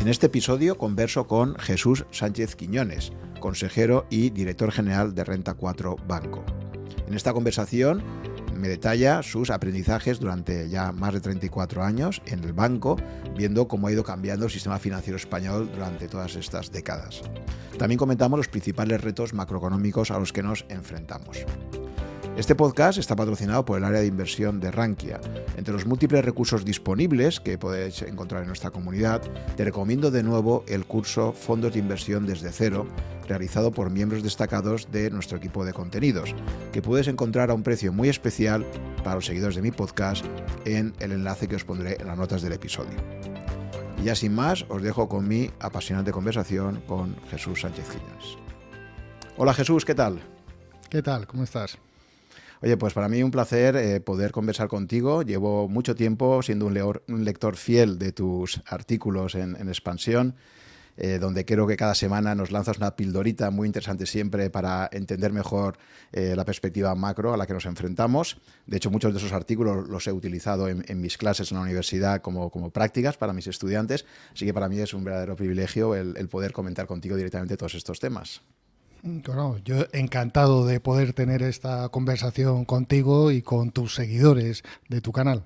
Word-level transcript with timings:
En 0.00 0.08
este 0.08 0.28
episodio 0.28 0.78
converso 0.78 1.26
con 1.26 1.56
Jesús 1.56 2.06
Sánchez 2.10 2.56
Quiñones, 2.56 3.12
consejero 3.38 4.06
y 4.08 4.30
director 4.30 4.72
general 4.72 5.14
de 5.14 5.24
Renta 5.24 5.52
4 5.52 5.96
Banco. 6.08 6.42
En 7.06 7.12
esta 7.12 7.34
conversación 7.34 8.02
me 8.56 8.68
detalla 8.68 9.22
sus 9.22 9.50
aprendizajes 9.50 10.18
durante 10.18 10.70
ya 10.70 10.92
más 10.92 11.12
de 11.12 11.20
34 11.20 11.84
años 11.84 12.22
en 12.24 12.42
el 12.44 12.54
banco, 12.54 12.96
viendo 13.36 13.68
cómo 13.68 13.88
ha 13.88 13.92
ido 13.92 14.02
cambiando 14.02 14.46
el 14.46 14.50
sistema 14.50 14.78
financiero 14.78 15.18
español 15.18 15.70
durante 15.70 16.08
todas 16.08 16.34
estas 16.34 16.72
décadas. 16.72 17.20
También 17.78 17.98
comentamos 17.98 18.38
los 18.38 18.48
principales 18.48 19.02
retos 19.02 19.34
macroeconómicos 19.34 20.10
a 20.10 20.18
los 20.18 20.32
que 20.32 20.42
nos 20.42 20.64
enfrentamos. 20.70 21.44
Este 22.36 22.54
podcast 22.54 22.98
está 22.98 23.16
patrocinado 23.16 23.64
por 23.64 23.76
el 23.76 23.84
área 23.84 24.00
de 24.00 24.06
inversión 24.06 24.60
de 24.60 24.70
Rankia. 24.70 25.20
Entre 25.56 25.74
los 25.74 25.84
múltiples 25.84 26.24
recursos 26.24 26.64
disponibles 26.64 27.40
que 27.40 27.58
podéis 27.58 28.00
encontrar 28.02 28.42
en 28.42 28.46
nuestra 28.46 28.70
comunidad, 28.70 29.20
te 29.56 29.64
recomiendo 29.64 30.10
de 30.10 30.22
nuevo 30.22 30.64
el 30.68 30.86
curso 30.86 31.32
Fondos 31.32 31.74
de 31.74 31.80
Inversión 31.80 32.26
desde 32.26 32.52
cero, 32.52 32.86
realizado 33.28 33.72
por 33.72 33.90
miembros 33.90 34.22
destacados 34.22 34.90
de 34.90 35.10
nuestro 35.10 35.36
equipo 35.36 35.64
de 35.64 35.74
contenidos, 35.74 36.34
que 36.72 36.80
puedes 36.80 37.08
encontrar 37.08 37.50
a 37.50 37.54
un 37.54 37.62
precio 37.62 37.92
muy 37.92 38.08
especial 38.08 38.64
para 39.02 39.16
los 39.16 39.26
seguidores 39.26 39.56
de 39.56 39.62
mi 39.62 39.72
podcast 39.72 40.24
en 40.64 40.94
el 41.00 41.12
enlace 41.12 41.48
que 41.48 41.56
os 41.56 41.64
pondré 41.64 41.98
en 42.00 42.06
las 42.06 42.16
notas 42.16 42.42
del 42.42 42.52
episodio. 42.52 42.96
Y 44.00 44.04
ya 44.04 44.14
sin 44.14 44.34
más, 44.34 44.64
os 44.68 44.82
dejo 44.82 45.08
con 45.08 45.28
mi 45.28 45.50
apasionante 45.58 46.12
conversación 46.12 46.80
con 46.86 47.16
Jesús 47.28 47.60
Sánchez 47.60 47.86
Quiñones. 47.90 48.38
Hola 49.36 49.52
Jesús, 49.52 49.84
¿qué 49.84 49.94
tal? 49.94 50.20
¿Qué 50.88 51.02
tal? 51.02 51.26
¿Cómo 51.26 51.44
estás? 51.44 51.78
Oye, 52.62 52.76
pues 52.76 52.92
para 52.92 53.08
mí 53.08 53.22
un 53.22 53.30
placer 53.30 53.74
eh, 53.76 54.00
poder 54.00 54.32
conversar 54.32 54.68
contigo. 54.68 55.22
Llevo 55.22 55.66
mucho 55.66 55.94
tiempo 55.94 56.42
siendo 56.42 56.66
un, 56.66 57.24
lector 57.24 57.56
fiel 57.56 57.98
de 57.98 58.12
tus 58.12 58.60
artículos 58.66 59.34
en, 59.34 59.56
expansión. 59.68 60.34
Eh, 60.96 61.18
donde 61.18 61.46
creo 61.46 61.66
que 61.66 61.78
cada 61.78 61.94
semana 61.94 62.34
nos 62.34 62.50
lanzas 62.50 62.76
una 62.76 62.94
pildorita 62.94 63.50
muy 63.50 63.66
interesante 63.66 64.04
siempre 64.04 64.50
para 64.50 64.86
entender 64.92 65.32
mejor 65.32 65.78
eh, 66.12 66.34
la 66.36 66.44
perspectiva 66.44 66.94
macro 66.94 67.32
a 67.32 67.38
la 67.38 67.46
que 67.46 67.54
nos 67.54 67.64
enfrentamos. 67.64 68.36
De 68.66 68.76
hecho, 68.76 68.90
muchos 68.90 69.14
de 69.14 69.18
esos 69.18 69.32
artículos 69.32 69.88
los 69.88 70.06
he 70.06 70.12
utilizado 70.12 70.68
en, 70.68 71.00
mis 71.00 71.16
clases 71.16 71.52
en 71.52 71.56
la 71.56 71.62
universidad 71.62 72.20
como, 72.20 72.50
como, 72.50 72.68
prácticas 72.68 73.16
para 73.16 73.32
mis 73.32 73.46
estudiantes, 73.46 74.04
así 74.34 74.44
que 74.44 74.52
para 74.52 74.68
mí 74.68 74.78
es 74.78 74.92
un 74.92 75.04
verdadero 75.04 75.36
privilegio 75.36 75.94
el 75.94 76.28
poder 76.28 76.52
comentar 76.52 76.86
contigo 76.86 77.16
directamente 77.16 77.56
todos 77.56 77.76
estos 77.76 77.98
temas. 77.98 78.42
Bueno, 79.02 79.56
yo 79.64 79.86
encantado 79.92 80.66
de 80.66 80.78
poder 80.80 81.14
tener 81.14 81.42
esta 81.42 81.88
conversación 81.88 82.64
contigo 82.64 83.30
y 83.30 83.40
con 83.40 83.70
tus 83.70 83.94
seguidores 83.94 84.62
de 84.88 85.00
tu 85.00 85.12
canal. 85.12 85.44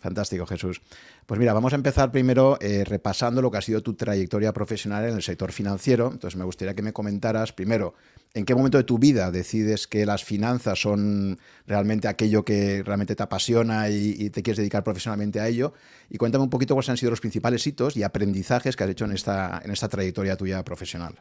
Fantástico, 0.00 0.46
Jesús. 0.46 0.80
Pues 1.26 1.40
mira, 1.40 1.52
vamos 1.52 1.72
a 1.72 1.76
empezar 1.76 2.12
primero 2.12 2.56
eh, 2.60 2.84
repasando 2.84 3.42
lo 3.42 3.50
que 3.50 3.58
ha 3.58 3.62
sido 3.62 3.82
tu 3.82 3.94
trayectoria 3.94 4.52
profesional 4.52 5.04
en 5.04 5.16
el 5.16 5.22
sector 5.22 5.50
financiero. 5.50 6.10
Entonces 6.12 6.36
me 6.36 6.44
gustaría 6.44 6.74
que 6.74 6.82
me 6.82 6.92
comentaras 6.92 7.52
primero 7.52 7.94
en 8.34 8.44
qué 8.44 8.54
momento 8.54 8.78
de 8.78 8.84
tu 8.84 8.98
vida 8.98 9.30
decides 9.30 9.86
que 9.86 10.06
las 10.06 10.22
finanzas 10.22 10.80
son 10.80 11.38
realmente 11.66 12.06
aquello 12.06 12.44
que 12.44 12.82
realmente 12.84 13.16
te 13.16 13.22
apasiona 13.22 13.90
y, 13.90 14.14
y 14.18 14.30
te 14.30 14.42
quieres 14.42 14.58
dedicar 14.58 14.84
profesionalmente 14.84 15.40
a 15.40 15.48
ello. 15.48 15.72
Y 16.10 16.16
cuéntame 16.16 16.44
un 16.44 16.50
poquito 16.50 16.74
cuáles 16.74 16.90
han 16.90 16.96
sido 16.96 17.10
los 17.10 17.20
principales 17.20 17.66
hitos 17.66 17.96
y 17.96 18.04
aprendizajes 18.04 18.76
que 18.76 18.84
has 18.84 18.90
hecho 18.90 19.06
en 19.06 19.12
esta, 19.12 19.60
en 19.64 19.70
esta 19.72 19.88
trayectoria 19.88 20.36
tuya 20.36 20.62
profesional. 20.64 21.20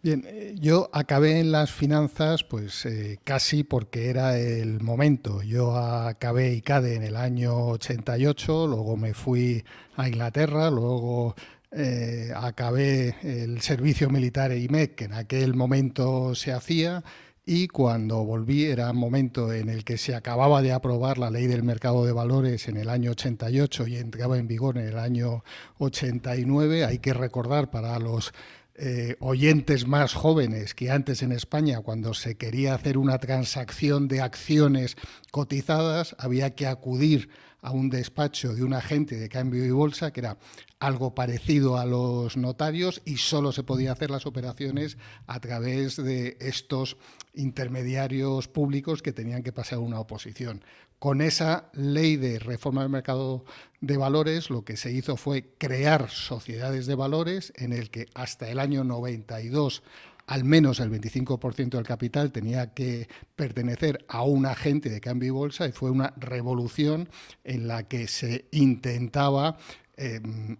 Bien, 0.00 0.24
eh, 0.28 0.54
yo 0.56 0.88
acabé 0.92 1.40
en 1.40 1.50
las 1.50 1.72
finanzas 1.72 2.44
pues 2.44 2.86
eh, 2.86 3.18
casi 3.24 3.64
porque 3.64 4.10
era 4.10 4.38
el 4.38 4.80
momento. 4.80 5.42
Yo 5.42 5.76
acabé 5.76 6.52
ICADE 6.54 6.94
en 6.94 7.02
el 7.02 7.16
año 7.16 7.66
88, 7.66 8.68
luego 8.68 8.96
me 8.96 9.12
fui 9.12 9.64
a 9.96 10.06
Inglaterra, 10.06 10.70
luego 10.70 11.34
eh, 11.72 12.30
acabé 12.36 13.16
el 13.22 13.60
servicio 13.60 14.08
militar 14.08 14.52
IMEC, 14.52 14.94
que 14.94 15.04
en 15.06 15.14
aquel 15.14 15.54
momento 15.54 16.32
se 16.36 16.52
hacía, 16.52 17.02
y 17.44 17.66
cuando 17.66 18.24
volví 18.24 18.66
era 18.66 18.90
un 18.90 18.98
momento 18.98 19.52
en 19.52 19.68
el 19.68 19.82
que 19.82 19.98
se 19.98 20.14
acababa 20.14 20.62
de 20.62 20.72
aprobar 20.72 21.18
la 21.18 21.30
ley 21.30 21.46
del 21.46 21.62
mercado 21.62 22.04
de 22.04 22.12
valores 22.12 22.68
en 22.68 22.76
el 22.76 22.88
año 22.88 23.12
88 23.12 23.88
y 23.88 23.96
entraba 23.96 24.38
en 24.38 24.46
vigor 24.46 24.78
en 24.78 24.86
el 24.86 24.98
año 24.98 25.42
89. 25.78 26.84
Hay 26.84 26.98
que 26.98 27.14
recordar 27.14 27.70
para 27.70 27.98
los 27.98 28.34
eh, 28.78 29.16
oyentes 29.18 29.86
más 29.86 30.14
jóvenes 30.14 30.74
que 30.74 30.90
antes 30.90 31.22
en 31.22 31.32
España, 31.32 31.80
cuando 31.80 32.14
se 32.14 32.36
quería 32.36 32.74
hacer 32.74 32.96
una 32.96 33.18
transacción 33.18 34.06
de 34.06 34.20
acciones 34.20 34.96
cotizadas, 35.32 36.14
había 36.18 36.54
que 36.54 36.66
acudir 36.66 37.28
a 37.60 37.72
un 37.72 37.90
despacho 37.90 38.54
de 38.54 38.62
un 38.62 38.74
agente 38.74 39.16
de 39.16 39.28
cambio 39.28 39.64
y 39.64 39.70
bolsa, 39.70 40.12
que 40.12 40.20
era 40.20 40.38
algo 40.78 41.14
parecido 41.14 41.76
a 41.76 41.86
los 41.86 42.36
notarios, 42.36 43.02
y 43.04 43.16
solo 43.16 43.52
se 43.52 43.64
podía 43.64 43.92
hacer 43.92 44.10
las 44.10 44.26
operaciones 44.26 44.96
a 45.26 45.40
través 45.40 45.96
de 45.96 46.36
estos 46.40 46.96
intermediarios 47.34 48.48
públicos 48.48 49.02
que 49.02 49.12
tenían 49.12 49.42
que 49.42 49.52
pasar 49.52 49.78
una 49.78 50.00
oposición. 50.00 50.62
Con 50.98 51.20
esa 51.20 51.70
ley 51.74 52.16
de 52.16 52.40
reforma 52.40 52.82
del 52.82 52.90
mercado 52.90 53.44
de 53.80 53.96
valores, 53.96 54.50
lo 54.50 54.64
que 54.64 54.76
se 54.76 54.90
hizo 54.90 55.16
fue 55.16 55.54
crear 55.56 56.10
sociedades 56.10 56.86
de 56.86 56.96
valores 56.96 57.52
en 57.56 57.72
el 57.72 57.90
que 57.90 58.06
hasta 58.14 58.48
el 58.48 58.58
año 58.58 58.82
92 58.82 59.84
al 60.28 60.44
menos 60.44 60.78
el 60.78 60.90
25% 60.90 61.70
del 61.70 61.84
capital 61.84 62.30
tenía 62.30 62.72
que 62.72 63.08
pertenecer 63.34 64.04
a 64.08 64.22
un 64.22 64.46
agente 64.46 64.88
de 64.88 65.00
cambio 65.00 65.26
y 65.26 65.30
bolsa 65.30 65.66
y 65.66 65.72
fue 65.72 65.90
una 65.90 66.14
revolución 66.16 67.08
en 67.42 67.66
la 67.66 67.88
que 67.88 68.06
se 68.06 68.46
intentaba 68.52 69.56
Em, 70.00 70.56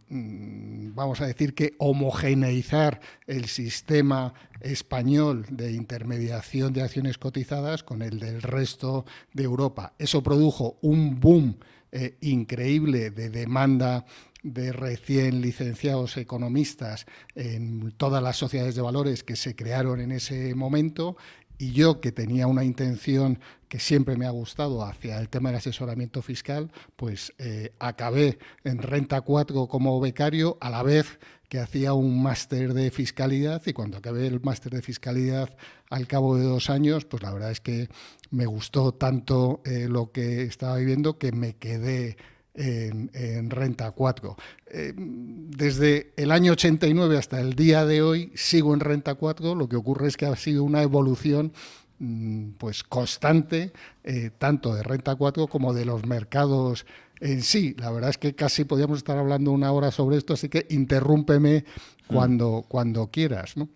vamos 0.97 1.21
a 1.21 1.27
decir 1.27 1.55
que 1.55 1.77
homogeneizar 1.79 3.01
el 3.29 3.45
sistema 3.45 4.35
español 4.61 5.47
de 5.49 5.71
intermediación 5.71 6.73
de 6.73 6.83
acciones 6.83 7.19
cotizadas 7.19 7.85
con 7.85 8.03
el 8.03 8.19
del 8.19 8.43
resto 8.43 9.05
de 9.33 9.45
Europa. 9.45 9.95
Eso 9.97 10.25
produjo 10.25 10.79
un 10.83 11.21
boom 11.21 11.57
eh, 11.93 12.17
increíble 12.21 13.11
de 13.11 13.31
demanda 13.31 14.05
de 14.43 14.73
recién 14.73 15.41
licenciados 15.41 16.17
economistas 16.17 17.07
en 17.35 17.93
todas 17.93 18.23
las 18.23 18.37
sociedades 18.37 18.75
de 18.75 18.83
valores 18.83 19.25
que 19.25 19.37
se 19.37 19.57
crearon 19.57 20.01
en 20.01 20.13
ese 20.13 20.55
momento 20.55 21.17
y 21.59 21.73
yo, 21.73 22.01
que 22.01 22.13
tenía 22.13 22.47
una 22.47 22.65
intención 22.65 23.41
que 23.69 23.81
siempre 23.81 24.17
me 24.17 24.27
ha 24.27 24.31
gustado 24.31 24.85
hacia 24.85 25.19
el 25.19 25.29
tema 25.29 25.49
del 25.49 25.59
asesoramiento 25.59 26.23
fiscal, 26.23 26.71
pues 26.95 27.35
eh, 27.39 27.73
acabé 27.81 28.39
en 28.63 28.79
Renta 28.79 29.21
4 29.23 29.67
como 29.67 30.01
becario 30.01 30.57
a 30.61 30.71
la 30.71 30.85
vez 30.85 31.19
que 31.49 31.59
hacía 31.59 31.95
un 31.95 32.23
máster 32.23 32.75
de 32.75 32.93
fiscalidad 32.93 33.61
y 33.67 33.73
cuando 33.73 33.99
acabé 33.99 34.29
el 34.29 34.41
máster 34.41 34.73
de 34.73 34.83
fiscalidad 34.83 35.57
al 35.91 36.07
cabo 36.07 36.37
de 36.37 36.45
dos 36.45 36.71
años, 36.71 37.05
pues 37.05 37.25
la 37.25 37.33
verdad 37.33 37.51
es 37.51 37.61
que 37.61 37.89
me 38.31 38.47
gustó 38.47 38.93
tanto 38.93 39.61
eh, 39.65 39.89
lo 39.89 40.13
que 40.13 40.43
estaba 40.43 40.77
viviendo 40.77 41.19
que 41.19 41.33
me 41.33 41.57
quedé 41.57 42.17
en, 42.59 43.51
Renta 43.51 43.91
4. 43.93 44.37
Eh, 44.67 44.93
desde 44.97 46.13
el 46.17 46.31
año 46.31 46.53
89 46.53 47.17
hasta 47.17 47.41
el 47.41 47.55
día 47.55 47.87
de 47.87 48.03
hoy 48.03 48.33
sigo 48.35 48.75
en 48.75 48.81
Renta 48.81 49.15
4, 49.15 49.55
lo 49.55 49.69
que 49.69 49.77
ocurre 49.77 50.09
es 50.09 50.17
que 50.17 50.27
ha 50.27 50.37
sido 50.37 50.65
una 50.65 50.83
evolución 50.83 51.53
mm, 51.99 52.51
pues 52.59 52.83
constante, 52.83 53.73
eh, 54.05 54.31
tanto 54.37 54.75
de 54.75 54.83
Renta 54.83 55.15
4 55.15 55.47
como 55.47 55.73
de 55.73 55.85
los 55.85 56.05
mercados 56.07 56.85
en 57.21 57.43
sí. 57.43 57.75
La 57.79 57.91
verdad 57.91 58.11
es 58.11 58.19
que 58.19 58.35
casi 58.35 58.65
podríamos 58.65 58.99
estar 58.99 59.17
hablando 59.19 59.53
una 59.53 59.73
hora 59.73 59.91
sobre 59.91 60.17
esto, 60.17 60.35
así 60.35 60.49
que 60.49 60.67
interrúmpeme 60.71 61.65
mm. 62.09 62.15
cuando, 62.15 62.65
cuando 62.69 63.07
quieras. 63.09 63.57
¿no? 63.57 63.69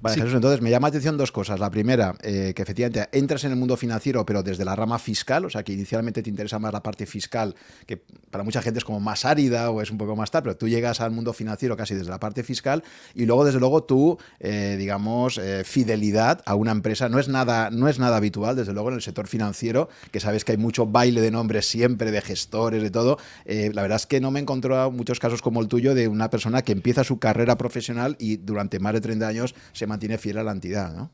Vale, 0.00 0.16
Jesús, 0.16 0.34
entonces 0.34 0.60
me 0.60 0.70
llama 0.70 0.86
la 0.86 0.90
atención 0.90 1.16
dos 1.16 1.30
cosas. 1.30 1.60
La 1.60 1.70
primera, 1.70 2.14
eh, 2.22 2.52
que 2.54 2.62
efectivamente 2.62 3.08
entras 3.12 3.44
en 3.44 3.52
el 3.52 3.56
mundo 3.56 3.76
financiero, 3.76 4.24
pero 4.24 4.42
desde 4.42 4.64
la 4.64 4.74
rama 4.74 4.98
fiscal, 4.98 5.44
o 5.44 5.50
sea, 5.50 5.62
que 5.62 5.72
inicialmente 5.72 6.22
te 6.22 6.30
interesa 6.30 6.58
más 6.58 6.72
la 6.72 6.82
parte 6.82 7.06
fiscal, 7.06 7.54
que 7.86 8.02
para 8.30 8.44
mucha 8.44 8.62
gente 8.62 8.78
es 8.78 8.84
como 8.84 9.00
más 9.00 9.24
árida 9.24 9.70
o 9.70 9.82
es 9.82 9.90
un 9.90 9.98
poco 9.98 10.16
más 10.16 10.30
tal, 10.30 10.42
pero 10.42 10.56
tú 10.56 10.68
llegas 10.68 11.00
al 11.00 11.10
mundo 11.10 11.32
financiero 11.32 11.76
casi 11.76 11.94
desde 11.94 12.10
la 12.10 12.18
parte 12.18 12.42
fiscal 12.42 12.82
y 13.14 13.26
luego, 13.26 13.44
desde 13.44 13.60
luego, 13.60 13.84
tu, 13.84 14.18
eh, 14.40 14.76
digamos, 14.78 15.38
eh, 15.38 15.62
fidelidad 15.64 16.42
a 16.46 16.54
una 16.54 16.72
empresa 16.72 17.08
no 17.08 17.18
es, 17.18 17.28
nada, 17.28 17.70
no 17.70 17.88
es 17.88 17.98
nada 17.98 18.16
habitual, 18.16 18.56
desde 18.56 18.72
luego, 18.72 18.88
en 18.88 18.96
el 18.96 19.02
sector 19.02 19.26
financiero, 19.26 19.88
que 20.10 20.20
sabes 20.20 20.44
que 20.44 20.52
hay 20.52 20.58
mucho 20.58 20.86
baile 20.86 21.20
de 21.20 21.30
nombres 21.30 21.66
siempre, 21.66 22.10
de 22.10 22.20
gestores, 22.20 22.82
de 22.82 22.90
todo. 22.90 23.18
la 23.46 23.82
verdad 23.82 23.96
es 23.96 24.06
que 24.06 24.20
no 24.20 24.30
me 24.30 24.40
he 24.40 24.42
encontrado 24.42 24.90
muchos 24.90 25.20
casos 25.20 25.42
como 25.42 25.60
el 25.60 25.68
tuyo 25.68 25.94
de 25.94 26.08
una 26.08 26.30
persona 26.30 26.62
que 26.62 26.72
empieza 26.72 27.04
su 27.04 27.18
carrera 27.18 27.56
profesional 27.56 28.16
y 28.18 28.36
durante 28.36 28.78
más 28.78 28.94
de 28.94 29.00
30 29.00 29.28
años 29.28 29.54
se 29.82 29.86
mantiene 29.88 30.16
fiel 30.16 30.38
a 30.38 30.44
la 30.44 30.52
entidad, 30.52 30.94
¿no? 30.94 31.10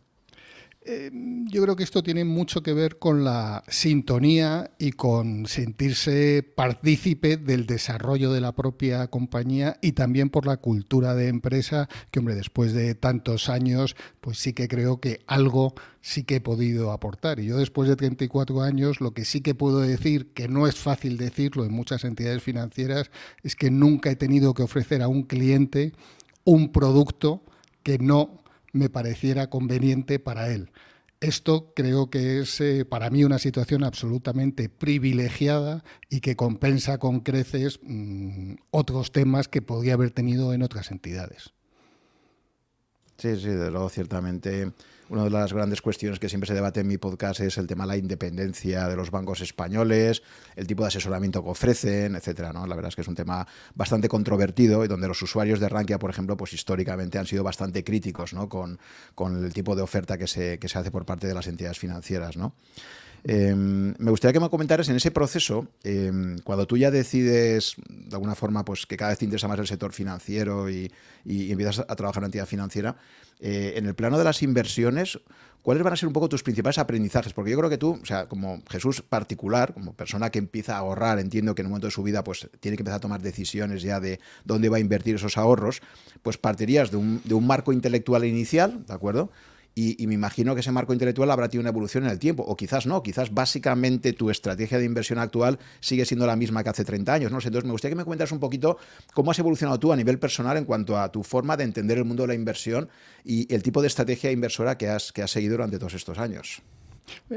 eh, 0.88 1.10
yo 1.50 1.62
creo 1.62 1.76
que 1.76 1.82
esto 1.82 2.02
tiene 2.02 2.24
mucho 2.24 2.62
que 2.62 2.72
ver 2.72 2.98
con 2.98 3.22
la 3.22 3.62
sintonía 3.68 4.70
y 4.78 4.92
con 4.92 5.46
sentirse 5.46 6.42
partícipe 6.42 7.36
del 7.36 7.66
desarrollo 7.66 8.32
de 8.32 8.40
la 8.40 8.52
propia 8.52 9.06
compañía 9.08 9.76
y 9.82 9.92
también 9.92 10.30
por 10.30 10.46
la 10.46 10.56
cultura 10.56 11.14
de 11.14 11.28
empresa, 11.28 11.90
que 12.10 12.20
hombre, 12.20 12.34
después 12.34 12.72
de 12.72 12.94
tantos 12.94 13.50
años, 13.50 13.96
pues 14.22 14.38
sí 14.38 14.54
que 14.54 14.66
creo 14.66 14.98
que 14.98 15.20
algo 15.26 15.74
sí 16.00 16.24
que 16.24 16.36
he 16.36 16.40
podido 16.40 16.90
aportar. 16.90 17.38
Y 17.38 17.46
yo 17.46 17.58
después 17.58 17.86
de 17.88 17.96
34 17.96 18.62
años, 18.62 19.02
lo 19.02 19.12
que 19.12 19.26
sí 19.26 19.42
que 19.42 19.54
puedo 19.54 19.80
decir, 19.80 20.32
que 20.32 20.48
no 20.48 20.66
es 20.66 20.76
fácil 20.76 21.18
decirlo 21.18 21.66
en 21.66 21.72
muchas 21.72 22.04
entidades 22.04 22.42
financieras, 22.42 23.10
es 23.42 23.56
que 23.56 23.70
nunca 23.70 24.10
he 24.10 24.16
tenido 24.16 24.54
que 24.54 24.62
ofrecer 24.62 25.02
a 25.02 25.08
un 25.08 25.24
cliente 25.24 25.92
un 26.44 26.72
producto 26.72 27.42
que 27.82 27.98
no 27.98 28.37
me 28.72 28.88
pareciera 28.88 29.50
conveniente 29.50 30.18
para 30.18 30.50
él. 30.52 30.70
Esto 31.20 31.72
creo 31.74 32.10
que 32.10 32.40
es 32.40 32.60
eh, 32.60 32.84
para 32.84 33.10
mí 33.10 33.24
una 33.24 33.38
situación 33.38 33.82
absolutamente 33.82 34.68
privilegiada 34.68 35.82
y 36.08 36.20
que 36.20 36.36
compensa 36.36 36.98
con 36.98 37.20
creces 37.20 37.80
mm, 37.82 38.54
otros 38.70 39.10
temas 39.10 39.48
que 39.48 39.60
podría 39.60 39.94
haber 39.94 40.12
tenido 40.12 40.52
en 40.52 40.62
otras 40.62 40.92
entidades. 40.92 41.52
Sí, 43.16 43.36
sí, 43.36 43.48
de 43.48 43.70
luego, 43.72 43.88
ciertamente 43.88 44.72
una 45.10 45.24
de 45.24 45.30
las 45.30 45.52
grandes 45.52 45.80
cuestiones 45.80 46.18
que 46.18 46.28
siempre 46.28 46.46
se 46.46 46.54
debate 46.54 46.80
en 46.80 46.88
mi 46.88 46.98
podcast 46.98 47.40
es 47.40 47.56
el 47.58 47.66
tema 47.66 47.84
de 47.84 47.88
la 47.88 47.96
independencia 47.96 48.88
de 48.88 48.96
los 48.96 49.10
bancos 49.10 49.40
españoles, 49.40 50.22
el 50.56 50.66
tipo 50.66 50.82
de 50.82 50.88
asesoramiento 50.88 51.42
que 51.42 51.50
ofrecen, 51.50 52.14
etcétera. 52.14 52.52
¿no? 52.52 52.66
La 52.66 52.74
verdad 52.74 52.90
es 52.90 52.96
que 52.96 53.02
es 53.02 53.08
un 53.08 53.14
tema 53.14 53.46
bastante 53.74 54.08
controvertido 54.08 54.84
y 54.84 54.88
donde 54.88 55.08
los 55.08 55.20
usuarios 55.22 55.60
de 55.60 55.68
Rankia, 55.68 55.98
por 55.98 56.10
ejemplo, 56.10 56.36
pues 56.36 56.52
históricamente 56.52 57.18
han 57.18 57.26
sido 57.26 57.42
bastante 57.42 57.84
críticos 57.84 58.34
¿no? 58.34 58.48
con, 58.48 58.78
con 59.14 59.44
el 59.44 59.52
tipo 59.52 59.74
de 59.74 59.82
oferta 59.82 60.18
que 60.18 60.26
se, 60.26 60.58
que 60.58 60.68
se 60.68 60.78
hace 60.78 60.90
por 60.90 61.06
parte 61.06 61.26
de 61.26 61.34
las 61.34 61.46
entidades 61.46 61.78
financieras. 61.78 62.36
¿no? 62.36 62.54
Em, 63.24 63.94
me 63.98 64.10
gustaría 64.10 64.32
que 64.32 64.40
me 64.40 64.48
comentaras 64.48 64.88
en 64.88 64.96
ese 64.96 65.10
proceso, 65.10 65.66
em, 65.82 66.38
cuando 66.44 66.66
tú 66.66 66.76
ya 66.76 66.90
decides, 66.90 67.74
de 67.88 68.14
alguna 68.14 68.34
forma, 68.34 68.64
pues 68.64 68.86
que 68.86 68.96
cada 68.96 69.10
vez 69.10 69.18
te 69.18 69.24
interesa 69.24 69.48
más 69.48 69.58
el 69.58 69.66
sector 69.66 69.92
financiero 69.92 70.70
y, 70.70 70.90
empiezas 71.24 71.80
a 71.80 71.96
trabajar 71.96 72.20
en 72.20 72.24
una 72.24 72.26
entidad 72.28 72.46
financiera, 72.46 72.96
eh, 73.40 73.74
en 73.76 73.86
el 73.86 73.94
plano 73.94 74.16
de 74.16 74.24
las 74.24 74.42
inversiones, 74.42 75.20
¿cuáles 75.62 75.82
van 75.82 75.92
a 75.92 75.96
ser 75.96 76.06
un 76.06 76.14
poco 76.14 76.28
tus 76.28 76.42
principales 76.42 76.78
aprendizajes? 76.78 77.34
Porque 77.34 77.50
yo 77.50 77.58
creo 77.58 77.68
que 77.68 77.76
tú, 77.76 77.98
o 78.02 78.06
sea, 78.06 78.28
como 78.28 78.62
Jesús 78.70 79.02
particular, 79.02 79.74
como 79.74 79.92
persona 79.92 80.30
que 80.30 80.38
empieza 80.38 80.76
a 80.76 80.78
ahorrar, 80.78 81.18
entiendo 81.18 81.54
que 81.54 81.60
en 81.62 81.66
un 81.66 81.72
momento 81.72 81.88
de 81.88 81.90
su 81.90 82.02
vida 82.02 82.24
pues 82.24 82.48
tiene 82.60 82.78
que 82.78 82.82
empezar 82.82 82.98
a 82.98 83.00
tomar 83.00 83.20
decisiones 83.20 83.82
ya 83.82 84.00
de 84.00 84.20
dónde 84.44 84.70
va 84.70 84.78
a 84.78 84.80
invertir 84.80 85.16
esos 85.16 85.36
ahorros, 85.36 85.82
pues 86.22 86.38
partirías 86.38 86.90
de 86.90 86.96
un 86.96 87.46
marco 87.46 87.72
intelectual 87.72 88.24
inicial, 88.24 88.86
¿de 88.86 88.94
acuerdo? 88.94 89.30
Y, 89.80 90.08
me 90.08 90.14
imagino 90.14 90.54
que 90.54 90.60
ese 90.60 90.72
marco 90.72 90.92
intelectual 90.92 91.30
habrá 91.30 91.48
tenido 91.48 91.60
una 91.60 91.70
evolución 91.70 92.02
en 92.02 92.10
el 92.10 92.18
tiempo, 92.18 92.42
o 92.42 92.56
quizás 92.56 92.84
no, 92.86 93.00
quizás 93.00 93.32
básicamente 93.32 94.12
tu 94.12 94.28
estrategia 94.28 94.76
de 94.76 94.84
inversión 94.84 95.20
actual 95.20 95.60
sigue 95.78 96.04
siendo 96.04 96.26
la 96.26 96.34
misma 96.34 96.64
que 96.64 96.70
hace 96.70 96.84
30 96.84 97.14
años, 97.14 97.30
¿no? 97.30 97.38
Entonces 97.38 97.64
me 97.64 97.70
gustaría 97.70 97.92
que 97.92 97.98
me 97.98 98.04
cuentas 98.04 98.32
un 98.32 98.40
poquito 98.40 98.76
cómo 99.14 99.30
has 99.30 99.38
evolucionado 99.38 99.78
tú 99.78 99.92
a 99.92 99.96
nivel 99.96 100.18
personal 100.18 100.56
en 100.56 100.64
cuanto 100.64 100.98
a 100.98 101.12
tu 101.12 101.22
forma 101.22 101.56
de 101.56 101.62
entender 101.62 101.96
el 101.98 102.04
mundo 102.04 102.24
de 102.24 102.26
la 102.26 102.34
inversión 102.34 102.88
y 103.22 103.52
el 103.54 103.62
tipo 103.62 103.80
de 103.80 103.86
estrategia 103.86 104.32
inversora 104.32 104.76
que 104.76 104.88
has, 104.88 105.12
que 105.12 105.22
has 105.22 105.30
seguido 105.30 105.52
durante 105.52 105.78
todos 105.78 105.94
estos 105.94 106.18
años. 106.18 106.60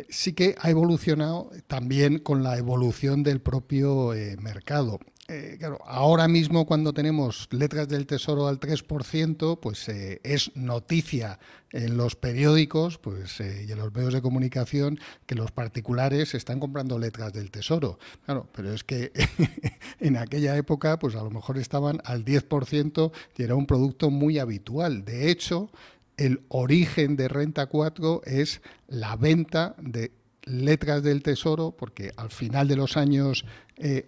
Sí 0.09 0.33
que 0.33 0.55
ha 0.59 0.71
evolucionado 0.71 1.51
también 1.67 2.17
con 2.17 2.41
la 2.41 2.57
evolución 2.57 3.21
del 3.21 3.39
propio 3.39 4.15
eh, 4.15 4.35
mercado. 4.41 4.99
Eh, 5.33 5.55
claro, 5.57 5.79
ahora 5.85 6.27
mismo 6.27 6.65
cuando 6.65 6.91
tenemos 6.91 7.47
letras 7.51 7.87
del 7.87 8.05
Tesoro 8.05 8.47
al 8.47 8.59
3%, 8.59 9.61
pues 9.61 9.87
eh, 9.87 10.19
es 10.25 10.53
noticia 10.57 11.39
en 11.71 11.95
los 11.95 12.17
periódicos 12.17 12.97
pues, 12.97 13.39
eh, 13.39 13.63
y 13.65 13.71
en 13.71 13.77
los 13.77 13.93
medios 13.93 14.13
de 14.13 14.21
comunicación 14.21 14.99
que 15.25 15.35
los 15.35 15.51
particulares 15.51 16.33
están 16.33 16.59
comprando 16.59 16.99
letras 16.99 17.31
del 17.31 17.49
Tesoro. 17.49 17.97
Claro, 18.25 18.49
pero 18.53 18.73
es 18.73 18.83
que 18.83 19.13
en 20.01 20.17
aquella 20.17 20.57
época 20.57 20.99
pues 20.99 21.15
a 21.15 21.23
lo 21.23 21.31
mejor 21.31 21.57
estaban 21.57 22.01
al 22.03 22.25
10% 22.25 23.13
y 23.37 23.43
era 23.43 23.55
un 23.55 23.67
producto 23.67 24.09
muy 24.09 24.37
habitual. 24.37 25.05
De 25.05 25.31
hecho, 25.31 25.71
el 26.17 26.41
origen 26.49 27.15
de 27.15 27.29
Renta 27.29 27.67
4 27.67 28.23
es 28.25 28.61
la 28.89 29.15
venta 29.15 29.75
de 29.79 30.11
letras 30.51 31.03
del 31.03 31.23
tesoro, 31.23 31.71
porque 31.77 32.11
al 32.17 32.29
final 32.29 32.67
de 32.67 32.75
los 32.75 32.97
años 32.97 33.45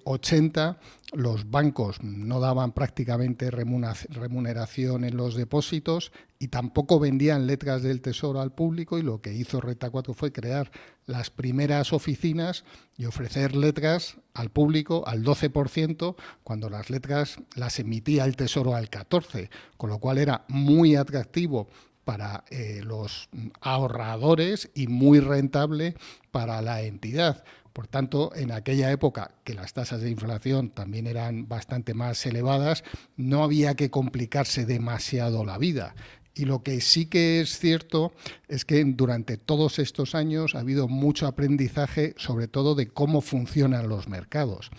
80 0.03 0.77
eh, 0.79 1.17
los 1.17 1.49
bancos 1.49 2.03
no 2.03 2.39
daban 2.39 2.73
prácticamente 2.73 3.49
remuneración 3.51 5.03
en 5.03 5.17
los 5.17 5.35
depósitos 5.35 6.11
y 6.39 6.49
tampoco 6.49 6.99
vendían 6.99 7.47
letras 7.47 7.81
del 7.81 8.01
tesoro 8.01 8.41
al 8.41 8.51
público 8.51 8.97
y 8.97 9.01
lo 9.01 9.21
que 9.21 9.33
hizo 9.33 9.61
Renta 9.61 9.89
4 9.89 10.13
fue 10.13 10.31
crear 10.31 10.71
las 11.05 11.29
primeras 11.29 11.93
oficinas 11.93 12.65
y 12.97 13.05
ofrecer 13.05 13.55
letras 13.55 14.17
al 14.33 14.49
público 14.49 15.03
al 15.07 15.23
12% 15.23 16.15
cuando 16.43 16.69
las 16.69 16.89
letras 16.89 17.37
las 17.55 17.79
emitía 17.79 18.25
el 18.25 18.35
tesoro 18.35 18.75
al 18.75 18.89
14%, 18.89 19.49
con 19.77 19.89
lo 19.89 19.99
cual 19.99 20.17
era 20.17 20.45
muy 20.49 20.95
atractivo 20.95 21.67
para 22.03 22.43
eh, 22.49 22.81
los 22.83 23.29
ahorradores 23.61 24.69
y 24.73 24.87
muy 24.87 25.19
rentable 25.19 25.95
para 26.31 26.61
la 26.61 26.81
entidad. 26.81 27.43
Por 27.73 27.87
tanto, 27.87 28.31
en 28.35 28.51
aquella 28.51 28.91
época, 28.91 29.31
que 29.43 29.55
las 29.55 29.73
tasas 29.73 30.01
de 30.01 30.11
inflación 30.11 30.69
también 30.69 31.07
eran 31.07 31.47
bastante 31.47 31.95
más 31.95 32.23
elevadas, 32.25 32.83
no 33.17 33.43
había 33.43 33.73
que 33.73 33.89
complicarse 33.89 34.65
demasiado 34.65 35.43
la 35.43 35.57
vida. 35.57 35.95
Y 36.35 36.45
lo 36.45 36.63
que 36.63 36.81
sí 36.81 37.07
que 37.07 37.41
es 37.41 37.57
cierto 37.57 38.13
es 38.47 38.65
que 38.65 38.83
durante 38.83 39.37
todos 39.37 39.79
estos 39.79 40.13
años 40.13 40.55
ha 40.55 40.59
habido 40.59 40.87
mucho 40.87 41.25
aprendizaje, 41.25 42.13
sobre 42.17 42.47
todo 42.47 42.75
de 42.75 42.87
cómo 42.87 43.21
funcionan 43.21 43.89
los 43.89 44.07
mercados. 44.07 44.69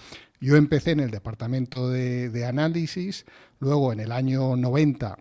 Yo 0.40 0.56
empecé 0.56 0.92
en 0.92 1.00
el 1.00 1.10
departamento 1.10 1.88
de, 1.90 2.28
de 2.28 2.44
análisis, 2.44 3.24
luego 3.58 3.92
en 3.92 4.00
el 4.00 4.12
año 4.12 4.56
90 4.56 5.18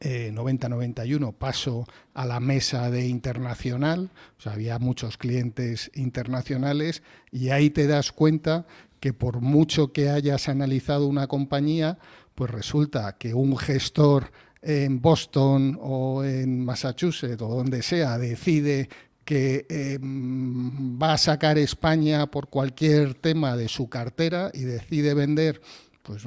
90-91 0.00 1.28
eh, 1.28 1.32
paso 1.38 1.86
a 2.14 2.26
la 2.26 2.40
mesa 2.40 2.90
de 2.90 3.06
internacional, 3.06 4.10
o 4.38 4.40
sea, 4.40 4.52
había 4.52 4.78
muchos 4.78 5.16
clientes 5.16 5.90
internacionales 5.94 7.02
y 7.30 7.50
ahí 7.50 7.70
te 7.70 7.86
das 7.86 8.12
cuenta 8.12 8.66
que 9.00 9.12
por 9.12 9.40
mucho 9.40 9.92
que 9.92 10.10
hayas 10.10 10.48
analizado 10.48 11.06
una 11.06 11.26
compañía, 11.26 11.98
pues 12.34 12.50
resulta 12.50 13.16
que 13.18 13.34
un 13.34 13.56
gestor 13.56 14.32
en 14.62 15.00
Boston 15.00 15.78
o 15.80 16.24
en 16.24 16.64
Massachusetts 16.64 17.40
o 17.40 17.48
donde 17.48 17.82
sea 17.82 18.18
decide 18.18 18.88
que 19.24 19.66
em, 19.68 20.98
va 21.00 21.14
a 21.14 21.18
sacar 21.18 21.58
España 21.58 22.26
por 22.26 22.48
cualquier 22.48 23.14
tema 23.14 23.56
de 23.56 23.68
su 23.68 23.88
cartera 23.88 24.50
y 24.54 24.60
decide 24.60 25.14
vender 25.14 25.60
pues 26.02 26.24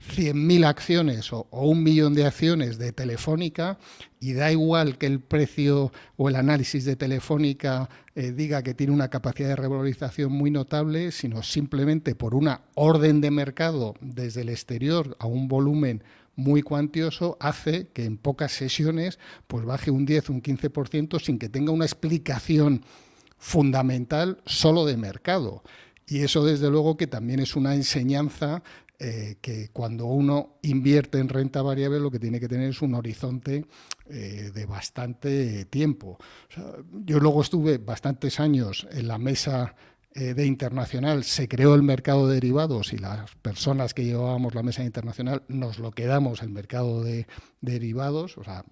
100.000 0.00 0.64
acciones 0.64 1.32
o, 1.32 1.46
un 1.50 1.82
millón 1.82 2.14
de 2.14 2.26
acciones 2.26 2.78
de 2.78 2.92
Telefónica 2.92 3.78
y 4.18 4.32
da 4.32 4.50
igual 4.50 4.98
que 4.98 5.06
el 5.06 5.20
precio 5.20 5.92
o 6.16 6.28
el 6.28 6.36
análisis 6.36 6.84
de 6.84 6.96
Telefónica 6.96 7.88
eh, 8.14 8.32
diga 8.32 8.62
que 8.62 8.74
tiene 8.74 8.92
una 8.92 9.08
capacidad 9.08 9.48
de 9.48 9.56
revalorización 9.56 10.32
muy 10.32 10.50
notable, 10.50 11.12
sino 11.12 11.42
simplemente 11.42 12.14
por 12.14 12.34
una 12.34 12.62
orden 12.74 13.20
de 13.20 13.30
mercado 13.30 13.94
desde 14.00 14.40
el 14.42 14.48
exterior 14.48 15.16
a 15.20 15.26
un 15.26 15.48
volumen 15.48 16.02
muy 16.34 16.62
cuantioso 16.62 17.36
hace 17.38 17.88
que 17.88 18.04
en 18.04 18.16
pocas 18.16 18.52
sesiones 18.52 19.18
pues 19.46 19.64
baje 19.64 19.90
un 19.90 20.06
10, 20.06 20.30
un 20.30 20.42
15% 20.42 21.20
sin 21.20 21.38
que 21.38 21.48
tenga 21.48 21.72
una 21.72 21.84
explicación 21.84 22.84
fundamental 23.36 24.40
solo 24.46 24.86
de 24.86 24.96
mercado. 24.96 25.62
Y 26.06 26.22
eso 26.22 26.44
desde 26.44 26.70
luego 26.70 26.96
que 26.96 27.06
también 27.06 27.40
es 27.40 27.54
una 27.54 27.74
enseñanza 27.74 28.62
eh, 29.02 29.38
que 29.40 29.70
cuando 29.72 30.04
uno 30.04 30.58
invierte 30.60 31.18
en 31.18 31.30
renta 31.30 31.62
variable 31.62 31.98
lo 31.98 32.10
que 32.10 32.18
tiene 32.18 32.38
que 32.38 32.48
tener 32.48 32.68
es 32.68 32.82
un 32.82 32.94
horizonte 32.94 33.64
eh, 34.10 34.50
de 34.52 34.66
bastante 34.66 35.64
tiempo. 35.64 36.18
yo 37.06 37.18
luego 37.18 37.40
estuve 37.40 37.78
bastantes 37.78 38.40
años 38.40 38.86
en 38.92 39.08
la 39.08 39.16
mesa 39.16 39.74
eh, 40.12 40.34
de 40.34 40.44
internacional, 40.44 41.24
se 41.24 41.48
creó 41.48 41.74
el 41.76 41.82
mercado 41.82 42.26
de 42.28 42.34
derivados 42.34 42.92
y 42.92 42.98
las 42.98 43.34
personas 43.36 43.94
que 43.94 44.04
llevábamos 44.04 44.54
la 44.54 44.62
mesa 44.62 44.84
internacional 44.84 45.44
nos 45.48 45.78
lo 45.78 45.92
quedamos 45.92 46.42
el 46.42 46.50
mercado 46.50 47.02
de, 47.02 47.26
derivados, 47.60 48.36
o 48.36 48.44
sea, 48.44 48.64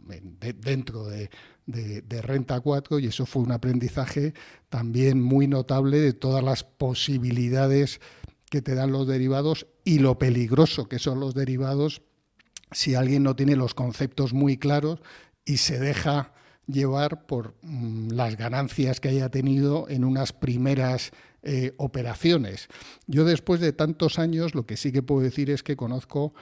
dentro 0.58 1.06
de, 1.06 1.30
de, 1.64 2.22
Renta 2.22 2.60
4 2.60 2.98
y 2.98 3.06
eso 3.06 3.24
fue 3.24 3.42
un 3.42 3.52
aprendizaje 3.52 4.34
también 4.68 5.22
muy 5.22 5.46
notable 5.46 6.00
de 6.00 6.12
todas 6.12 6.42
las 6.42 6.64
posibilidades 6.64 8.00
que 8.50 8.62
te 8.62 8.74
dan 8.74 8.92
los 8.92 9.06
derivados 9.06 9.66
y 9.84 9.98
lo 9.98 10.18
peligroso 10.18 10.88
que 10.88 10.98
son 10.98 11.20
los 11.20 11.34
derivados 11.34 12.02
si 12.72 12.94
alguien 12.94 13.22
no 13.22 13.36
tiene 13.36 13.56
los 13.56 13.74
conceptos 13.74 14.32
muy 14.32 14.58
claros 14.58 15.00
y 15.44 15.58
se 15.58 15.78
deja 15.78 16.32
llevar 16.66 17.26
por 17.26 17.54
mm, 17.62 18.10
las 18.10 18.36
ganancias 18.36 19.00
que 19.00 19.08
haya 19.08 19.30
tenido 19.30 19.88
en 19.88 20.04
unas 20.04 20.32
primeras 20.32 21.12
eh, 21.42 21.72
operaciones. 21.78 22.68
Yo 23.06 23.24
después 23.24 23.60
de 23.60 23.72
tantos 23.72 24.18
años 24.18 24.54
lo 24.54 24.66
que 24.66 24.76
sí 24.76 24.92
que 24.92 25.02
puedo 25.02 25.22
decir 25.22 25.50
es 25.50 25.62
que 25.62 25.76
conozco 25.76 26.34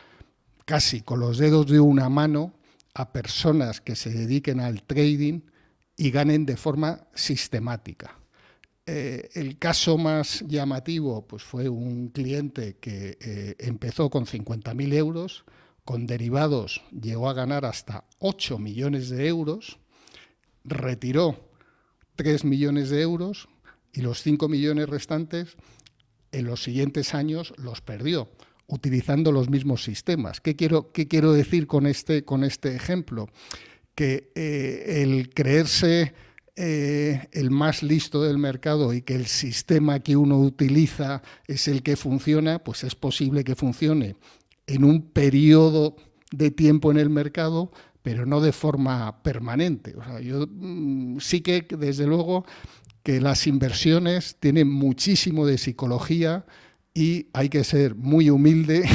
casi 0.64 1.00
con 1.00 1.20
los 1.20 1.38
dedos 1.38 1.66
de 1.66 1.80
una 1.80 2.08
mano 2.08 2.54
a 2.94 3.12
personas 3.12 3.80
que 3.80 3.94
se 3.94 4.10
dediquen 4.10 4.58
al 4.58 4.82
trading 4.82 5.42
y 5.96 6.10
ganen 6.10 6.44
de 6.44 6.56
forma 6.56 7.06
sistemática. 7.14 8.18
Eh, 8.88 9.30
el 9.34 9.58
caso 9.58 9.98
más 9.98 10.44
llamativo 10.46 11.26
pues, 11.26 11.42
fue 11.42 11.68
un 11.68 12.08
cliente 12.08 12.76
que 12.78 13.18
eh, 13.20 13.56
empezó 13.58 14.10
con 14.10 14.26
50.000 14.26 14.94
euros, 14.94 15.44
con 15.84 16.06
derivados 16.06 16.82
llegó 16.92 17.28
a 17.28 17.34
ganar 17.34 17.64
hasta 17.64 18.04
8 18.20 18.58
millones 18.58 19.08
de 19.08 19.26
euros, 19.26 19.80
retiró 20.64 21.50
3 22.14 22.44
millones 22.44 22.90
de 22.90 23.02
euros 23.02 23.48
y 23.92 24.02
los 24.02 24.22
5 24.22 24.48
millones 24.48 24.88
restantes 24.88 25.56
en 26.30 26.44
los 26.44 26.62
siguientes 26.62 27.14
años 27.14 27.54
los 27.56 27.80
perdió 27.80 28.28
utilizando 28.68 29.32
los 29.32 29.48
mismos 29.48 29.82
sistemas. 29.82 30.40
¿Qué 30.40 30.56
quiero, 30.56 30.92
qué 30.92 31.08
quiero 31.08 31.32
decir 31.32 31.66
con 31.66 31.86
este, 31.86 32.24
con 32.24 32.44
este 32.44 32.74
ejemplo? 32.74 33.28
Que 33.94 34.32
eh, 34.34 35.02
el 35.02 35.30
creerse 35.30 36.14
eh, 36.56 37.28
el 37.32 37.50
más 37.50 37.82
listo 37.82 38.22
del 38.22 38.38
mercado 38.38 38.94
y 38.94 39.02
que 39.02 39.14
el 39.14 39.26
sistema 39.26 40.00
que 40.00 40.16
uno 40.16 40.38
utiliza 40.40 41.22
es 41.46 41.68
el 41.68 41.82
que 41.82 41.96
funciona, 41.96 42.60
pues 42.60 42.82
es 42.82 42.94
posible 42.94 43.44
que 43.44 43.54
funcione 43.54 44.16
en 44.66 44.84
un 44.84 45.02
periodo 45.10 45.96
de 46.32 46.50
tiempo 46.50 46.90
en 46.90 46.96
el 46.96 47.10
mercado, 47.10 47.72
pero 48.02 48.24
no 48.24 48.40
de 48.40 48.52
forma 48.52 49.22
permanente. 49.22 49.94
yo 50.22 50.46
mm, 50.48 51.18
sí 51.20 51.42
que, 51.42 51.66
desde 51.78 52.06
luego, 52.06 52.46
que 53.02 53.20
las 53.20 53.46
inversiones 53.46 54.36
tienen 54.40 54.70
muchísimo 54.70 55.46
de 55.46 55.58
psicología 55.58 56.46
y 56.96 57.28
hay 57.34 57.50
que 57.50 57.62
ser 57.62 57.94
muy 57.94 58.30
humilde 58.30 58.88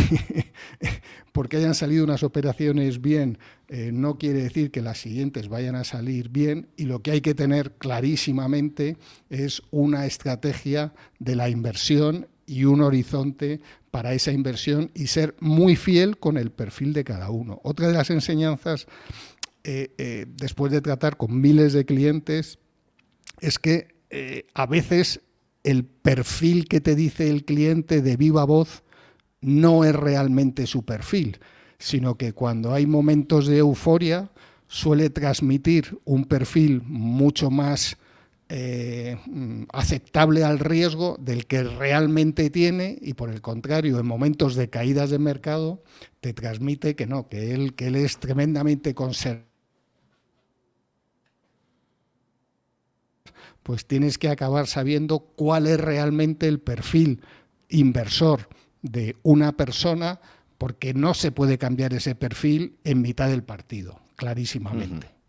porque 1.34 1.58
hayan 1.58 1.76
salido 1.76 2.04
unas 2.04 2.24
operaciones 2.24 3.00
bien 3.00 3.38
eh, 3.68 3.92
no 3.94 4.18
quiere 4.18 4.42
decir 4.42 4.72
que 4.72 4.82
las 4.82 4.98
siguientes 4.98 5.50
vayan 5.50 5.76
a 5.76 5.84
salir 5.84 6.30
bien 6.30 6.68
y 6.76 6.86
lo 6.86 7.04
que 7.04 7.12
hay 7.12 7.22
que 7.22 7.36
tener 7.36 7.74
clarísimamente 7.74 8.98
es 9.30 9.62
una 9.70 10.08
estrategia 10.08 10.96
de 11.20 11.36
la 11.36 11.48
inversión 11.50 12.28
y 12.48 12.66
un 12.66 12.82
horizonte 12.82 13.62
para 13.92 14.16
esa 14.16 14.32
inversión 14.32 14.90
y 14.96 15.06
ser 15.06 15.36
muy 15.40 15.76
fiel 15.76 16.18
con 16.18 16.40
el 16.40 16.52
perfil 16.52 16.94
de 16.94 17.04
cada 17.04 17.30
uno. 17.30 17.62
Otra 17.64 17.88
de 17.88 17.94
las 17.94 18.10
enseñanzas, 18.10 18.88
eh, 19.64 19.94
eh, 20.00 20.26
después 20.28 20.72
de 20.72 20.82
tratar 20.82 21.18
con 21.18 21.40
miles 21.40 21.74
de 21.74 21.86
clientes, 21.86 22.58
es 23.42 23.60
que 23.60 24.02
a 24.54 24.66
veces 24.66 25.22
el 25.64 25.86
perfil 25.86 26.68
que 26.68 26.82
te 26.82 26.96
dice 26.96 27.30
el 27.30 27.46
cliente 27.46 28.02
de 28.02 28.18
viva 28.18 28.46
voz 28.46 28.84
no 29.42 29.84
es 29.84 29.96
realmente 29.96 30.68
su 30.68 30.84
perfil, 30.86 31.40
sino 31.78 32.16
que 32.16 32.34
cuando 32.34 32.74
hay 32.74 32.86
momentos 32.86 33.48
de 33.48 33.58
euforia 33.58 34.32
suele 34.68 35.10
transmitir 35.10 36.00
un 36.06 36.26
perfil 36.26 36.82
mucho 36.86 37.50
más 37.50 37.98
eh, 38.50 39.18
aceptable 39.72 40.44
al 40.44 40.60
riesgo 40.60 41.18
del 41.20 41.48
que 41.48 41.64
realmente 41.64 42.50
tiene 42.50 42.98
y 43.02 43.14
por 43.14 43.30
el 43.30 43.42
contrario 43.42 44.00
en 44.00 44.06
momentos 44.06 44.56
de 44.56 44.70
caídas 44.70 45.10
de 45.10 45.20
mercado 45.20 45.84
te 46.20 46.34
transmite 46.34 46.96
que 46.96 47.08
no, 47.08 47.30
que 47.30 47.72
que 47.76 47.88
él 47.88 47.96
es 47.96 48.18
tremendamente 48.18 48.94
conservador 48.94 49.51
pues 53.64 53.86
tienes 53.86 54.18
que 54.18 54.30
acabar 54.30 54.68
sabiendo 54.68 55.20
cuál 55.20 55.68
es 55.68 55.80
realmente 55.80 56.48
el 56.48 56.60
perfil 56.60 57.22
inversor 57.70 58.50
de 58.82 59.16
una 59.24 59.54
persona, 59.54 60.20
porque 60.58 60.94
no 60.94 61.14
se 61.14 61.32
puede 61.32 61.58
cambiar 61.58 61.94
ese 61.94 62.16
perfil 62.16 62.78
en 62.84 63.02
mitad 63.02 63.30
del 63.30 63.44
partido, 63.44 64.00
clarísimamente. 64.16 65.21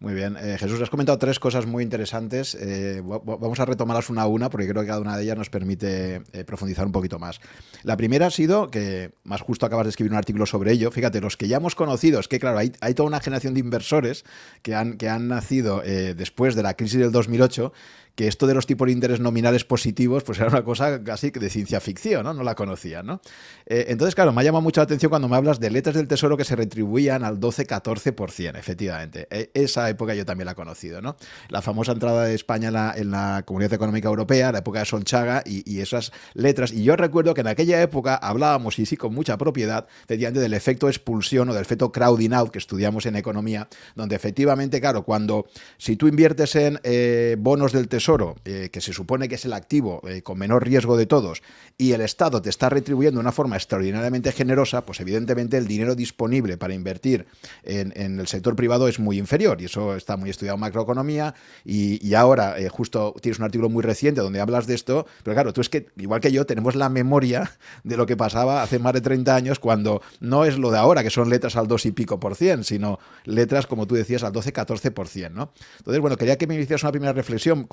Muy 0.00 0.14
bien. 0.14 0.36
Eh, 0.40 0.56
Jesús, 0.60 0.80
has 0.80 0.90
comentado 0.90 1.18
tres 1.18 1.40
cosas 1.40 1.66
muy 1.66 1.82
interesantes. 1.82 2.54
Eh, 2.54 3.02
vamos 3.02 3.58
a 3.58 3.64
retomarlas 3.64 4.10
una 4.10 4.22
a 4.22 4.26
una 4.28 4.48
porque 4.48 4.68
creo 4.68 4.82
que 4.82 4.88
cada 4.88 5.00
una 5.00 5.16
de 5.16 5.24
ellas 5.24 5.36
nos 5.36 5.50
permite 5.50 6.22
eh, 6.32 6.44
profundizar 6.44 6.86
un 6.86 6.92
poquito 6.92 7.18
más. 7.18 7.40
La 7.82 7.96
primera 7.96 8.26
ha 8.26 8.30
sido 8.30 8.70
que, 8.70 9.10
más 9.24 9.40
justo 9.40 9.66
acabas 9.66 9.86
de 9.86 9.90
escribir 9.90 10.12
un 10.12 10.18
artículo 10.18 10.46
sobre 10.46 10.70
ello, 10.70 10.92
fíjate, 10.92 11.20
los 11.20 11.36
que 11.36 11.48
ya 11.48 11.56
hemos 11.56 11.74
conocido, 11.74 12.20
es 12.20 12.28
que 12.28 12.38
claro, 12.38 12.58
hay, 12.58 12.70
hay 12.80 12.94
toda 12.94 13.08
una 13.08 13.18
generación 13.18 13.54
de 13.54 13.60
inversores 13.60 14.24
que 14.62 14.76
han, 14.76 14.98
que 14.98 15.08
han 15.08 15.26
nacido 15.26 15.82
después 15.82 16.54
de 16.54 16.62
la 16.62 16.74
crisis 16.74 17.00
del 17.00 17.10
2008 17.10 17.72
que 18.18 18.26
esto 18.26 18.48
de 18.48 18.54
los 18.54 18.66
tipos 18.66 18.86
de 18.86 18.92
interés 18.92 19.20
nominales 19.20 19.62
positivos 19.64 20.24
pues 20.24 20.40
era 20.40 20.48
una 20.48 20.64
cosa 20.64 21.04
casi 21.04 21.30
de 21.30 21.48
ciencia 21.48 21.78
ficción, 21.78 22.24
¿no? 22.24 22.34
No 22.34 22.42
la 22.42 22.56
conocía, 22.56 23.00
¿no? 23.00 23.20
Eh, 23.64 23.86
entonces, 23.90 24.16
claro, 24.16 24.32
me 24.32 24.40
ha 24.40 24.44
llamado 24.44 24.60
mucho 24.60 24.80
la 24.80 24.86
atención 24.86 25.08
cuando 25.08 25.28
me 25.28 25.36
hablas 25.36 25.60
de 25.60 25.70
letras 25.70 25.94
del 25.94 26.08
tesoro 26.08 26.36
que 26.36 26.44
se 26.44 26.56
retribuían 26.56 27.22
al 27.22 27.38
12-14%, 27.38 28.58
efectivamente. 28.58 29.28
E, 29.30 29.52
esa 29.54 29.88
época 29.88 30.16
yo 30.16 30.26
también 30.26 30.46
la 30.46 30.52
he 30.52 30.54
conocido, 30.56 31.00
¿no? 31.00 31.16
La 31.48 31.62
famosa 31.62 31.92
entrada 31.92 32.24
de 32.24 32.34
España 32.34 32.92
en 32.96 33.12
la, 33.12 33.44
Comunidad 33.46 33.72
Económica 33.74 34.08
Europea, 34.08 34.50
la 34.50 34.58
época 34.58 34.80
de 34.80 34.86
Solchaga 34.86 35.44
y, 35.46 35.78
esas 35.78 36.10
letras. 36.34 36.72
Y 36.72 36.82
yo 36.82 36.96
recuerdo 36.96 37.34
que 37.34 37.42
en 37.42 37.46
aquella 37.46 37.80
época 37.80 38.16
hablábamos, 38.16 38.80
y 38.80 38.86
sí 38.86 38.96
con 38.96 39.14
mucha 39.14 39.38
propiedad, 39.38 39.86
efectivamente, 40.02 40.40
del 40.40 40.54
efecto 40.54 40.88
expulsión 40.88 41.48
o 41.50 41.54
del 41.54 41.62
efecto 41.62 41.92
crowding 41.92 42.32
out 42.32 42.50
que 42.50 42.58
estudiamos 42.58 43.06
en 43.06 43.14
economía, 43.14 43.68
donde 43.94 44.16
efectivamente, 44.16 44.80
claro, 44.80 45.04
cuando 45.04 45.46
si 45.76 45.94
tú 45.94 46.08
inviertes 46.08 46.56
en 46.56 46.80
eh, 46.82 47.36
bonos 47.38 47.70
del 47.70 47.86
tesoro, 47.86 48.07
eh, 48.44 48.70
que 48.72 48.80
se 48.80 48.94
supone 48.94 49.28
que 49.28 49.34
es 49.34 49.44
el 49.44 49.52
activo 49.52 50.00
eh, 50.08 50.22
con 50.22 50.38
menor 50.38 50.64
riesgo 50.64 50.96
de 50.96 51.04
todos, 51.04 51.42
y 51.76 51.92
el 51.92 52.00
Estado 52.00 52.40
te 52.40 52.48
está 52.48 52.70
retribuyendo 52.70 53.18
de 53.18 53.20
una 53.20 53.32
forma 53.32 53.56
extraordinariamente 53.56 54.32
generosa, 54.32 54.86
pues 54.86 55.00
evidentemente 55.00 55.58
el 55.58 55.66
dinero 55.66 55.94
disponible 55.94 56.56
para 56.56 56.72
invertir 56.72 57.26
en, 57.64 57.92
el 58.18 58.26
sector 58.26 58.56
privado 58.56 58.88
es 58.88 58.98
muy 58.98 59.18
inferior. 59.18 59.60
Y 59.60 59.66
eso 59.66 59.94
está 59.94 60.16
muy 60.16 60.30
estudiado 60.30 60.54
en 60.56 60.60
macroeconomía. 60.60 61.34
Y, 61.64 62.14
ahora, 62.14 62.58
eh, 62.58 62.68
justo 62.68 63.14
tienes 63.20 63.38
un 63.38 63.44
artículo 63.44 63.68
muy 63.68 63.82
reciente 63.82 64.20
donde 64.20 64.40
hablas 64.40 64.66
de 64.66 64.74
esto. 64.74 65.06
Pero 65.22 65.34
claro, 65.34 65.52
tú 65.52 65.60
es 65.60 65.68
que, 65.68 65.88
igual 65.96 66.20
que 66.20 66.32
yo, 66.32 66.46
tenemos 66.46 66.74
la 66.74 66.88
memoria 66.88 67.52
de 67.84 67.96
lo 67.96 68.06
que 68.06 68.16
pasaba 68.16 68.62
hace 68.62 68.78
más 68.78 68.94
de 68.94 69.02
30 69.02 69.34
años, 69.34 69.58
cuando 69.58 70.00
no 70.20 70.44
es 70.44 70.58
lo 70.58 70.70
de 70.70 70.78
ahora, 70.78 71.02
que 71.02 71.10
son 71.10 71.28
letras 71.28 71.56
al 71.56 71.68
2 71.68 71.86
y 71.86 71.92
pico 71.92 72.18
por 72.18 72.34
cien, 72.34 72.64
sino 72.64 72.98
letras, 73.24 73.66
como 73.66 73.86
tú 73.86 73.94
decías, 73.94 74.24
al 74.24 74.32
12, 74.32 74.52
14 74.52 74.90
por 74.90 75.08
cien. 75.08 75.34
¿no? 75.34 75.52
Entonces, 75.78 76.00
bueno, 76.00 76.16
quería 76.16 76.38
que 76.38 76.46
me 76.46 76.54
hicieras 76.54 76.82
una 76.82 76.92
primera 76.92 77.12
reflexión 77.12 77.64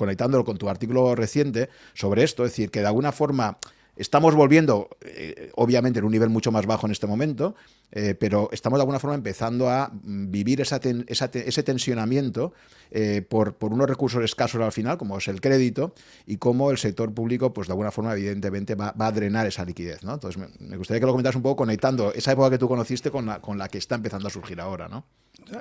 con 0.44 0.58
tu 0.58 0.68
artículo 0.68 1.14
reciente 1.14 1.68
sobre 1.94 2.22
esto, 2.22 2.44
es 2.44 2.52
decir, 2.52 2.70
que 2.70 2.80
de 2.80 2.86
alguna 2.86 3.12
forma 3.12 3.58
estamos 3.96 4.34
volviendo, 4.34 4.90
eh, 5.00 5.50
obviamente, 5.56 5.98
en 5.98 6.04
un 6.04 6.12
nivel 6.12 6.28
mucho 6.28 6.52
más 6.52 6.66
bajo 6.66 6.86
en 6.86 6.92
este 6.92 7.06
momento, 7.06 7.54
eh, 7.92 8.14
pero 8.14 8.50
estamos 8.52 8.78
de 8.78 8.82
alguna 8.82 8.98
forma 8.98 9.14
empezando 9.14 9.70
a 9.70 9.88
mm, 9.88 10.30
vivir 10.30 10.60
ese 10.60 11.62
tensionamiento 11.62 12.52
eh, 12.90 13.22
por, 13.22 13.56
unos 13.60 13.88
recursos 13.88 14.22
escasos 14.22 14.60
al 14.60 14.72
final, 14.72 14.98
como 14.98 15.18
es 15.18 15.28
el 15.28 15.40
crédito, 15.40 15.94
y 16.26 16.36
cómo 16.36 16.70
el 16.70 16.78
sector 16.78 17.12
público, 17.12 17.52
pues 17.52 17.68
de 17.68 17.72
alguna 17.72 17.90
forma, 17.90 18.12
evidentemente, 18.12 18.74
va, 18.74 18.94
a 18.96 19.12
drenar 19.12 19.46
esa 19.46 19.64
liquidez. 19.64 20.04
¿no? 20.04 20.14
Entonces, 20.14 20.42
me, 20.60 20.76
gustaría 20.76 21.00
que 21.00 21.06
lo 21.06 21.12
comentaras 21.12 21.36
un 21.36 21.42
poco 21.42 21.56
conectando 21.56 22.12
esa 22.12 22.32
época 22.32 22.50
que 22.50 22.58
tú 22.58 22.68
conociste 22.68 23.10
con 23.10 23.26
la, 23.26 23.40
con 23.40 23.56
la 23.58 23.68
que 23.68 23.78
está 23.78 23.94
empezando 23.94 24.28
a 24.28 24.30
surgir 24.30 24.60
ahora. 24.60 24.88
¿no? 24.88 25.06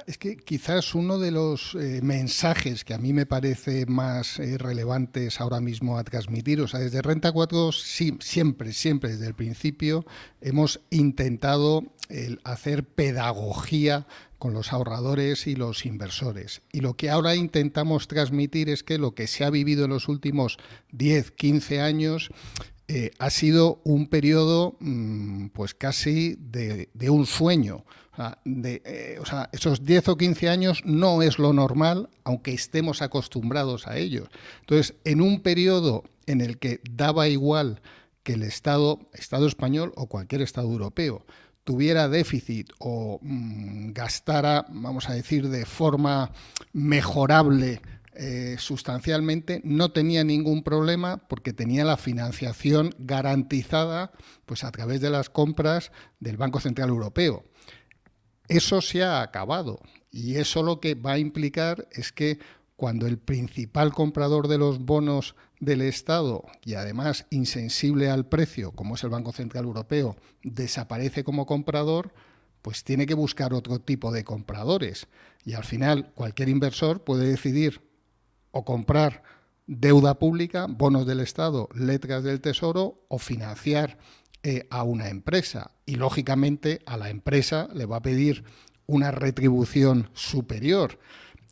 Es 0.08 0.18
que 0.18 0.38
quizás 0.38 0.96
uno 0.96 1.20
de 1.20 1.32
los 1.32 1.76
eh, 1.76 2.00
mensajes 2.02 2.84
que 2.84 2.96
a 2.96 2.98
mí 2.98 3.14
me 3.14 3.26
parece 3.26 3.86
más 3.86 4.40
eh, 4.40 4.58
relevantes 4.58 5.40
ahora 5.40 5.60
mismo 5.60 5.98
a 5.98 6.04
transmitir, 6.04 6.60
o 6.62 6.68
sea, 6.68 6.80
desde 6.80 7.04
Renta 7.04 7.32
4 7.32 7.72
siempre, 7.72 8.74
siempre 8.74 9.12
desde 9.12 9.28
el 9.28 9.36
principio 9.36 10.06
hemos 10.42 10.82
intentado 10.90 11.84
hacer 12.44 12.84
pedagogía 12.84 14.06
con 14.38 14.54
los 14.54 14.74
ahorradores 14.74 15.48
y 15.48 15.56
los 15.56 15.88
inversores. 15.88 16.62
Y 16.72 16.82
lo 16.82 16.94
que 16.96 17.10
ahora 17.10 17.36
intentamos 17.36 18.08
transmitir 18.08 18.70
es 18.70 18.84
que 18.84 19.00
lo 19.00 19.16
que 19.16 19.26
se 19.26 19.44
ha 19.44 19.50
vivido 19.50 19.86
en 19.86 19.90
los 19.90 20.08
últimos 20.08 20.58
10, 20.92 21.32
15 21.32 21.82
años 21.82 22.30
eh, 22.88 23.12
ha 23.18 23.30
sido 23.32 23.82
un 23.84 24.08
periodo 24.08 24.76
mm, 24.80 25.48
pues 25.48 25.74
casi 25.74 26.38
de, 26.40 26.90
un 27.10 27.26
sueño. 27.26 27.84
eh, 28.64 29.20
esos 29.52 29.84
10 29.84 30.10
o 30.10 30.18
15 30.18 30.50
años 30.50 30.82
no 30.86 31.22
es 31.22 31.40
lo 31.40 31.52
normal, 31.52 32.10
aunque 32.24 32.54
estemos 32.54 33.02
acostumbrados 33.02 33.88
a 33.88 33.98
ellos. 33.98 34.30
Entonces, 34.62 34.96
en 35.04 35.22
un 35.22 35.42
periodo 35.42 36.04
en 36.28 36.42
el 36.42 36.60
que 36.60 36.80
daba 36.90 37.28
igual 37.28 37.82
que 38.24 38.34
el 38.34 38.44
Estado, 38.44 39.00
Estado 39.14 39.48
español 39.48 39.92
o 39.96 40.08
cualquier 40.08 40.42
Estado 40.42 40.68
europeo, 40.68 41.26
tuviera 41.64 42.08
déficit 42.08 42.70
o 42.80 43.20
mm, 43.22 43.92
gastara, 43.92 44.66
vamos 44.70 45.10
a 45.10 45.14
decir, 45.14 45.50
de 45.50 45.66
forma 45.66 46.32
mejorable 46.72 47.82
eh, 48.18 48.56
sustancialmente, 48.60 49.62
no 49.64 49.92
tenía 49.92 50.24
ningún 50.24 50.64
problema 50.64 51.28
porque 51.28 51.54
tenía 51.54 51.86
la 51.86 51.98
financiación 51.98 52.96
garantizada 52.98 54.12
pues, 54.46 54.64
a 54.64 54.72
través 54.72 55.02
de 55.02 55.10
las 55.10 55.30
compras 55.30 55.92
del 56.20 56.38
Banco 56.38 56.60
Central 56.60 56.90
Europeo. 56.90 57.44
Eso 58.48 58.82
se 58.82 59.04
ha 59.04 59.22
acabado 59.22 59.80
y 60.12 60.36
eso 60.36 60.64
lo 60.64 60.80
que 60.80 60.96
va 60.96 61.14
a 61.14 61.20
implicar 61.20 61.88
es 61.92 62.12
que 62.12 62.40
cuando 62.76 63.08
el 63.08 63.18
principal 63.18 63.94
comprador 63.94 64.48
de 64.48 64.58
los 64.58 64.80
bonos 64.80 65.36
del 65.60 65.82
Estado 65.82 66.46
y 66.64 66.74
además 66.76 67.26
insensible 67.30 68.10
al 68.10 68.28
precio, 68.28 68.72
como 68.72 68.96
es 68.96 69.04
el 69.04 69.10
Banco 69.10 69.32
Central 69.32 69.66
Europeo, 69.66 70.16
desaparece 70.44 71.24
como 71.24 71.46
comprador, 71.46 72.14
pues 72.62 72.84
tiene 72.84 73.06
que 73.06 73.14
buscar 73.14 73.54
otro 73.54 73.80
tipo 73.80 74.12
de 74.12 74.24
compradores. 74.24 75.08
Y 75.46 75.54
al 75.54 75.64
final 75.64 76.12
cualquier 76.16 76.50
inversor 76.50 77.04
puede 77.04 77.28
decidir 77.28 77.82
o 78.56 78.64
comprar 78.64 79.22
deuda 79.68 80.18
pública, 80.18 80.66
bonos 80.70 81.06
del 81.06 81.20
Estado, 81.20 81.68
letras 81.76 82.24
del 82.24 82.40
Tesoro 82.40 83.06
o 83.10 83.20
financiar 83.20 83.98
eh, 84.44 84.66
a 84.70 84.84
una 84.84 85.10
empresa. 85.10 85.72
Y 85.86 85.96
lógicamente 85.96 86.82
a 86.86 86.96
la 86.96 87.10
empresa 87.10 87.68
le 87.74 87.86
va 87.86 87.98
a 87.98 88.02
pedir 88.02 88.46
una 88.88 89.12
retribución 89.12 90.10
superior. 90.14 91.00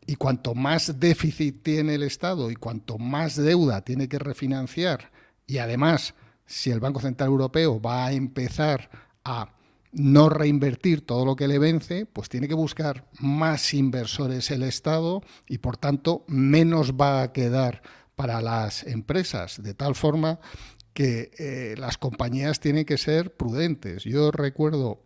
Y 0.06 0.16
cuanto 0.16 0.54
más 0.54 0.98
déficit 0.98 1.62
tiene 1.62 1.96
el 1.96 2.04
Estado 2.04 2.50
y 2.50 2.56
cuanto 2.56 2.96
más 2.96 3.36
deuda 3.36 3.82
tiene 3.82 4.08
que 4.08 4.18
refinanciar, 4.18 5.10
y 5.46 5.58
además 5.58 6.14
si 6.46 6.70
el 6.70 6.80
Banco 6.80 7.00
Central 7.00 7.28
Europeo 7.28 7.80
va 7.80 8.06
a 8.06 8.12
empezar 8.12 8.88
a 9.24 9.53
no 9.94 10.28
reinvertir 10.28 11.06
todo 11.06 11.24
lo 11.24 11.36
que 11.36 11.48
le 11.48 11.58
vence, 11.58 12.06
pues 12.06 12.28
tiene 12.28 12.48
que 12.48 12.54
buscar 12.54 13.08
más 13.20 13.72
inversores 13.74 14.50
el 14.50 14.62
Estado 14.62 15.22
y 15.48 15.58
por 15.58 15.76
tanto 15.76 16.24
menos 16.28 16.94
va 16.94 17.22
a 17.22 17.32
quedar 17.32 17.82
para 18.16 18.40
las 18.40 18.84
empresas, 18.84 19.62
de 19.62 19.74
tal 19.74 19.94
forma 19.94 20.40
que 20.92 21.30
eh, 21.38 21.74
las 21.78 21.98
compañías 21.98 22.60
tienen 22.60 22.84
que 22.84 22.98
ser 22.98 23.36
prudentes. 23.36 24.04
Yo 24.04 24.30
recuerdo 24.30 25.02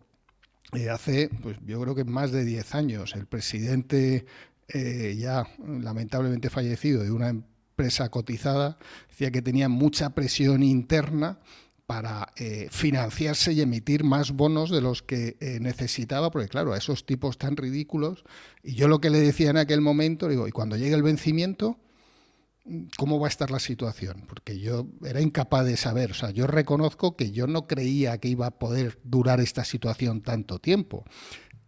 eh, 0.73 0.89
hace, 0.89 1.29
pues 1.41 1.57
yo 1.65 1.81
creo 1.81 1.95
que 1.95 2.03
más 2.03 2.31
de 2.31 2.45
10 2.45 2.75
años, 2.75 3.15
el 3.15 3.25
presidente 3.25 4.25
eh, 4.67 5.15
ya 5.17 5.47
lamentablemente 5.67 6.51
fallecido 6.51 7.03
de 7.03 7.11
una 7.11 7.29
empresa 7.29 8.09
cotizada 8.09 8.77
decía 9.09 9.31
que 9.31 9.41
tenía 9.41 9.67
mucha 9.67 10.11
presión 10.11 10.61
interna 10.61 11.39
para 11.89 12.33
eh, 12.35 12.67
financiarse 12.69 13.51
y 13.51 13.61
emitir 13.61 14.03
más 14.03 14.29
bonos 14.33 14.69
de 14.69 14.79
los 14.79 15.01
que 15.01 15.37
eh, 15.39 15.57
necesitaba, 15.59 16.29
porque 16.29 16.47
claro, 16.47 16.73
a 16.73 16.77
esos 16.77 17.03
tipos 17.03 17.39
tan 17.39 17.57
ridículos, 17.57 18.25
y 18.61 18.75
yo 18.75 18.87
lo 18.87 19.01
que 19.01 19.09
le 19.09 19.17
decía 19.19 19.49
en 19.49 19.57
aquel 19.57 19.81
momento, 19.81 20.27
digo, 20.27 20.47
y 20.47 20.51
cuando 20.51 20.77
llegue 20.77 20.93
el 20.93 21.01
vencimiento, 21.01 21.79
¿cómo 22.95 23.19
va 23.19 23.25
a 23.25 23.29
estar 23.29 23.49
la 23.49 23.57
situación? 23.57 24.23
Porque 24.27 24.59
yo 24.59 24.85
era 25.03 25.19
incapaz 25.19 25.65
de 25.65 25.77
saber, 25.77 26.11
o 26.11 26.13
sea, 26.13 26.29
yo 26.29 26.45
reconozco 26.45 27.15
que 27.15 27.31
yo 27.31 27.47
no 27.47 27.65
creía 27.65 28.19
que 28.19 28.27
iba 28.27 28.45
a 28.45 28.59
poder 28.59 28.99
durar 29.03 29.39
esta 29.39 29.65
situación 29.65 30.21
tanto 30.21 30.59
tiempo. 30.59 31.05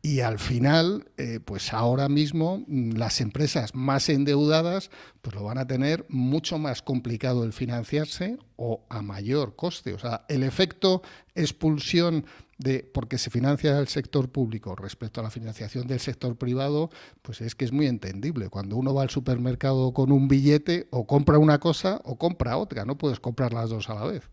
Y 0.04 0.22
al 0.22 0.40
final, 0.40 1.12
eh, 1.18 1.40
pues 1.44 1.74
ahora 1.74 2.10
mismo 2.10 2.64
mm, 2.68 2.94
las 2.94 3.22
empresas 3.22 3.76
más 3.76 4.10
endeudadas 4.10 4.90
pues 5.22 5.36
lo 5.36 5.44
van 5.44 5.60
a 5.60 5.68
tener 5.68 6.06
mucho 6.10 6.58
más 6.58 6.82
complicado 6.82 7.44
el 7.44 7.54
financiarse 7.54 8.38
o 8.56 8.84
a 8.90 9.04
mayor 9.04 9.56
coste. 9.56 9.94
O 9.94 10.00
sea, 10.00 10.26
el 10.28 10.42
efecto 10.42 11.04
expulsión 11.36 12.26
de 12.58 12.84
porque 12.94 13.18
se 13.18 13.30
financia 13.30 13.78
el 13.80 13.88
sector 13.88 14.30
público 14.30 14.76
respecto 14.76 15.20
a 15.20 15.24
la 15.24 15.30
financiación 15.30 15.88
del 15.88 16.00
sector 16.00 16.36
privado, 16.36 16.90
pues 17.22 17.42
es 17.42 17.54
que 17.54 17.66
es 17.66 17.72
muy 17.72 17.86
entendible. 17.86 18.50
Cuando 18.50 18.78
uno 18.78 18.94
va 18.94 19.04
al 19.04 19.10
supermercado 19.10 19.94
con 19.94 20.12
un 20.12 20.28
billete, 20.28 20.88
o 20.90 21.06
compra 21.06 21.38
una 21.38 21.60
cosa 21.60 22.02
o 22.06 22.18
compra 22.18 22.58
otra, 22.58 22.86
no 22.86 22.98
puedes 22.98 23.20
comprar 23.20 23.54
las 23.54 23.70
dos 23.70 23.90
a 23.90 23.96
la 23.96 24.06
vez. 24.06 24.24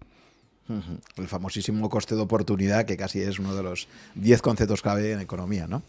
El 1.17 1.29
famosísimo 1.29 1.89
coste 1.89 2.15
de 2.15 2.21
oportunidad, 2.21 2.85
que 2.85 2.97
casi 2.97 3.21
es 3.21 3.39
uno 3.39 3.55
de 3.55 3.63
los 3.63 3.89
10 4.17 4.43
conceptos 4.43 4.83
clave 4.83 5.13
en 5.13 5.21
economía, 5.21 5.67
¿no? 5.67 5.83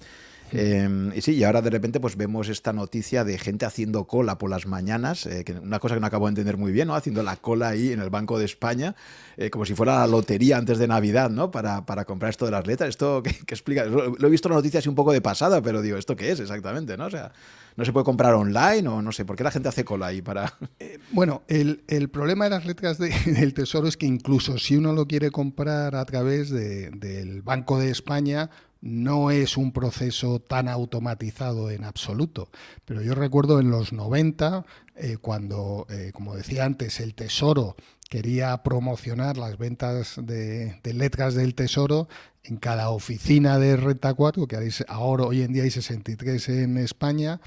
Em, 0.51 1.11
y 1.15 1.21
sí, 1.21 1.33
y 1.33 1.43
ahora 1.43 1.61
de 1.61 1.69
repente 1.69 1.99
pues 1.99 2.15
vemos 2.15 2.49
esta 2.49 2.73
noticia 2.73 3.23
de 3.23 3.37
gente 3.37 3.65
haciendo 3.65 4.05
cola 4.05 4.37
por 4.37 4.49
las 4.49 4.65
mañanas, 4.65 5.25
eh, 5.25 5.43
que 5.43 5.53
una 5.53 5.79
cosa 5.79 5.95
que 5.95 6.01
no 6.01 6.07
acabo 6.07 6.25
de 6.25 6.29
entender 6.29 6.57
muy 6.57 6.71
bien, 6.71 6.87
¿no? 6.87 6.95
Haciendo 6.95 7.23
la 7.23 7.35
cola 7.35 7.69
ahí 7.69 7.91
en 7.91 7.99
el 7.99 8.09
Banco 8.09 8.39
de 8.39 8.45
España, 8.45 8.95
eh, 9.37 9.49
como 9.49 9.65
si 9.65 9.75
fuera 9.75 9.99
la 9.99 10.07
lotería 10.07 10.57
antes 10.57 10.77
de 10.77 10.87
Navidad, 10.87 11.29
¿no? 11.29 11.51
Para, 11.51 11.85
para 11.85 12.05
comprar 12.05 12.29
esto 12.31 12.45
de 12.45 12.51
las 12.51 12.65
letras. 12.65 12.89
¿Esto 12.89 13.21
qué, 13.23 13.29
explica? 13.29 13.85
Lo, 13.85 14.15
he 14.15 14.29
visto 14.29 14.47
en 14.47 14.51
la 14.51 14.57
noticia 14.57 14.79
así 14.79 14.89
un 14.89 14.95
poco 14.95 15.11
de 15.11 15.21
pasada, 15.21 15.61
pero 15.61 15.81
digo, 15.81 15.97
¿esto 15.97 16.15
qué 16.15 16.31
es 16.31 16.39
exactamente, 16.39 16.97
no? 16.97 17.05
O 17.05 17.09
sea, 17.09 17.31
¿no 17.75 17.85
se 17.85 17.93
puede 17.93 18.03
comprar 18.03 18.33
online 18.33 18.87
o 18.87 19.01
no 19.01 19.11
sé? 19.11 19.25
¿Por 19.25 19.35
qué 19.35 19.43
la 19.43 19.51
gente 19.51 19.69
hace 19.69 19.85
cola 19.85 20.07
ahí 20.07 20.21
para...? 20.21 20.53
Eh, 20.79 20.97
bueno, 21.11 21.43
el, 21.47 21.83
el, 21.87 22.09
problema 22.09 22.45
de 22.45 22.51
las 22.51 22.65
letras 22.65 22.97
del 23.25 23.53
Tesoro 23.53 23.87
es 23.87 23.97
que 23.97 24.05
incluso 24.05 24.57
si 24.57 24.77
uno 24.77 24.93
lo 24.93 25.07
quiere 25.07 25.31
comprar 25.31 25.95
a 25.95 26.05
través 26.05 26.49
de, 26.49 26.89
del 26.91 27.41
Banco 27.41 27.79
de 27.79 27.91
España, 27.91 28.49
no 28.81 29.31
es 29.31 29.57
un 29.57 29.71
proceso 29.71 30.39
tan 30.39 30.67
automatizado 30.67 31.69
en 31.69 31.83
absoluto, 31.83 32.49
pero 32.85 33.01
yo 33.01 33.15
recuerdo 33.15 33.59
en 33.59 33.71
los 33.71 33.93
90, 33.93 34.65
eh, 34.95 35.17
cuando, 35.19 35.85
eh, 35.89 36.11
como 36.13 36.35
decía 36.35 36.65
antes, 36.65 36.99
el 36.99 37.15
Tesoro 37.15 37.75
quería 38.09 38.63
promocionar 38.63 39.37
las 39.37 39.57
ventas 39.57 40.15
de, 40.21 40.79
letras 40.83 41.35
del 41.35 41.55
Tesoro 41.55 42.07
en 42.43 42.57
cada 42.57 42.89
oficina 42.89 43.59
de 43.59 43.77
Renta 43.77 44.13
4, 44.13 44.47
que 44.47 44.71
ahora 44.87 45.25
hoy 45.25 45.43
en 45.43 45.53
día 45.53 45.63
hay 45.63 45.71
63 45.71 46.49
en 46.49 46.77
España, 46.77 47.39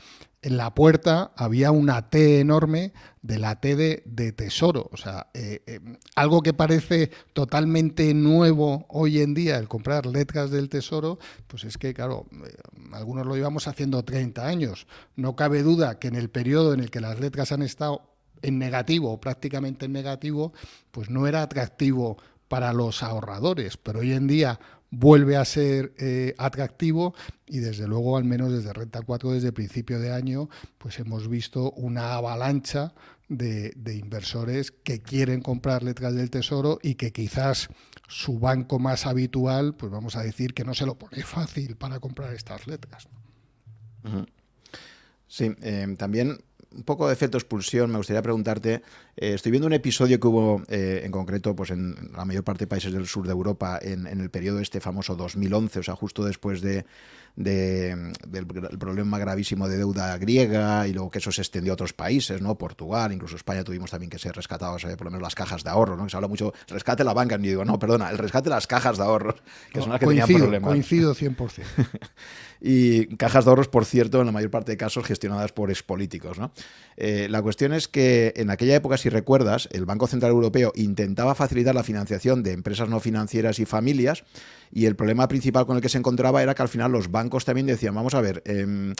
en 0.42 0.56
la 0.56 0.74
puerta 0.74 1.32
había 1.36 1.70
una 1.70 2.10
T 2.10 2.40
enorme 2.40 2.92
de 3.22 3.38
la 3.38 3.60
T 3.60 3.76
de, 3.76 4.32
tesoro. 4.32 4.90
O 4.92 4.96
sea, 4.96 5.28
eh, 5.34 5.62
eh, 5.66 5.80
algo 6.16 6.42
que 6.42 6.52
parece 6.52 7.12
totalmente 7.32 8.12
nuevo 8.12 8.84
hoy 8.88 9.20
en 9.20 9.34
día, 9.34 9.56
el 9.56 9.68
comprar 9.68 10.04
letras 10.04 10.50
del 10.50 10.68
tesoro, 10.68 11.20
pues 11.46 11.62
es 11.62 11.78
que, 11.78 11.94
claro, 11.94 12.26
eh, 12.44 12.56
algunos 12.92 13.24
lo 13.24 13.36
llevamos 13.36 13.68
haciendo 13.68 14.02
30 14.02 14.44
años. 14.44 14.88
No 15.14 15.36
cabe 15.36 15.62
duda 15.62 16.00
que 16.00 16.08
en 16.08 16.16
el 16.16 16.28
periodo 16.28 16.74
en 16.74 16.80
el 16.80 16.90
que 16.90 17.00
las 17.00 17.20
letras 17.20 17.52
han 17.52 17.62
estado 17.62 18.02
en 18.42 18.58
negativo 18.58 19.20
prácticamente 19.20 19.86
en 19.86 19.92
negativo, 19.92 20.52
pues 20.90 21.08
no 21.08 21.28
era 21.28 21.42
atractivo 21.42 22.18
para 22.48 22.72
los 22.72 23.04
ahorradores, 23.04 23.76
pero 23.76 24.00
hoy 24.00 24.12
en 24.12 24.26
día 24.26 24.58
vuelve 24.92 25.36
a 25.36 25.44
ser 25.44 25.94
eh, 25.98 26.34
atractivo 26.38 27.14
y 27.46 27.58
desde 27.58 27.88
luego, 27.88 28.16
al 28.16 28.24
menos 28.24 28.52
desde 28.52 28.72
Renta 28.72 29.00
4, 29.00 29.32
desde 29.32 29.50
principio 29.50 29.98
de 29.98 30.12
año, 30.12 30.48
pues 30.78 30.98
hemos 31.00 31.28
visto 31.28 31.72
una 31.72 32.14
avalancha 32.14 32.94
de, 33.28 33.72
inversores 33.86 34.70
que 34.70 35.00
quieren 35.00 35.40
comprar 35.40 35.82
letras 35.82 36.14
del 36.14 36.30
Tesoro 36.30 36.78
y 36.82 36.96
que 36.96 37.10
quizás 37.10 37.70
su 38.06 38.38
banco 38.38 38.78
más 38.78 39.06
habitual, 39.06 39.74
pues 39.74 39.90
vamos 39.90 40.16
a 40.16 40.22
decir 40.22 40.52
que 40.52 40.64
no 40.64 40.74
se 40.74 40.84
lo 40.84 40.98
pone 40.98 41.22
fácil 41.22 41.76
para 41.76 41.98
comprar 41.98 42.34
estas 42.34 42.66
letras. 42.66 43.08
Sí, 45.26 45.54
eh, 45.62 45.94
también 45.96 46.44
un 46.74 46.82
poco 46.82 47.06
de 47.06 47.12
efecto 47.12 47.38
expulsión, 47.38 47.90
me 47.90 47.98
gustaría 47.98 48.22
preguntarte, 48.22 48.82
eh, 49.16 49.34
estoy 49.34 49.50
viendo 49.50 49.66
un 49.66 49.72
episodio 49.72 50.18
que 50.18 50.26
hubo 50.26 50.62
eh, 50.68 51.02
en 51.04 51.10
concreto 51.10 51.54
pues 51.54 51.70
en 51.70 51.94
la 52.16 52.24
mayor 52.24 52.44
parte 52.44 52.64
de 52.64 52.68
países 52.68 52.92
del 52.92 53.06
sur 53.06 53.26
de 53.26 53.32
Europa 53.32 53.78
en, 53.80 54.06
el 54.06 54.30
periodo 54.30 54.60
este 54.60 54.80
famoso 54.80 55.16
2011, 55.16 55.80
o 55.80 55.82
sea, 55.82 55.96
justo 55.96 56.24
después 56.24 56.60
de, 56.60 56.84
del 57.34 58.12
problema 58.78 59.18
gravísimo 59.18 59.66
de 59.66 59.78
deuda 59.78 60.18
griega 60.18 60.86
y 60.86 60.92
luego 60.92 61.10
que 61.10 61.18
eso 61.18 61.32
se 61.32 61.40
extendió 61.40 61.72
a 61.72 61.74
otros 61.74 61.92
países, 61.94 62.42
¿no? 62.42 62.56
Portugal, 62.58 63.12
incluso 63.12 63.36
España 63.36 63.64
tuvimos 63.64 63.90
también 63.90 64.10
que 64.10 64.18
ser 64.18 64.36
rescatados, 64.36 64.84
eh, 64.84 64.96
por 64.96 65.06
lo 65.06 65.10
menos 65.10 65.22
las 65.22 65.34
cajas 65.34 65.64
de 65.64 65.70
ahorro, 65.70 65.96
¿no? 65.96 66.08
se 66.08 66.16
habla 66.16 66.28
mucho, 66.28 66.52
rescate 66.68 67.04
la 67.04 67.14
banca, 67.14 67.36
y 67.36 67.38
digo, 67.38 67.64
no, 67.64 67.78
perdona, 67.78 68.10
el 68.10 68.18
rescate 68.18 68.44
de 68.44 68.54
las 68.54 68.66
cajas 68.66 68.98
de 68.98 69.04
ahorros, 69.04 69.36
que 69.72 69.80
son 69.80 69.90
las 69.90 69.98
que 69.98 70.04
coincido, 70.04 70.26
tenían 70.26 70.42
problemas. 70.42 70.68
Coincido 70.68 71.14
100%. 71.14 71.62
y 72.60 73.16
cajas 73.16 73.44
de 73.44 73.50
ahorros, 73.50 73.68
por 73.68 73.86
cierto, 73.86 74.20
en 74.20 74.26
la 74.26 74.32
mayor 74.32 74.50
parte 74.50 74.72
de 74.72 74.76
casos 74.76 75.04
gestionadas 75.06 75.52
por 75.52 75.70
expolíticos, 75.70 76.38
¿no? 76.38 76.52
Eh, 76.96 77.28
la 77.30 77.40
cuestión 77.40 77.72
es 77.72 77.88
que 77.88 78.34
en 78.36 78.50
aquella 78.50 78.76
época, 78.76 78.98
si 78.98 79.08
recuerdas, 79.08 79.68
el 79.72 79.86
Banco 79.86 80.06
Central 80.06 80.32
Europeo 80.32 80.72
intentaba 80.74 81.34
facilitar 81.34 81.74
la 81.74 81.82
financiación 81.82 82.42
de 82.42 82.52
empresas 82.52 82.88
no 82.88 83.00
financieras 83.00 83.58
y 83.58 83.64
familias 83.64 84.24
y 84.72 84.86
el 84.86 84.96
problema 84.96 85.28
principal 85.28 85.66
con 85.66 85.76
el 85.76 85.82
que 85.82 85.88
se 85.88 85.98
encontraba 85.98 86.42
era 86.42 86.54
que 86.54 86.62
al 86.62 86.68
final 86.68 86.90
los 86.90 87.10
bancos 87.10 87.44
también 87.44 87.66
decían, 87.66 87.94
vamos 87.94 88.14
a 88.14 88.20
ver, 88.20 88.42
em, 88.46 88.94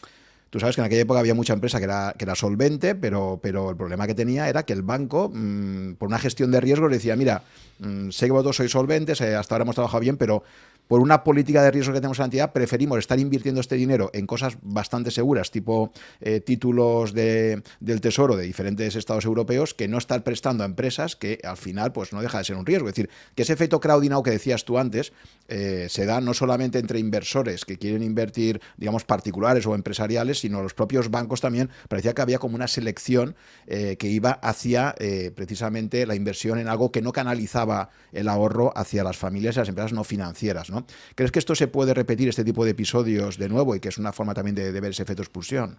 Tú 0.53 0.61
sabes 0.61 0.77
que 0.77 0.83
en 0.83 0.85
aquella 0.85 1.01
época 1.01 1.19
había 1.19 1.33
mucha 1.33 1.55
empresa 1.55 1.79
que 1.79 1.85
era, 1.85 2.15
que 2.19 2.27
era 2.27 2.35
solvente, 2.35 2.95
pero, 2.95 3.41
pero 3.43 3.71
el 3.71 3.77
problema 3.77 4.07
que 4.07 4.15
tenía 4.15 4.51
era 4.51 4.65
que 4.65 4.75
el 4.75 4.83
banco, 4.83 5.31
mm, 5.33 5.95
por 5.95 6.09
una 6.09 6.19
gestión 6.19 6.51
de 6.51 6.61
riesgos, 6.61 6.91
decía, 6.91 7.17
mira, 7.17 7.43
mm, 7.79 8.11
sé 8.11 8.27
que 8.27 8.33
vosotros 8.33 8.57
sois 8.57 8.71
solventes, 8.71 9.23
eh, 9.23 9.35
hasta 9.35 9.55
ahora 9.55 9.63
hemos 9.63 9.77
trabajado 9.77 10.03
bien, 10.03 10.19
pero 10.19 10.45
por 10.89 11.01
una 11.01 11.25
política 11.25 11.63
de 11.63 11.71
riesgo 11.71 11.93
que 11.93 12.01
tenemos 12.01 12.19
en 12.19 12.23
la 12.23 12.27
entidad, 12.27 12.53
preferimos 12.53 12.99
estar 12.99 13.19
invirtiendo 13.19 13.61
este 13.61 13.77
dinero 13.77 14.11
en 14.13 14.27
cosas 14.27 14.59
bastante 14.61 15.11
seguras, 15.11 15.51
tipo 15.51 15.93
eh, 16.21 16.41
títulos 16.41 17.15
de, 17.15 17.63
del 17.81 18.01
Tesoro 18.01 18.37
de 18.37 18.45
diferentes 18.45 18.97
estados 18.97 19.25
europeos, 19.25 19.75
que 19.75 19.89
no 19.89 19.99
estar 19.99 20.23
prestando 20.23 20.65
a 20.65 20.67
empresas 20.67 21.17
que 21.17 21.39
al 21.45 21.57
final 21.57 21.93
pues 21.93 22.13
no 22.13 22.21
deja 22.21 22.39
de 22.39 22.45
ser 22.45 22.57
un 22.57 22.67
riesgo. 22.67 22.89
Es 22.89 22.95
decir, 22.95 23.11
que 23.35 23.43
ese 23.43 23.53
efecto 23.53 23.81
crowding 23.81 24.13
que 24.23 24.31
decías 24.31 24.65
tú 24.65 24.79
antes 24.79 25.13
eh, 25.49 25.87
se 25.89 26.05
da 26.05 26.21
no 26.21 26.35
solamente 26.35 26.79
entre 26.79 26.99
inversores 26.99 27.65
que 27.65 27.79
quieren 27.79 28.03
invertir, 28.03 28.61
digamos, 28.77 29.05
particulares 29.05 29.67
o 29.67 29.75
empresariales, 29.75 30.41
sino 30.41 30.63
los 30.63 30.75
propios 30.75 31.11
bancos 31.11 31.41
también. 31.41 31.71
Parecía 31.89 32.13
que 32.13 32.21
había 32.21 32.39
como 32.39 32.57
una 32.57 32.69
selección 32.69 33.35
eh, 33.67 33.97
que 33.99 34.09
iba 34.09 34.33
hacia 34.33 34.95
precisamente 35.35 36.05
la 36.07 36.15
inversión 36.15 36.59
en 36.59 36.69
algo 36.69 36.93
que 36.93 37.03
no 37.03 37.13
canalizaba 37.13 37.91
el 38.13 38.29
ahorro 38.29 38.73
hacia 38.77 39.05
las 39.05 39.17
familias 39.17 39.57
y 39.57 39.61
las 39.61 39.69
empresas 39.69 39.93
no 39.93 40.05
financieras. 40.05 40.71
¿Crees 41.15 41.33
que 41.33 41.39
esto 41.39 41.55
se 41.55 41.69
puede 41.69 41.95
repetir, 41.95 42.29
este 42.29 42.45
tipo 42.45 42.65
de 42.65 42.73
episodios, 42.73 43.39
de 43.39 43.49
nuevo, 43.49 43.75
y 43.75 43.81
que 43.81 43.89
es 43.89 43.99
una 43.99 44.13
forma 44.13 44.35
también 44.35 44.55
de, 44.55 44.73
ver 44.73 44.91
ese 44.91 45.03
efecto 45.03 45.23
expulsión? 45.23 45.79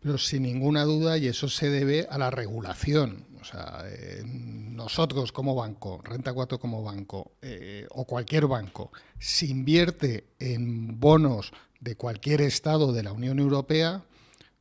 Pero 0.00 0.18
sin 0.18 0.42
ninguna 0.42 0.84
duda, 0.84 1.18
y 1.18 1.26
eso 1.26 1.48
se 1.48 1.70
debe 1.70 2.06
a 2.10 2.18
la 2.18 2.30
regulación. 2.30 3.26
O 3.40 3.44
sea, 3.44 3.84
eh, 3.86 4.22
nosotros 4.24 5.32
como 5.32 5.54
banco, 5.54 6.00
Renta 6.02 6.32
4 6.32 6.58
como 6.58 6.82
banco, 6.82 7.32
eh, 7.42 7.86
o 7.90 8.06
cualquier 8.06 8.46
banco, 8.46 8.90
si 9.18 9.50
invierte 9.50 10.28
en 10.38 10.98
bonos 10.98 11.52
de 11.80 11.96
cualquier 11.96 12.40
estado 12.40 12.92
de 12.92 13.02
la 13.02 13.12
Unión 13.12 13.38
Europea, 13.38 14.04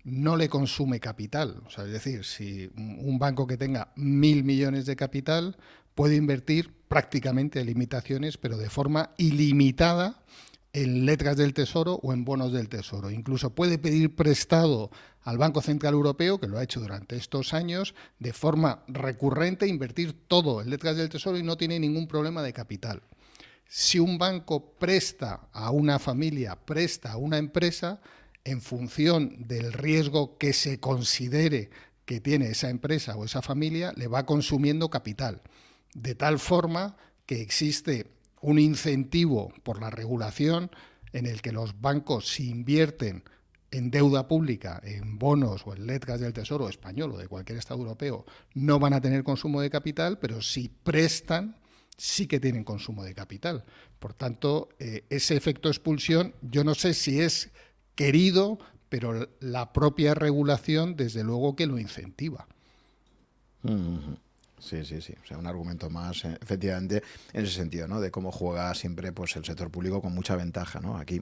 no 0.04 0.36
le 0.36 0.50
consume 0.50 1.00
capital. 1.00 1.62
O 1.66 1.70
sea, 1.70 1.86
es 1.86 1.92
decir, 1.92 2.26
si 2.26 2.70
un 2.76 3.18
banco 3.20 3.48
que 3.48 3.58
tenga 3.58 3.94
mil 3.96 4.44
millones 4.44 4.86
de 4.86 4.96
capital 4.96 5.56
puede 5.96 6.16
invertir 6.16 6.74
prácticamente 6.88 7.64
limitaciones, 7.64 8.38
pero 8.38 8.58
de 8.58 8.70
forma 8.70 9.12
ilimitada 9.18 10.24
en 10.74 11.06
letras 11.06 11.38
del 11.38 11.54
Tesoro 11.54 12.00
o 12.02 12.14
en 12.14 12.26
bonos 12.26 12.52
del 12.52 12.68
Tesoro. 12.68 13.12
Incluso 13.12 13.54
puede 13.54 13.78
pedir 13.78 14.16
prestado 14.16 14.90
al 15.22 15.38
Banco 15.38 15.62
Central 15.62 15.94
Europeo, 15.94 16.40
que 16.40 16.48
lo 16.48 16.58
ha 16.58 16.64
hecho 16.64 16.80
durante 16.80 17.16
estos 17.16 17.54
años, 17.54 17.94
de 18.20 18.34
forma 18.34 18.84
recurrente, 18.88 19.68
invertir 19.68 20.28
todo 20.28 20.62
en 20.62 20.70
letras 20.70 20.98
del 20.98 21.10
Tesoro 21.10 21.38
y 21.38 21.44
no 21.44 21.58
tiene 21.58 21.80
ningún 21.80 22.08
problema 22.08 22.42
de 22.42 22.54
capital. 22.54 23.04
Si 23.68 24.00
un 24.00 24.18
banco 24.18 24.74
presta 24.78 25.48
a 25.54 25.72
una 25.72 26.00
familia, 26.00 26.56
presta 26.56 27.14
a 27.14 27.18
una 27.18 27.38
empresa, 27.38 28.02
en 28.44 28.62
función 28.62 29.48
del 29.48 29.72
riesgo 29.74 30.38
que 30.38 30.54
se 30.54 30.80
considere 30.80 31.70
que 32.06 32.20
tiene 32.20 32.48
esa 32.48 32.70
empresa 32.70 33.16
o 33.16 33.24
esa 33.24 33.42
familia, 33.42 33.94
le 33.96 34.08
va 34.08 34.26
consumiendo 34.26 34.90
capital. 34.90 35.42
De 35.94 36.16
tal 36.16 36.40
forma 36.40 36.98
que 37.26 37.42
existe 37.42 38.12
un 38.42 38.60
incentivo 38.60 39.54
por 39.64 39.82
la 39.82 39.90
regulación 39.90 40.70
en 41.14 41.26
el 41.26 41.42
que 41.42 41.52
los 41.52 41.80
bancos 41.80 42.28
si 42.28 42.50
invierten 42.50 43.24
en 43.72 43.90
deuda 43.90 44.28
pública, 44.28 44.80
en 44.84 45.18
bonos 45.18 45.66
o 45.66 45.74
en 45.74 45.88
letras 45.88 46.20
del 46.20 46.34
Tesoro 46.34 46.70
español 46.70 47.14
o 47.14 47.18
de 47.18 47.28
cualquier 47.28 47.58
Estado 47.58 47.80
europeo, 47.80 48.26
no 48.54 48.80
van 48.80 48.94
a 48.94 49.02
tener 49.02 49.24
consumo 49.24 49.62
de 49.62 49.70
capital, 49.70 50.20
pero 50.20 50.42
si 50.42 50.70
prestan, 50.70 51.58
sí 51.98 52.28
que 52.28 52.40
tienen 52.40 52.64
consumo 52.64 53.04
de 53.04 53.16
capital. 53.16 53.66
Por 54.00 54.14
tanto, 54.14 54.70
eh, 54.78 55.06
ese 55.10 55.36
efecto 55.36 55.70
expulsión, 55.70 56.36
yo 56.42 56.64
no 56.64 56.76
sé 56.76 56.94
si 56.94 57.20
es 57.20 57.52
querido, 57.96 58.60
pero 58.90 59.28
la 59.40 59.74
propia 59.74 60.14
regulación, 60.14 60.96
desde 60.96 61.24
luego, 61.24 61.56
que 61.56 61.66
lo 61.66 61.80
incentiva. 61.80 62.48
Sí, 64.64 64.86
sí, 64.86 65.02
sí. 65.02 65.14
O 65.22 65.28
sea, 65.28 65.38
un 65.38 65.46
argumento 65.46 65.90
más, 65.90 66.24
eh, 66.24 66.38
efectivamente, 66.42 67.04
en 67.34 67.44
ese 67.44 67.54
sentido, 67.54 67.88
¿no? 67.88 68.00
De 68.00 68.12
cómo 68.12 68.32
juega 68.32 68.74
siempre 68.74 69.12
pues, 69.12 69.36
el 69.36 69.44
sector 69.44 69.70
público 69.70 70.02
con 70.02 70.14
mucha 70.14 70.36
ventaja, 70.38 70.80
¿no? 70.80 70.98
Aquí. 70.98 71.22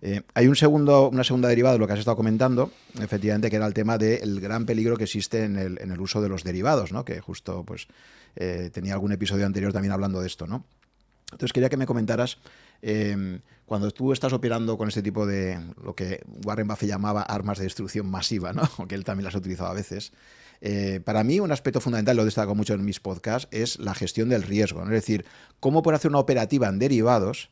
Eh, 0.00 0.22
hay 0.34 0.48
un 0.48 0.56
segundo, 0.56 1.10
una 1.10 1.22
segunda 1.22 1.48
derivada 1.48 1.74
de 1.74 1.78
lo 1.78 1.86
que 1.86 1.92
has 1.92 1.98
estado 1.98 2.16
comentando, 2.16 2.72
efectivamente, 2.98 3.50
que 3.50 3.56
era 3.56 3.66
el 3.66 3.74
tema 3.74 3.98
del 3.98 4.40
gran 4.40 4.64
peligro 4.64 4.96
que 4.96 5.04
existe 5.04 5.44
en 5.44 5.56
el, 5.56 5.78
en 5.80 5.92
el, 5.92 6.00
uso 6.00 6.20
de 6.22 6.28
los 6.28 6.44
derivados, 6.44 6.92
¿no? 6.92 7.04
Que 7.04 7.20
justo, 7.20 7.62
pues, 7.62 7.86
eh, 8.36 8.70
tenía 8.72 8.94
algún 8.94 9.12
episodio 9.12 9.46
anterior 9.46 9.72
también 9.72 9.92
hablando 9.92 10.20
de 10.20 10.26
esto, 10.26 10.46
¿no? 10.46 10.64
Entonces 11.30 11.52
quería 11.52 11.68
que 11.68 11.76
me 11.76 11.86
comentaras, 11.86 12.38
cuando 13.64 13.90
tú 13.92 14.12
estás 14.12 14.32
operando 14.32 14.76
con 14.76 14.88
este 14.88 15.02
tipo 15.02 15.24
de, 15.24 15.58
lo 15.82 15.94
que 15.94 16.20
Warren 16.44 16.66
Buffett 16.66 16.88
llamaba 16.88 17.22
armas 17.22 17.58
de 17.58 17.64
destrucción 17.64 18.10
masiva, 18.10 18.52
¿no? 18.52 18.62
Aunque 18.78 18.96
él 18.96 19.04
también 19.04 19.24
las 19.24 19.34
ha 19.34 19.38
utilizado 19.38 19.70
a 19.70 19.74
veces, 19.74 20.12
eh, 20.64 21.00
para 21.04 21.24
mí, 21.24 21.40
un 21.40 21.50
aspecto 21.50 21.80
fundamental, 21.80 22.16
lo 22.16 22.24
destaco 22.24 22.54
mucho 22.54 22.74
en 22.74 22.84
mis 22.84 23.00
podcasts, 23.00 23.48
es 23.50 23.80
la 23.80 23.94
gestión 23.94 24.28
del 24.28 24.44
riesgo. 24.44 24.84
Es 24.84 24.90
decir, 24.90 25.24
cómo 25.58 25.82
poder 25.82 25.96
hacer 25.96 26.10
una 26.10 26.20
operativa 26.20 26.68
en 26.68 26.78
derivados, 26.78 27.50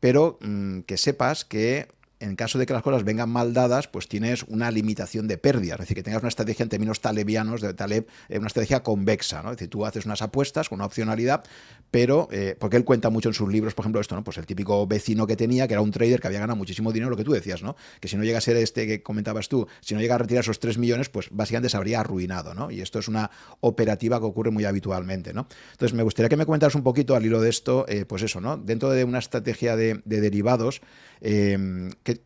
pero 0.00 0.38
mm, 0.40 0.80
que 0.80 0.96
sepas 0.96 1.44
que 1.44 1.88
en 2.20 2.36
caso 2.36 2.58
de 2.58 2.66
que 2.66 2.72
las 2.72 2.82
cosas 2.82 3.04
vengan 3.04 3.30
mal 3.30 3.52
dadas, 3.52 3.88
pues 3.88 4.08
tienes 4.08 4.44
una 4.44 4.70
limitación 4.70 5.28
de 5.28 5.38
pérdida, 5.38 5.74
es 5.74 5.80
decir, 5.80 5.96
que 5.96 6.02
tengas 6.02 6.22
una 6.22 6.28
estrategia 6.28 6.62
en 6.62 6.68
términos 6.68 7.00
talebianos 7.00 7.60
de 7.60 7.74
Taleb, 7.74 8.06
eh, 8.28 8.38
una 8.38 8.48
estrategia 8.48 8.82
convexa, 8.82 9.42
¿no? 9.42 9.50
Es 9.50 9.56
decir, 9.56 9.70
tú 9.70 9.86
haces 9.86 10.04
unas 10.06 10.22
apuestas 10.22 10.68
con 10.68 10.76
una 10.76 10.86
opcionalidad, 10.86 11.44
pero, 11.90 12.28
eh, 12.30 12.56
porque 12.58 12.76
él 12.76 12.84
cuenta 12.84 13.10
mucho 13.10 13.28
en 13.28 13.34
sus 13.34 13.50
libros, 13.50 13.74
por 13.74 13.84
ejemplo, 13.84 14.00
esto, 14.00 14.14
¿no? 14.14 14.24
Pues 14.24 14.36
el 14.38 14.46
típico 14.46 14.86
vecino 14.86 15.26
que 15.26 15.36
tenía, 15.36 15.66
que 15.66 15.74
era 15.74 15.80
un 15.80 15.90
trader 15.90 16.20
que 16.20 16.26
había 16.26 16.40
ganado 16.40 16.56
muchísimo 16.56 16.92
dinero, 16.92 17.10
lo 17.10 17.16
que 17.16 17.24
tú 17.24 17.32
decías, 17.32 17.62
¿no? 17.62 17.76
Que 18.00 18.08
si 18.08 18.16
no 18.16 18.24
llega 18.24 18.38
a 18.38 18.40
ser 18.40 18.56
este 18.56 18.86
que 18.86 19.02
comentabas 19.02 19.48
tú, 19.48 19.66
si 19.80 19.94
no 19.94 20.00
llega 20.00 20.16
a 20.16 20.18
retirar 20.18 20.42
esos 20.42 20.58
3 20.58 20.78
millones, 20.78 21.08
pues 21.08 21.28
básicamente 21.30 21.70
se 21.70 21.76
habría 21.76 22.00
arruinado, 22.00 22.54
¿no? 22.54 22.70
Y 22.70 22.80
esto 22.80 22.98
es 22.98 23.08
una 23.08 23.30
operativa 23.60 24.18
que 24.18 24.26
ocurre 24.26 24.50
muy 24.50 24.64
habitualmente, 24.64 25.32
¿no? 25.32 25.46
Entonces, 25.72 25.94
me 25.94 26.02
gustaría 26.02 26.28
que 26.28 26.36
me 26.36 26.46
comentaras 26.46 26.74
un 26.74 26.82
poquito 26.82 27.14
al 27.14 27.24
hilo 27.24 27.40
de 27.40 27.50
esto, 27.50 27.86
eh, 27.88 28.04
pues 28.04 28.22
eso, 28.22 28.40
¿no? 28.40 28.56
Dentro 28.56 28.90
de 28.90 29.04
una 29.04 29.18
estrategia 29.18 29.76
de, 29.76 30.00
de 30.04 30.20
derivados, 30.20 30.80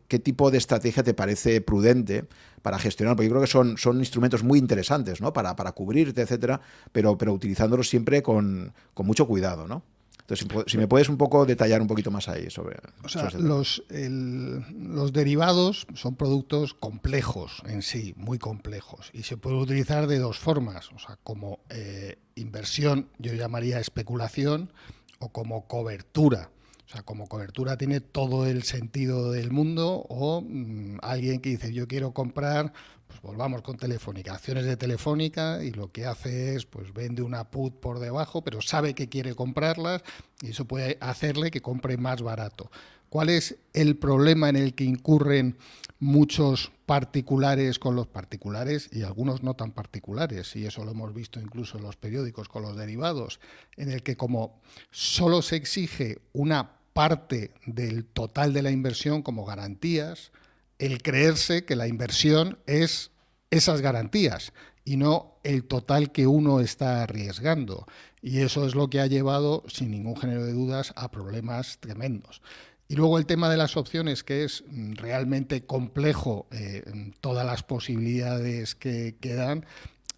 ¿qué, 0.07 0.19
tipo 0.19 0.51
de 0.51 0.57
estrategia 0.57 1.03
te 1.03 1.13
parece 1.13 1.61
prudente 1.61 2.25
para 2.61 2.79
gestionar? 2.79 3.15
Porque 3.15 3.27
yo 3.27 3.31
creo 3.31 3.41
que 3.41 3.47
son, 3.47 3.77
son 3.77 3.99
instrumentos 3.99 4.43
muy 4.43 4.59
interesantes 4.59 5.21
¿no? 5.21 5.33
para, 5.33 5.55
para 5.55 5.71
cubrirte, 5.71 6.21
etcétera, 6.21 6.61
pero, 6.91 7.17
pero 7.17 7.33
utilizándolos 7.33 7.89
siempre 7.89 8.23
con, 8.23 8.73
mucho 8.97 9.27
cuidado, 9.27 9.67
¿no? 9.67 9.83
Entonces, 10.21 10.47
si, 10.67 10.77
me 10.77 10.87
puedes 10.87 11.09
un 11.09 11.17
poco 11.17 11.45
detallar 11.45 11.81
un 11.81 11.87
poquito 11.87 12.09
más 12.09 12.29
ahí 12.29 12.49
sobre... 12.49 12.77
O 13.03 13.09
sea, 13.09 13.29
los, 13.37 13.83
los, 13.89 15.11
derivados 15.11 15.85
son 15.95 16.15
productos 16.15 16.73
complejos 16.73 17.61
en 17.65 17.81
sí, 17.81 18.13
muy 18.15 18.39
complejos, 18.39 19.09
y 19.11 19.23
se 19.23 19.35
puede 19.35 19.57
utilizar 19.57 20.07
de 20.07 20.19
dos 20.19 20.39
formas, 20.39 20.89
o 20.93 20.99
sea, 20.99 21.17
como 21.23 21.59
eh, 21.69 22.19
inversión, 22.35 23.09
yo 23.19 23.33
llamaría 23.33 23.81
especulación, 23.81 24.71
o 25.19 25.29
como 25.29 25.67
cobertura. 25.67 26.49
O 26.85 26.89
sea, 26.89 27.01
como 27.03 27.27
cobertura 27.27 27.77
tiene 27.77 28.01
todo 28.01 28.45
el 28.45 28.63
sentido 28.63 29.31
del 29.31 29.51
mundo 29.51 30.05
o 30.09 30.41
mm, 30.41 30.97
alguien 31.01 31.39
que 31.39 31.49
dice 31.49 31.73
yo 31.73 31.87
quiero 31.87 32.13
comprar, 32.13 32.73
pues 33.07 33.21
volvamos 33.21 33.61
con 33.61 33.77
Telefónica, 33.77 34.33
acciones 34.33 34.65
de 34.65 34.77
Telefónica 34.77 35.63
y 35.63 35.71
lo 35.71 35.91
que 35.91 36.05
hace 36.05 36.55
es 36.55 36.65
pues 36.65 36.93
vende 36.93 37.21
una 37.21 37.49
put 37.49 37.79
por 37.79 37.99
debajo, 37.99 38.43
pero 38.43 38.61
sabe 38.61 38.93
que 38.93 39.09
quiere 39.09 39.33
comprarlas 39.35 40.03
y 40.41 40.49
eso 40.49 40.65
puede 40.65 40.97
hacerle 40.99 41.51
que 41.51 41.61
compre 41.61 41.97
más 41.97 42.21
barato. 42.21 42.69
¿Cuál 43.13 43.29
es 43.29 43.57
el 43.73 43.95
problema 43.95 44.49
en 44.49 44.55
el 44.55 44.73
que 44.73 44.85
incurren 44.85 45.55
muchos 45.99 46.71
particulares 46.87 47.77
con 47.77 47.95
los 47.95 48.07
particulares 48.07 48.89
y 48.91 49.03
algunos 49.03 49.43
no 49.43 49.53
tan 49.53 49.71
particulares? 49.71 50.55
Y 50.55 50.65
eso 50.65 50.83
lo 50.83 50.93
hemos 50.93 51.13
visto 51.13 51.39
incluso 51.39 51.77
en 51.77 51.83
los 51.83 51.95
periódicos 51.95 52.49
con 52.49 52.63
los 52.63 52.75
derivados, 52.75 53.39
en 53.77 53.91
el 53.91 54.01
que 54.01 54.17
como 54.17 54.59
solo 54.89 55.43
se 55.43 55.57
exige 55.57 56.21
una 56.33 56.71
parte 56.93 57.51
del 57.67 58.03
total 58.03 58.51
de 58.51 58.63
la 58.63 58.71
inversión 58.71 59.21
como 59.21 59.45
garantías, 59.45 60.31
el 60.79 61.03
creerse 61.03 61.65
que 61.65 61.75
la 61.75 61.87
inversión 61.87 62.57
es 62.65 63.11
esas 63.51 63.81
garantías 63.81 64.53
y 64.85 64.97
no 64.97 65.35
el 65.43 65.65
total 65.65 66.11
que 66.11 66.25
uno 66.25 66.61
está 66.61 67.03
arriesgando. 67.03 67.85
Y 68.23 68.39
eso 68.39 68.65
es 68.65 68.73
lo 68.73 68.89
que 68.89 69.01
ha 69.01 69.05
llevado, 69.05 69.63
sin 69.67 69.91
ningún 69.91 70.15
género 70.15 70.45
de 70.45 70.53
dudas, 70.53 70.93
a 70.95 71.11
problemas 71.11 71.77
tremendos. 71.79 72.41
Y 72.87 72.95
luego 72.95 73.17
el 73.17 73.25
tema 73.25 73.49
de 73.49 73.57
las 73.57 73.77
opciones, 73.77 74.23
que 74.23 74.43
es 74.43 74.63
mm, 74.67 74.93
realmente 74.93 75.65
complejo, 75.65 76.47
eh, 76.51 76.83
todas 77.21 77.45
las 77.45 77.63
posibilidades 77.63 78.75
que, 78.75 79.15
dan, 79.21 79.65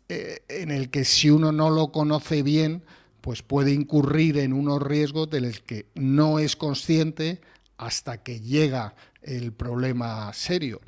eh, 0.10 0.40
en 0.50 0.72
el 0.72 0.90
que 0.90 1.06
si 1.06 1.30
uno 1.30 1.52
no 1.52 1.70
lo 1.70 1.92
conoce 1.92 2.44
bien, 2.44 2.84
pues 3.22 3.42
puede 3.42 3.72
incurrir 3.72 4.38
en 4.38 4.54
unos 4.54 4.82
riesgos 4.82 5.30
de 5.30 5.42
los 5.42 5.60
que 5.60 5.88
no 5.96 6.40
es 6.40 6.56
consciente 6.56 7.42
hasta 7.78 8.22
que 8.22 8.40
llega 8.40 8.96
el 9.22 9.52
problema 9.52 10.32
serio. 10.34 10.82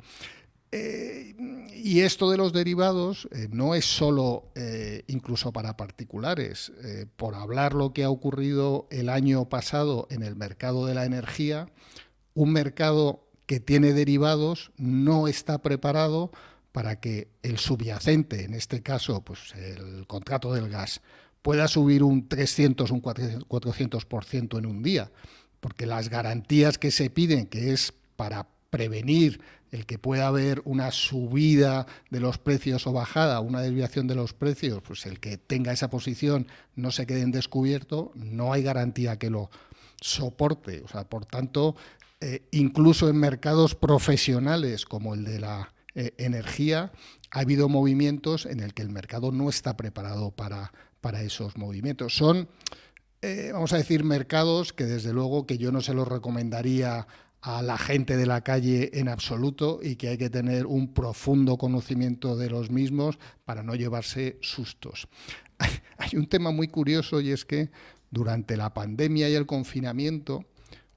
Eh, 0.70 1.34
y 1.74 2.00
esto 2.00 2.30
de 2.30 2.36
los 2.36 2.52
derivados 2.52 3.28
eh, 3.32 3.48
no 3.50 3.74
es 3.74 3.86
solo 3.86 4.50
eh, 4.54 5.04
incluso 5.06 5.52
para 5.52 5.76
particulares. 5.76 6.72
por 7.16 7.34
hablar 7.34 7.74
lo 7.74 7.92
que 7.92 8.04
ha 8.04 8.10
ocurrido 8.10 8.86
el 8.90 9.08
año 9.08 9.48
pasado 9.48 10.06
en 10.10 10.22
el 10.22 10.36
mercado 10.36 10.86
de 10.86 10.94
la 10.94 11.04
energía, 11.04 11.70
un 12.34 12.52
mercado 12.52 13.24
que 13.46 13.60
tiene 13.60 13.92
derivados 13.92 14.72
no 14.76 15.28
está 15.28 15.62
preparado 15.62 16.30
para 16.72 17.00
que 17.00 17.28
el 17.42 17.58
subyacente, 17.58 18.44
en 18.44 18.54
este 18.54 18.82
caso 18.82 19.22
pues 19.24 19.54
el 19.54 20.06
contrato 20.06 20.52
del 20.52 20.68
gas, 20.68 21.00
pueda 21.42 21.66
subir 21.66 22.02
un 22.02 22.28
300, 22.28 22.90
un 22.90 23.00
400% 23.00 24.58
en 24.58 24.66
un 24.66 24.82
día, 24.82 25.10
porque 25.60 25.86
las 25.86 26.10
garantías 26.10 26.78
que 26.78 26.90
se 26.90 27.08
piden, 27.10 27.46
que 27.46 27.72
es 27.72 27.94
para 28.16 28.48
prevenir 28.70 29.40
el 29.70 29.86
que 29.86 29.98
pueda 29.98 30.26
haber 30.26 30.62
una 30.64 30.90
subida 30.90 31.86
de 32.10 32.20
los 32.20 32.38
precios 32.38 32.86
o 32.86 32.92
bajada, 32.92 33.40
una 33.40 33.60
desviación 33.60 34.06
de 34.06 34.14
los 34.14 34.32
precios, 34.32 34.82
pues 34.82 35.06
el 35.06 35.20
que 35.20 35.36
tenga 35.36 35.72
esa 35.72 35.90
posición 35.90 36.46
no 36.74 36.90
se 36.90 37.06
quede 37.06 37.22
en 37.22 37.32
descubierto, 37.32 38.12
no 38.14 38.52
hay 38.52 38.62
garantía 38.62 39.18
que 39.18 39.30
lo 39.30 39.50
soporte. 40.00 40.82
O 40.84 40.88
sea, 40.88 41.08
por 41.08 41.26
tanto, 41.26 41.76
eh, 42.20 42.42
incluso 42.50 43.08
en 43.08 43.16
mercados 43.16 43.74
profesionales 43.74 44.84
como 44.84 45.14
el 45.14 45.24
de 45.24 45.40
la 45.40 45.72
eh, 45.94 46.14
energía, 46.18 46.92
ha 47.30 47.40
habido 47.40 47.68
movimientos 47.68 48.46
en 48.46 48.60
el 48.60 48.74
que 48.74 48.82
el 48.82 48.90
mercado 48.90 49.32
no 49.32 49.48
está 49.48 49.76
preparado 49.76 50.30
para, 50.30 50.72
para 51.00 51.22
esos 51.22 51.56
movimientos. 51.56 52.16
Son, 52.16 52.48
eh, 53.22 53.50
vamos 53.52 53.72
a 53.72 53.76
decir, 53.76 54.04
mercados 54.04 54.72
que 54.72 54.84
desde 54.84 55.12
luego 55.12 55.46
que 55.46 55.58
yo 55.58 55.72
no 55.72 55.80
se 55.80 55.94
los 55.94 56.08
recomendaría 56.08 57.06
a 57.40 57.62
la 57.62 57.78
gente 57.78 58.16
de 58.16 58.26
la 58.26 58.42
calle 58.42 58.90
en 58.98 59.08
absoluto 59.08 59.80
y 59.82 59.96
que 59.96 60.08
hay 60.08 60.18
que 60.18 60.30
tener 60.30 60.66
un 60.66 60.92
profundo 60.92 61.56
conocimiento 61.56 62.36
de 62.36 62.50
los 62.50 62.70
mismos 62.70 63.18
para 63.44 63.62
no 63.62 63.74
llevarse 63.74 64.38
sustos. 64.40 65.08
Hay 65.98 66.16
un 66.16 66.28
tema 66.28 66.50
muy 66.50 66.68
curioso 66.68 67.20
y 67.20 67.30
es 67.30 67.44
que 67.44 67.70
durante 68.10 68.56
la 68.56 68.74
pandemia 68.74 69.28
y 69.28 69.34
el 69.34 69.46
confinamiento 69.46 70.44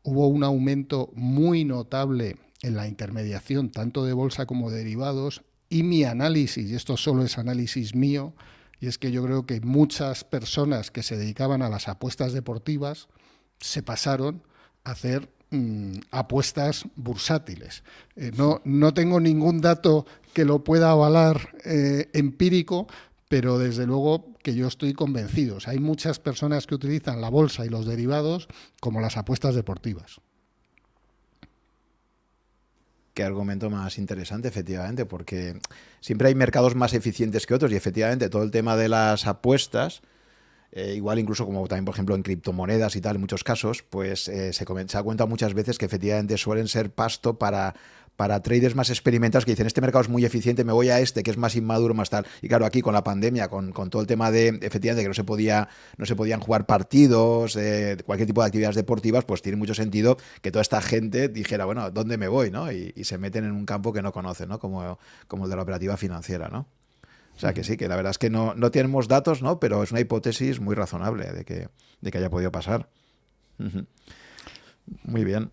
hubo 0.04 0.28
un 0.28 0.44
aumento 0.44 1.12
muy 1.14 1.64
notable 1.64 2.38
en 2.62 2.76
la 2.76 2.88
intermediación 2.88 3.70
tanto 3.70 4.06
de 4.06 4.14
bolsa 4.14 4.46
como 4.46 4.72
de 4.72 4.80
derivados 4.80 5.44
y 5.70 5.84
mi 5.84 6.04
análisis, 6.04 6.70
y 6.70 6.76
esto 6.76 6.98
solo 6.98 7.24
es 7.24 7.38
análisis 7.38 7.96
mío, 7.96 8.36
y 8.82 8.88
es 8.88 8.98
que 8.98 9.12
yo 9.12 9.24
creo 9.24 9.46
que 9.46 9.62
muchas 9.62 10.26
personas 10.26 10.92
que 10.92 11.02
se 11.02 11.16
dedicaban 11.16 11.62
a 11.62 11.70
las 11.70 11.88
apuestas 11.88 12.34
deportivas 12.34 13.08
se 13.60 13.82
pasaron 13.82 14.44
a 14.84 14.92
hacer 14.92 15.30
mm, 15.52 16.00
apuestas 16.12 16.86
bursátiles. 16.96 17.84
Eh, 18.16 18.32
no, 18.36 18.62
no, 18.64 18.94
tengo 18.94 19.20
ningún 19.20 19.62
dato 19.62 20.06
que 20.34 20.46
lo 20.46 20.64
pueda 20.64 20.92
avalar 20.92 21.56
eh, 21.64 22.10
empírico, 22.14 22.88
pero 23.28 23.58
desde 23.58 23.86
luego 23.86 24.32
que 24.44 24.56
yo 24.56 24.68
estoy 24.68 24.94
convencido. 24.94 25.58
hay 25.66 25.80
muchas 25.80 26.20
personas 26.20 26.68
que 26.68 26.76
utilizan 26.76 27.22
la 27.22 27.30
bolsa 27.30 27.66
y 27.66 27.70
los 27.70 27.86
derivados 27.86 28.48
como 28.80 29.02
las 29.02 29.18
apuestas 29.18 29.56
deportivas. 29.56 30.20
Qué 33.14 33.24
argumento 33.24 33.70
más 33.70 33.98
interesante, 33.98 34.48
efectivamente, 34.48 35.06
porque 35.06 35.60
siempre 36.00 36.30
hay 36.30 36.36
mercados 36.36 36.76
más 36.76 36.94
eficientes 36.94 37.46
que 37.46 37.54
otros 37.54 37.72
y 37.72 37.76
efectivamente 37.76 38.30
todo 38.30 38.44
el 38.44 38.52
tema 38.52 38.78
de 38.78 38.88
las 38.88 39.28
apuestas, 39.28 40.02
eh, 40.72 40.94
igual 40.96 41.20
incluso 41.20 41.46
como 41.46 41.68
también 41.68 41.86
por 41.86 41.96
ejemplo 41.96 42.16
en 42.16 42.24
criptomonedas 42.24 42.96
y 42.96 43.02
tal, 43.02 43.16
en 43.16 43.22
muchos 43.22 43.44
casos, 43.44 43.84
pues 43.84 44.28
eh, 44.28 44.54
se, 44.54 44.66
se 44.66 44.98
ha 44.98 45.04
cuenta 45.04 45.26
muchas 45.26 45.54
veces 45.54 45.78
que 45.78 45.86
efectivamente 45.86 46.38
suelen 46.38 46.68
ser 46.68 46.92
pasto 46.92 47.38
para 47.38 47.76
para 48.22 48.40
traders 48.44 48.76
más 48.76 48.92
experimentados 48.92 49.46
que 49.46 49.54
dicen, 49.54 49.66
este 49.66 49.82
mercado 49.82 50.04
es 50.04 50.10
muy 50.10 50.26
eficiente, 50.26 50.64
me 50.64 50.74
voy 50.74 50.90
a 50.90 51.00
este, 51.00 51.24
que 51.24 51.32
es 51.32 51.38
más 51.38 51.56
inmaduro, 51.56 51.96
más 51.96 52.12
tal. 52.12 52.28
Y 52.44 52.48
claro, 52.48 52.68
aquí 52.68 52.82
con 52.82 52.94
la 52.94 53.04
pandemia, 53.04 53.48
con, 53.48 53.74
todo 53.74 54.00
el 54.00 54.08
tema 54.08 54.30
de, 54.30 54.60
efectivamente, 54.62 55.02
que 55.02 55.08
no 55.08 55.16
se, 55.16 55.24
podía, 55.24 55.70
no 55.98 56.06
se 56.06 56.16
podían 56.16 56.40
jugar 56.40 56.68
partidos, 56.68 57.56
eh, 57.56 57.98
cualquier 58.06 58.28
tipo 58.28 58.42
de 58.42 58.48
actividades 58.48 58.76
deportivas, 58.76 59.26
pues 59.26 59.42
tiene 59.42 59.58
mucho 59.58 59.74
sentido 59.74 60.18
que 60.44 60.52
toda 60.52 60.62
esta 60.62 60.82
gente 60.82 61.30
dijera, 61.30 61.66
bueno, 61.66 61.90
¿dónde 61.90 62.18
me 62.18 62.28
voy? 62.28 62.52
¿no? 62.52 62.72
Y, 62.72 62.92
se 63.02 63.18
meten 63.18 63.44
en 63.44 63.54
un 63.54 63.66
campo 63.66 63.92
que 63.92 64.04
no 64.04 64.12
conocen, 64.12 64.50
¿no? 64.50 64.60
Como, 64.60 65.00
como 65.28 65.46
el 65.46 65.50
de 65.50 65.56
la 65.56 65.64
operativa 65.64 65.98
financiera, 65.98 66.48
¿no? 66.50 66.68
O 67.42 67.44
sea 67.44 67.56
que 67.56 67.64
sí, 67.64 67.76
que 67.76 67.88
la 67.88 67.96
verdad 67.96 68.12
es 68.12 68.20
que 68.20 68.30
no, 68.30 68.54
no 68.54 68.70
tenemos 68.70 69.08
datos, 69.08 69.42
¿no? 69.42 69.60
Pero 69.60 69.82
es 69.82 69.90
una 69.92 70.00
hipótesis 70.00 70.60
muy 70.60 70.76
razonable 70.76 71.34
de 71.34 71.44
que, 71.44 71.70
de 72.00 72.12
que 72.12 72.20
haya 72.20 72.30
podido 72.30 72.52
pasar. 72.52 72.88
Muy 75.06 75.24
bien. 75.26 75.50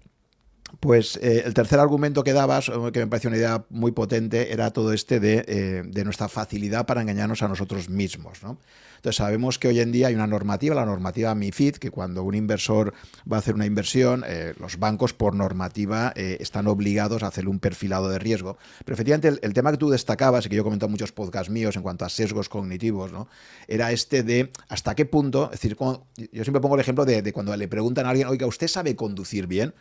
Pues 0.80 1.18
eh, 1.22 1.44
el 1.46 1.54
tercer 1.54 1.80
argumento 1.80 2.24
que 2.24 2.34
dabas, 2.34 2.70
que 2.92 3.00
me 3.00 3.06
pareció 3.06 3.28
una 3.28 3.38
idea 3.38 3.64
muy 3.70 3.92
potente, 3.92 4.52
era 4.52 4.70
todo 4.70 4.92
este 4.92 5.18
de, 5.18 5.46
eh, 5.48 5.82
de 5.86 6.04
nuestra 6.04 6.28
facilidad 6.28 6.84
para 6.84 7.00
engañarnos 7.00 7.42
a 7.42 7.48
nosotros 7.48 7.88
mismos. 7.88 8.42
¿no? 8.42 8.58
Entonces 8.98 9.16
sabemos 9.16 9.58
que 9.58 9.68
hoy 9.68 9.80
en 9.80 9.90
día 9.90 10.08
hay 10.08 10.14
una 10.14 10.26
normativa, 10.26 10.74
la 10.74 10.84
normativa 10.84 11.34
MIFID, 11.34 11.76
que 11.76 11.90
cuando 11.90 12.22
un 12.22 12.34
inversor 12.34 12.92
va 13.30 13.36
a 13.36 13.38
hacer 13.40 13.54
una 13.54 13.66
inversión, 13.66 14.24
los 14.58 14.78
bancos 14.78 15.14
por 15.14 15.34
normativa 15.34 16.12
están 16.16 16.66
obligados 16.66 17.22
a 17.22 17.28
hacerle 17.28 17.50
un 17.50 17.60
perfilado 17.60 18.08
de 18.08 18.18
riesgo. 18.18 18.58
Pero 18.84 18.94
efectivamente 18.94 19.38
el, 19.40 19.54
tema 19.54 19.70
que 19.70 19.78
tú 19.78 19.90
destacabas, 19.90 20.46
y 20.46 20.48
que 20.48 20.56
yo 20.56 20.62
he 20.62 20.64
comentado 20.64 20.88
en 20.88 20.92
muchos 20.92 21.12
podcasts 21.12 21.50
míos 21.50 21.76
en 21.76 21.82
cuanto 21.82 22.04
a 22.04 22.08
sesgos 22.08 22.48
cognitivos, 22.48 23.12
¿no? 23.12 23.28
era 23.66 23.92
este 23.92 24.22
de 24.22 24.52
hasta 24.68 24.94
qué 24.94 25.06
punto, 25.06 25.46
es 25.46 25.60
decir, 25.60 25.76
yo 25.78 26.44
siempre 26.44 26.60
pongo 26.60 26.74
el 26.74 26.80
ejemplo 26.80 27.04
de, 27.04 27.22
de 27.22 27.32
cuando 27.32 27.56
le 27.56 27.68
preguntan 27.68 28.06
a 28.06 28.10
alguien, 28.10 28.28
oiga, 28.28 28.46
¿usted 28.46 28.68
sabe 28.68 28.96
conducir 28.96 29.46
bien? 29.46 29.74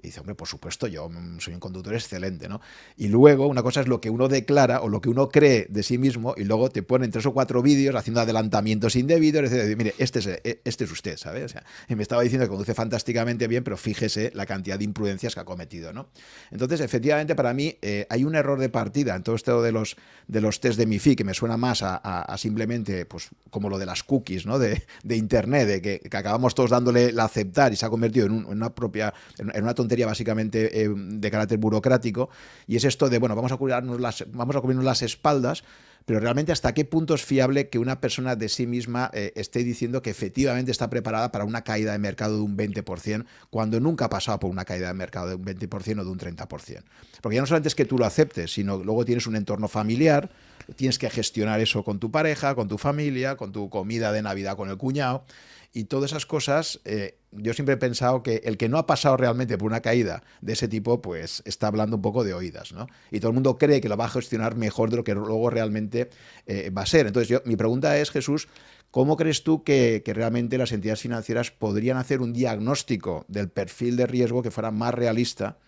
Y 0.00 0.08
dice, 0.08 0.20
hombre, 0.20 0.34
por 0.34 0.46
supuesto, 0.46 0.86
yo 0.86 1.10
soy 1.38 1.54
un 1.54 1.60
conductor 1.60 1.94
excelente, 1.94 2.48
¿no? 2.48 2.60
Y 2.96 3.08
luego, 3.08 3.46
una 3.46 3.62
cosa 3.62 3.80
es 3.80 3.88
lo 3.88 4.00
que 4.00 4.10
uno 4.10 4.28
declara 4.28 4.80
o 4.80 4.88
lo 4.88 5.00
que 5.00 5.08
uno 5.08 5.28
cree 5.28 5.66
de 5.68 5.82
sí 5.82 5.98
mismo, 5.98 6.34
y 6.36 6.44
luego 6.44 6.70
te 6.70 6.82
ponen 6.82 7.10
tres 7.10 7.26
o 7.26 7.32
cuatro 7.32 7.62
vídeos 7.62 7.94
haciendo 7.96 8.20
adelantamientos 8.20 8.94
indebidos, 8.96 9.50
dice, 9.50 9.74
mire, 9.76 9.94
este 9.98 10.20
es, 10.20 10.26
e, 10.26 10.60
este 10.64 10.84
es 10.84 10.92
usted, 10.92 11.16
¿sabes? 11.16 11.44
O 11.44 11.48
sea, 11.48 11.64
y 11.88 11.96
me 11.96 12.02
estaba 12.02 12.22
diciendo 12.22 12.46
que 12.46 12.50
conduce 12.50 12.74
fantásticamente 12.74 13.48
bien, 13.48 13.64
pero 13.64 13.76
fíjese 13.76 14.30
la 14.34 14.46
cantidad 14.46 14.78
de 14.78 14.84
imprudencias 14.84 15.34
que 15.34 15.40
ha 15.40 15.44
cometido, 15.44 15.92
¿no? 15.92 16.08
Entonces, 16.50 16.80
efectivamente, 16.80 17.34
para 17.34 17.52
mí 17.52 17.76
eh, 17.82 18.06
hay 18.08 18.24
un 18.24 18.34
error 18.34 18.60
de 18.60 18.68
partida 18.68 19.16
en 19.16 19.22
todo 19.22 19.34
esto 19.34 19.62
de 19.62 19.72
los, 19.72 19.96
de 20.26 20.40
los 20.40 20.60
test 20.60 20.78
de 20.78 20.86
MIFI, 20.86 21.16
que 21.16 21.24
me 21.24 21.34
suena 21.34 21.56
más 21.56 21.82
a, 21.82 22.34
simplemente, 22.38 23.04
pues, 23.06 23.28
como 23.50 23.68
lo 23.68 23.78
de 23.78 23.86
las 23.86 24.04
cookies, 24.04 24.46
¿no? 24.46 24.58
De, 24.58 24.82
de 25.02 25.16
Internet, 25.16 25.66
de 25.68 25.82
que, 25.82 26.16
acabamos 26.16 26.54
todos 26.54 26.70
dándole 26.70 27.12
la 27.12 27.24
aceptar 27.24 27.72
y 27.72 27.76
se 27.76 27.86
ha 27.86 27.90
convertido 27.90 28.26
en, 28.26 28.44
una 28.44 28.74
propia, 28.74 29.12
en, 29.38 29.62
una 29.62 29.74
básicamente 30.06 30.82
eh, 30.82 30.88
de 30.94 31.30
carácter 31.30 31.58
burocrático, 31.58 32.30
y 32.66 32.76
es 32.76 32.84
esto 32.84 33.08
de, 33.08 33.18
bueno, 33.18 33.34
vamos 33.34 33.52
a, 33.52 33.56
cubrirnos 33.56 34.00
las, 34.00 34.24
vamos 34.32 34.56
a 34.56 34.60
cubrirnos 34.60 34.84
las 34.84 35.02
espaldas, 35.02 35.64
pero 36.08 36.20
realmente 36.20 36.52
hasta 36.52 36.72
qué 36.72 36.86
punto 36.86 37.12
es 37.12 37.22
fiable 37.22 37.68
que 37.68 37.78
una 37.78 38.00
persona 38.00 38.34
de 38.34 38.48
sí 38.48 38.66
misma 38.66 39.10
eh, 39.12 39.32
esté 39.36 39.62
diciendo 39.62 40.00
que 40.00 40.08
efectivamente 40.08 40.70
está 40.70 40.88
preparada 40.88 41.30
para 41.30 41.44
una 41.44 41.64
caída 41.64 41.92
de 41.92 41.98
mercado 41.98 42.36
de 42.36 42.42
un 42.42 42.56
20%, 42.56 43.26
cuando 43.50 43.78
nunca 43.78 44.06
ha 44.06 44.08
pasado 44.08 44.38
por 44.38 44.50
una 44.50 44.64
caída 44.64 44.88
de 44.88 44.94
mercado 44.94 45.28
de 45.28 45.34
un 45.34 45.44
20% 45.44 46.00
o 46.00 46.04
de 46.04 46.10
un 46.10 46.18
30%. 46.18 46.82
Porque 47.20 47.34
ya 47.34 47.42
no 47.42 47.46
solamente 47.46 47.68
es 47.68 47.74
que 47.74 47.84
tú 47.84 47.98
lo 47.98 48.06
aceptes, 48.06 48.54
sino 48.54 48.78
luego 48.78 49.04
tienes 49.04 49.26
un 49.26 49.36
entorno 49.36 49.68
familiar, 49.68 50.30
tienes 50.76 50.98
que 50.98 51.10
gestionar 51.10 51.60
eso 51.60 51.84
con 51.84 51.98
tu 51.98 52.10
pareja, 52.10 52.54
con 52.54 52.68
tu 52.68 52.78
familia, 52.78 53.36
con 53.36 53.52
tu 53.52 53.68
comida 53.68 54.10
de 54.10 54.22
Navidad 54.22 54.56
con 54.56 54.70
el 54.70 54.78
cuñado. 54.78 55.24
Y 55.72 55.84
todas 55.84 56.12
esas 56.12 56.24
cosas, 56.24 56.80
eh, 56.84 57.18
yo 57.30 57.52
siempre 57.52 57.74
he 57.74 57.78
pensado 57.78 58.22
que 58.22 58.40
el 58.44 58.56
que 58.56 58.68
no 58.68 58.78
ha 58.78 58.86
pasado 58.86 59.16
realmente 59.18 59.58
por 59.58 59.66
una 59.66 59.80
caída 59.80 60.22
de 60.40 60.54
ese 60.54 60.66
tipo, 60.66 61.02
pues 61.02 61.42
está 61.44 61.66
hablando 61.66 61.96
un 61.96 62.02
poco 62.02 62.24
de 62.24 62.32
oídas, 62.32 62.72
¿no? 62.72 62.86
Y 63.10 63.20
todo 63.20 63.30
el 63.30 63.34
mundo 63.34 63.58
cree 63.58 63.80
que 63.80 63.88
lo 63.88 63.96
va 63.96 64.06
a 64.06 64.10
gestionar 64.10 64.56
mejor 64.56 64.90
de 64.90 64.96
lo 64.96 65.04
que 65.04 65.14
luego 65.14 65.50
realmente 65.50 66.08
eh, 66.46 66.70
va 66.70 66.82
a 66.82 66.86
ser. 66.86 67.06
Entonces, 67.06 67.28
yo, 67.28 67.42
mi 67.44 67.56
pregunta 67.56 67.98
es, 67.98 68.10
Jesús, 68.10 68.48
¿cómo 68.90 69.16
crees 69.16 69.44
tú 69.44 69.62
que, 69.62 70.02
realmente 70.06 70.56
las 70.56 70.72
entidades 70.72 71.02
financieras 71.02 71.50
podrían 71.50 71.98
hacer 71.98 72.22
un 72.22 72.32
diagnóstico 72.32 73.26
del 73.28 73.50
perfil 73.50 73.96
de 73.96 74.06
riesgo 74.06 74.42
que 74.42 74.50
fuera 74.50 74.70
más 74.70 74.94
realista 74.94 75.58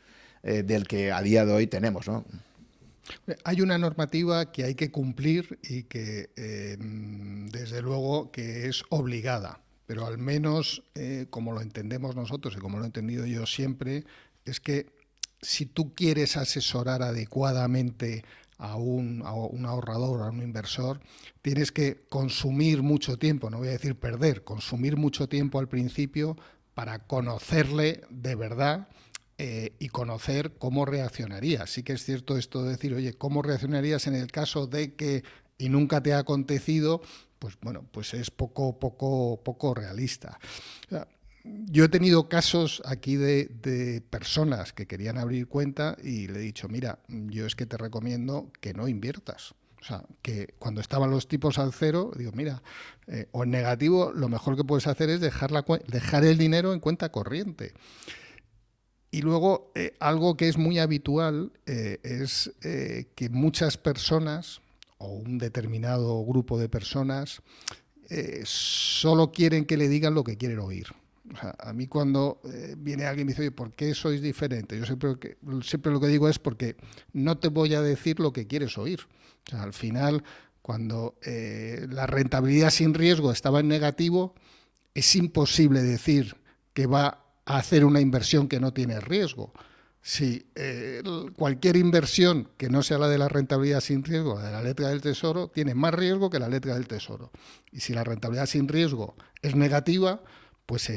eh, 0.42 0.62
del 0.62 0.88
que 0.88 1.12
a 1.12 1.20
día 1.20 1.44
de 1.44 1.52
hoy 1.52 1.66
tenemos. 1.66 2.06
Hay 3.44 3.60
una 3.60 3.76
normativa 3.76 4.50
que 4.50 4.64
hay 4.64 4.74
que 4.74 4.90
cumplir 4.90 5.58
y 5.62 5.82
que, 5.82 6.30
desde 7.50 7.82
luego, 7.82 8.30
que 8.30 8.66
es 8.66 8.82
obligada 8.88 9.60
pero 9.90 10.06
al 10.06 10.18
menos 10.18 10.84
eh, 10.94 11.26
como 11.30 11.50
lo 11.50 11.60
entendemos 11.60 12.14
nosotros 12.14 12.54
y 12.56 12.60
como 12.60 12.78
lo 12.78 12.84
he 12.84 12.86
entendido 12.86 13.26
yo 13.26 13.44
siempre, 13.44 14.04
es 14.44 14.60
que 14.60 14.86
si 15.42 15.66
tú 15.66 15.96
quieres 15.96 16.36
asesorar 16.36 17.02
adecuadamente 17.02 18.24
a 18.58 18.76
un, 18.76 19.24
ahorrador, 19.24 20.22
a 20.22 20.30
un 20.30 20.44
inversor, 20.44 21.00
tienes 21.42 21.72
que 21.72 22.04
consumir 22.08 22.84
mucho 22.84 23.18
tiempo, 23.18 23.50
no 23.50 23.58
voy 23.58 23.66
a 23.66 23.72
decir 23.72 23.96
perder, 23.96 24.44
consumir 24.44 24.96
mucho 24.96 25.28
tiempo 25.28 25.58
al 25.58 25.66
principio 25.66 26.36
para 26.72 27.00
conocerle 27.08 28.02
de 28.10 28.36
verdad 28.36 28.86
eh, 29.38 29.72
y 29.80 29.88
conocer 29.88 30.52
cómo 30.56 30.84
reaccionaría. 30.84 31.66
Sí 31.66 31.82
que 31.82 31.94
es 31.94 32.04
cierto 32.04 32.38
esto 32.38 32.62
de 32.62 32.70
decir, 32.70 32.94
oye, 32.94 33.14
¿cómo 33.14 33.42
reaccionarías 33.42 34.06
en 34.06 34.14
el 34.14 34.30
caso 34.30 34.68
de 34.68 34.94
que 34.94 35.24
y 35.58 35.68
nunca 35.68 36.00
te 36.00 36.14
ha 36.14 36.18
acontecido? 36.18 37.02
Pues 37.40 37.58
bueno, 37.62 37.84
pues 37.90 38.14
es 38.14 38.30
poco, 38.30 38.78
poco, 38.78 39.42
poco 39.42 39.74
realista. 39.74 40.38
yo 41.42 41.84
he 41.84 41.88
tenido 41.88 42.28
casos 42.28 42.82
aquí 42.84 43.16
de, 43.16 44.02
personas 44.10 44.72
que 44.72 44.86
querían 44.86 45.18
abrir 45.18 45.48
cuenta 45.48 45.96
y 46.04 46.28
le 46.28 46.38
he 46.38 46.42
dicho, 46.42 46.68
mira, 46.68 47.00
yo 47.08 47.46
es 47.46 47.56
que 47.56 47.66
te 47.66 47.78
recomiendo 47.78 48.52
que 48.60 48.74
no 48.74 48.86
inviertas. 48.86 49.54
O 49.80 49.84
sea, 49.84 50.04
que 50.20 50.54
cuando 50.58 50.82
estaban 50.82 51.10
los 51.10 51.26
tipos 51.26 51.58
al 51.58 51.72
cero, 51.72 52.10
digo, 52.14 52.32
mira, 52.32 52.62
eh, 53.06 53.28
o 53.32 53.44
en 53.44 53.50
negativo, 53.50 54.12
lo 54.12 54.28
mejor 54.28 54.54
que 54.54 54.64
puedes 54.64 54.86
hacer 54.86 55.08
es 55.08 55.22
dejar, 55.22 55.50
la, 55.50 55.64
dejar 55.88 56.24
el 56.24 56.36
dinero 56.36 56.74
en 56.74 56.80
cuenta 56.80 57.10
corriente. 57.10 57.72
Y 59.10 59.22
luego, 59.22 59.72
eh, 59.74 59.96
algo 59.98 60.36
que 60.36 60.48
es 60.48 60.58
muy 60.58 60.78
habitual 60.78 61.52
eh, 61.64 61.98
es 62.02 62.52
que 62.60 63.28
muchas 63.30 63.78
personas, 63.78 64.60
o 65.00 65.08
un 65.08 65.38
determinado 65.38 66.24
grupo 66.24 66.58
de 66.58 66.68
personas 66.68 67.42
eh, 68.08 68.42
solo 68.44 69.32
quieren 69.32 69.64
que 69.64 69.76
le 69.76 69.88
digan 69.88 70.14
lo 70.14 70.24
que 70.24 70.36
quieren 70.36 70.58
oír. 70.58 70.88
a 71.58 71.72
mí 71.72 71.86
cuando 71.86 72.40
eh, 72.44 72.74
viene 72.76 73.06
alguien 73.06 73.26
y 73.26 73.30
me 73.30 73.36
dice, 73.36 73.52
¿por 73.52 73.72
qué 73.72 73.94
sois 73.94 74.20
diferentes? 74.20 74.78
Yo 74.78 74.84
siempre, 74.84 75.36
siempre 75.62 75.92
lo 75.92 76.00
que 76.00 76.08
digo 76.08 76.28
es 76.28 76.38
porque 76.38 76.76
no 77.12 77.38
te 77.38 77.48
voy 77.48 77.74
a 77.74 77.82
decir 77.82 78.20
lo 78.20 78.32
que 78.32 78.46
quieres 78.46 78.76
oír. 78.78 79.00
al 79.52 79.72
final, 79.72 80.24
cuando 80.60 81.16
eh, 81.22 81.86
la 81.88 82.06
rentabilidad 82.06 82.70
sin 82.70 82.94
riesgo 82.94 83.32
estaba 83.32 83.60
en 83.60 83.68
negativo, 83.68 84.34
es 84.92 85.14
imposible 85.16 85.82
decir 85.82 86.36
que 86.74 86.86
va 86.86 87.24
a 87.46 87.58
hacer 87.58 87.84
una 87.84 88.00
inversión 88.00 88.48
que 88.48 88.60
no 88.60 88.72
tiene 88.72 89.00
riesgo 89.00 89.52
si 90.02 90.46
eh, 90.54 91.02
cualquier 91.36 91.76
inversión 91.76 92.48
que 92.56 92.70
no 92.70 92.82
sea 92.82 92.98
la 92.98 93.08
de 93.08 93.18
la 93.18 93.28
rentabilidad 93.28 93.80
sin 93.80 94.02
riesgo, 94.02 94.36
la 94.36 94.46
de 94.46 94.52
la 94.52 94.62
letra 94.62 94.88
del 94.88 95.02
tesoro, 95.02 95.48
tiene 95.48 95.74
más 95.74 95.92
riesgo 95.92 96.30
que 96.30 96.38
la 96.38 96.48
letra 96.48 96.74
del 96.74 96.88
tesoro. 96.88 97.30
Y 97.70 97.80
si 97.80 97.92
la 97.92 98.04
rentabilidad 98.04 98.46
sin 98.46 98.66
riesgo 98.66 99.14
es 99.42 99.54
negativa, 99.54 100.22
pues 100.64 100.90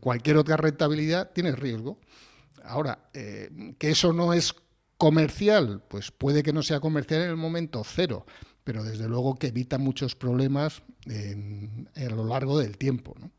cualquier 0.00 0.38
otra 0.38 0.56
rentabilidad 0.56 1.30
tiene 1.32 1.52
riesgo. 1.52 2.00
Ahora, 2.64 3.10
eh, 3.14 3.74
que 3.78 3.90
eso 3.90 4.12
no 4.12 4.32
es 4.32 4.54
comercial, 4.96 5.82
pues 5.88 6.10
puede 6.10 6.42
que 6.42 6.52
no 6.52 6.62
sea 6.62 6.80
comercial 6.80 7.22
en 7.22 7.30
el 7.30 7.36
momento 7.36 7.82
cero, 7.84 8.26
pero 8.64 8.82
desde 8.82 9.08
luego 9.08 9.36
que 9.36 9.48
evita 9.48 9.78
muchos 9.78 10.16
problemas 10.16 10.82
a 11.96 12.14
lo 12.14 12.24
largo 12.26 12.58
del 12.58 12.76
tiempo. 12.76 13.14
¿no? 13.18 13.30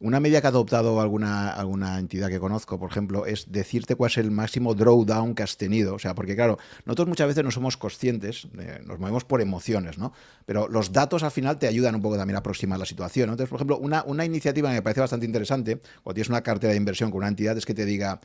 Una 0.00 0.20
medida 0.20 0.40
que 0.40 0.46
ha 0.46 0.50
adoptado 0.50 1.00
alguna, 1.00 1.50
alguna 1.50 1.98
entidad 1.98 2.28
que 2.28 2.38
conozco, 2.38 2.78
por 2.78 2.90
ejemplo, 2.90 3.26
es 3.26 3.50
decirte 3.50 3.94
cuál 3.94 4.10
es 4.10 4.18
el 4.18 4.30
máximo 4.30 4.74
drawdown 4.74 5.34
que 5.34 5.42
has 5.42 5.56
tenido. 5.56 5.94
O 5.94 5.98
sea, 5.98 6.14
porque 6.14 6.34
claro, 6.34 6.58
nosotros 6.84 7.08
muchas 7.08 7.28
veces 7.28 7.44
no 7.44 7.50
somos 7.50 7.76
conscientes, 7.76 8.48
nos 8.84 8.98
movemos 8.98 9.24
por 9.24 9.40
emociones, 9.40 9.98
¿no? 9.98 10.12
Pero 10.46 10.68
los 10.68 10.92
datos 10.92 11.22
al 11.22 11.30
final 11.30 11.58
te 11.58 11.66
ayudan 11.66 11.94
un 11.94 12.02
poco 12.02 12.16
también 12.16 12.36
a 12.36 12.40
aproximar 12.40 12.78
la 12.78 12.86
situación. 12.86 13.30
Entonces, 13.30 13.48
por 13.48 13.58
ejemplo, 13.58 13.78
una, 13.78 14.02
una 14.04 14.24
iniciativa 14.24 14.68
que 14.68 14.76
me 14.76 14.82
parece 14.82 15.00
bastante 15.00 15.26
interesante, 15.26 15.80
cuando 16.02 16.14
tienes 16.14 16.28
una 16.28 16.42
cartera 16.42 16.72
de 16.72 16.76
inversión 16.76 17.10
con 17.10 17.18
una 17.18 17.28
entidad, 17.28 17.56
es 17.56 17.66
que 17.66 17.74
te 17.74 17.84
diga, 17.84 18.20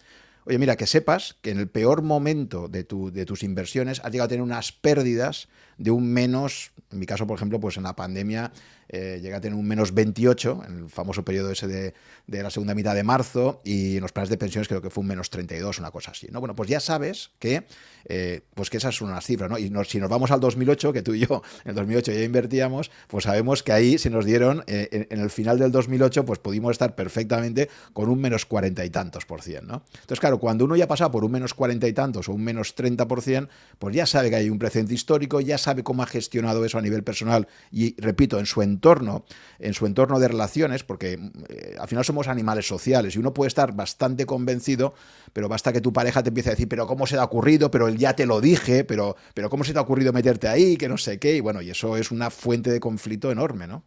Oye, 0.45 0.57
mira, 0.57 0.77
que 0.77 0.87
sepas 0.87 1.35
que 1.41 1.51
en 1.51 1.59
el 1.59 1.67
peor 1.67 2.01
momento 2.01 2.67
de, 2.67 2.83
tu, 2.83 3.11
de 3.11 3.25
tus 3.25 3.43
inversiones 3.43 3.99
has 4.03 4.11
llegado 4.11 4.25
a 4.25 4.29
tener 4.29 4.41
unas 4.41 4.71
pérdidas 4.71 5.47
de 5.77 5.91
un 5.91 6.11
menos, 6.11 6.71
en 6.91 6.99
mi 6.99 7.05
caso, 7.05 7.27
por 7.27 7.37
ejemplo, 7.37 7.59
pues 7.59 7.77
en 7.77 7.83
la 7.83 7.95
pandemia 7.95 8.51
eh, 8.91 9.19
llega 9.21 9.37
a 9.37 9.41
tener 9.41 9.57
un 9.57 9.67
menos 9.67 9.93
28, 9.93 10.63
en 10.67 10.77
el 10.79 10.89
famoso 10.89 11.23
periodo 11.23 11.51
ese 11.51 11.67
de, 11.67 11.93
la 12.27 12.49
segunda 12.49 12.73
mitad 12.73 12.95
de 12.95 13.03
marzo, 13.03 13.61
y 13.63 13.97
en 13.97 14.01
los 14.01 14.11
planes 14.11 14.29
de 14.29 14.37
pensiones 14.37 14.67
creo 14.67 14.81
que 14.81 14.89
fue 14.89 15.01
un 15.01 15.07
menos 15.07 15.29
32, 15.29 15.77
una 15.77 15.91
cosa 15.91 16.11
así. 16.11 16.27
¿no? 16.31 16.39
Bueno, 16.39 16.55
pues 16.55 16.69
ya 16.69 16.79
sabes 16.79 17.29
que, 17.37 17.65
eh, 18.05 18.41
pues 18.55 18.71
que 18.71 18.77
esas 18.77 18.95
son 18.95 19.09
unas 19.09 19.23
cifras, 19.23 19.49
¿no? 19.49 19.59
Y 19.59 19.71
si 19.85 19.99
nos 19.99 20.09
vamos 20.09 20.31
al 20.31 20.39
2008, 20.39 20.91
que 20.91 21.03
tú 21.03 21.13
y 21.13 21.19
yo 21.19 21.43
en 21.65 21.69
el 21.69 21.75
2008 21.75 22.11
ya 22.13 22.23
invertíamos, 22.23 22.89
pues 23.07 23.25
sabemos 23.25 23.61
que 23.61 23.71
ahí 23.71 23.99
se 23.99 24.09
nos 24.09 24.25
dieron, 24.25 24.63
eh, 24.65 25.07
en, 25.09 25.19
el 25.19 25.29
final 25.29 25.59
del 25.59 25.71
2008, 25.71 26.25
pues 26.25 26.39
pudimos 26.39 26.71
estar 26.71 26.95
perfectamente 26.95 27.69
con 27.93 28.09
un 28.09 28.19
menos 28.19 28.47
40 28.47 28.83
y 28.85 28.89
tantos 28.89 29.25
por 29.25 29.43
cien, 29.43 29.67
¿no? 29.67 29.83
Entonces, 29.93 30.19
claro, 30.19 30.39
cuando 30.39 30.65
uno 30.65 30.75
ya 30.75 30.87
pasa 30.87 31.11
por 31.11 31.23
un 31.23 31.31
menos 31.31 31.53
40 31.53 31.87
y 31.87 31.93
tantos 31.93 32.27
o 32.27 32.33
un 32.33 32.43
menos 32.43 32.73
30 32.73 33.07
por 33.07 33.21
cien, 33.21 33.49
pues 33.77 33.95
ya 33.95 34.07
sabe 34.07 34.31
que 34.31 34.37
hay 34.37 34.49
un 34.49 34.57
precedente 34.57 34.95
histórico, 34.95 35.41
ya 35.41 35.59
sabe 35.59 35.83
cómo 35.83 36.01
ha 36.01 36.07
gestionado 36.07 36.65
eso 36.65 36.79
a 36.79 36.81
nivel 36.81 37.03
personal 37.03 37.47
y, 37.71 37.99
repito, 38.01 38.39
en 38.39 38.47
su 38.47 38.63
entorno 38.63 38.78
entorno, 38.79 39.25
en 39.59 39.73
su 39.73 39.85
entorno 39.85 40.19
de 40.19 40.29
relaciones, 40.29 40.83
porque 40.83 41.19
eh, 41.49 41.75
al 41.77 41.87
final 41.89 42.05
somos 42.05 42.29
animales 42.29 42.65
sociales 42.65 43.15
y 43.15 43.19
uno 43.19 43.33
puede 43.33 43.49
estar 43.49 43.75
bastante 43.75 44.25
convencido, 44.25 44.93
pero 45.33 45.49
basta 45.49 45.73
que 45.73 45.81
tu 45.81 45.91
pareja 45.91 46.23
te 46.23 46.29
empiece 46.29 46.49
a 46.49 46.53
decir, 46.53 46.69
pero 46.69 46.87
¿cómo 46.87 47.05
se 47.05 47.15
te 47.15 47.21
ha 47.21 47.25
ocurrido? 47.25 47.69
Pero 47.69 47.89
él 47.89 47.97
ya 47.97 48.15
te 48.15 48.25
lo 48.25 48.39
dije, 48.39 48.85
pero, 48.85 49.17
pero 49.33 49.49
¿cómo 49.49 49.65
se 49.65 49.73
te 49.73 49.79
ha 49.79 49.81
ocurrido 49.81 50.13
meterte 50.13 50.47
ahí? 50.47 50.77
Que 50.77 50.87
no 50.87 50.97
sé 50.97 51.19
qué. 51.19 51.35
Y 51.35 51.41
bueno, 51.41 51.61
y 51.61 51.69
eso 51.69 51.97
es 51.97 52.11
una 52.11 52.29
fuente 52.29 52.71
de 52.71 52.79
conflicto 52.79 53.31
enorme, 53.31 53.67
¿no? 53.67 53.83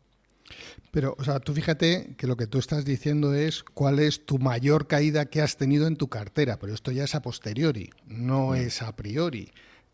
Pero, 0.91 1.17
o 1.19 1.25
sea, 1.25 1.41
tú 1.41 1.55
fíjate 1.55 2.15
que 2.19 2.27
lo 2.27 2.37
que 2.37 2.47
tú 2.47 2.59
estás 2.59 2.85
diciendo 2.85 3.33
es 3.33 3.63
cuál 3.63 3.99
es 3.99 4.27
tu 4.27 4.39
mayor 4.39 4.87
caída 4.89 5.25
que 5.25 5.41
has 5.41 5.57
tenido 5.57 5.87
en 5.87 5.97
tu 5.97 6.09
cartera, 6.09 6.59
pero 6.59 6.75
esto 6.75 6.93
ya 6.93 7.05
es 7.05 7.15
a 7.15 7.23
posteriori, 7.23 7.89
no 8.07 8.49
mm. 8.49 8.55
es 8.57 8.83
a 8.83 8.95
priori. 8.95 9.51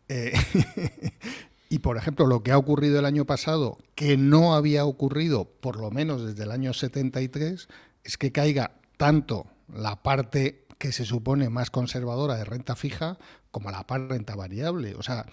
Eh, 0.09 0.33
Y, 1.69 1.79
por 1.79 1.97
ejemplo, 1.97 2.25
lo 2.25 2.41
que 2.41 2.51
ha 2.51 2.57
ocurrido 2.57 2.97
el 2.97 3.05
año 3.05 3.25
pasado, 3.25 3.77
que 3.93 4.17
no 4.17 4.55
había 4.55 4.85
ocurrido, 4.85 5.45
por 5.45 5.79
lo 5.79 5.91
menos 5.91 6.25
desde 6.25 6.43
el 6.43 6.51
año 6.51 6.73
73, 6.73 7.67
es 8.03 8.17
que 8.17 8.31
caiga 8.31 8.71
tanto 8.97 9.45
la 9.71 10.01
parte 10.01 10.65
que 10.79 10.91
se 10.91 11.05
supone 11.05 11.49
más 11.49 11.69
conservadora 11.69 12.35
de 12.35 12.45
renta 12.45 12.75
fija 12.75 13.19
como 13.51 13.69
la 13.69 13.85
parte 13.85 14.15
renta 14.15 14.35
variable. 14.35 14.95
O 14.95 15.03
sea, 15.03 15.27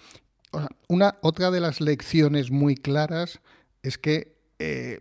una, 0.87 1.17
otra 1.21 1.49
de 1.49 1.59
las 1.59 1.81
lecciones 1.81 2.51
muy 2.51 2.75
claras 2.75 3.39
es 3.81 3.97
que 3.97 4.37
eh, 4.59 4.99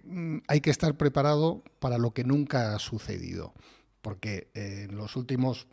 hay 0.48 0.60
que 0.60 0.70
estar 0.70 0.96
preparado 0.96 1.64
para 1.80 1.98
lo 1.98 2.12
que 2.12 2.24
nunca 2.24 2.74
ha 2.74 2.78
sucedido. 2.78 3.52
Porque 4.00 4.48
eh, 4.54 4.86
en 4.88 4.96
los 4.96 5.16
últimos 5.16 5.66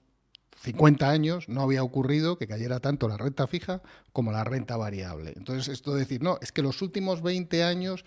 50 0.63 1.09
años 1.09 1.49
no 1.49 1.61
había 1.61 1.83
ocurrido 1.83 2.37
que 2.37 2.47
cayera 2.47 2.79
tanto 2.79 3.09
la 3.09 3.17
renta 3.17 3.47
fija 3.47 3.81
como 4.13 4.31
la 4.31 4.45
renta 4.45 4.77
variable. 4.77 5.33
Entonces, 5.35 5.67
esto 5.67 5.93
de 5.93 5.99
decir, 5.99 6.23
no, 6.23 6.37
es 6.41 6.53
que 6.53 6.61
los 6.61 6.81
últimos 6.81 7.21
20 7.21 7.65
años 7.65 8.05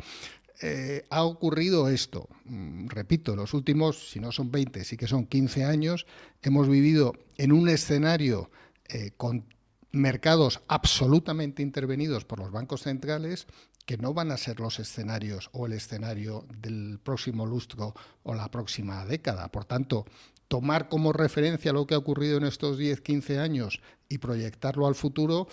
eh, 0.63 1.05
ha 1.11 1.23
ocurrido 1.23 1.91
esto. 1.91 2.31
Mm, 2.47 2.89
repito, 2.89 3.37
los 3.37 3.53
últimos, 3.53 4.09
si 4.09 4.21
no 4.21 4.33
son 4.33 4.51
20, 4.51 4.85
sí 4.85 4.97
que 4.97 5.07
son 5.07 5.27
15 5.27 5.65
años, 5.65 6.07
hemos 6.41 6.67
vivido 6.67 7.13
en 7.37 7.53
un 7.53 7.69
escenario 7.69 8.51
eh, 8.89 9.11
con 9.19 9.45
mercados 9.93 10.63
absolutamente 10.67 11.63
intervenidos 11.63 12.25
por 12.25 12.39
los 12.39 12.51
bancos 12.53 12.83
centrales 12.83 13.47
que 13.85 13.99
no 13.99 14.15
van 14.15 14.33
a 14.33 14.37
ser 14.39 14.61
los 14.61 14.79
escenarios 14.81 15.51
o 15.53 15.67
el 15.67 15.75
escenario 15.75 16.47
del 16.59 16.99
próximo 17.03 17.45
lustro 17.45 17.95
o 18.23 18.35
la 18.35 18.51
próxima 18.51 19.05
década. 19.05 19.49
Por 19.49 19.67
tanto, 19.67 20.07
tomar 20.49 20.89
como 20.89 21.13
referencia 21.13 21.73
lo 21.73 21.87
que 21.87 21.95
ha 21.95 21.99
ocurrido 21.99 22.37
en 22.37 22.45
estos 22.45 22.79
10, 22.79 23.01
15 23.01 23.39
años 23.39 23.81
y 24.09 24.19
proyectarlo 24.19 24.87
al 24.87 24.95
futuro, 24.95 25.49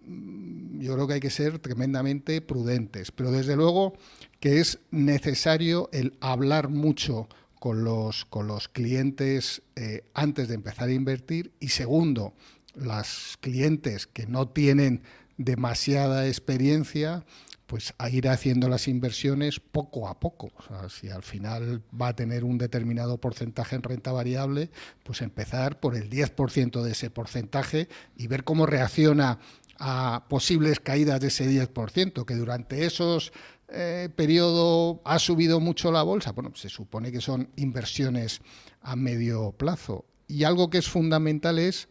mm, 0.00 0.80
yo 0.80 0.94
creo 0.94 1.06
que 1.06 1.14
hay 1.14 1.20
que 1.20 1.30
ser 1.30 1.58
tremendamente 1.58 2.40
prudentes. 2.40 3.10
Pero 3.10 3.30
desde 3.30 3.56
luego 3.56 3.94
que 4.40 4.60
es 4.60 4.78
necesario 4.90 5.88
el 5.92 6.16
hablar 6.20 6.68
mucho 6.68 7.28
con 7.58 7.82
los, 7.82 8.26
con 8.26 8.46
los 8.46 8.68
clientes 8.68 9.62
eh, 9.76 10.04
antes 10.12 10.48
de 10.48 10.54
empezar 10.54 10.90
a 10.90 10.92
invertir 10.92 11.52
y 11.60 11.68
segundo, 11.68 12.34
las 12.74 13.38
clientes 13.40 14.06
que 14.06 14.26
no 14.26 14.48
tienen 14.48 15.02
demasiada 15.38 16.26
experiencia, 16.26 17.24
pues 17.66 17.94
a 17.98 18.10
ir 18.10 18.28
haciendo 18.28 18.68
las 18.68 18.88
inversiones 18.88 19.60
poco 19.60 20.08
a 20.08 20.20
poco. 20.20 20.52
Si 20.88 21.08
al 21.08 21.22
final 21.22 21.82
va 21.98 22.08
a 22.08 22.16
tener 22.16 22.44
un 22.44 22.58
determinado 22.58 23.18
porcentaje 23.18 23.76
en 23.76 23.82
renta 23.82 24.12
variable, 24.12 24.70
pues 25.02 25.22
empezar 25.22 25.80
por 25.80 25.96
el 25.96 26.10
10% 26.10 26.82
de 26.82 26.92
ese 26.92 27.10
porcentaje 27.10 27.88
y 28.16 28.26
ver 28.26 28.44
cómo 28.44 28.66
reacciona 28.66 29.38
a 29.78 30.26
posibles 30.28 30.78
caídas 30.80 31.20
de 31.20 31.28
ese 31.28 31.48
10%, 31.48 32.24
que 32.24 32.34
durante 32.34 32.84
esos 32.84 33.32
eh, 33.68 34.08
periodos 34.14 34.98
ha 35.04 35.18
subido 35.18 35.58
mucho 35.58 35.90
la 35.90 36.02
bolsa. 36.02 36.32
Bueno, 36.32 36.52
se 36.54 36.68
supone 36.68 37.10
que 37.10 37.20
son 37.20 37.50
inversiones 37.56 38.40
a 38.82 38.94
medio 38.94 39.52
plazo. 39.52 40.04
Y 40.28 40.44
algo 40.44 40.70
que 40.70 40.78
es 40.78 40.88
fundamental 40.88 41.58
es 41.58 41.88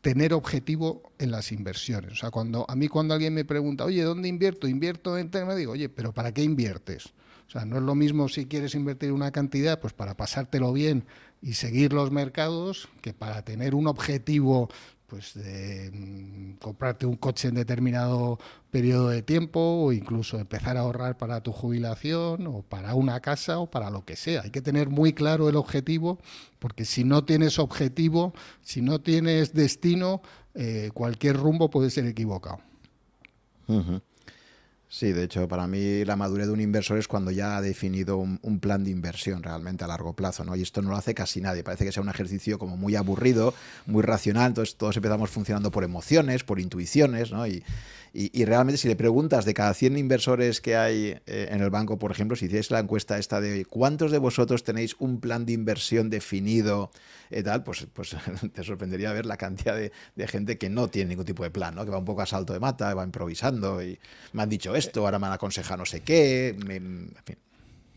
tener 0.00 0.32
objetivo 0.32 1.12
en 1.18 1.30
las 1.30 1.52
inversiones. 1.52 2.12
O 2.12 2.16
sea, 2.16 2.30
cuando 2.30 2.64
a 2.68 2.74
mí 2.74 2.88
cuando 2.88 3.14
alguien 3.14 3.34
me 3.34 3.44
pregunta, 3.44 3.84
oye, 3.84 4.02
¿dónde 4.02 4.28
invierto? 4.28 4.66
Invierto 4.66 5.18
en 5.18 5.30
tema, 5.30 5.54
digo, 5.54 5.72
oye, 5.72 5.88
pero 5.88 6.12
¿para 6.12 6.32
qué 6.32 6.42
inviertes? 6.42 7.12
O 7.48 7.50
sea, 7.50 7.64
no 7.64 7.76
es 7.76 7.82
lo 7.82 7.94
mismo 7.94 8.28
si 8.28 8.46
quieres 8.46 8.74
invertir 8.74 9.12
una 9.12 9.32
cantidad, 9.32 9.80
pues 9.80 9.92
para 9.92 10.16
pasártelo 10.16 10.72
bien 10.72 11.04
y 11.42 11.54
seguir 11.54 11.92
los 11.92 12.10
mercados, 12.10 12.88
que 13.02 13.12
para 13.12 13.42
tener 13.44 13.74
un 13.74 13.88
objetivo 13.88 14.70
pues 15.10 15.34
de 15.34 15.90
mm, 15.92 16.58
comprarte 16.58 17.04
un 17.04 17.16
coche 17.16 17.48
en 17.48 17.56
determinado 17.56 18.38
periodo 18.70 19.08
de 19.08 19.22
tiempo 19.22 19.60
o 19.60 19.92
incluso 19.92 20.38
empezar 20.38 20.76
a 20.76 20.80
ahorrar 20.80 21.18
para 21.18 21.42
tu 21.42 21.50
jubilación 21.52 22.46
o 22.46 22.62
para 22.62 22.94
una 22.94 23.20
casa 23.20 23.58
o 23.58 23.68
para 23.68 23.90
lo 23.90 24.04
que 24.04 24.14
sea. 24.14 24.42
Hay 24.42 24.50
que 24.50 24.62
tener 24.62 24.88
muy 24.88 25.12
claro 25.12 25.48
el 25.48 25.56
objetivo 25.56 26.20
porque 26.60 26.84
si 26.84 27.02
no 27.02 27.24
tienes 27.24 27.58
objetivo, 27.58 28.32
si 28.62 28.82
no 28.82 29.00
tienes 29.00 29.52
destino, 29.52 30.22
eh, 30.54 30.90
cualquier 30.94 31.36
rumbo 31.36 31.70
puede 31.70 31.90
ser 31.90 32.06
equivocado. 32.06 32.60
Sí, 34.92 35.12
de 35.12 35.22
hecho, 35.22 35.46
para 35.46 35.68
mí 35.68 36.04
la 36.04 36.16
madurez 36.16 36.48
de 36.48 36.52
un 36.52 36.60
inversor 36.60 36.98
es 36.98 37.06
cuando 37.06 37.30
ya 37.30 37.56
ha 37.56 37.62
definido 37.62 38.16
un, 38.16 38.58
plan 38.58 38.82
de 38.82 38.90
inversión 38.90 39.40
realmente 39.40 39.84
a 39.84 39.86
largo 39.86 40.14
plazo, 40.16 40.44
¿no? 40.44 40.56
Y 40.56 40.62
esto 40.62 40.82
no 40.82 40.90
lo 40.90 40.96
hace 40.96 41.14
casi 41.14 41.40
nadie. 41.40 41.62
Parece 41.62 41.84
que 41.84 41.92
sea 41.92 42.02
un 42.02 42.08
ejercicio 42.08 42.58
como 42.58 42.76
muy 42.76 42.96
aburrido, 42.96 43.54
muy 43.86 44.02
racional. 44.02 44.48
Entonces 44.48 44.74
todos 44.74 44.96
empezamos 44.96 45.30
funcionando 45.30 45.70
por 45.70 45.84
emociones, 45.84 46.42
por 46.42 46.58
intuiciones, 46.58 47.30
¿no? 47.30 47.46
Y, 47.46 47.62
y, 48.12 48.44
realmente 48.44 48.78
si 48.78 48.88
le 48.88 48.96
preguntas 48.96 49.44
de 49.44 49.54
cada 49.54 49.72
100 49.72 49.96
inversores 49.96 50.60
que 50.60 50.74
hay 50.74 51.20
eh, 51.26 51.48
en 51.52 51.60
el 51.60 51.70
banco, 51.70 51.96
por 51.96 52.10
ejemplo, 52.10 52.36
si 52.36 52.46
hicierais 52.46 52.72
la 52.72 52.80
encuesta 52.80 53.16
esta 53.16 53.40
de 53.40 53.64
cuántos 53.66 54.10
de 54.10 54.18
vosotros 54.18 54.64
tenéis 54.64 54.96
un 54.98 55.20
plan 55.20 55.46
de 55.46 55.52
inversión 55.52 56.10
definido 56.10 56.90
eh, 57.30 57.42
tal, 57.42 57.62
pues, 57.62 57.86
pues 57.92 58.16
te 58.52 58.64
sorprendería 58.64 59.12
ver 59.12 59.26
la 59.26 59.36
cantidad 59.36 59.76
de, 59.76 59.92
gente 60.26 60.58
que 60.58 60.68
no 60.68 60.88
tiene 60.88 61.10
ningún 61.10 61.24
tipo 61.24 61.42
de 61.42 61.50
plan, 61.50 61.74
¿no? 61.74 61.84
que 61.84 61.90
va 61.90 61.98
un 61.98 62.04
poco 62.04 62.22
a 62.22 62.26
salto 62.26 62.52
de 62.52 62.60
mata, 62.60 62.92
va 62.94 63.04
improvisando 63.04 63.82
y 63.82 63.98
me 64.32 64.42
han 64.42 64.48
dicho 64.48 64.74
esto, 64.74 65.04
ahora 65.04 65.18
me 65.18 65.26
han 65.26 65.32
aconsejado 65.32 65.78
no 65.78 65.86
sé 65.86 66.00
qué, 66.00 66.56
fin. 67.24 67.38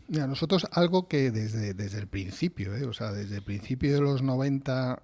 Mira, 0.06 0.26
nosotros 0.26 0.66
algo 0.72 1.08
que 1.08 1.30
desde, 1.30 1.72
desde 1.72 1.98
el 1.98 2.08
principio, 2.08 2.76
¿eh? 2.76 2.84
o 2.84 2.92
sea, 2.92 3.12
desde 3.12 3.36
el 3.36 3.42
principio 3.42 3.94
de 3.94 4.00
los 4.00 4.22
90, 4.22 5.02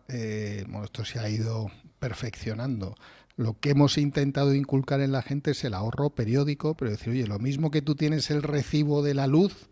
bueno, 0.68 0.84
esto 0.84 1.04
se 1.04 1.18
ha 1.18 1.28
ido 1.28 1.70
perfeccionando 1.98 2.94
lo 3.40 3.58
que 3.58 3.70
hemos 3.70 3.96
intentado 3.96 4.54
inculcar 4.54 5.00
en 5.00 5.12
la 5.12 5.22
gente 5.22 5.52
es 5.52 5.64
el 5.64 5.72
ahorro 5.72 6.10
periódico, 6.10 6.74
pero 6.74 6.90
decir, 6.90 7.08
oye, 7.08 7.26
lo 7.26 7.38
mismo 7.38 7.70
que 7.70 7.80
tú 7.80 7.94
tienes 7.94 8.30
el 8.30 8.42
recibo 8.42 9.02
de 9.02 9.14
la 9.14 9.26
luz, 9.26 9.70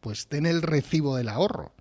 pues 0.00 0.26
ten 0.26 0.46
el 0.46 0.62
recibo 0.62 1.16
del 1.16 1.28
ahorro. 1.28 1.72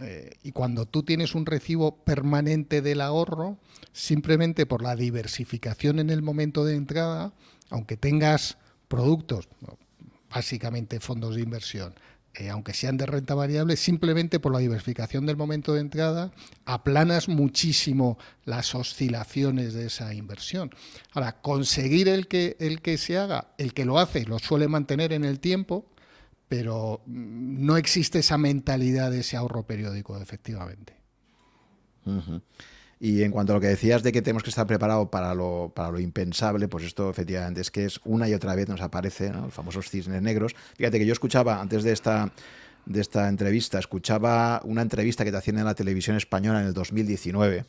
Eh, 0.00 0.30
y 0.42 0.52
cuando 0.52 0.86
tú 0.86 1.02
tienes 1.02 1.34
un 1.34 1.46
recibo 1.46 1.96
permanente 2.04 2.82
del 2.82 3.00
ahorro, 3.00 3.58
simplemente 3.92 4.66
por 4.66 4.82
la 4.82 4.94
diversificación 4.94 5.98
en 5.98 6.10
el 6.10 6.22
momento 6.22 6.64
de 6.64 6.74
entrada, 6.74 7.32
aunque 7.70 7.96
tengas 7.96 8.58
productos, 8.88 9.48
básicamente 10.30 11.00
fondos 11.00 11.36
de 11.36 11.42
inversión, 11.42 11.94
eh, 12.34 12.50
aunque 12.50 12.74
sean 12.74 12.98
de 12.98 13.06
renta 13.06 13.34
variable, 13.34 13.76
simplemente 13.76 14.38
por 14.38 14.52
la 14.52 14.58
diversificación 14.58 15.24
del 15.24 15.38
momento 15.38 15.72
de 15.72 15.80
entrada, 15.80 16.32
aplanas 16.66 17.28
muchísimo 17.28 18.18
las 18.44 18.74
oscilaciones 18.74 19.72
de 19.72 19.86
esa 19.86 20.12
inversión. 20.12 20.70
Ahora, 21.12 21.40
conseguir 21.40 22.08
el 22.08 22.28
que, 22.28 22.56
el 22.60 22.82
que 22.82 22.98
se 22.98 23.16
haga, 23.16 23.48
el 23.56 23.72
que 23.72 23.86
lo 23.86 23.98
hace, 23.98 24.26
lo 24.26 24.38
suele 24.38 24.68
mantener 24.68 25.14
en 25.14 25.24
el 25.24 25.40
tiempo, 25.40 25.86
pero 26.48 27.02
mm, 27.06 27.64
no 27.64 27.76
existe 27.76 28.20
esa 28.20 28.38
mentalidad 28.38 29.10
de 29.10 29.20
ese 29.20 29.36
ahorro 29.36 29.66
periódico, 29.66 30.20
efectivamente. 30.20 30.94
Y 33.00 33.22
en 33.22 33.32
cuanto 33.32 33.52
a 33.52 33.56
lo 33.56 33.60
que 33.60 33.66
decías 33.66 34.02
de 34.02 34.12
que 34.12 34.22
tenemos 34.22 34.42
que 34.42 34.50
estar 34.50 34.66
preparados 34.66 35.08
para 35.08 35.34
lo, 35.34 35.72
para 35.74 35.90
lo 35.90 35.98
impensable, 35.98 36.68
pues 36.68 36.84
esto 36.84 37.10
efectivamente 37.10 37.60
es 37.60 37.70
que 37.70 37.84
es 37.84 38.00
una 38.04 38.28
y 38.28 38.34
otra 38.34 38.54
vez 38.54 38.68
nos 38.68 38.80
aparece, 38.80 39.30
¿no? 39.30 39.42
los 39.42 39.54
famosos 39.54 39.90
cisnes 39.90 40.22
negros. 40.22 40.54
Fíjate 40.76 40.98
que 40.98 41.06
yo 41.06 41.12
escuchaba 41.12 41.60
antes 41.60 41.82
de 41.82 41.92
esta, 41.92 42.32
de 42.86 43.00
esta 43.00 43.28
entrevista, 43.28 43.78
escuchaba 43.78 44.60
una 44.64 44.82
entrevista 44.82 45.24
que 45.24 45.32
te 45.32 45.36
hacían 45.36 45.58
en 45.58 45.64
la 45.64 45.74
televisión 45.74 46.16
española 46.16 46.60
en 46.60 46.68
el 46.68 46.74
2019 46.74 47.64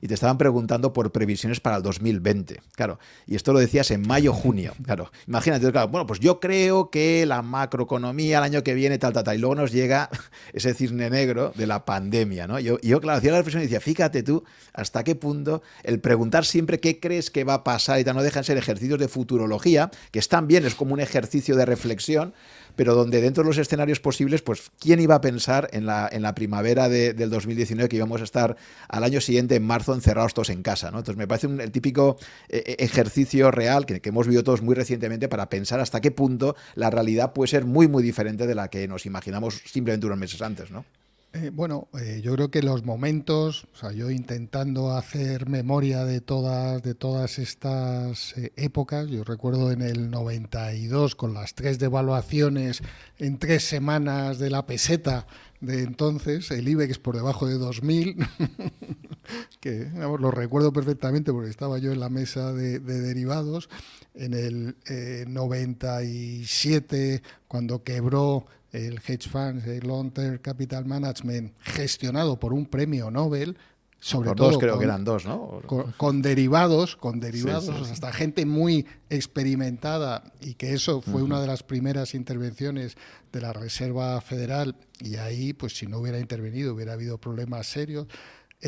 y 0.00 0.08
te 0.08 0.14
estaban 0.14 0.38
preguntando 0.38 0.92
por 0.92 1.12
previsiones 1.12 1.60
para 1.60 1.76
el 1.76 1.82
2020. 1.82 2.60
Claro, 2.74 2.98
y 3.26 3.36
esto 3.36 3.52
lo 3.52 3.58
decías 3.58 3.90
en 3.90 4.06
mayo, 4.06 4.32
junio. 4.32 4.74
Claro, 4.84 5.10
imagínate, 5.26 5.70
claro, 5.72 5.88
bueno, 5.88 6.06
pues 6.06 6.20
yo 6.20 6.40
creo 6.40 6.90
que 6.90 7.26
la 7.26 7.42
macroeconomía 7.42 8.38
el 8.38 8.44
año 8.44 8.62
que 8.62 8.74
viene, 8.74 8.98
tal, 8.98 9.12
tal, 9.12 9.24
tal, 9.24 9.36
y 9.36 9.38
luego 9.38 9.54
nos 9.54 9.72
llega 9.72 10.10
ese 10.52 10.74
cisne 10.74 11.10
negro 11.10 11.52
de 11.56 11.66
la 11.66 11.84
pandemia, 11.84 12.46
¿no? 12.46 12.58
Yo, 12.58 12.78
yo 12.80 13.00
claro, 13.00 13.18
hacía 13.18 13.32
la 13.32 13.38
reflexión 13.38 13.62
y 13.62 13.66
decía, 13.66 13.80
fíjate 13.80 14.22
tú 14.22 14.44
hasta 14.72 15.04
qué 15.04 15.14
punto 15.14 15.62
el 15.82 16.00
preguntar 16.00 16.44
siempre 16.44 16.80
qué 16.80 17.00
crees 17.00 17.30
que 17.30 17.44
va 17.44 17.54
a 17.54 17.64
pasar 17.64 18.00
y 18.00 18.04
tal, 18.04 18.16
no 18.16 18.22
dejan 18.22 18.44
ser 18.44 18.56
ejercicios 18.56 18.98
de 18.98 19.08
futurología, 19.08 19.90
que 20.10 20.18
están 20.18 20.46
bien, 20.46 20.66
es 20.66 20.74
como 20.74 20.94
un 20.94 21.00
ejercicio 21.00 21.56
de 21.56 21.64
reflexión, 21.64 22.34
pero 22.76 22.94
donde 22.94 23.20
dentro 23.20 23.42
de 23.42 23.48
los 23.48 23.58
escenarios 23.58 24.00
posibles, 24.00 24.42
pues, 24.42 24.70
¿quién 24.78 25.00
iba 25.00 25.16
a 25.16 25.20
pensar 25.20 25.68
en 25.72 25.86
la, 25.86 26.08
en 26.10 26.22
la 26.22 26.34
primavera 26.34 26.88
del 26.88 27.30
2019 27.30 27.88
que 27.88 27.96
íbamos 27.96 28.20
a 28.20 28.24
estar 28.24 28.56
al 28.88 29.04
año 29.04 29.20
siguiente, 29.20 29.56
en 29.56 29.64
marzo, 29.64 29.94
encerrados 29.94 30.34
todos 30.34 30.50
en 30.50 30.62
casa? 30.62 30.90
¿no? 30.90 30.98
Entonces, 30.98 31.16
me 31.16 31.26
parece 31.26 31.46
un, 31.46 31.60
el 31.60 31.72
típico 31.72 32.18
eh, 32.48 32.62
eh, 32.66 32.76
ejercicio 32.78 33.50
real 33.50 33.86
que, 33.86 34.00
que 34.00 34.10
hemos 34.10 34.26
vivido 34.26 34.44
todos 34.44 34.62
muy 34.62 34.74
recientemente 34.74 35.28
para 35.28 35.48
pensar 35.48 35.80
hasta 35.80 36.00
qué 36.00 36.10
punto 36.10 36.54
la 36.74 36.90
realidad 36.90 37.32
puede 37.32 37.48
ser 37.48 37.64
muy, 37.64 37.88
muy 37.88 38.02
diferente 38.02 38.46
de 38.46 38.54
la 38.54 38.68
que 38.68 38.86
nos 38.86 39.06
imaginamos 39.06 39.62
simplemente 39.64 40.06
unos 40.06 40.18
meses 40.18 40.42
antes, 40.42 40.70
¿no? 40.70 40.84
Eh, 41.36 41.50
bueno, 41.50 41.88
eh, 42.00 42.22
yo 42.24 42.32
creo 42.32 42.50
que 42.50 42.62
los 42.62 42.82
momentos, 42.82 43.66
o 43.74 43.76
sea, 43.76 43.92
yo 43.92 44.10
intentando 44.10 44.92
hacer 44.92 45.50
memoria 45.50 46.06
de 46.06 46.22
todas, 46.22 46.82
de 46.82 46.94
todas 46.94 47.38
estas 47.38 48.38
eh, 48.38 48.54
épocas, 48.56 49.08
yo 49.08 49.22
recuerdo 49.22 49.70
en 49.70 49.82
el 49.82 50.10
92 50.10 51.14
con 51.14 51.34
las 51.34 51.54
tres 51.54 51.78
devaluaciones 51.78 52.82
en 53.18 53.38
tres 53.38 53.64
semanas 53.64 54.38
de 54.38 54.48
la 54.48 54.64
peseta 54.64 55.26
de 55.60 55.82
entonces, 55.82 56.50
el 56.50 56.68
IBEX 56.68 56.98
por 56.98 57.16
debajo 57.16 57.46
de 57.46 57.58
2000, 57.58 58.16
que 59.60 59.90
lo 59.94 60.30
recuerdo 60.30 60.72
perfectamente 60.72 61.32
porque 61.32 61.50
estaba 61.50 61.76
yo 61.78 61.92
en 61.92 62.00
la 62.00 62.08
mesa 62.08 62.54
de 62.54 62.78
derivados, 62.78 63.68
en 64.14 64.32
el 64.32 64.76
97 65.28 67.22
cuando 67.46 67.82
quebró 67.82 68.46
el 68.72 69.00
hedge 69.06 69.28
fund, 69.28 69.66
el 69.66 69.86
long 69.86 70.12
term 70.12 70.38
capital 70.38 70.84
management, 70.84 71.52
gestionado 71.60 72.38
por 72.38 72.52
un 72.52 72.66
premio 72.66 73.10
Nobel, 73.10 73.56
sobre 73.98 74.34
todo 74.34 74.50
dos 74.50 74.58
creo 74.58 74.72
con, 74.72 74.78
que 74.78 74.84
eran 74.84 75.04
dos, 75.04 75.24
¿no? 75.24 75.62
Con, 75.96 76.22
derivados, 76.22 76.96
con 76.96 77.18
derivados, 77.18 77.64
sí, 77.64 77.72
sí, 77.78 77.84
sí. 77.86 77.92
hasta 77.92 78.12
gente 78.12 78.44
muy 78.44 78.86
experimentada 79.08 80.22
y 80.40 80.54
que 80.54 80.74
eso 80.74 81.00
fue 81.00 81.14
uh 81.14 81.18
-huh. 81.18 81.24
una 81.24 81.40
de 81.40 81.46
las 81.46 81.62
primeras 81.62 82.14
intervenciones 82.14 82.96
de 83.32 83.40
la 83.40 83.52
Reserva 83.52 84.20
Federal 84.20 84.76
y 85.00 85.16
ahí, 85.16 85.54
pues 85.54 85.76
si 85.76 85.86
no 85.86 85.98
hubiera 85.98 86.20
intervenido, 86.20 86.74
hubiera 86.74 86.92
habido 86.92 87.18
problemas 87.18 87.66
serios 87.66 88.06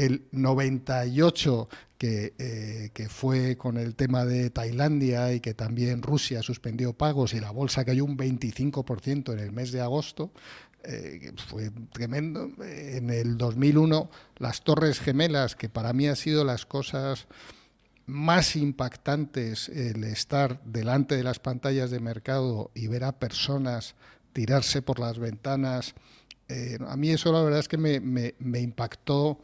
el 0.05 0.24
98, 0.32 1.68
que, 1.99 2.34
eh, 2.38 2.90
que, 2.94 3.09
fue 3.09 3.57
con 3.57 3.76
el 3.76 3.96
tema 3.96 4.24
de 4.24 4.51
Tailandia 4.51 5.32
y 5.32 5.40
que 5.40 5.55
también 5.55 6.03
Rusia 6.03 6.42
suspendió 6.42 6.92
pagos 6.92 7.34
y 7.34 7.40
la 7.40 7.51
bolsa 7.51 7.84
cayó 7.84 8.05
un 8.05 8.16
25% 8.16 9.32
en 9.32 9.38
el 9.40 9.51
mes 9.51 9.72
de 9.72 9.80
agosto, 9.80 10.30
eh, 10.84 11.32
fue 11.49 11.70
tremendo. 11.92 12.51
En 12.61 13.11
el 13.11 13.36
2001, 13.36 14.11
las 14.36 14.62
Torres 14.62 15.01
Gemelas, 15.01 15.57
que 15.57 15.68
para 15.68 15.92
mí 15.92 16.07
han 16.07 16.16
sido 16.16 16.44
las 16.44 16.66
cosas 16.66 17.26
más 18.07 18.55
impactantes, 18.55 19.68
el 19.68 20.05
estar 20.05 20.62
delante 20.64 21.16
de 21.16 21.24
las 21.24 21.40
pantallas 21.40 21.90
de 21.90 22.01
mercado 22.01 22.70
y 22.74 22.86
ver 22.86 23.05
a 23.05 23.18
personas 23.18 23.96
tirarse 24.32 24.80
por 24.80 25.01
las 25.01 25.18
ventanas, 25.18 25.94
eh, 26.49 26.78
a 26.86 26.96
mí 26.96 27.11
eso 27.11 27.32
la 27.32 27.42
verdad 27.42 27.61
es 27.61 27.68
que 27.68 27.76
me, 27.76 28.01
me 28.01 28.61
impactó 28.61 29.40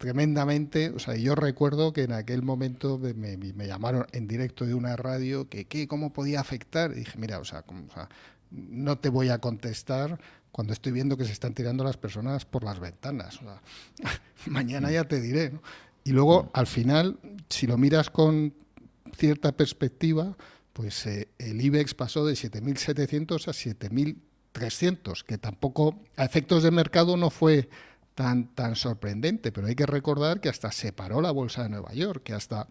tremendamente. 0.00 0.88
O 0.96 0.98
sea, 0.98 1.14
yo 1.14 1.34
recuerdo 1.34 1.92
que 1.92 2.04
en 2.04 2.12
aquel 2.12 2.42
momento 2.42 2.98
me, 2.98 3.66
llamaron 3.66 4.06
en 4.12 4.26
directo 4.26 4.64
de 4.64 4.72
una 4.72 4.96
radio 4.96 5.46
que 5.50 5.66
¿qué, 5.66 5.86
cómo 5.86 6.10
podía 6.10 6.40
afectar. 6.40 6.92
Y 6.92 7.00
dije, 7.00 7.18
mira, 7.18 7.38
o 7.38 7.44
sea, 7.44 7.60
como, 7.62 7.84
o 7.86 7.92
sea, 7.92 8.08
no 8.50 8.96
te 8.96 9.10
voy 9.10 9.28
a 9.28 9.38
contestar 9.38 10.18
cuando 10.52 10.72
estoy 10.72 10.92
viendo 10.92 11.18
que 11.18 11.26
se 11.26 11.32
están 11.32 11.52
tirando 11.52 11.84
las 11.84 11.98
personas 11.98 12.46
por 12.46 12.64
las 12.64 12.80
ventanas. 12.80 13.36
O 13.36 13.40
sea, 13.40 13.60
mañana 14.46 14.90
ya 14.90 15.04
te 15.04 15.20
diré. 15.20 15.50
¿no? 15.50 15.62
Y 16.02 16.12
luego, 16.12 16.48
al 16.54 16.66
final, 16.66 17.18
si 17.50 17.66
lo 17.66 17.76
miras 17.76 18.08
con 18.08 18.54
cierta 19.14 19.52
perspectiva, 19.52 20.34
pues 20.72 21.04
eh, 21.04 21.28
el 21.36 21.60
IBEX 21.60 21.92
pasó 21.92 22.24
de 22.24 22.32
7.700 22.32 23.48
a 23.48 23.52
7.300, 23.52 25.24
que 25.24 25.36
tampoco 25.36 26.00
a 26.16 26.24
efectos 26.24 26.62
de 26.62 26.70
mercado 26.70 27.18
no 27.18 27.28
fue 27.28 27.68
tan, 28.54 28.76
sorprendente, 28.76 29.52
pero 29.52 29.66
hay 29.66 29.74
que 29.74 29.86
recordar 29.86 30.40
que 30.40 30.48
hasta 30.48 30.70
se 30.72 30.92
paró 30.92 31.20
la 31.20 31.30
bolsa 31.30 31.62
de 31.62 31.70
Nueva 31.70 31.92
York, 31.92 32.22
que 32.22 32.34
hasta 32.34 32.66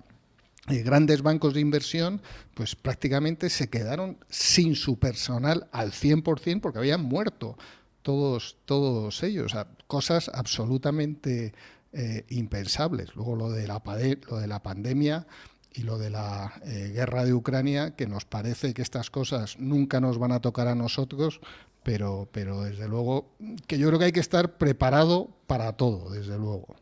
eh, 0.68 0.84
grandes 0.84 1.22
bancos 1.22 1.54
de 1.54 1.62
inversión, 1.62 2.22
pues 2.54 2.76
prácticamente 2.76 3.50
se 3.50 3.70
quedaron 3.70 4.18
sin 4.30 4.76
su 4.76 5.00
personal 5.00 5.68
al 5.72 5.92
100% 5.92 6.62
porque 6.62 6.80
habían 6.80 7.02
muerto 7.02 7.58
todos, 8.02 8.58
todos 8.66 9.24
ellos. 9.24 9.48
O 9.48 9.50
sea, 9.50 9.68
cosas 9.88 10.30
absolutamente 10.34 11.54
eh, 11.94 12.26
impensables. 12.30 13.16
Luego 13.16 13.36
lo 13.36 13.50
de, 13.50 13.68
la, 13.68 13.82
lo 14.30 14.38
de 14.38 14.48
la 14.48 14.62
pandemia 14.62 15.26
y 15.74 15.82
lo 15.82 15.98
de 15.98 16.12
la 16.12 16.54
eh, 16.66 16.92
guerra 16.94 17.26
de 17.26 17.34
Ucrania, 17.34 17.96
que 17.96 18.08
nos 18.08 18.26
parece 18.26 18.74
que 18.74 18.82
estas 18.82 19.10
cosas 19.10 19.58
nunca 19.60 20.00
nos 20.00 20.20
van 20.20 20.32
a 20.32 20.42
tocar 20.42 20.68
a 20.68 20.76
nosotros, 20.76 21.42
pero, 21.90 22.30
pero 22.32 22.62
desde 22.62 22.88
luego 22.88 23.32
que 23.66 23.80
yo 23.80 23.88
creo 23.88 23.98
que 23.98 24.06
hay 24.06 24.12
que 24.12 24.20
estar 24.20 24.60
preparado 24.60 25.32
para 25.48 25.74
todo, 25.74 26.12
desde 26.12 26.38
luego. 26.38 26.76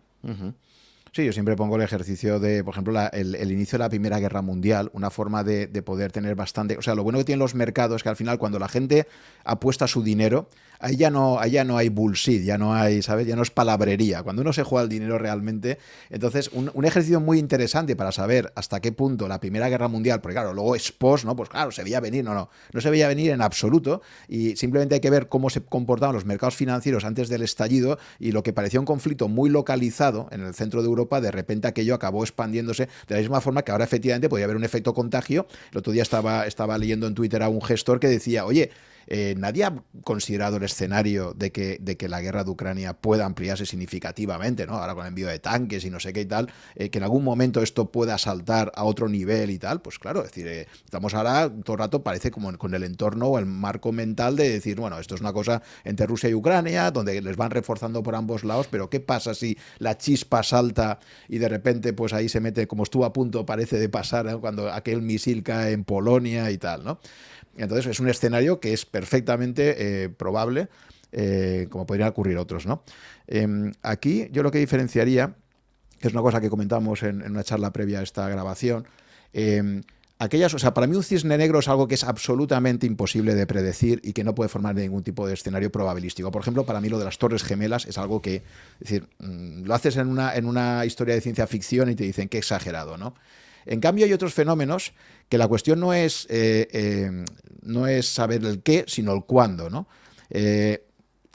Sí, 1.14 1.24
yo 1.24 1.32
siempre 1.32 1.56
pongo 1.56 1.78
el 1.78 1.82
ejercicio 1.82 2.42
de, 2.42 2.62
por 2.62 2.74
ejemplo, 2.74 2.94
el, 3.14 3.50
inicio 3.50 3.78
de 3.78 3.86
la 3.86 3.90
Primera 3.90 4.20
Guerra 4.20 4.42
Mundial, 4.42 4.90
una 4.92 5.10
forma 5.10 5.46
de, 5.46 5.68
de, 5.68 5.82
poder 5.82 6.12
tener 6.12 6.36
bastante... 6.36 6.78
O 6.78 6.82
sea, 6.82 6.94
lo 6.94 7.04
bueno 7.04 7.20
que 7.20 7.24
tienen 7.24 7.40
los 7.40 7.56
mercados 7.56 7.96
es 7.96 8.04
que 8.04 8.10
al 8.10 8.18
final 8.18 8.38
cuando 8.38 8.60
la 8.60 8.68
gente 8.68 9.08
apuesta 9.46 9.88
su 9.88 10.04
dinero, 10.04 10.50
ahí 10.80 10.96
ya 10.96 11.10
no, 11.10 11.40
ahí 11.40 11.52
ya 11.52 11.64
no 11.64 11.78
hay 11.78 11.90
bullshit, 11.90 12.44
ya 12.44 12.58
no 12.58 12.74
hay, 12.74 13.02
¿sabes? 13.02 13.28
Ya 13.28 13.36
no 13.36 13.42
es 13.42 13.52
palabrería. 13.52 14.24
Cuando 14.24 14.42
uno 14.42 14.54
se 14.54 14.64
juega 14.64 14.84
el 14.84 14.90
dinero 14.90 15.18
realmente... 15.18 15.78
Entonces, 16.10 16.50
un, 16.54 16.72
un 16.74 16.86
ejercicio 16.86 17.20
muy 17.20 17.40
interesante 17.40 17.96
para 17.96 18.12
saber 18.12 18.52
hasta 18.56 18.80
qué 18.80 18.92
punto 18.92 19.28
la 19.28 19.40
Primera 19.40 19.70
Guerra 19.70 19.88
Mundial, 19.88 20.22
porque 20.22 20.36
claro, 20.36 20.54
luego 20.54 20.76
es 20.76 20.92
post, 20.92 21.26
¿no? 21.26 21.36
Pues 21.36 21.50
claro, 21.50 21.72
se 21.72 21.84
veía 21.84 22.00
venir, 22.00 22.24
no, 22.24 22.34
no, 22.34 22.50
no 22.74 22.82
se 22.82 22.90
veía 22.90 23.08
venir 23.08 23.32
en 23.32 23.42
absoluto 23.42 24.02
y 24.28 24.56
simplemente 24.56 24.96
hay 24.96 25.02
que 25.02 25.10
ver 25.10 25.28
cómo 25.28 25.50
se 25.50 25.62
comportaban 25.62 26.14
los 26.16 26.26
mercados 26.26 26.56
financieros 26.56 27.06
antes 27.06 27.30
del 27.30 27.42
estallido 27.42 27.98
y 28.20 28.32
lo 28.32 28.44
que 28.44 28.54
parecía 28.54 28.80
un 28.80 28.86
conflicto 28.86 29.28
muy 29.28 29.50
localizado 29.50 30.28
en 30.32 30.42
el 30.42 30.54
centro 30.54 30.82
de 30.82 30.88
Europa, 30.88 31.22
de 31.22 31.32
repente 31.32 31.68
aquello 31.68 31.96
acabó 31.96 32.24
expandiéndose 32.24 32.88
de 33.08 33.16
la 33.16 33.20
misma 33.20 33.42
forma 33.42 33.64
que 33.64 33.72
ahora 33.72 33.84
efectivamente 33.84 34.30
podría 34.30 34.46
haber 34.46 34.58
un 34.58 34.64
efecto 34.64 34.94
contagio. 34.94 35.48
El 35.72 35.80
otro 35.80 35.94
día 35.94 36.04
estaba, 36.04 36.46
estaba 36.46 36.78
leyendo 36.78 37.08
en 37.08 37.16
Twitter 37.16 37.44
a 37.44 37.50
un 37.50 37.62
gestor 37.62 38.00
que 38.00 38.08
decía, 38.08 38.46
oye, 38.46 38.72
eh, 39.08 39.36
nadie 39.38 39.64
ha 39.64 39.74
considerado 40.04 40.58
el 40.58 40.64
escenario 40.64 41.34
de 41.34 41.52
que, 41.52 41.78
de 41.82 41.98
que 41.98 42.10
la 42.10 42.22
guerra 42.22 42.44
de 42.44 42.52
Ucrania 42.52 42.94
pueda 42.94 43.26
ampliarse 43.26 43.66
significativamente, 43.66 44.68
¿no? 44.68 44.74
Ahora 44.74 44.94
con 44.94 45.04
el 45.04 45.10
envío 45.10 45.28
de 45.28 45.40
tanques 45.40 45.86
y 45.86 45.90
no 45.90 46.00
sé 46.00 46.14
qué 46.14 46.22
y 46.22 46.26
tal, 46.26 46.52
eh, 46.76 46.90
que 46.90 46.98
en 46.98 47.04
algún 47.04 47.24
momento 47.24 47.62
esto 47.62 47.92
pueda 47.92 48.18
saltar 48.18 48.72
a 48.76 48.84
otro 48.84 49.08
nivel 49.08 49.50
y 49.50 49.60
tal, 49.60 49.82
pues 49.82 50.00
claro, 50.00 50.22
es 50.22 50.28
decir, 50.28 50.48
eh, 50.48 50.68
estamos 50.84 51.14
ahora 51.14 51.50
todo 51.64 51.76
el 51.76 51.80
rato 51.80 52.04
parece 52.04 52.32
como 52.32 52.56
con 52.58 52.74
el 52.74 52.84
entorno 52.84 53.28
o 53.28 53.40
el 53.40 53.46
marco 53.46 53.92
mental 53.92 54.36
de 54.36 54.50
decir, 54.50 54.80
bueno, 54.80 55.00
esto 55.00 55.16
es 55.16 55.22
una 55.22 55.34
cosa 55.34 55.62
entre 55.84 56.06
Rusia 56.06 56.30
y 56.30 56.34
Ucrania, 56.34 56.92
donde 56.92 57.22
les 57.22 57.38
van 57.38 57.52
reforzando 57.52 58.04
por 58.04 58.16
ambos 58.16 58.44
lados, 58.44 58.68
pero 58.70 58.90
¿qué 58.90 59.00
pasa 59.00 59.34
si 59.34 59.58
la 59.80 59.98
chispa 59.98 60.44
salta 60.44 61.00
y 61.28 61.38
de 61.38 61.50
repente 61.50 61.94
pues 61.94 62.14
ahí 62.14 62.30
se 62.30 62.40
mete, 62.40 62.68
como 62.68 62.84
estuvo 62.84 63.06
a 63.06 63.14
punto 63.14 63.46
parece 63.46 63.78
de 63.78 63.90
pasar, 63.90 64.38
cuando 64.40 64.72
aquel 64.72 65.02
misil 65.02 65.44
cae 65.44 65.72
en 65.72 65.84
Polonia 65.84 66.52
y 66.52 66.58
tal, 66.58 66.84
¿no? 66.84 67.00
Entonces 67.58 67.88
es 67.88 68.00
un 68.00 68.10
escenario 68.10 68.60
que 68.60 68.74
es 68.74 68.86
perfectamente 68.86 70.04
eh, 70.04 70.10
probable, 70.10 70.70
eh, 71.12 71.68
como 71.70 71.86
podrían 71.86 72.10
ocurrir 72.10 72.38
otros. 72.38 72.66
¿no? 72.66 72.84
Eh, 73.28 73.72
aquí 73.82 74.28
yo 74.32 74.44
lo 74.44 74.52
que 74.52 74.60
diferenciaría, 74.60 75.36
que 76.00 76.08
es 76.08 76.14
una 76.14 76.22
cosa 76.22 76.42
que 76.42 76.50
comentamos 76.50 77.04
en, 77.04 77.24
una 77.24 77.44
charla 77.44 77.74
previa 77.74 78.00
a 78.00 78.04
esta 78.04 78.28
grabación, 78.30 78.86
aquellas, 80.20 80.54
o 80.54 80.60
sea, 80.60 80.74
para 80.74 80.88
mí 80.88 80.96
un 80.96 81.04
cisne 81.04 81.38
negro 81.38 81.60
es 81.60 81.68
algo 81.68 81.88
que 81.88 81.96
es 81.96 82.04
absolutamente 82.04 82.88
imposible 82.88 83.36
de 83.36 83.46
predecir 83.46 84.02
y 84.04 84.14
que 84.14 84.24
no 84.24 84.34
puede 84.34 84.50
formar 84.50 84.76
ningún 84.76 85.04
tipo 85.04 85.28
de 85.28 85.34
escenario 85.34 85.72
probabilístico. 85.72 86.32
Por 86.32 86.42
ejemplo, 86.42 86.66
para 86.66 86.82
mí 86.82 86.90
lo 86.90 86.98
de 86.98 87.06
las 87.06 87.18
Torres 87.18 87.44
Gemelas 87.44 87.86
es 87.86 87.98
algo 87.98 88.22
que, 88.22 88.38
es 88.38 88.44
decir, 88.80 89.08
mm, 89.20 89.66
lo 89.66 89.74
haces 89.76 89.98
en 89.98 90.08
una, 90.08 90.36
en 90.36 90.46
una 90.46 90.86
historia 90.86 91.16
de 91.16 91.22
ciencia 91.22 91.46
ficción 91.48 91.90
y 91.90 91.96
te 91.96 92.04
dicen 92.04 92.30
que 92.30 92.40
exagerado, 92.40 92.98
¿no? 92.98 93.14
En 93.66 93.82
cambio, 93.82 94.06
hay 94.06 94.14
otros 94.14 94.34
fenómenos 94.34 94.94
que 95.30 95.38
la 95.38 95.48
cuestión 95.48 95.80
no 95.80 95.94
es, 95.94 96.26
eh, 96.30 96.68
eh, 96.72 97.26
no 97.62 97.88
es 97.88 98.08
saber 98.08 98.44
el 98.46 98.62
qué, 98.62 98.86
sino 98.88 99.14
el 99.14 99.24
cuándo, 99.24 99.70
¿no? 99.70 99.88
Eh, 100.30 100.84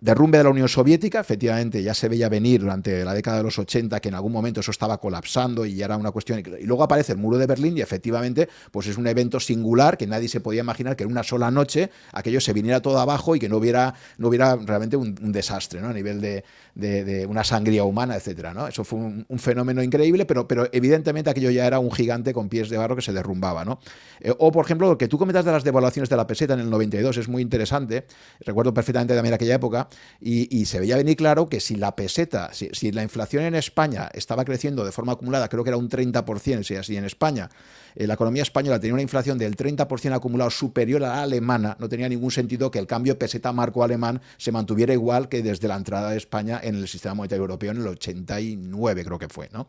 derrumbe 0.03 0.36
de 0.36 0.45
la 0.45 0.51
Unión 0.51 0.68
Soviética, 0.68 1.20
efectivamente 1.20 1.80
ya 1.80 1.95
se 1.95 2.09
veía 2.09 2.28
venir 2.28 2.61
durante 2.61 3.05
la 3.05 3.14
década 3.14 3.36
de 3.36 3.45
los 3.45 3.57
80 3.57 4.01
que 4.01 4.09
en 4.09 4.16
algún 4.16 4.32
momento 4.32 4.59
eso 4.59 4.72
estaba 4.72 4.99
colapsando 4.99 5.64
y 5.64 5.80
era 5.80 5.97
una 5.97 6.11
cuestión. 6.11 6.40
Y 6.40 6.64
luego 6.64 6.82
aparece 6.82 7.12
el 7.12 7.18
muro 7.18 7.38
de 7.38 7.47
Berlín 7.47 7.78
y 7.78 7.82
efectivamente 7.82 8.49
pues 8.72 8.88
es 8.88 8.99
un 8.99 9.07
evento 9.07 9.38
singular 9.38 9.97
que 9.97 10.09
nadie 10.09 10.28
se 10.28 10.40
podía 10.40 10.62
imaginar 10.62 10.97
que 10.97 11.05
en 11.05 11.11
una 11.12 11.22
sola 11.22 11.53
noche 11.53 11.88
aquello 12.12 12.40
se 12.40 12.53
viniera 12.53 12.82
todo 12.82 12.99
abajo 12.99 13.36
y 13.36 13.38
que 13.38 13.49
no 13.49 13.59
hubiera, 13.59 13.95
no 14.18 14.26
hubiera 14.26 14.57
realmente 14.57 14.97
un, 14.97 15.14
desastre 15.30 15.80
¿no? 15.80 15.88
a 15.88 15.93
nivel 15.93 16.20
de, 16.20 16.45
de, 16.75 17.27
una 17.27 17.45
sangría 17.45 17.85
humana, 17.85 18.16
etcétera. 18.16 18.55
¿no? 18.55 18.66
Eso 18.66 18.85
fue 18.85 18.99
un, 18.99 19.39
fenómeno 19.39 19.83
increíble, 19.83 20.25
pero, 20.25 20.47
pero 20.49 20.68
evidentemente 20.73 21.31
aquello 21.31 21.51
ya 21.51 21.66
era 21.66 21.79
un 21.79 21.91
gigante 21.91 22.33
con 22.33 22.49
pies 22.49 22.68
de 22.68 22.79
barro 22.79 22.97
que 22.97 23.03
se 23.03 23.12
derrumbaba. 23.12 23.64
¿no? 23.64 23.81
Eh, 24.20 24.33
o 24.39 24.53
por 24.53 24.64
ejemplo, 24.64 24.89
lo 24.89 24.99
que 24.99 25.09
tú 25.09 25.18
comentas 25.18 25.45
de 25.45 25.53
las 25.53 25.64
devaluaciones 25.64 26.09
de 26.09 26.16
la 26.16 26.27
peseta 26.27 26.55
en 26.55 26.61
el 26.61 26.70
92 26.70 27.16
es 27.16 27.29
muy 27.29 27.43
interesante. 27.43 28.07
Recuerdo 28.41 28.73
perfectamente 28.73 29.14
también 29.14 29.35
aquella 29.35 29.55
época 29.55 29.89
y, 30.20 30.62
se 30.62 30.79
veía 30.79 30.97
venir 30.97 31.16
claro 31.16 31.49
que 31.49 31.61
si 31.61 31.75
la 31.75 31.97
peseta, 31.97 32.51
si, 32.53 32.93
la 32.93 33.03
inflación 33.03 33.43
en 33.43 33.55
España 33.55 34.09
estaba 34.14 34.45
creciendo 34.45 34.85
de 34.85 34.93
forma 34.93 35.12
acumulada, 35.12 35.49
creo 35.49 35.64
que 35.64 35.70
era 35.70 35.77
un 35.77 35.89
30%, 35.89 36.62
si 36.62 36.77
así 36.77 36.97
en 36.97 37.05
España, 37.05 37.51
eh, 37.95 38.07
la 38.07 38.14
economía 38.14 38.43
española 38.43 38.80
tenía 38.80 38.95
una 38.95 39.03
inflación 39.03 39.38
del 39.38 39.57
30% 39.57 40.14
acumulado 40.14 40.51
superior 40.51 41.05
a 41.05 41.09
la 41.09 41.22
alemana, 41.22 41.76
no 41.78 41.88
tenía 41.88 42.09
ningún 42.09 42.30
sentido 42.30 42.70
que 42.70 42.78
el 42.78 42.86
cambio 42.86 43.18
peseta-marco 43.18 43.84
alemán 43.84 44.20
se 44.36 44.53
mantuviera 44.53 44.93
igual 44.93 45.28
que 45.28 45.43
desde 45.43 45.68
la 45.68 45.76
entrada 45.76 46.11
de 46.11 46.16
España 46.16 46.61
en 46.62 46.76
el 46.76 46.88
sistema 46.88 47.14
monetario 47.14 47.43
europeo 47.43 47.72
en 47.72 47.78
el 47.78 47.86
89, 47.86 49.05
creo 49.05 49.18
que 49.18 49.28
fue, 49.28 49.49
¿no? 49.53 49.68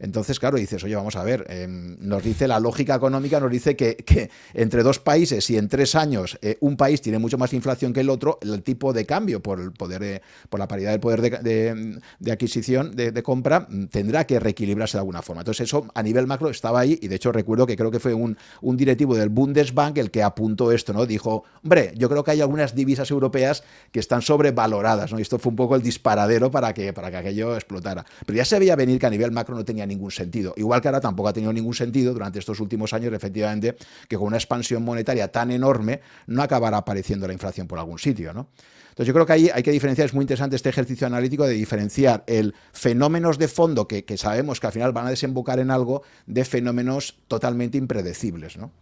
Entonces, 0.00 0.40
claro, 0.40 0.56
dices, 0.56 0.82
oye, 0.82 0.96
vamos 0.96 1.14
a 1.16 1.22
ver, 1.22 1.44
em, 1.48 1.96
nos 2.00 2.22
dice 2.22 2.48
la 2.48 2.58
lógica 2.58 2.94
económica, 2.94 3.38
nos 3.38 3.50
dice 3.50 3.76
que, 3.76 4.30
entre 4.54 4.82
dos 4.82 4.98
países, 4.98 5.44
si 5.44 5.56
en 5.56 5.68
tres 5.68 5.94
años 5.94 6.38
eh, 6.40 6.56
un 6.60 6.76
país 6.76 7.02
tiene 7.02 7.18
mucho 7.18 7.36
más 7.36 7.52
inflación 7.52 7.92
que 7.92 8.00
el 8.00 8.08
otro, 8.08 8.38
el 8.40 8.62
tipo 8.62 8.92
de 8.92 9.04
cambio 9.04 9.42
por 9.42 9.60
el 9.60 9.72
poder, 9.72 10.00
de, 10.00 10.22
por 10.48 10.58
la 10.58 10.66
paridad 10.66 10.92
del 10.92 11.00
poder 11.00 11.42
de, 11.42 12.00
adquisición, 12.30 12.96
de, 12.96 13.22
compra, 13.22 13.68
tendrá 13.90 14.26
que 14.26 14.40
reequilibrarse 14.40 14.96
de 14.96 15.00
alguna 15.00 15.20
forma. 15.20 15.42
Entonces, 15.42 15.68
eso 15.68 15.86
a 15.94 16.02
nivel 16.02 16.26
macro 16.26 16.48
estaba 16.48 16.80
ahí, 16.80 16.98
y 17.02 17.08
de 17.08 17.16
hecho 17.16 17.30
recuerdo 17.30 17.66
que 17.66 17.76
creo 17.76 17.90
que 17.90 18.00
fue 18.00 18.14
un, 18.14 18.38
un 18.62 18.76
directivo 18.76 19.14
del 19.14 19.28
Bundesbank 19.28 19.98
el 19.98 20.10
que 20.10 20.22
apuntó 20.22 20.72
esto, 20.72 20.94
¿no? 20.94 21.04
Dijo, 21.04 21.44
hombre, 21.62 21.92
yo 21.96 22.08
creo 22.08 22.24
que 22.24 22.30
hay 22.30 22.40
algunas 22.40 22.74
divisas 22.74 23.10
europeas 23.10 23.62
que 23.92 24.00
están 24.00 24.22
sobrevaloradas, 24.22 25.12
¿no? 25.12 25.18
Y 25.18 25.22
esto 25.22 25.38
fue 25.38 25.50
un 25.50 25.56
poco 25.56 25.76
el 25.76 25.82
disparadero 25.82 26.50
para 26.50 26.72
que, 26.72 26.92
para 26.94 27.10
que 27.10 27.18
aquello 27.18 27.54
explotara. 27.54 28.06
Pero 28.24 28.36
ya 28.36 28.44
se 28.44 28.58
veía 28.58 28.76
venir 28.76 28.98
que 28.98 29.06
a 29.06 29.10
nivel 29.10 29.30
macro 29.30 29.54
no 29.54 29.64
tenía 29.64 29.86
ningún 29.90 30.10
sentido. 30.10 30.54
Igual 30.56 30.80
que 30.80 30.88
ahora 30.88 31.00
tampoco 31.00 31.28
ha 31.28 31.32
tenido 31.32 31.52
ningún 31.52 31.74
sentido 31.74 32.14
durante 32.14 32.38
estos 32.38 32.58
últimos 32.60 32.92
años, 32.94 33.12
efectivamente, 33.12 33.76
que 34.08 34.16
con 34.16 34.28
una 34.28 34.38
expansión 34.38 34.82
monetaria 34.82 35.28
tan 35.28 35.50
enorme 35.50 36.00
no 36.26 36.42
acabará 36.42 36.78
apareciendo 36.78 37.26
la 37.26 37.34
inflación 37.34 37.66
por 37.66 37.78
algún 37.78 37.98
sitio, 37.98 38.32
¿no? 38.32 38.48
Entonces 38.90 39.06
yo 39.06 39.12
creo 39.14 39.26
que 39.26 39.32
ahí 39.32 39.50
hay 39.52 39.62
que 39.62 39.70
diferenciar, 39.70 40.06
es 40.06 40.14
muy 40.14 40.24
interesante 40.24 40.56
este 40.56 40.68
ejercicio 40.68 41.06
analítico 41.06 41.46
de 41.46 41.54
diferenciar 41.54 42.24
el 42.26 42.54
fenómenos 42.72 43.38
de 43.38 43.48
fondo 43.48 43.86
que, 43.86 44.04
sabemos 44.16 44.60
que 44.60 44.66
al 44.66 44.72
final 44.72 44.92
van 44.92 45.06
a 45.06 45.10
desembocar 45.10 45.58
en 45.60 45.70
algo 45.70 46.02
de 46.26 46.44
fenómenos 46.44 47.16
totalmente 47.28 47.78
impredecibles, 47.78 48.56
¿no? 48.56 48.72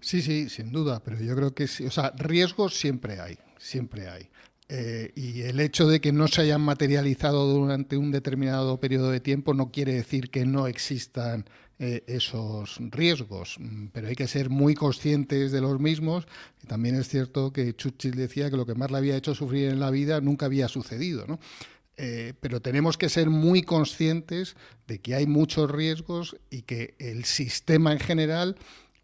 Sí, 0.00 0.22
sí, 0.22 0.48
sin 0.48 0.70
duda, 0.70 1.00
pero 1.04 1.18
yo 1.18 1.34
creo 1.34 1.54
que 1.54 1.66
sí, 1.66 1.86
o 1.86 1.90
sea, 1.90 2.12
riesgos 2.16 2.78
siempre 2.78 3.20
hay, 3.20 3.38
siempre 3.58 4.08
hay. 4.08 4.28
Eh, 4.70 5.12
y 5.14 5.42
el 5.42 5.60
hecho 5.60 5.88
de 5.88 6.00
que 6.00 6.12
no 6.12 6.28
se 6.28 6.42
hayan 6.42 6.60
materializado 6.60 7.46
durante 7.46 7.96
un 7.96 8.10
determinado 8.10 8.78
periodo 8.78 9.10
de 9.10 9.20
tiempo 9.20 9.54
no 9.54 9.70
quiere 9.70 9.94
decir 9.94 10.28
que 10.28 10.44
no 10.44 10.66
existan 10.66 11.46
eh, 11.78 12.04
esos 12.06 12.76
riesgos, 12.90 13.56
mm, 13.58 13.86
pero 13.92 14.08
hay 14.08 14.14
que 14.14 14.26
ser 14.28 14.50
muy 14.50 14.74
conscientes 14.74 15.52
de 15.52 15.62
los 15.62 15.80
mismos. 15.80 16.26
Y 16.62 16.66
también 16.66 16.96
es 16.96 17.08
cierto 17.08 17.50
que 17.52 17.74
Churchill 17.74 18.14
decía 18.14 18.50
que 18.50 18.58
lo 18.58 18.66
que 18.66 18.74
más 18.74 18.90
le 18.90 18.98
había 18.98 19.16
hecho 19.16 19.34
sufrir 19.34 19.70
en 19.70 19.80
la 19.80 19.90
vida 19.90 20.20
nunca 20.20 20.46
había 20.46 20.68
sucedido. 20.68 21.24
Eh, 21.96 22.34
pero 22.40 22.60
tenemos 22.60 22.98
que 22.98 23.08
ser 23.08 23.30
muy 23.30 23.62
conscientes 23.62 24.54
de 24.86 25.00
que 25.00 25.14
hay 25.14 25.26
muchos 25.26 25.70
riesgos 25.70 26.36
y 26.50 26.62
que 26.62 26.94
el 26.98 27.24
sistema 27.24 27.92
en 27.92 28.00
general 28.00 28.56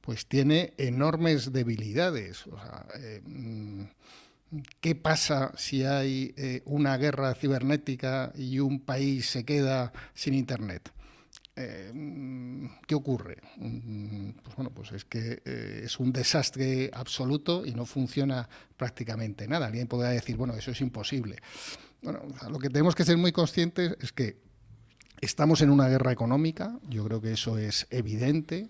pues 0.03 0.27
tiene 0.27 0.75
enormes 0.77 1.53
debilidades. 1.53 2.47
O 2.49 2.59
sea, 2.59 2.87
mm, 3.25 3.85
¿Qué 4.81 4.95
pasa 4.95 5.53
si 5.57 5.85
hay 5.85 6.35
eh, 6.37 6.63
una 6.67 6.97
guerra 6.97 7.35
cibernética 7.35 8.33
y 8.37 8.59
un 8.61 8.81
país 8.81 9.27
se 9.27 9.45
queda 9.45 9.93
sin 10.15 10.35
Internet? 10.35 10.93
Eh, 11.57 11.93
¿Qué 12.87 12.95
ocurre? 12.95 13.39
Mm, 13.57 14.31
pues 14.43 14.57
bueno, 14.57 14.71
pues 14.71 14.93
es 14.93 15.05
que 15.05 15.41
eh, 15.45 15.83
es 15.85 16.01
un 16.01 16.13
desastre 16.13 16.91
absoluto 16.93 17.65
y 17.65 17.73
no 17.73 17.87
funciona 17.87 18.49
prácticamente 18.77 19.47
nada. 19.47 19.67
Alguien 19.67 19.87
podría 19.87 20.11
decir, 20.11 20.37
bueno, 20.37 20.55
eso 20.55 20.73
es 20.73 20.81
imposible. 20.81 21.39
Bueno, 22.03 22.21
lo 22.51 22.59
que 22.59 22.69
tenemos 22.69 22.95
que 22.95 23.05
ser 23.05 23.17
muy 23.17 23.33
conscientes 23.33 23.97
es 24.01 24.13
que 24.13 24.37
estamos 25.21 25.63
en 25.63 25.71
una 25.71 25.89
guerra 25.89 26.13
económica, 26.13 26.79
yo 26.89 27.05
creo 27.05 27.21
que 27.21 27.33
eso 27.33 27.57
es 27.57 27.87
evidente. 27.91 28.69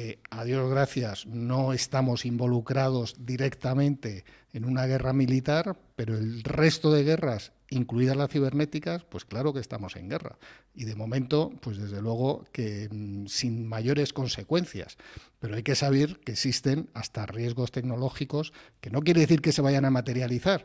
Eh, 0.00 0.20
a 0.30 0.44
Dios 0.44 0.70
gracias, 0.70 1.26
no 1.26 1.72
estamos 1.72 2.24
involucrados 2.24 3.16
directamente 3.18 4.24
en 4.52 4.64
una 4.64 4.86
guerra 4.86 5.12
militar, 5.12 5.76
pero 5.96 6.16
el 6.16 6.44
resto 6.44 6.92
de 6.92 7.02
guerras, 7.02 7.50
incluidas 7.68 8.16
las 8.16 8.30
cibernéticas, 8.30 9.02
pues 9.02 9.24
claro 9.24 9.52
que 9.52 9.58
estamos 9.58 9.96
en 9.96 10.08
guerra. 10.08 10.38
Y 10.72 10.84
de 10.84 10.94
momento, 10.94 11.50
pues 11.62 11.78
desde 11.78 12.00
luego 12.00 12.44
que 12.52 12.88
mm, 12.88 13.26
sin 13.26 13.66
mayores 13.66 14.12
consecuencias. 14.12 14.98
Pero 15.40 15.56
hay 15.56 15.64
que 15.64 15.74
saber 15.74 16.20
que 16.20 16.30
existen 16.30 16.90
hasta 16.94 17.26
riesgos 17.26 17.72
tecnológicos, 17.72 18.52
que 18.80 18.90
no 18.90 19.02
quiere 19.02 19.22
decir 19.22 19.40
que 19.40 19.50
se 19.50 19.62
vayan 19.62 19.84
a 19.84 19.90
materializar, 19.90 20.64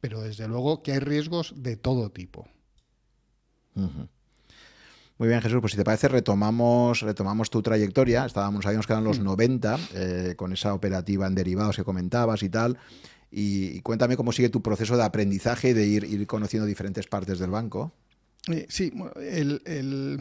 pero 0.00 0.22
desde 0.22 0.48
luego 0.48 0.82
que 0.82 0.90
hay 0.90 0.98
riesgos 0.98 1.54
de 1.56 1.76
todo 1.76 2.10
tipo. 2.10 2.48
Muy 5.22 5.28
bien, 5.28 5.40
Jesús, 5.40 5.60
pues 5.60 5.70
si 5.70 5.76
te 5.78 5.84
parece, 5.84 6.08
retomamos, 6.08 7.00
retomamos 7.00 7.48
tu 7.48 7.62
trayectoria. 7.62 8.26
Estábamos, 8.26 8.64
sabíamos 8.64 8.88
que 8.88 8.92
eran 8.92 9.04
los 9.04 9.20
90, 9.20 9.76
mm. 9.76 9.80
eh, 9.94 10.34
con 10.36 10.52
esa 10.52 10.74
operativa 10.74 11.28
en 11.28 11.36
derivados 11.36 11.76
que 11.76 11.84
comentabas 11.84 12.42
y 12.42 12.48
tal. 12.48 12.76
Y, 13.30 13.80
cuéntame 13.82 14.16
cómo 14.16 14.32
sigue 14.32 14.48
tu 14.48 14.62
proceso 14.62 14.96
de 14.96 15.04
aprendizaje 15.04 15.74
de 15.74 15.86
ir, 15.86 16.02
ir 16.02 16.26
conociendo 16.26 16.66
diferentes 16.66 17.06
partes 17.06 17.38
del 17.38 17.50
banco. 17.50 17.92
Eh, 18.48 18.66
sí, 18.68 18.92
el, 19.20 20.20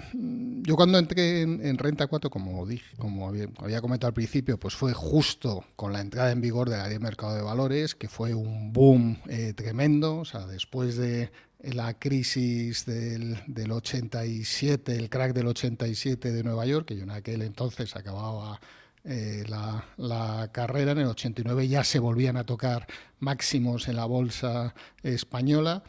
yo 0.62 0.76
cuando 0.76 1.00
entré 1.00 1.42
en, 1.42 1.78
Renta 1.80 2.06
4, 2.06 2.30
como 2.30 2.68
dije, 2.68 2.96
como 2.98 3.28
había, 3.28 3.82
comentado 3.82 4.10
al 4.10 4.14
principio, 4.14 4.60
pues 4.60 4.76
fue 4.76 4.94
justo 4.94 5.66
con 5.76 5.94
la 5.94 6.02
entrada 6.02 6.32
en 6.32 6.42
vigor 6.42 6.70
de 6.70 6.78
la 6.78 6.84
ley 6.84 6.94
de 6.94 7.00
mercado 7.00 7.34
de 7.34 7.42
valores, 7.42 7.96
que 7.96 8.08
fue 8.08 8.36
un 8.36 8.72
boom 8.72 9.18
eh, 9.28 9.54
tremendo. 9.56 10.18
O 10.18 10.26
sea, 10.26 10.46
después 10.46 10.96
de 10.98 11.32
la 11.64 11.98
crisis 11.98 12.86
del, 12.86 13.38
del 13.48 13.72
87, 13.72 14.96
el 14.96 15.10
crack 15.10 15.34
del 15.34 15.48
87 15.48 16.32
de 16.32 16.44
Nueva 16.44 16.66
York, 16.66 16.88
que 16.88 16.96
yo 16.96 17.04
en 17.04 17.12
aquel 17.12 17.44
entonces 17.44 17.96
acababa 17.96 18.60
eh, 19.04 19.44
la, 19.48 19.84
la, 19.98 20.50
carrera, 20.52 20.92
en 20.92 21.00
el 21.00 21.08
89 21.08 21.68
ya 21.68 21.84
se 21.84 22.00
volvían 22.00 22.38
a 22.38 22.46
tocar 22.46 22.88
máximos 23.20 23.88
en 23.88 23.96
la 23.96 24.06
bolsa 24.06 24.76
española. 25.02 25.84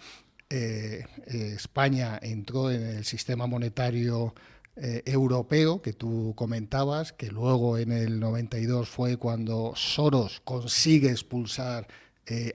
Eh, 0.49 1.05
eh, 1.27 1.53
España 1.57 2.19
entró 2.23 2.71
en 2.71 2.83
el 2.83 3.05
sistema 3.05 3.47
monetario 3.47 4.35
europeo 4.75 5.83
que 5.83 5.93
tú 5.93 6.33
comentabas, 6.35 7.13
que 7.13 7.31
luego 7.31 7.77
en 7.77 7.93
el 7.93 8.19
92 8.19 8.89
fue 8.89 9.19
cuando 9.19 9.75
Soros 9.77 10.41
consigue 10.47 11.11
expulsar 11.11 11.87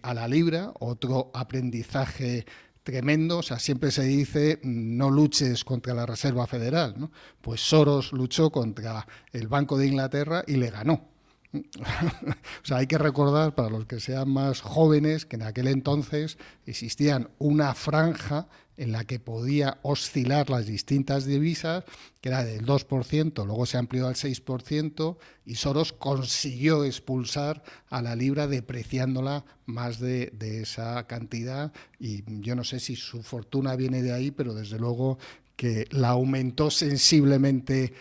a 0.01 0.13
la 0.15 0.27
libra, 0.27 0.71
otro 0.79 1.29
aprendizaje 1.35 2.47
tremendo. 2.87 3.39
O 3.39 3.43
sea, 3.43 3.59
siempre 3.59 3.91
se 3.91 4.03
dice 4.03 4.59
no 4.63 5.09
luches 5.09 5.65
contra 5.65 5.93
la 5.93 6.05
Reserva 6.05 6.47
Federal. 6.47 6.95
¿no? 6.97 7.11
Pues 7.41 7.59
Soros 7.59 8.13
luchó 8.13 8.49
contra 8.49 9.05
el 9.33 9.49
Banco 9.49 9.77
de 9.77 9.87
Inglaterra 9.87 10.43
y 10.47 10.55
le 10.55 10.69
ganó. 10.69 11.09
o 11.53 12.65
sea, 12.65 12.77
hay 12.77 12.87
que 12.87 12.97
recordar 12.97 13.55
para 13.55 13.69
los 13.69 13.85
que 13.85 13.99
sean 13.99 14.29
más 14.29 14.61
jóvenes 14.61 15.25
que 15.25 15.35
en 15.35 15.43
aquel 15.43 15.67
entonces 15.67 16.37
existían 16.65 17.29
una 17.39 17.73
franja 17.73 18.47
en 18.77 18.91
la 18.91 19.03
que 19.05 19.19
podía 19.19 19.79
oscilar 19.81 20.49
las 20.49 20.67
distintas 20.67 21.25
divisas, 21.25 21.83
que 22.21 22.29
era 22.29 22.43
del 22.43 22.65
2%, 22.65 23.45
luego 23.45 23.65
se 23.65 23.77
amplió 23.77 24.07
al 24.07 24.15
6%, 24.15 25.17
y 25.45 25.55
Soros 25.55 25.93
consiguió 25.93 26.85
expulsar 26.85 27.63
a 27.89 28.01
la 28.01 28.15
libra 28.15 28.47
depreciándola 28.47 29.43
más 29.65 29.99
de, 29.99 30.31
esa 30.39 31.05
cantidad, 31.07 31.73
y 31.99 32.23
yo 32.41 32.55
no 32.55 32.63
sé 32.63 32.79
si 32.79 32.95
su 32.95 33.23
fortuna 33.23 33.75
viene 33.75 34.01
de 34.01 34.13
ahí, 34.13 34.31
pero 34.31 34.53
desde 34.53 34.79
luego 34.79 35.17
que 35.55 35.87
la 35.89 36.09
aumentó 36.09 36.69
sensiblemente 36.69 37.93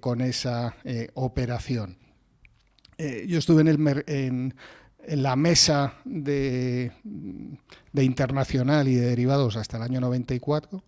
con 0.00 0.20
esa 0.20 0.76
operación. 1.14 1.98
yo 2.98 3.38
estuve 3.38 3.60
en, 3.60 3.68
el, 3.68 4.04
en 4.06 4.54
la 5.08 5.36
mesa 5.36 5.94
de, 6.04 6.92
internacional 7.94 8.88
y 8.88 8.94
de 8.94 9.06
derivados 9.06 9.56
hasta 9.56 9.76
el 9.76 9.82
año 9.82 10.00
94 10.00 10.82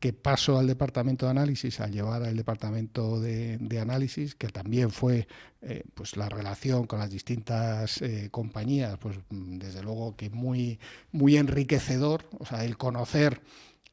que 0.00 0.12
paso 0.12 0.58
al 0.58 0.66
departamento 0.66 1.24
de 1.24 1.30
análisis, 1.30 1.80
al 1.80 1.90
llevar 1.90 2.22
al 2.22 2.36
departamento 2.36 3.18
de, 3.18 3.78
análisis, 3.80 4.34
que 4.34 4.48
también 4.48 4.90
fue 4.90 5.26
eh, 5.62 5.84
pues 5.94 6.16
la 6.16 6.28
relación 6.28 6.86
con 6.86 6.98
las 6.98 7.10
distintas 7.10 8.02
eh, 8.02 8.28
compañías, 8.30 8.98
pues 8.98 9.18
desde 9.30 9.82
luego 9.82 10.14
que 10.14 10.28
muy, 10.28 10.78
muy 11.12 11.38
enriquecedor, 11.38 12.24
o 12.38 12.44
sea, 12.44 12.64
el 12.64 12.76
conocer 12.76 13.40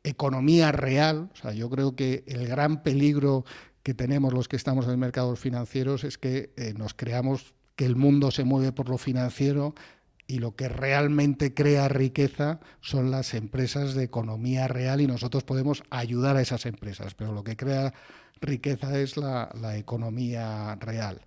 economía 0.03 0.74
real, 0.74 1.30
o 1.34 1.36
sea, 1.38 1.53
yo 1.53 1.69
creo 1.69 1.95
que 1.95 2.26
el 2.28 2.47
gran 2.47 2.84
peligro 2.84 3.45
que 3.84 3.93
tenemos 3.93 4.34
los 4.34 4.47
que 4.47 4.55
estamos 4.55 4.88
en 4.88 4.99
mercados 4.99 5.39
financieros 5.39 6.03
es 6.03 6.17
que 6.17 6.51
eh, 6.57 6.74
nos 6.78 6.93
creamos 6.93 7.53
que 7.76 7.86
el 7.86 7.95
mundo 7.95 8.32
se 8.32 8.43
mueve 8.43 8.71
por 8.71 8.89
lo 8.89 8.97
financiero 8.97 9.74
y 10.28 10.39
lo 10.39 10.55
que 10.55 10.69
realmente 10.69 11.53
crea 11.53 11.88
riqueza 11.89 12.59
son 12.82 13.11
las 13.11 13.34
empresas 13.34 13.93
de 13.93 14.03
economía 14.03 14.67
real 14.67 15.01
y 15.01 15.07
nosotros 15.07 15.43
podemos 15.43 15.84
ayudar 15.89 16.38
a 16.38 16.41
esas 16.41 16.65
empresas, 16.65 17.13
pero 17.13 17.34
lo 17.34 17.43
que 17.43 17.57
crea 17.57 17.93
riqueza 18.39 18.97
es 18.99 19.17
la, 19.17 19.49
economía 19.78 20.76
real. 20.76 21.21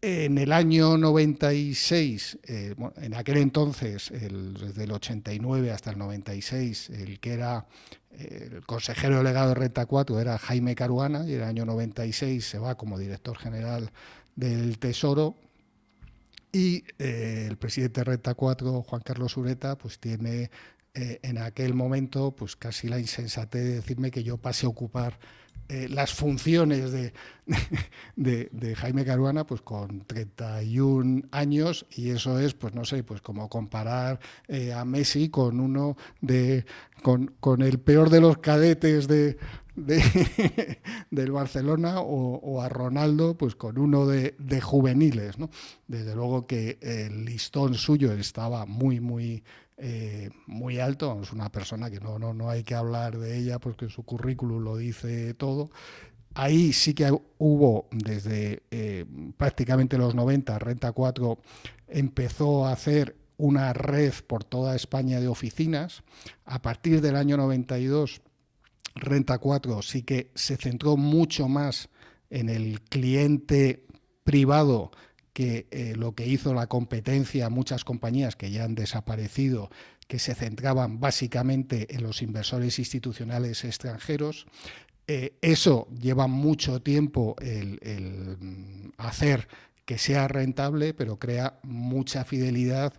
En 0.00 0.36
el 0.36 0.52
año 0.52 0.98
96, 0.98 2.38
eh, 2.44 2.74
en 2.96 3.14
aquel 3.14 3.38
entonces, 3.38 4.12
desde 4.12 4.84
el 4.84 4.92
89 4.92 5.70
hasta 5.70 5.90
el 5.90 5.98
96, 5.98 6.90
el 6.90 7.20
que 7.20 7.32
era 7.32 7.66
eh, 8.12 8.50
el 8.52 8.66
consejero 8.66 9.18
delegado 9.18 9.48
de 9.48 9.54
Renta 9.54 9.86
4 9.86 10.20
era 10.20 10.36
Jaime 10.38 10.74
Caruana 10.74 11.24
y 11.26 11.34
en 11.34 11.40
el 11.40 11.44
año 11.44 11.64
96 11.64 12.44
se 12.44 12.58
va 12.58 12.76
como 12.76 12.98
director 12.98 13.38
general 13.38 13.90
del 14.36 14.78
Tesoro 14.78 15.36
y 16.54 16.84
eh, 17.00 17.48
el 17.50 17.56
presidente 17.56 18.00
de 18.00 18.04
Renta 18.04 18.34
4, 18.34 18.82
Juan 18.82 19.02
Carlos 19.02 19.36
Ureta, 19.36 19.76
pues 19.76 19.98
tiene 19.98 20.50
eh, 20.94 21.18
en 21.22 21.38
aquel 21.38 21.74
momento 21.74 22.30
pues 22.30 22.54
casi 22.54 22.86
la 22.86 23.00
insensatez 23.00 23.64
de 23.64 23.74
decirme 23.74 24.12
que 24.12 24.22
yo 24.22 24.36
pase 24.36 24.66
a 24.66 24.68
ocupar 24.68 25.18
eh, 25.68 25.88
las 25.88 26.12
funciones 26.12 26.92
de, 26.92 27.12
de, 28.16 28.74
Jaime 28.76 29.04
Caruana 29.04 29.46
pues 29.46 29.60
con 29.60 30.04
31 30.06 31.22
años 31.30 31.86
y 31.90 32.10
eso 32.10 32.38
es 32.38 32.54
pues 32.54 32.74
no 32.74 32.84
sé 32.84 33.02
pues 33.02 33.20
como 33.20 33.48
comparar 33.48 34.18
a 34.74 34.84
Messi 34.84 35.28
con 35.28 35.60
uno 35.60 35.96
de 36.20 36.64
con, 37.02 37.34
con 37.40 37.62
el 37.62 37.78
peor 37.78 38.10
de 38.10 38.20
los 38.20 38.38
cadetes 38.38 39.06
de, 39.08 39.36
del 41.10 41.32
Barcelona 41.32 42.00
o, 42.00 42.62
a 42.62 42.68
Ronaldo 42.68 43.36
pues 43.36 43.54
con 43.56 43.78
uno 43.78 44.06
de, 44.06 44.60
juveniles. 44.60 45.38
¿no? 45.38 45.50
Desde 45.86 46.14
luego 46.14 46.46
que 46.46 46.78
el 46.80 47.24
listón 47.24 47.74
suyo 47.74 48.12
estaba 48.12 48.66
muy, 48.66 49.00
muy, 49.00 49.42
eh, 49.76 50.30
muy 50.46 50.78
alto. 50.78 51.20
Es 51.22 51.32
una 51.32 51.50
persona 51.50 51.90
que 51.90 52.00
no, 52.00 52.18
no, 52.18 52.32
no 52.32 52.50
hay 52.50 52.64
que 52.64 52.74
hablar 52.74 53.18
de 53.18 53.38
ella 53.38 53.58
porque 53.58 53.88
su 53.88 54.04
currículum 54.04 54.62
lo 54.62 54.76
dice 54.76 55.34
todo. 55.34 55.70
Ahí 56.34 56.72
sí 56.72 56.94
que 56.94 57.16
hubo 57.38 57.88
desde 57.92 58.64
eh, 58.70 59.04
prácticamente 59.36 59.98
los 59.98 60.14
90, 60.14 60.58
Renta 60.58 60.92
4 60.92 61.38
empezó 61.88 62.66
a 62.66 62.72
hacer 62.72 63.16
una 63.36 63.72
red 63.72 64.12
por 64.26 64.44
toda 64.44 64.74
España 64.74 65.20
de 65.20 65.28
oficinas. 65.28 66.02
A 66.44 66.60
partir 66.60 67.00
del 67.00 67.16
año 67.16 67.36
92 67.36 68.20
Renta 68.96 69.38
4 69.38 69.82
sí 69.82 70.02
que 70.02 70.30
se 70.34 70.56
centró 70.56 70.96
mucho 70.96 71.48
más 71.48 71.88
en 72.30 72.48
el 72.48 72.80
cliente 72.80 73.84
privado 74.22 74.92
que 75.34 75.66
eh, 75.72 75.94
lo 75.96 76.14
que 76.14 76.26
hizo 76.26 76.54
la 76.54 76.68
competencia, 76.68 77.50
muchas 77.50 77.84
compañías 77.84 78.36
que 78.36 78.50
ya 78.50 78.64
han 78.64 78.76
desaparecido, 78.76 79.68
que 80.06 80.18
se 80.18 80.34
centraban 80.34 81.00
básicamente 81.00 81.94
en 81.94 82.04
los 82.04 82.22
inversores 82.22 82.78
institucionales 82.78 83.64
extranjeros. 83.64 84.46
Eh, 85.08 85.36
eso 85.42 85.88
lleva 86.00 86.28
mucho 86.28 86.80
tiempo 86.80 87.34
el, 87.40 87.78
el 87.82 88.92
hacer 88.96 89.48
que 89.84 89.98
sea 89.98 90.28
rentable, 90.28 90.94
pero 90.94 91.18
crea 91.18 91.58
mucha 91.62 92.24
fidelidad, 92.24 92.94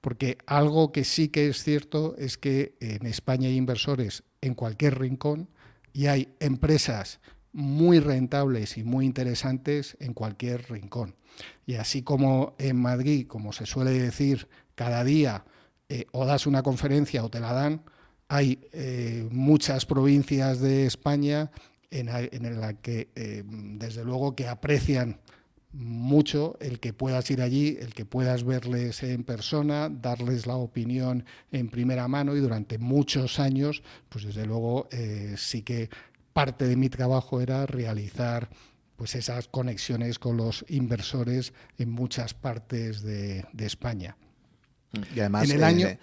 porque 0.00 0.38
algo 0.46 0.90
que 0.90 1.04
sí 1.04 1.28
que 1.28 1.48
es 1.48 1.62
cierto 1.62 2.16
es 2.18 2.38
que 2.38 2.76
en 2.80 3.06
España 3.06 3.48
hay 3.48 3.56
inversores 3.56 4.24
en 4.40 4.54
cualquier 4.54 4.98
rincón 4.98 5.50
y 5.92 6.06
hay 6.06 6.34
empresas 6.40 7.20
muy 7.52 8.00
rentables 8.00 8.78
y 8.78 8.84
muy 8.84 9.04
interesantes 9.04 9.96
en 10.00 10.12
cualquier 10.12 10.70
rincón. 10.70 11.14
Y 11.66 11.74
así 11.74 12.02
como 12.02 12.54
en 12.58 12.76
Madrid, 12.76 13.26
como 13.26 13.52
se 13.52 13.66
suele 13.66 13.92
decir, 13.92 14.48
cada 14.74 15.04
día 15.04 15.44
eh, 15.88 16.06
o 16.12 16.24
das 16.24 16.46
una 16.46 16.62
conferencia 16.62 17.24
o 17.24 17.30
te 17.30 17.40
la 17.40 17.52
dan, 17.52 17.82
hay 18.28 18.58
eh, 18.72 19.28
muchas 19.30 19.84
provincias 19.86 20.60
de 20.60 20.86
España 20.86 21.50
en, 21.90 22.08
en 22.08 22.60
la 22.60 22.74
que, 22.74 23.08
eh, 23.14 23.44
desde 23.46 24.04
luego, 24.04 24.34
que 24.34 24.48
aprecian 24.48 25.20
mucho 25.72 26.56
el 26.60 26.80
que 26.80 26.92
puedas 26.92 27.30
ir 27.30 27.42
allí, 27.42 27.76
el 27.80 27.94
que 27.94 28.04
puedas 28.04 28.44
verles 28.44 29.02
en 29.02 29.24
persona, 29.24 29.88
darles 29.88 30.46
la 30.46 30.56
opinión 30.56 31.24
en 31.52 31.68
primera 31.68 32.08
mano 32.08 32.34
y 32.36 32.40
durante 32.40 32.78
muchos 32.78 33.40
años, 33.40 33.82
pues 34.08 34.24
desde 34.24 34.46
luego 34.46 34.88
sí 35.36 35.62
que 35.62 35.90
parte 36.32 36.68
de 36.68 36.76
mi 36.76 36.88
trabajo 36.90 37.40
era 37.40 37.66
realizar 37.66 38.48
pues 38.96 39.14
esas 39.14 39.48
conexiones 39.48 40.18
con 40.18 40.36
los 40.36 40.64
inversores 40.68 41.52
en 41.78 41.90
muchas 41.90 42.34
partes 42.34 43.02
de, 43.02 43.44
España. 43.58 44.16
Y 45.14 45.20
además, 45.20 45.50
en 45.50 45.56
el 45.56 45.64
año, 45.64 45.86
eh, 45.88 45.98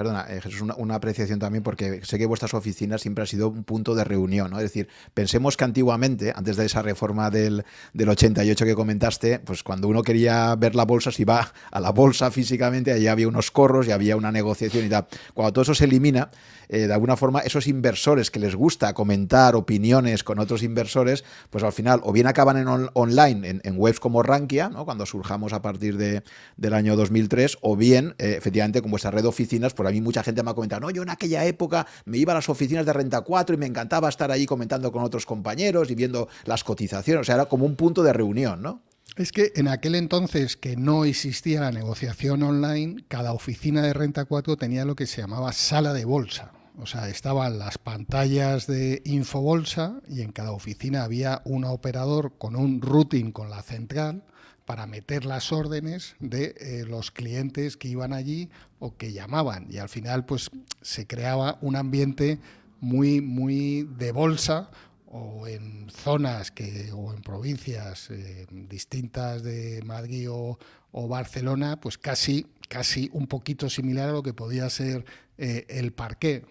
Perdona, 0.00 0.24
eh, 0.30 0.40
Jesús, 0.40 0.62
una, 0.78 0.94
apreciación 0.94 1.38
también, 1.38 1.62
porque 1.62 2.00
sé 2.04 2.16
que 2.16 2.24
vuestras 2.24 2.54
oficinas 2.54 3.02
siempre 3.02 3.20
han 3.20 3.26
sido 3.26 3.48
un 3.48 3.64
punto 3.64 3.94
de 3.94 4.02
reunión, 4.02 4.50
¿no? 4.50 4.56
Es 4.56 4.62
decir, 4.62 4.88
pensemos 5.12 5.58
que 5.58 5.64
antiguamente, 5.64 6.32
antes 6.34 6.56
de 6.56 6.64
esa 6.64 6.80
reforma 6.80 7.28
del, 7.28 7.66
del 7.92 8.08
88 8.08 8.64
que 8.64 8.74
comentaste, 8.74 9.40
pues 9.40 9.62
cuando 9.62 9.88
uno 9.88 10.02
quería 10.02 10.54
ver 10.54 10.74
la 10.74 10.86
bolsa, 10.86 11.10
se 11.10 11.20
iba 11.20 11.52
a 11.70 11.80
la 11.80 11.90
bolsa 11.90 12.30
físicamente, 12.30 12.92
allí 12.92 13.08
había 13.08 13.28
unos 13.28 13.50
corros 13.50 13.88
y 13.88 13.90
había 13.90 14.16
una 14.16 14.32
negociación 14.32 14.86
y 14.86 14.88
tal. 14.88 15.06
Cuando 15.34 15.52
todo 15.52 15.62
eso 15.64 15.74
se 15.74 15.84
elimina, 15.84 16.30
eh, 16.72 16.86
de 16.86 16.94
alguna 16.94 17.16
forma, 17.16 17.40
esos 17.40 17.66
inversores 17.66 18.30
que 18.30 18.38
les 18.38 18.54
gusta 18.54 18.94
comentar 18.94 19.56
opiniones 19.56 20.22
con 20.22 20.38
otros 20.38 20.62
inversores, 20.62 21.24
pues 21.50 21.64
al 21.64 21.72
final 21.72 22.00
o 22.04 22.12
bien 22.12 22.28
acaban 22.28 22.56
en 22.56 22.68
online, 22.94 23.60
en, 23.64 23.74
webs 23.76 23.98
como 23.98 24.22
Rankia, 24.22 24.68
¿no? 24.68 24.84
cuando 24.84 25.04
surjamos 25.04 25.52
a 25.52 25.62
partir 25.62 25.96
de, 25.96 26.22
del 26.56 26.74
año 26.74 26.94
2003, 26.94 27.58
o 27.60 27.74
bien, 27.74 28.14
eh, 28.18 28.36
efectivamente, 28.38 28.82
con 28.82 28.92
vuestra 28.92 29.10
red 29.10 29.22
de 29.22 29.28
oficinas, 29.28 29.74
por 29.74 29.88
a 29.88 29.90
mí 29.90 30.00
mucha 30.00 30.22
gente 30.22 30.44
me 30.44 30.50
ha 30.52 30.54
comentado, 30.54 30.80
no, 30.80 30.90
yo 30.90 31.02
en 31.02 31.10
aquella 31.10 31.44
época 31.44 31.88
me 32.04 32.18
iba 32.18 32.32
a 32.32 32.36
las 32.36 32.48
oficinas 32.48 32.86
de 32.86 32.92
Renta 32.92 33.22
4 33.22 33.56
y 33.56 33.58
me 33.58 33.66
encantaba 33.66 34.08
estar 34.08 34.30
ahí 34.30 34.46
comentando 34.46 34.92
con 34.92 35.02
otros 35.02 35.26
compañeros 35.26 35.90
y 35.90 35.96
viendo 35.96 36.28
las 36.44 36.62
cotizaciones, 36.62 37.22
o 37.22 37.24
sea, 37.24 37.34
era 37.34 37.46
como 37.46 37.66
un 37.66 37.74
punto 37.74 38.04
de 38.04 38.12
reunión, 38.12 38.62
¿no? 38.62 38.80
Es 39.16 39.32
que 39.32 39.50
en 39.56 39.66
aquel 39.66 39.96
entonces 39.96 40.56
que 40.56 40.76
no 40.76 41.04
existía 41.04 41.62
la 41.62 41.72
negociación 41.72 42.44
online, 42.44 43.04
cada 43.08 43.32
oficina 43.32 43.82
de 43.82 43.92
Renta 43.92 44.24
4 44.24 44.56
tenía 44.56 44.84
lo 44.84 44.94
que 44.94 45.06
se 45.06 45.20
llamaba 45.20 45.52
sala 45.52 45.92
de 45.92 46.04
bolsa. 46.04 46.52
O 46.80 46.86
sea, 46.86 47.08
estaban 47.08 47.58
las 47.58 47.78
pantallas 47.78 48.66
de 48.66 49.02
Infobolsa 49.04 50.00
y 50.08 50.22
en 50.22 50.32
cada 50.32 50.52
oficina 50.52 51.04
había 51.04 51.42
un 51.44 51.64
operador 51.64 52.32
con 52.38 52.56
un 52.56 52.80
routing 52.80 53.32
con 53.32 53.50
la 53.50 53.62
central 53.62 54.24
para 54.64 54.86
meter 54.86 55.24
las 55.24 55.52
órdenes 55.52 56.14
de 56.20 56.54
eh, 56.58 56.84
los 56.86 57.10
clientes 57.10 57.76
que 57.76 57.88
iban 57.88 58.12
allí 58.12 58.50
o 58.78 58.96
que 58.96 59.12
llamaban. 59.12 59.66
Y 59.70 59.78
al 59.78 59.88
final, 59.88 60.24
pues 60.24 60.50
se 60.80 61.06
creaba 61.06 61.58
un 61.60 61.76
ambiente 61.76 62.38
muy, 62.80 63.20
muy 63.20 63.82
de 63.98 64.12
bolsa 64.12 64.70
o 65.06 65.48
en 65.48 65.90
zonas 65.90 66.50
que, 66.50 66.92
o 66.92 67.12
en 67.12 67.20
provincias 67.20 68.10
eh, 68.10 68.46
distintas 68.50 69.42
de 69.42 69.82
Madrid 69.84 70.28
o, 70.30 70.58
Barcelona, 70.92 71.80
pues 71.80 71.98
casi, 71.98 72.46
casi 72.68 73.10
un 73.12 73.26
poquito 73.26 73.68
similar 73.70 74.08
a 74.08 74.12
lo 74.12 74.22
que 74.22 74.34
podía 74.34 74.68
ser 74.70 75.04
eh, 75.42 75.64
el 75.70 75.94
parqué. 75.94 76.44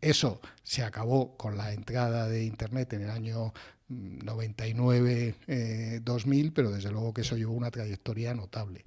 Eso 0.00 0.40
se 0.62 0.84
acabó 0.84 1.36
con 1.36 1.56
la 1.56 1.72
entrada 1.72 2.28
de 2.28 2.44
Internet 2.44 2.92
en 2.92 3.02
el 3.02 3.10
año 3.10 3.52
99-2000, 3.90 5.34
eh, 5.48 6.52
pero 6.54 6.70
desde 6.70 6.92
luego 6.92 7.12
que 7.12 7.22
eso 7.22 7.36
llevó 7.36 7.54
una 7.54 7.72
trayectoria 7.72 8.34
notable. 8.34 8.84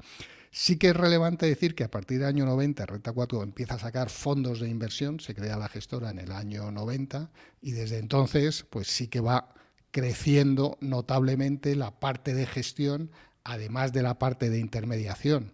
Sí 0.49 0.77
que 0.77 0.87
es 0.87 0.95
relevante 0.95 1.45
decir 1.45 1.75
que 1.75 1.83
a 1.83 1.91
partir 1.91 2.19
del 2.19 2.27
año 2.29 2.45
90 2.45 2.85
Renta 2.85 3.11
4 3.11 3.43
empieza 3.43 3.73
a 3.73 3.79
sacar 3.79 4.09
fondos 4.09 4.61
de 4.61 4.69
inversión, 4.69 5.19
se 5.19 5.35
crea 5.35 5.57
la 5.57 5.67
gestora 5.67 6.11
en 6.11 6.19
el 6.19 6.31
año 6.31 6.71
90 6.71 7.29
y 7.61 7.71
desde 7.71 7.97
entonces 7.97 8.65
pues 8.69 8.87
sí 8.87 9.09
que 9.09 9.19
va 9.19 9.53
creciendo 9.91 10.77
notablemente 10.79 11.75
la 11.75 11.99
parte 11.99 12.33
de 12.33 12.45
gestión 12.45 13.11
además 13.43 13.91
de 13.91 14.03
la 14.03 14.17
parte 14.19 14.49
de 14.49 14.59
intermediación. 14.59 15.51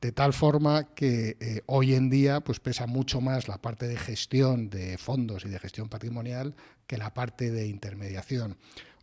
De 0.00 0.12
tal 0.12 0.32
forma 0.32 0.94
que 0.94 1.36
eh, 1.40 1.62
hoy 1.66 1.94
en 1.94 2.08
día 2.08 2.40
pues 2.40 2.60
pesa 2.60 2.86
mucho 2.86 3.20
más 3.20 3.48
la 3.48 3.58
parte 3.58 3.88
de 3.88 3.96
gestión 3.96 4.70
de 4.70 4.96
fondos 4.96 5.44
y 5.44 5.48
de 5.48 5.58
gestión 5.58 5.88
patrimonial 5.88 6.54
que 6.86 6.98
la 6.98 7.12
parte 7.12 7.50
de 7.50 7.66
intermediación. 7.66 8.56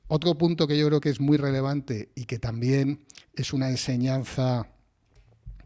Otro 0.08 0.38
punto 0.38 0.68
que 0.68 0.78
yo 0.78 0.88
creo 0.88 1.02
que 1.02 1.10
es 1.10 1.20
muy 1.20 1.38
relevante 1.38 2.10
y 2.16 2.26
que 2.26 2.40
también 2.40 3.06
es 3.34 3.54
una 3.54 3.70
enseñanza 3.70 4.70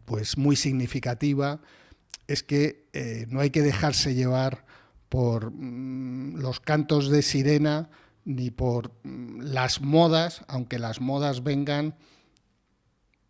pues 0.04 0.36
muy 0.36 0.56
significativa 0.56 1.60
es 2.26 2.42
que 2.42 2.88
eh, 2.92 3.26
no 3.28 3.40
hay 3.40 3.50
que 3.50 3.62
dejarse 3.62 4.14
llevar 4.14 4.64
por 5.08 5.52
mm, 5.52 6.36
los 6.36 6.60
cantos 6.60 7.10
de 7.10 7.22
sirena 7.22 7.90
ni 8.24 8.50
por 8.50 8.92
mm, 9.04 9.40
las 9.42 9.80
modas, 9.80 10.42
aunque 10.48 10.78
las 10.78 11.00
modas 11.00 11.44
vengan 11.44 11.96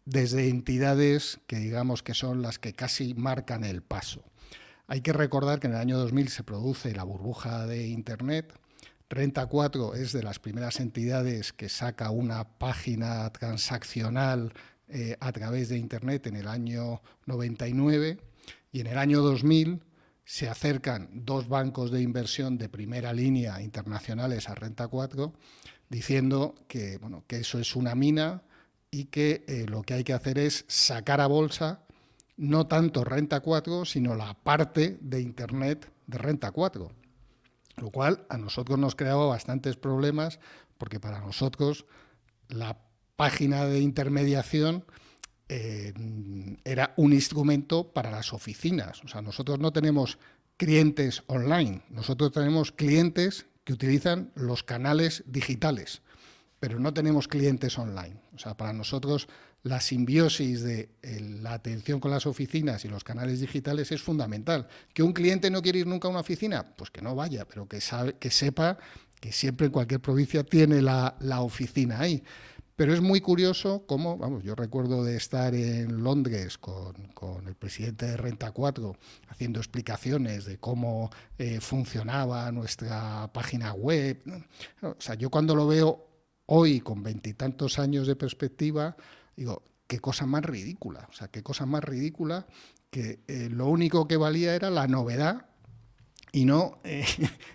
desde 0.04 0.48
entidades 0.48 1.40
que 1.46 1.56
digamos 1.56 2.02
que 2.02 2.14
son 2.14 2.42
las 2.42 2.58
que 2.58 2.72
casi 2.72 3.14
marcan 3.14 3.64
el 3.64 3.82
paso. 3.82 4.24
Hay 4.86 5.02
que 5.02 5.12
recordar 5.12 5.60
que 5.60 5.68
en 5.68 5.74
el 5.74 5.78
año 5.78 5.98
2000 5.98 6.28
se 6.30 6.42
produce 6.42 6.92
la 6.94 7.04
burbuja 7.04 7.66
de 7.66 7.86
Internet. 7.86 8.52
Renta 9.08 9.46
4 9.46 9.94
es 9.94 10.12
de 10.12 10.22
las 10.22 10.38
primeras 10.38 10.80
entidades 10.80 11.52
que 11.52 11.68
saca 11.68 12.10
una 12.10 12.58
página 12.58 13.30
transaccional 13.30 14.52
eh, 14.88 15.16
a 15.20 15.30
través 15.30 15.68
de 15.68 15.78
Internet 15.78 16.26
en 16.26 16.36
el 16.36 16.48
año 16.48 17.02
99 17.26 18.18
y 18.72 18.80
en 18.80 18.86
el 18.88 18.98
año 18.98 19.20
2000 19.20 19.84
se 20.24 20.48
acercan 20.48 21.08
dos 21.12 21.48
bancos 21.48 21.90
de 21.90 22.02
inversión 22.02 22.58
de 22.58 22.68
primera 22.68 23.12
línea 23.12 23.60
internacionales 23.62 24.48
a 24.48 24.54
Renta 24.54 24.88
4 24.88 25.32
diciendo 25.88 26.54
que, 26.66 26.98
bueno, 26.98 27.24
que 27.26 27.38
eso 27.38 27.58
es 27.58 27.76
una 27.76 27.94
mina 27.94 28.42
y 28.90 29.04
que 29.06 29.44
eh, 29.46 29.66
lo 29.68 29.82
que 29.82 29.94
hay 29.94 30.04
que 30.04 30.12
hacer 30.12 30.38
es 30.38 30.64
sacar 30.68 31.20
a 31.20 31.26
bolsa 31.26 31.84
no 32.36 32.66
tanto 32.66 33.04
Renta 33.04 33.40
4, 33.40 33.84
sino 33.84 34.14
la 34.14 34.34
parte 34.34 34.98
de 35.02 35.20
Internet 35.20 35.92
de 36.06 36.18
Renta 36.18 36.50
4. 36.50 36.90
Lo 37.76 37.90
cual 37.90 38.24
a 38.30 38.38
nosotros 38.38 38.78
nos 38.78 38.94
creaba 38.94 39.26
bastantes 39.26 39.76
problemas 39.76 40.40
porque 40.78 40.98
para 40.98 41.20
nosotros 41.20 41.84
la 42.48 42.78
página 43.16 43.66
de 43.66 43.80
intermediación 43.80 44.84
eh, 45.50 45.92
era 46.64 46.94
un 46.96 47.12
instrumento 47.12 47.92
para 47.92 48.10
las 48.10 48.32
oficinas. 48.32 49.04
O 49.04 49.08
sea, 49.08 49.20
nosotros 49.20 49.58
no 49.58 49.72
tenemos 49.72 50.18
clientes 50.56 51.22
online, 51.26 51.82
nosotros 51.90 52.32
tenemos 52.32 52.72
clientes 52.72 53.46
que 53.64 53.74
utilizan 53.74 54.32
los 54.34 54.62
canales 54.62 55.24
digitales, 55.26 56.02
pero 56.60 56.78
no 56.78 56.92
tenemos 56.94 57.26
clientes 57.26 57.76
online. 57.78 58.20
O 58.34 58.38
sea, 58.38 58.56
para 58.56 58.72
nosotros 58.72 59.28
la 59.62 59.80
simbiosis 59.80 60.62
de 60.62 60.90
la 61.42 61.54
atención 61.54 62.00
con 62.00 62.10
las 62.10 62.26
oficinas 62.26 62.84
y 62.84 62.88
los 62.88 63.02
canales 63.02 63.40
digitales 63.40 63.90
es 63.92 64.02
fundamental. 64.02 64.68
¿Que 64.94 65.02
un 65.02 65.12
cliente 65.12 65.50
no 65.50 65.62
quiere 65.62 65.80
ir 65.80 65.86
nunca 65.86 66.08
a 66.08 66.10
una 66.10 66.20
oficina? 66.20 66.64
Pues 66.76 66.90
que 66.90 67.02
no 67.02 67.14
vaya, 67.14 67.46
pero 67.46 67.66
que, 67.66 67.80
sepa 67.80 68.78
que 69.18 69.32
siempre 69.32 69.66
en 69.66 69.72
cualquier 69.72 70.00
provincia 70.00 70.44
tiene 70.44 70.80
la, 70.80 71.16
la 71.20 71.40
oficina 71.40 72.00
ahí. 72.00 72.22
Pero 72.80 72.94
es 72.94 73.02
muy 73.02 73.20
curioso 73.20 73.84
cómo, 73.86 74.16
vamos, 74.16 74.42
yo 74.42 74.54
recuerdo 74.54 75.04
de 75.04 75.14
estar 75.14 75.54
en 75.54 76.02
Londres 76.02 76.56
con, 76.56 76.94
el 77.46 77.54
presidente 77.54 78.06
de 78.06 78.16
Renta 78.16 78.52
4 78.52 78.96
haciendo 79.28 79.60
explicaciones 79.60 80.46
de 80.46 80.56
cómo 80.56 81.10
eh, 81.36 81.60
funcionaba 81.60 82.50
nuestra 82.52 83.30
página 83.34 83.74
web. 83.74 84.22
O 84.80 84.96
sea, 84.98 85.14
yo 85.14 85.28
cuando 85.28 85.54
lo 85.54 85.66
veo 85.66 86.09
hoy 86.52 86.80
con 86.80 87.02
veintitantos 87.02 87.78
años 87.78 88.08
de 88.08 88.16
perspectiva, 88.16 88.96
digo, 89.36 89.62
qué 89.86 90.00
cosa 90.00 90.26
más 90.26 90.44
ridícula. 90.44 91.06
O 91.08 91.12
sea, 91.12 91.28
qué 91.28 91.42
cosa 91.42 91.64
más 91.64 91.82
ridícula 91.82 92.46
que 92.90 93.20
eh, 93.28 93.48
lo 93.50 93.66
único 93.66 94.08
que 94.08 94.16
valía 94.16 94.54
era 94.54 94.68
la 94.68 94.88
novedad 94.88 95.46
y 96.32 96.44
no 96.44 96.80
eh, 96.82 97.04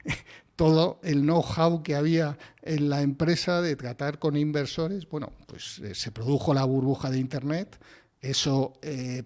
todo 0.55 1.01
el 1.03 1.21
know-how 1.21 1.83
que 1.83 1.95
había 1.95 2.37
en 2.61 2.89
la 2.89 3.01
empresa 3.01 3.61
de 3.61 3.75
tratar 3.75 4.17
con 4.17 4.37
inversores. 4.37 5.07
Bueno, 5.09 5.33
pues 5.45 5.79
eh, 5.79 5.93
se 5.93 6.11
produjo 6.11 6.53
la 6.53 6.63
burbuja 6.63 7.09
de 7.09 7.19
Internet, 7.19 7.77
eso 8.21 8.73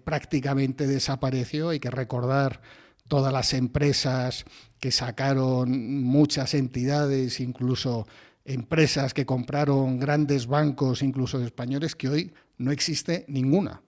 prácticamente 0.04 0.86
desapareció, 0.86 1.70
hay 1.70 1.80
que 1.80 1.90
recordar 1.90 2.60
todas 3.08 3.32
las 3.32 3.54
empresas 3.54 4.44
que 4.78 4.92
sacaron 4.92 6.02
muchas 6.02 6.52
entidades, 6.52 7.40
incluso 7.40 8.06
empresas 8.44 9.14
que 9.14 9.26
compraron 9.26 9.98
grandes 9.98 10.46
bancos, 10.46 11.02
incluso 11.02 11.42
españoles, 11.42 11.94
que 11.94 12.08
hoy 12.08 12.32
no 12.58 12.72
existe 12.72 13.24
ninguna 13.28 13.82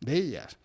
de 0.00 0.16
ellas. 0.16 0.58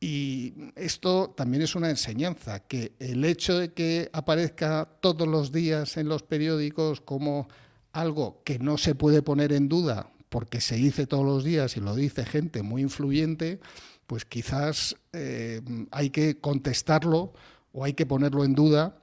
Y 0.00 0.54
esto 0.76 1.30
también 1.36 1.62
es 1.62 1.74
una 1.74 1.90
enseñanza, 1.90 2.60
que 2.60 2.92
el 2.98 3.24
hecho 3.24 3.58
de 3.58 3.72
que 3.72 4.08
aparezca 4.12 4.88
todos 5.00 5.28
los 5.28 5.52
días 5.52 5.96
en 5.98 6.08
los 6.08 6.22
periódicos 6.22 7.00
como 7.02 7.48
algo 7.92 8.42
que 8.44 8.58
no 8.58 8.78
se 8.78 8.94
puede 8.94 9.20
poner 9.20 9.52
en 9.52 9.68
duda 9.68 10.10
porque 10.30 10.60
se 10.60 10.76
dice 10.76 11.06
todos 11.06 11.24
los 11.24 11.44
días 11.44 11.76
y 11.76 11.80
lo 11.80 11.94
dice 11.94 12.24
gente 12.24 12.62
muy 12.62 12.82
influyente, 12.82 13.60
pues 14.06 14.24
quizás 14.24 14.96
eh, 15.12 15.60
hay 15.90 16.10
que 16.10 16.38
contestarlo 16.38 17.32
o 17.72 17.84
hay 17.84 17.92
que 17.92 18.06
ponerlo 18.06 18.44
en 18.44 18.54
duda. 18.54 18.99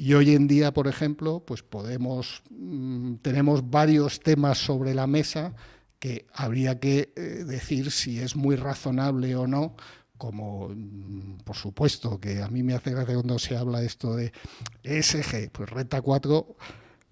Y 0.00 0.14
hoy 0.14 0.34
en 0.34 0.48
día, 0.48 0.72
por 0.72 0.88
ejemplo, 0.88 1.44
pues 1.46 1.62
podemos, 1.62 2.42
mm, 2.48 3.16
tenemos 3.16 3.68
varios 3.68 4.18
temas 4.20 4.56
sobre 4.56 4.94
la 4.94 5.06
mesa 5.06 5.54
que 5.98 6.26
habría 6.32 6.80
que 6.80 7.12
eh, 7.14 7.20
decir 7.44 7.90
si 7.90 8.18
es 8.18 8.34
muy 8.34 8.56
razonable 8.56 9.36
o 9.36 9.46
no 9.46 9.76
como 10.16 10.70
mm, 10.70 11.40
por 11.44 11.54
supuesto 11.54 12.18
que 12.18 12.40
a 12.40 12.48
mí 12.48 12.62
me 12.62 12.72
hace 12.72 12.92
gracia 12.92 13.12
cuando 13.12 13.38
se 13.38 13.58
habla 13.58 13.82
esto 13.82 14.16
de 14.16 14.32
ESG, 14.84 15.50
pues 15.52 15.68
Renta 15.68 16.00
4 16.00 16.56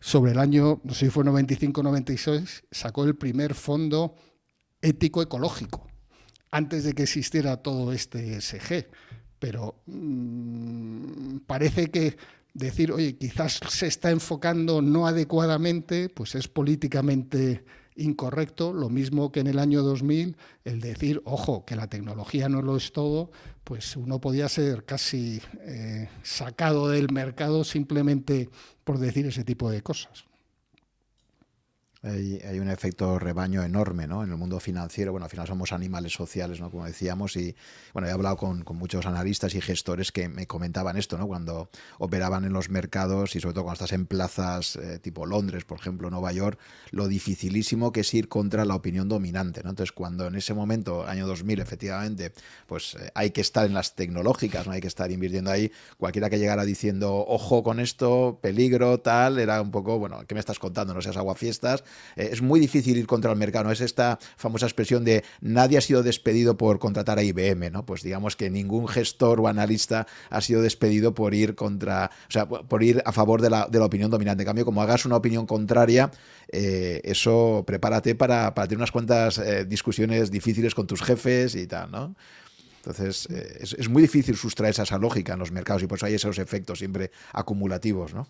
sobre 0.01 0.33
el 0.33 0.39
año, 0.39 0.81
no 0.83 0.95
sé 0.95 1.07
si 1.07 1.11
fue 1.11 1.25
95-96, 1.25 2.63
sacó 2.71 3.05
el 3.05 3.17
primer 3.17 3.53
fondo 3.53 4.15
ético 4.81 5.21
ecológico, 5.21 5.87
antes 6.51 6.85
de 6.85 6.95
que 6.95 7.03
existiera 7.03 7.59
todo 7.59 7.93
este 7.93 8.39
ESG. 8.39 8.89
Pero 9.39 9.83
mm, 9.85 11.41
parece 11.47 11.91
que 11.91 12.17
decir, 12.59 12.93
oye, 12.93 13.17
quizás 13.17 13.61
se 13.69 13.87
está 13.87 14.11
enfocando 14.11 14.83
no 14.83 15.07
adecuadamente, 15.07 16.09
pues 16.09 16.35
es 16.35 16.49
políticamente 16.49 17.65
incorrecto, 17.95 18.73
lo 18.73 18.89
mismo 18.89 19.33
que 19.33 19.41
en 19.41 19.47
el 19.47 19.59
año 19.59 19.83
2000, 19.83 20.37
el 20.65 20.81
decir, 20.81 21.21
ojo, 21.25 21.65
que 21.65 21.77
la 21.77 21.89
tecnología 21.89 22.49
no 22.49 22.63
lo 22.63 22.77
es 22.77 22.93
todo, 22.93 23.31
pues 23.65 23.97
uno 23.97 24.21
podía 24.21 24.49
ser 24.49 24.85
casi 24.85 25.41
eh, 25.61 26.09
sacado 26.23 26.89
del 26.89 27.13
mercado 27.13 27.65
simplemente 27.65 28.51
por 28.85 28.99
decir 28.99 29.27
ese 29.27 29.45
tipo 29.45 29.71
de 29.71 29.83
cosas. 29.83 30.28
Hay, 32.03 32.61
un 32.61 32.71
efecto 32.71 33.19
rebaño 33.19 33.65
enorme 33.65 34.07
¿no? 34.07 34.23
en 34.23 34.31
el 34.31 34.37
mundo 34.37 34.61
financiero. 34.61 35.11
Bueno, 35.11 35.25
al 35.25 35.31
final 35.31 35.49
somos 35.49 35.73
animales 35.73 36.13
sociales, 36.13 36.61
¿no? 36.61 36.71
como 36.71 36.85
decíamos, 36.85 37.35
y 37.37 37.57
bueno, 37.93 38.07
he 38.07 38.13
hablado 38.13 38.37
con, 38.37 38.65
muchos 38.75 39.07
analistas 39.07 39.57
y 39.57 39.61
gestores 39.61 40.13
que 40.13 40.29
me 40.29 40.47
comentaban 40.47 40.97
esto, 40.97 41.19
¿no? 41.19 41.27
cuando 41.27 41.71
operaban 41.99 42.45
en 42.45 42.53
los 42.53 42.71
mercados 42.71 43.35
y 43.35 43.41
sobre 43.41 43.55
todo 43.55 43.65
cuando 43.65 43.85
estás 43.85 43.93
en 43.93 44.07
plazas 44.07 44.77
eh, 44.77 45.01
tipo 45.01 45.27
Londres, 45.27 45.65
por 45.65 45.81
ejemplo, 45.81 46.09
Nueva 46.09 46.31
York, 46.31 46.61
lo 46.93 47.09
dificilísimo 47.09 47.91
que 47.91 48.01
es 48.01 48.15
ir 48.15 48.29
contra 48.29 48.65
la 48.65 48.77
opinión 48.77 49.09
dominante. 49.09 49.63
¿no? 49.65 49.71
Entonces, 49.71 49.91
cuando 49.91 50.29
en 50.29 50.37
ese 50.37 50.55
momento, 50.55 51.05
año 51.05 51.27
2000, 51.27 51.59
efectivamente, 51.59 52.33
pues 52.69 52.95
eh, 52.95 53.11
hay 53.15 53.33
que 53.33 53.41
estar 53.41 53.67
en 53.67 53.75
las 53.75 53.97
tecnológicas, 53.97 54.69
no 54.69 54.73
hay 54.73 54.81
que 54.81 54.87
estar 54.87 55.11
invirtiendo 55.11 55.51
ahí, 55.51 55.73
cualquiera 55.97 56.31
que 56.31 56.39
llegara 56.39 56.65
diciendo, 56.65 57.25
ojo 57.27 57.65
con 57.65 57.81
esto, 57.81 58.39
peligro, 58.41 59.01
tal, 59.01 59.41
era 59.41 59.61
un 59.61 59.73
poco, 59.73 59.99
bueno, 59.99 60.25
¿qué 60.29 60.35
me 60.35 60.41
estás 60.41 60.61
contando? 60.61 60.95
No 60.95 61.03
seas 61.03 61.17
aguafiestas 61.17 61.83
eh, 62.17 62.31
es 62.33 62.43
muy 62.43 62.61
difícil 62.61 62.97
ir 62.97 63.07
contra 63.07 63.33
el 63.33 63.39
mercado. 63.39 63.65
¿no? 63.65 63.73
Es 63.73 63.81
esta 63.81 64.19
famosa 64.37 64.67
expresión 64.67 65.05
de 65.05 65.25
nadie 65.41 65.79
ha 65.79 65.81
sido 65.81 66.03
despedido 66.03 66.57
por 66.57 66.79
contratar 66.79 67.19
a 67.19 67.23
IBM, 67.23 67.71
¿no? 67.71 67.85
Pues 67.87 68.03
digamos 68.03 68.37
que 68.37 68.51
ningún 68.51 68.89
gestor 68.89 69.41
o 69.41 69.49
analista 69.49 70.07
ha 70.31 70.41
sido 70.41 70.63
despedido 70.63 71.15
por 71.15 71.35
ir 71.35 71.55
contra, 71.55 72.11
o 72.29 72.31
sea, 72.31 72.47
por 72.49 72.83
ir 72.83 73.03
a 73.05 73.13
favor 73.13 73.41
de 73.41 73.51
la, 73.51 73.67
de 73.67 73.79
la 73.79 73.87
opinión 73.87 74.11
dominante. 74.11 74.43
En 74.43 74.47
cambio, 74.47 74.65
como 74.65 74.83
hagas 74.83 75.05
una 75.05 75.17
opinión 75.17 75.47
contraria, 75.47 76.11
eh, 76.51 77.01
eso 77.05 77.65
prepárate 77.67 78.15
para, 78.15 78.55
para, 78.55 78.67
tener 78.69 78.79
unas 78.79 78.93
cuantas 78.93 79.39
eh, 79.39 79.65
discusiones 79.65 80.31
difíciles 80.31 80.75
con 80.75 80.87
tus 80.87 81.03
jefes 81.03 81.55
y 81.55 81.67
tal, 81.67 81.91
¿no? 81.91 82.15
Entonces, 82.79 83.29
es, 83.61 83.75
es, 83.75 83.89
muy 83.89 84.01
difícil 84.01 84.37
sustraer 84.37 84.71
esa 84.71 84.99
lógica 84.99 85.35
en 85.35 85.41
los 85.41 85.51
mercados 85.51 85.83
y 85.83 85.87
por 85.87 85.99
eso 85.99 86.07
hay 86.07 86.15
esos 86.15 86.39
efectos 86.39 86.79
siempre 86.79 87.11
acumulativos, 87.33 88.15
¿no? 88.15 88.29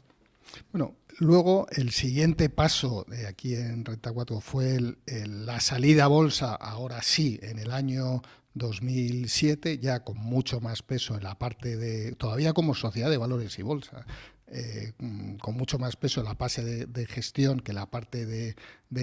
Bueno, 0.72 0.96
luego 1.18 1.66
el 1.70 1.90
siguiente 1.90 2.48
paso 2.48 3.04
de 3.08 3.26
aquí 3.26 3.54
en 3.54 3.84
Renta 3.84 4.12
4 4.12 4.40
fue 4.40 4.78
la 5.06 5.60
salida 5.60 6.04
a 6.04 6.08
bolsa, 6.08 6.54
ahora 6.54 7.02
sí, 7.02 7.38
en 7.42 7.58
el 7.58 7.70
año 7.70 8.22
2007, 8.54 9.78
ya 9.78 10.04
con 10.04 10.18
mucho 10.18 10.60
más 10.60 10.82
peso 10.82 11.16
en 11.16 11.24
la 11.24 11.38
parte 11.38 11.76
de, 11.76 12.12
todavía 12.12 12.52
como 12.52 12.74
sociedad 12.74 13.10
de 13.10 13.16
valores 13.16 13.58
y 13.58 13.62
bolsa, 13.62 14.04
eh, 14.48 14.92
con 15.40 15.56
mucho 15.56 15.78
más 15.78 15.96
peso 15.96 16.20
en 16.20 16.26
la 16.26 16.34
fase 16.34 16.86
de, 16.86 17.06
gestión 17.06 17.60
que 17.60 17.72
la 17.72 17.90
parte 17.90 18.26
de, 18.26 18.54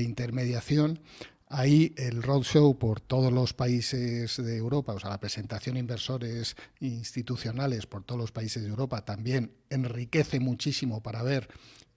intermediación. 0.01 0.99
Ahí 1.47 1.93
el 1.97 2.24
roadshow 2.24 2.78
por 2.80 2.99
todos 2.99 3.32
los 3.32 3.53
países 3.53 4.38
de 4.38 4.57
Europa, 4.57 4.93
o 4.93 4.99
sea, 4.99 5.11
la 5.11 5.20
presentación 5.20 5.76
a 5.76 5.80
inversores 5.80 6.55
institucionales 6.80 7.86
por 7.86 8.03
todos 8.03 8.20
los 8.20 8.32
países 8.32 8.63
de 8.63 8.70
Europa 8.70 9.05
también 9.05 9.51
enriquece 9.70 10.39
muchísimo 10.39 11.03
para 11.03 11.22
ver 11.22 11.47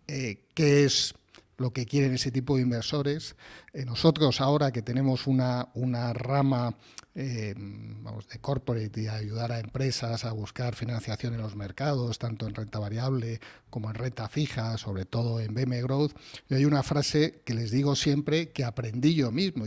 eh, 0.09 0.47
qué 0.55 0.85
es 0.85 1.15
lo 1.59 1.73
que 1.73 1.87
quieren 1.87 2.15
ese 2.15 2.31
tipo 2.31 2.57
de 2.57 2.63
inversores. 2.63 3.37
Eh, 3.73 3.85
nosotros 3.85 4.41
ahora 4.41 4.73
que 4.73 4.81
tenemos 4.81 5.27
una, 5.27 5.69
una 5.75 6.13
rama 6.13 6.75
eh, 7.15 7.53
de 7.55 8.39
corporate 8.39 9.03
y 9.03 9.09
ayudar 9.09 9.51
a 9.51 9.59
empresas 9.59 10.25
a 10.25 10.33
buscar 10.33 10.77
financiación 10.77 11.35
en 11.35 11.41
los 11.41 11.57
mercados, 11.57 12.19
tanto 12.19 12.47
en 12.47 12.55
renta 12.55 12.79
variable 12.79 13.41
como 13.71 13.91
en 13.91 13.97
renta 13.97 14.29
fija, 14.29 14.79
sobre 14.79 15.05
todo 15.05 15.41
en 15.41 15.53
BM 15.53 15.83
Growth, 15.83 16.13
yo 16.49 16.57
hay 16.57 16.65
una 16.65 16.85
frase 16.85 17.43
que 17.45 17.55
les 17.55 17.73
digo 17.73 17.97
siempre 17.97 18.51
que 18.51 18.65
aprendí 18.65 19.15
yo 19.15 19.33
mismo. 19.33 19.65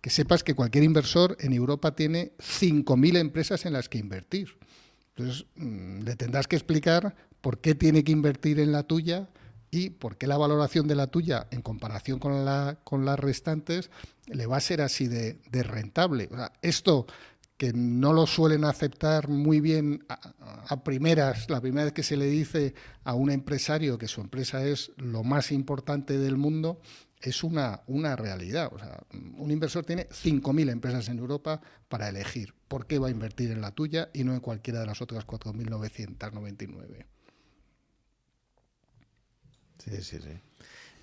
Que 0.00 0.10
sepas 0.10 0.42
que 0.44 0.54
cualquier 0.54 0.84
inversor 0.84 1.36
en 1.40 1.52
Europa 1.52 1.94
tiene 1.94 2.32
5.000 2.38 3.18
empresas 3.18 3.66
en 3.66 3.74
las 3.74 3.88
que 3.88 3.98
invertir. 3.98 4.56
Entonces, 5.16 5.44
mm, 5.56 6.02
le 6.04 6.16
tendrás 6.16 6.46
que 6.46 6.56
explicar 6.56 7.14
por 7.40 7.60
qué 7.60 7.74
tiene 7.74 8.04
que 8.04 8.12
invertir 8.12 8.60
en 8.60 8.72
la 8.72 8.84
tuya 8.84 9.28
y 9.70 9.90
por 9.90 10.16
qué 10.16 10.26
la 10.26 10.36
valoración 10.36 10.88
de 10.88 10.96
la 10.96 11.06
tuya 11.06 11.46
en 11.50 11.62
comparación 11.62 12.18
con, 12.18 12.44
la, 12.44 12.78
con 12.84 13.04
las 13.04 13.18
restantes 13.18 13.90
le 14.26 14.46
va 14.46 14.56
a 14.56 14.60
ser 14.60 14.80
así 14.80 15.08
de, 15.08 15.38
rentable. 15.52 16.28
esto 16.62 17.06
que 17.56 17.72
no 17.74 18.14
lo 18.14 18.26
suelen 18.26 18.64
aceptar 18.64 19.28
muy 19.28 19.60
bien 19.60 20.06
a, 20.08 20.82
primeras, 20.82 21.50
la 21.50 21.60
primera 21.60 21.84
vez 21.84 21.92
que 21.92 22.02
se 22.02 22.16
le 22.16 22.26
dice 22.26 22.74
a 23.04 23.12
un 23.12 23.30
empresario 23.30 23.98
que 23.98 24.08
su 24.08 24.22
empresa 24.22 24.64
es 24.64 24.92
lo 24.96 25.24
más 25.24 25.52
importante 25.52 26.16
del 26.16 26.38
mundo, 26.38 26.80
es 27.20 27.44
una, 27.44 27.82
realidad. 28.16 28.72
Un 29.36 29.50
inversor 29.50 29.84
tiene 29.84 30.08
5.000 30.08 30.70
empresas 30.70 31.08
en 31.10 31.18
Europa 31.18 31.60
para 31.88 32.08
elegir 32.08 32.54
por 32.66 32.86
qué 32.86 32.98
va 32.98 33.08
a 33.08 33.10
invertir 33.10 33.50
en 33.50 33.60
la 33.60 33.72
tuya 33.72 34.08
y 34.14 34.24
no 34.24 34.32
en 34.32 34.40
cualquiera 34.40 34.80
de 34.80 34.86
las 34.86 35.02
otras 35.02 35.26
4.999. 35.26 37.04
Sí, 39.84 40.02
sí, 40.02 40.18
sí. 40.20 40.40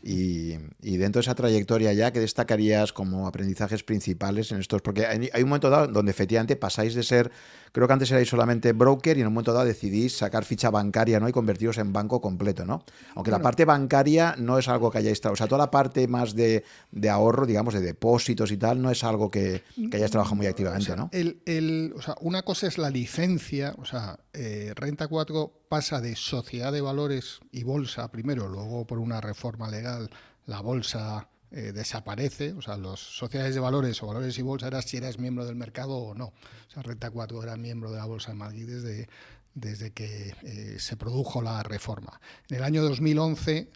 Y, 0.03 0.97
dentro 0.97 1.19
de 1.19 1.23
esa 1.23 1.35
trayectoria 1.35 1.91
ya, 1.91 2.13
¿qué 2.13 2.19
destacarías 2.19 2.93
como 2.93 3.27
aprendizajes 3.27 3.83
principales 3.83 4.51
en 4.51 4.59
estos? 4.59 4.81
Porque 4.81 5.05
hay, 5.05 5.29
un 5.41 5.49
momento 5.49 5.69
dado 5.69 5.87
donde 5.87 6.11
efectivamente 6.11 6.55
pasáis 6.55 6.93
de 6.93 7.03
ser, 7.03 7.31
creo 7.71 7.87
que 7.87 7.93
antes 7.93 8.11
erais 8.11 8.29
solamente 8.29 8.71
broker 8.73 9.17
y 9.17 9.21
en 9.21 9.27
un 9.27 9.33
momento 9.33 9.53
dado 9.53 9.65
decidís 9.65 10.15
sacar 10.15 10.45
ficha 10.45 10.69
bancaria 10.69 11.19
¿no? 11.19 11.27
y 11.27 11.31
convertiros 11.31 11.77
en 11.79 11.91
banco 11.91 12.21
completo, 12.21 12.63
¿no? 12.63 12.85
Aunque 13.15 13.31
la 13.31 13.39
parte 13.39 13.65
bancaria 13.65 14.35
no 14.37 14.57
es 14.59 14.67
algo 14.69 14.91
que 14.91 14.99
hayáis 14.99 15.19
trabajado, 15.19 15.33
o 15.33 15.37
sea, 15.37 15.47
toda 15.47 15.65
la 15.65 15.71
parte 15.71 16.07
más 16.07 16.35
de, 16.35 16.63
ahorro, 17.09 17.45
digamos, 17.45 17.73
de 17.73 17.81
depósitos 17.81 18.51
y 18.51 18.57
tal, 18.57 18.81
no 18.81 18.91
es 18.91 19.03
algo 19.03 19.29
que, 19.29 19.63
que 19.89 19.97
hayáis 19.97 20.11
trabajado 20.11 20.35
muy 20.35 20.45
activamente, 20.45 20.95
¿no? 20.95 21.09
El, 21.11 21.93
o 21.95 22.01
sea, 22.01 22.15
una 22.21 22.43
cosa 22.43 22.67
es 22.67 22.77
la 22.77 22.89
licencia, 22.89 23.75
o 23.77 23.85
sea, 23.85 24.19
eh, 24.33 24.71
Renta 24.75 25.07
4 25.07 25.56
pasa 25.67 26.01
de 26.01 26.15
sociedad 26.15 26.71
de 26.71 26.81
valores 26.81 27.39
y 27.51 27.63
bolsa 27.63 28.09
primero, 28.09 28.47
luego 28.47 28.85
por 28.85 28.99
una 28.99 29.21
reforma 29.21 29.69
legal 29.69 30.09
la 30.45 30.61
bolsa 30.61 31.29
eh, 31.51 31.71
desaparece, 31.73 32.53
o 32.53 32.61
sea, 32.61 32.77
las 32.77 32.99
sociedades 32.99 33.53
de 33.53 33.61
valores 33.61 34.01
o 34.03 34.07
valores 34.07 34.37
y 34.37 34.41
bolsa 34.41 34.67
era 34.67 34.81
si 34.81 34.97
eras 34.97 35.19
miembro 35.19 35.45
del 35.45 35.55
mercado 35.55 35.95
o 35.95 36.13
no. 36.13 36.27
O 36.27 36.71
sea, 36.71 36.83
Renta 36.83 37.09
4 37.09 37.41
era 37.43 37.55
miembro 37.55 37.91
de 37.91 37.97
la 37.97 38.05
Bolsa 38.05 38.31
de 38.31 38.37
Madrid 38.37 38.67
desde, 38.67 39.07
desde 39.53 39.91
que 39.91 40.35
eh, 40.43 40.77
se 40.79 40.97
produjo 40.97 41.41
la 41.41 41.63
reforma. 41.63 42.19
En 42.49 42.57
el 42.57 42.63
año 42.63 42.83
2011 42.83 43.69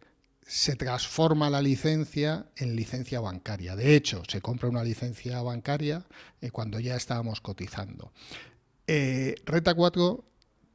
se 0.46 0.76
transforma 0.76 1.50
la 1.50 1.62
licencia 1.62 2.48
en 2.58 2.76
licencia 2.76 3.22
bancaria. 3.22 3.76
De 3.76 3.96
hecho, 3.96 4.24
se 4.28 4.42
compra 4.42 4.68
una 4.68 4.84
licencia 4.84 5.42
bancaria 5.42 6.06
eh, 6.42 6.52
cuando 6.52 6.80
ya 6.80 6.96
estábamos 6.96 7.42
cotizando. 7.42 8.12
Renta 9.46 9.74
4 9.74 10.26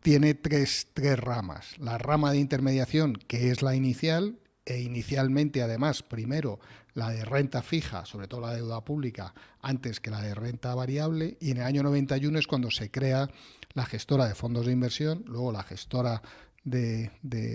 tiene 0.06 0.34
tres, 0.34 0.86
tres 0.94 1.18
ramas. 1.18 1.74
La 1.80 1.98
rama 1.98 2.30
de 2.30 2.38
intermediación, 2.38 3.14
que 3.26 3.50
es 3.50 3.60
la 3.60 3.74
inicial, 3.74 4.38
e 4.64 4.80
inicialmente 4.80 5.62
además 5.62 6.04
primero 6.04 6.60
la 6.94 7.10
de 7.10 7.24
renta 7.24 7.60
fija, 7.60 8.06
sobre 8.06 8.28
todo 8.28 8.42
la 8.42 8.54
deuda 8.54 8.84
pública, 8.84 9.34
antes 9.60 9.98
que 9.98 10.12
la 10.12 10.22
de 10.22 10.36
renta 10.36 10.76
variable, 10.76 11.36
y 11.40 11.50
en 11.50 11.56
el 11.56 11.64
año 11.64 11.82
91 11.82 12.38
es 12.38 12.46
cuando 12.46 12.70
se 12.70 12.88
crea 12.88 13.28
la 13.74 13.84
gestora 13.84 14.28
de 14.28 14.36
fondos 14.36 14.66
de 14.66 14.72
inversión, 14.74 15.24
luego 15.26 15.50
la 15.50 15.64
gestora 15.64 16.22
de, 16.62 17.10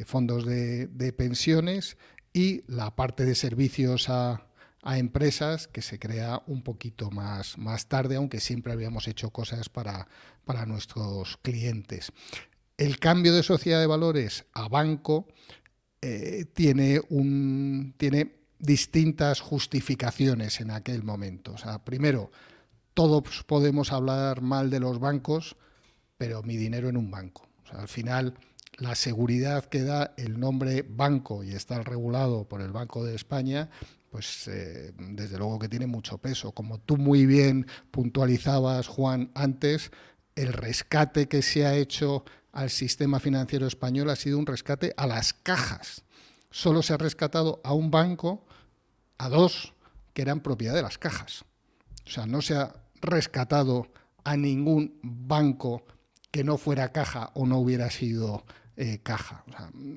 fondos 0.06 0.46
de, 0.46 1.16
pensiones 1.18 1.96
y 2.34 2.64
la 2.68 2.98
parte 2.98 3.24
de 3.24 3.36
servicios 3.36 4.10
a, 4.10 4.46
empresas 4.84 5.68
que 5.68 5.82
se 5.82 6.00
crea 6.00 6.42
un 6.48 6.64
poquito 6.64 7.12
más, 7.12 7.58
más 7.58 7.88
tarde, 7.88 8.16
aunque 8.16 8.40
siempre 8.40 8.74
habíamos 8.74 9.08
hecho 9.08 9.30
cosas 9.30 9.70
para, 9.70 10.08
para 10.44 10.66
nuestros 10.66 11.38
clientes. 11.38 12.12
El 12.78 12.98
cambio 13.00 13.34
de 13.34 13.44
sociedad 13.44 13.80
de 13.80 13.88
valores 13.88 14.46
a 14.54 14.68
banco 14.68 15.28
eh, 16.02 16.46
tiene, 16.54 17.00
un, 17.10 17.94
tiene 17.98 18.36
distintas 18.58 19.40
justificaciones 19.40 20.60
en 20.62 20.72
aquel 20.72 21.04
momento. 21.04 21.54
O 21.54 21.58
sea, 21.58 21.84
primero, 21.86 22.32
todos 22.96 23.44
podemos 23.44 23.92
hablar 23.92 24.42
mal 24.42 24.70
de 24.72 24.80
los 24.80 25.00
bancos, 25.00 25.58
pero 26.18 26.42
mi 26.42 26.58
dinero 26.58 26.90
en 26.90 26.98
un 26.98 27.12
banco. 27.12 27.48
Al 27.72 27.88
final, 27.88 28.34
la 28.78 28.96
seguridad 28.96 29.66
que 29.66 29.84
da 29.84 30.14
el 30.18 30.40
nombre 30.40 30.84
banco 30.88 31.44
y 31.44 31.52
está 31.52 31.84
regulado 31.84 32.46
por 32.46 32.62
el 32.62 32.72
Banco 32.72 33.06
de 33.06 33.16
España, 33.16 33.70
pues 34.12 34.50
eh, 34.50 34.92
desde 34.98 35.38
luego 35.38 35.58
que 35.58 35.70
tiene 35.70 35.88
mucho 35.88 36.18
peso. 36.18 36.52
Como 36.52 36.80
tú 36.80 36.98
muy 36.98 37.26
bien 37.26 37.66
puntualizabas, 37.92 38.88
Juan, 38.88 39.32
antes, 39.34 39.90
el 40.36 40.52
rescate 40.52 41.30
que 41.30 41.42
se 41.42 41.66
ha 41.66 41.76
hecho 41.76 42.26
al 42.52 42.70
sistema 42.70 43.22
financiero 43.22 43.66
español 43.66 44.10
ha 44.10 44.18
sido 44.18 44.38
un 44.38 44.46
rescate 44.46 44.94
a 44.98 45.08
las 45.08 45.34
cajas. 45.34 46.04
Solo 46.50 46.84
se 46.84 46.94
ha 46.94 46.98
rescatado 46.98 47.62
a 47.64 47.74
un 47.74 47.90
banco, 47.90 48.46
a 49.18 49.30
dos, 49.30 49.74
que 50.14 50.24
eran 50.24 50.42
propiedad 50.42 50.76
de 50.76 50.82
las 50.82 50.98
cajas. 50.98 51.46
O 52.06 52.10
sea, 52.10 52.26
no 52.26 52.42
se 52.42 52.56
ha 52.58 52.76
rescatado 53.00 53.94
a 54.26 54.36
ningún 54.36 55.00
banco 55.02 55.86
que 56.32 56.44
no 56.44 56.58
fuera 56.58 56.92
caja 56.92 57.32
o 57.34 57.46
no 57.46 57.60
hubiera 57.60 57.90
sido 57.90 58.44
eh, 58.76 59.00
caja. 59.02 59.46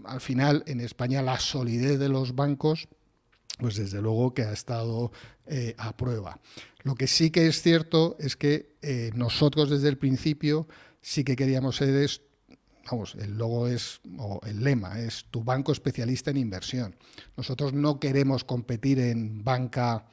al 0.04 0.20
final, 0.20 0.62
en 0.68 0.80
España, 0.80 1.20
la 1.20 1.40
solidez 1.40 1.98
de 1.98 2.08
los 2.08 2.36
bancos, 2.36 2.88
pues 3.58 3.76
desde 3.76 4.00
luego 4.00 4.34
que 4.34 4.42
ha 4.42 4.52
estado 4.52 5.12
eh, 5.46 5.74
a 5.78 5.96
prueba. 5.96 6.40
Lo 6.82 6.94
que 6.94 7.06
sí 7.06 7.30
que 7.30 7.46
es 7.46 7.62
cierto 7.62 8.16
es 8.18 8.36
que 8.36 8.76
eh, 8.82 9.10
nosotros 9.14 9.70
desde 9.70 9.88
el 9.88 9.98
principio 9.98 10.66
sí 11.00 11.24
que 11.24 11.36
queríamos 11.36 11.76
ser 11.76 12.08
vamos, 12.90 13.14
el 13.18 13.38
logo 13.38 13.66
es, 13.68 14.00
o 14.18 14.40
el 14.44 14.62
lema 14.62 15.00
es 15.00 15.24
tu 15.30 15.42
banco 15.42 15.72
especialista 15.72 16.30
en 16.30 16.36
inversión. 16.36 16.96
Nosotros 17.36 17.72
no 17.72 17.98
queremos 17.98 18.44
competir 18.44 18.98
en 18.98 19.42
banca 19.42 20.06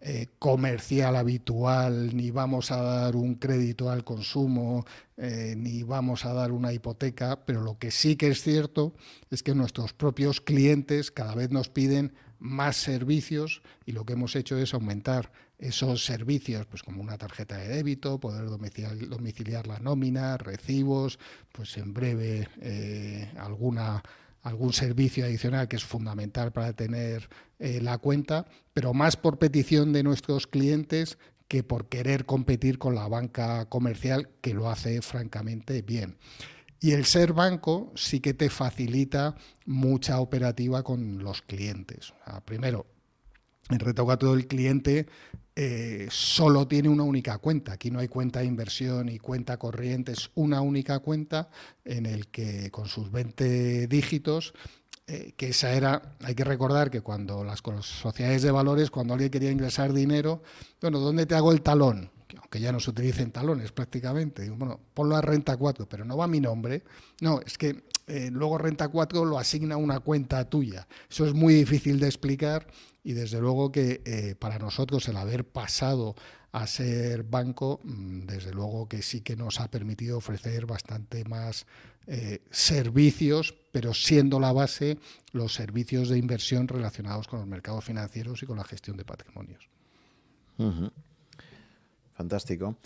eh, 0.00 0.26
comercial 0.38 1.16
habitual, 1.16 2.14
ni 2.14 2.30
vamos 2.30 2.70
a 2.70 2.82
dar 2.82 3.16
un 3.16 3.36
crédito 3.36 3.90
al 3.90 4.04
consumo, 4.04 4.84
ni 5.16 5.82
vamos 5.82 6.24
a 6.24 6.32
dar 6.32 6.52
una 6.52 6.72
hipoteca, 6.72 7.44
pero 7.44 7.60
lo 7.62 7.76
que 7.76 7.90
sí 7.90 8.14
que 8.14 8.28
es 8.28 8.42
cierto 8.42 8.94
es 9.30 9.42
que 9.42 9.54
nuestros 9.54 9.92
propios 9.92 10.40
clientes 10.40 11.10
cada 11.10 11.34
vez 11.34 11.50
nos 11.50 11.70
piden 11.70 12.12
más 12.38 12.76
servicios 12.76 13.62
y 13.84 13.92
lo 13.92 14.04
que 14.04 14.14
hemos 14.14 14.36
hecho 14.36 14.56
es 14.58 14.74
aumentar 14.74 15.32
esos 15.58 16.04
servicios, 16.04 16.66
pues 16.66 16.82
como 16.82 17.02
una 17.02 17.18
tarjeta 17.18 17.56
de 17.56 17.68
débito, 17.68 18.20
poder 18.20 18.46
domiciliar, 18.46 19.66
la 19.66 19.78
nómina, 19.80 20.36
recibos, 20.36 21.18
pues 21.52 21.76
en 21.76 21.92
breve 21.92 22.48
eh, 22.60 23.32
alguna 23.38 24.02
algún 24.42 24.72
servicio 24.72 25.24
adicional 25.24 25.68
que 25.68 25.76
es 25.76 25.84
fundamental 25.84 26.52
para 26.52 26.72
tener 26.72 27.28
eh, 27.58 27.80
la 27.82 27.98
cuenta, 27.98 28.46
pero 28.72 28.94
más 28.94 29.16
por 29.16 29.38
petición 29.38 29.92
de 29.92 30.02
nuestros 30.02 30.46
clientes 30.46 31.18
que 31.48 31.62
por 31.62 31.88
querer 31.88 32.24
competir 32.24 32.78
con 32.78 32.94
la 32.94 33.08
banca 33.08 33.66
comercial, 33.66 34.28
que 34.40 34.54
lo 34.54 34.70
hace 34.70 35.00
francamente 35.02 35.82
bien. 35.82 36.16
Y 36.80 36.92
el 36.92 37.04
ser 37.04 37.32
banco 37.32 37.92
sí 37.96 38.20
que 38.20 38.34
te 38.34 38.50
facilita 38.50 39.34
mucha 39.66 40.20
operativa 40.20 40.82
con 40.82 41.22
los 41.22 41.42
clientes. 41.42 42.14
primero, 42.44 42.86
en 43.70 43.78
todo 43.94 44.34
el 44.34 44.46
cliente 44.46 45.06
eh, 45.60 46.06
solo 46.10 46.68
tiene 46.68 46.88
una 46.88 47.02
única 47.02 47.38
cuenta. 47.38 47.72
Aquí 47.72 47.90
no 47.90 47.98
hay 47.98 48.06
cuenta 48.06 48.40
de 48.40 48.46
inversión 48.46 49.08
y 49.08 49.18
cuenta 49.18 49.58
corriente, 49.58 50.12
es 50.12 50.30
una 50.36 50.60
única 50.60 51.00
cuenta 51.00 51.50
en 51.84 52.06
el 52.06 52.28
que 52.28 52.70
con 52.70 52.86
sus 52.86 53.10
20 53.10 53.88
dígitos, 53.88 54.54
eh, 55.08 55.32
que 55.36 55.48
esa 55.48 55.72
era, 55.72 56.16
hay 56.22 56.36
que 56.36 56.44
recordar 56.44 56.90
que 56.90 57.00
cuando 57.00 57.42
las, 57.42 57.60
sociedades 57.82 58.42
de 58.42 58.52
valores, 58.52 58.90
cuando 58.90 59.14
alguien 59.14 59.30
quería 59.30 59.50
ingresar 59.50 59.92
dinero, 59.92 60.42
bueno, 60.80 61.00
¿dónde 61.00 61.26
te 61.26 61.34
hago 61.34 61.50
el 61.50 61.62
talón? 61.62 62.10
Aunque 62.48 62.60
ya 62.60 62.72
no 62.72 62.80
se 62.80 62.88
utilicen 62.88 63.30
talones 63.30 63.72
prácticamente, 63.72 64.48
bueno, 64.48 64.80
ponlo 64.94 65.16
a 65.16 65.20
renta 65.20 65.54
4, 65.54 65.86
pero 65.86 66.06
no 66.06 66.16
va 66.16 66.26
mi 66.26 66.40
nombre. 66.40 66.82
No, 67.20 67.42
es 67.44 67.58
que 67.58 67.84
eh, 68.06 68.30
luego 68.32 68.56
Renta 68.56 68.88
4 68.88 69.26
lo 69.26 69.38
asigna 69.38 69.76
una 69.76 70.00
cuenta 70.00 70.48
tuya. 70.48 70.88
Eso 71.10 71.26
es 71.26 71.34
muy 71.34 71.52
difícil 71.52 72.00
de 72.00 72.06
explicar 72.06 72.66
y 73.04 73.12
desde 73.12 73.38
luego 73.38 73.70
que 73.70 74.00
eh, 74.06 74.34
para 74.38 74.58
nosotros 74.58 75.06
el 75.08 75.18
haber 75.18 75.46
pasado 75.46 76.14
a 76.52 76.66
ser 76.66 77.24
banco, 77.24 77.80
mm, 77.84 78.20
desde 78.20 78.52
luego 78.54 78.88
que 78.88 79.02
sí 79.02 79.20
que 79.20 79.36
nos 79.36 79.60
ha 79.60 79.70
permitido 79.70 80.16
ofrecer 80.16 80.64
bastante 80.64 81.24
más 81.24 81.66
eh, 82.06 82.40
servicios, 82.50 83.54
pero 83.72 83.92
siendo 83.92 84.40
la 84.40 84.52
base 84.52 84.96
los 85.32 85.52
servicios 85.52 86.08
de 86.08 86.16
inversión 86.16 86.66
relacionados 86.66 87.28
con 87.28 87.40
los 87.40 87.48
mercados 87.48 87.84
financieros 87.84 88.42
y 88.42 88.46
con 88.46 88.56
la 88.56 88.64
gestión 88.64 88.96
de 88.96 89.04
patrimonios. 89.04 89.68
Fantástico. 92.18 92.76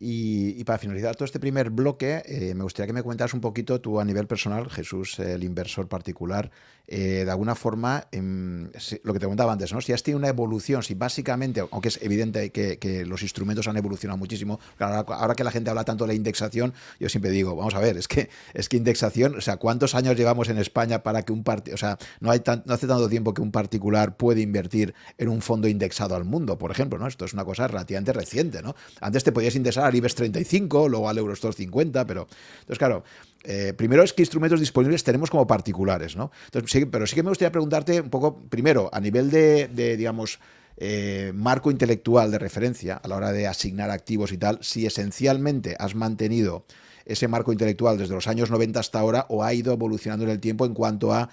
Y, 0.00 0.62
para 0.62 0.78
finalizar 0.78 1.16
todo 1.16 1.24
este 1.24 1.40
primer 1.40 1.70
bloque, 1.70 2.22
eh, 2.24 2.54
me 2.54 2.62
gustaría 2.62 2.86
que 2.86 2.92
me 2.92 3.02
comentaras 3.02 3.34
un 3.34 3.40
poquito 3.40 3.80
tú 3.80 3.98
a 3.98 4.04
nivel 4.04 4.28
personal, 4.28 4.70
Jesús, 4.70 5.18
el 5.18 5.42
inversor 5.42 5.88
particular, 5.88 6.52
eh, 6.86 7.24
de 7.24 7.30
alguna 7.30 7.56
forma, 7.56 8.06
em, 8.12 8.70
lo 9.02 9.12
que 9.12 9.18
te 9.18 9.26
comentaba 9.26 9.52
antes, 9.52 9.72
¿no? 9.72 9.80
si 9.80 9.92
has 9.92 10.04
tenido 10.04 10.18
una 10.18 10.28
evolución, 10.28 10.84
si 10.84 10.94
básicamente, 10.94 11.64
aunque 11.72 11.88
es 11.88 12.00
evidente 12.00 12.50
que, 12.50 13.04
los 13.06 13.22
instrumentos 13.22 13.66
han 13.66 13.76
evolucionado 13.76 14.16
muchísimo, 14.16 14.60
ahora, 14.78 15.34
que 15.34 15.44
la 15.44 15.50
gente 15.50 15.68
habla 15.68 15.84
tanto 15.84 16.04
de 16.04 16.08
la 16.08 16.14
indexación, 16.14 16.74
yo 17.00 17.08
siempre 17.08 17.30
digo, 17.30 17.56
vamos 17.56 17.74
a 17.74 17.80
ver, 17.80 17.96
es 17.96 18.06
que, 18.06 18.30
es 18.54 18.68
que 18.68 18.76
indexación, 18.76 19.36
o 19.36 19.40
sea, 19.40 19.56
¿cuántos 19.56 19.94
años 19.94 20.16
llevamos 20.16 20.48
en 20.48 20.58
España 20.58 21.02
para 21.02 21.24
que 21.24 21.32
un 21.32 21.42
partido, 21.42 21.74
o 21.74 21.78
sea, 21.78 21.98
no, 22.20 22.30
hay 22.30 22.40
no 22.64 22.74
hace 22.74 22.86
tanto 22.86 23.08
tiempo 23.08 23.34
que 23.34 23.42
un 23.42 23.50
particular 23.50 24.16
puede 24.16 24.40
invertir 24.40 24.94
en 25.18 25.28
un 25.28 25.42
fondo 25.42 25.68
indexado 25.68 26.14
al 26.14 26.24
mundo, 26.24 26.56
por 26.56 26.70
ejemplo, 26.70 26.98
¿no? 26.98 27.06
Esto 27.06 27.24
es 27.24 27.32
una 27.32 27.44
cosa 27.44 27.66
relativamente 27.66 28.12
reciente, 28.12 28.62
¿no? 28.62 28.76
Antes 29.00 29.24
te 29.24 29.32
podías 29.32 29.56
indexar 29.56 29.87
al 29.88 29.96
IBEX 29.96 30.14
35, 30.14 30.88
luego 30.88 31.08
al 31.08 31.18
Eurostor 31.18 31.54
50, 31.54 32.06
pero... 32.06 32.28
Entonces, 32.60 32.78
claro, 32.78 33.04
eh, 33.44 33.72
primero 33.76 34.02
es 34.02 34.12
qué 34.12 34.22
instrumentos 34.22 34.60
disponibles 34.60 35.04
tenemos 35.04 35.30
como 35.30 35.46
particulares, 35.46 36.16
¿no? 36.16 36.30
Entonces, 36.46 36.86
pero 36.90 37.06
sí 37.06 37.14
que 37.14 37.22
me 37.22 37.30
gustaría 37.30 37.52
preguntarte 37.52 38.00
un 38.00 38.10
poco, 38.10 38.38
primero, 38.48 38.90
a 38.92 39.00
nivel 39.00 39.30
de, 39.30 39.96
digamos, 39.96 40.38
eh, 40.76 41.32
marco 41.34 41.70
intelectual 41.70 42.30
de 42.30 42.38
referencia 42.38 42.96
a 42.96 43.08
la 43.08 43.16
hora 43.16 43.32
de 43.32 43.46
asignar 43.46 43.90
activos 43.90 44.32
y 44.32 44.38
tal, 44.38 44.58
si 44.60 44.86
esencialmente 44.86 45.76
has 45.78 45.94
mantenido 45.94 46.64
ese 47.04 47.26
marco 47.26 47.52
intelectual 47.52 47.96
desde 47.96 48.14
los 48.14 48.28
años 48.28 48.50
90 48.50 48.78
hasta 48.78 49.00
ahora 49.00 49.26
o 49.30 49.42
ha 49.42 49.54
ido 49.54 49.72
evolucionando 49.72 50.24
en 50.24 50.30
el 50.30 50.40
tiempo 50.40 50.66
en 50.66 50.74
cuanto 50.74 51.12
a 51.12 51.30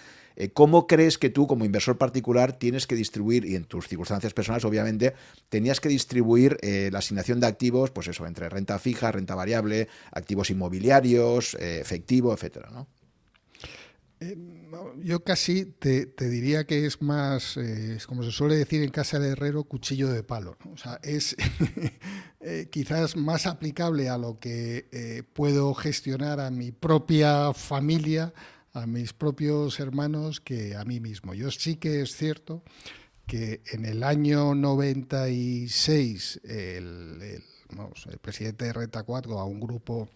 ¿Cómo 0.53 0.85
crees 0.85 1.17
que 1.17 1.29
tú, 1.29 1.47
como 1.47 1.63
inversor 1.63 1.97
particular, 1.97 2.53
tienes 2.53 2.87
que 2.87 2.95
distribuir, 2.95 3.45
y 3.45 3.55
en 3.55 3.63
tus 3.63 3.87
circunstancias 3.87 4.33
personales, 4.33 4.65
obviamente, 4.65 5.13
tenías 5.47 5.79
que 5.79 5.87
distribuir 5.87 6.57
eh, 6.61 6.89
la 6.91 6.99
asignación 6.99 7.39
de 7.39 7.47
activos, 7.47 7.91
pues 7.91 8.09
eso, 8.09 8.27
entre 8.27 8.49
renta 8.49 8.77
fija, 8.77 9.11
renta 9.11 9.33
variable, 9.35 9.87
activos 10.11 10.49
inmobiliarios, 10.49 11.55
eh, 11.55 11.79
efectivo, 11.79 12.33
etcétera, 12.33 12.69
¿no? 12.71 12.87
yo 15.03 15.23
casi 15.23 15.65
te, 15.65 16.07
diría 16.17 16.65
que 16.65 16.85
es 16.85 17.01
más, 17.01 17.59
como 18.07 18.23
se 18.23 18.31
suele 18.31 18.55
decir 18.55 18.81
en 18.81 18.89
casa 18.89 19.19
de 19.19 19.31
herrero, 19.31 19.65
cuchillo 19.65 20.09
de 20.09 20.23
palo. 20.23 20.57
O 20.73 20.77
sea, 20.77 20.99
es 21.03 21.35
quizás 22.71 23.17
más 23.17 23.45
aplicable 23.45 24.09
a 24.09 24.17
lo 24.17 24.39
que 24.39 25.25
puedo 25.33 25.75
gestionar 25.75 26.39
a 26.39 26.49
mi 26.49 26.71
propia 26.71 27.53
familia 27.53 28.33
a 28.75 28.85
mis 28.85 29.13
propios 29.13 29.79
hermanos 29.79 30.41
que 30.41 30.75
a 30.75 30.83
mí 30.83 30.99
mismo. 30.99 31.33
Yo 31.33 31.49
sí 31.49 31.77
que 31.77 32.01
es 32.01 32.15
cierto 32.15 32.61
que 33.25 33.61
en 33.71 33.85
el 33.85 34.03
año 34.03 34.53
96 34.53 36.41
el, 36.43 37.21
el, 37.21 37.43
el 38.11 38.19
presidente 38.19 38.65
de 38.65 38.73
Reta 38.73 39.03
4 39.03 39.39
a 39.39 39.45
un 39.45 39.61
grupo, 39.61 40.09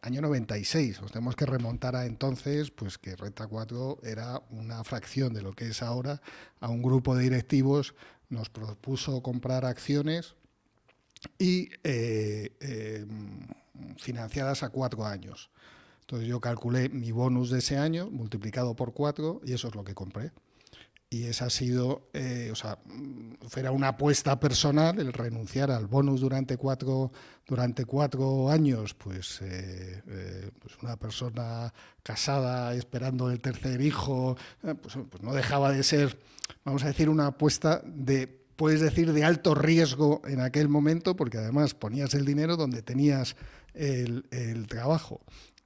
año 0.00 0.22
96, 0.22 1.02
nos 1.02 1.12
tenemos 1.12 1.36
que 1.36 1.44
remontar 1.44 1.96
a 1.96 2.06
entonces, 2.06 2.70
pues 2.70 2.96
que 2.96 3.14
Reta 3.14 3.46
4 3.46 4.00
era 4.02 4.42
una 4.50 4.82
fracción 4.84 5.34
de 5.34 5.42
lo 5.42 5.52
que 5.52 5.68
es 5.68 5.82
ahora, 5.82 6.22
a 6.60 6.68
un 6.70 6.82
grupo 6.82 7.14
de 7.14 7.24
directivos 7.24 7.94
nos 8.30 8.48
propuso 8.48 9.22
comprar 9.22 9.64
acciones 9.64 10.34
y 11.38 11.68
eh, 11.84 12.52
eh, 12.60 13.06
financiadas 13.98 14.62
a 14.62 14.70
cuatro 14.70 15.04
años. 15.04 15.50
Entonces 16.08 16.26
yo 16.26 16.40
calculé 16.40 16.88
mi 16.88 17.12
bonus 17.12 17.50
de 17.50 17.58
ese 17.58 17.76
año 17.76 18.08
multiplicado 18.10 18.74
por 18.74 18.94
cuatro 18.94 19.42
y 19.44 19.52
eso 19.52 19.68
es 19.68 19.74
lo 19.74 19.84
que 19.84 19.94
compré. 19.94 20.32
Y 21.10 21.24
esa 21.24 21.46
ha 21.46 21.50
sido, 21.50 22.08
eh, 22.14 22.48
o 22.50 22.54
sea, 22.54 22.78
era 23.54 23.72
una 23.72 23.88
apuesta 23.88 24.40
personal 24.40 24.98
el 24.98 25.12
renunciar 25.12 25.70
al 25.70 25.86
bonus 25.86 26.22
durante 26.22 26.56
cuatro, 26.56 27.12
durante 27.46 27.84
cuatro 27.84 28.48
años, 28.48 28.94
pues, 28.94 29.42
eh, 29.42 30.02
eh, 30.06 30.50
pues 30.58 30.78
una 30.82 30.96
persona 30.96 31.74
casada 32.02 32.72
esperando 32.72 33.30
el 33.30 33.40
tercer 33.40 33.82
hijo, 33.82 34.34
pues, 34.62 34.96
pues, 35.10 35.22
no 35.22 35.34
dejaba 35.34 35.72
de 35.72 35.82
ser, 35.82 36.18
vamos 36.64 36.84
a 36.84 36.86
decir, 36.86 37.10
una 37.10 37.26
apuesta 37.26 37.82
de, 37.84 38.28
puedes 38.56 38.80
decir, 38.80 39.12
de 39.12 39.24
alto 39.24 39.54
riesgo 39.54 40.22
en 40.24 40.40
aquel 40.40 40.70
momento, 40.70 41.16
porque 41.16 41.36
además 41.36 41.74
ponías 41.74 42.14
el 42.14 42.24
dinero 42.24 42.56
donde 42.56 42.80
tenías 42.80 43.36
el 43.74 44.66
trabajo. 44.68 45.20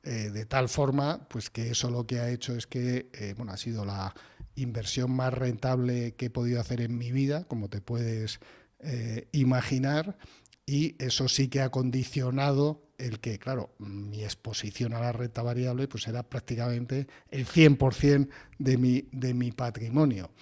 Eh, 0.05 0.31
de 0.31 0.47
tal 0.47 0.69
forma 0.69 1.29
pues 1.29 1.49
que 1.49 1.71
eso 1.71 1.89
lo 1.89 2.09
que 2.09 2.19
ha 2.19 2.29
hecho 2.29 2.57
es 2.57 2.67
que 2.67 3.09
eh, 3.13 3.35
bueno, 3.37 3.53
ha 3.53 3.57
sido 3.57 3.85
la 3.85 4.13
inversión 4.57 5.13
más 5.13 5.33
rentable 5.33 6.15
que 6.17 6.27
he 6.27 6.31
podido 6.31 6.61
hacer 6.61 6.81
en 6.81 6.99
mi 6.99 7.13
vida, 7.13 7.45
como 7.45 7.69
te 7.69 7.81
puedes 7.81 8.41
eh, 8.81 9.29
imaginar, 9.31 10.19
y 10.67 10.97
eso 10.99 11.29
sí 11.29 11.47
que 11.47 11.61
ha 11.61 11.71
condicionado 11.71 12.83
el 12.99 13.21
que, 13.21 13.39
claro, 13.39 13.77
mi 13.79 14.25
exposición 14.25 14.93
a 14.93 15.01
la 15.01 15.13
renta 15.13 15.43
variable 15.43 15.87
pues 15.87 16.09
era 16.09 16.25
prácticamente 16.25 17.07
el 17.31 17.47
100% 17.47 18.29
de 18.59 18.79
mi, 18.79 19.09
de 19.13 19.35
mi 19.35 19.53
patrimonio. 19.53 20.33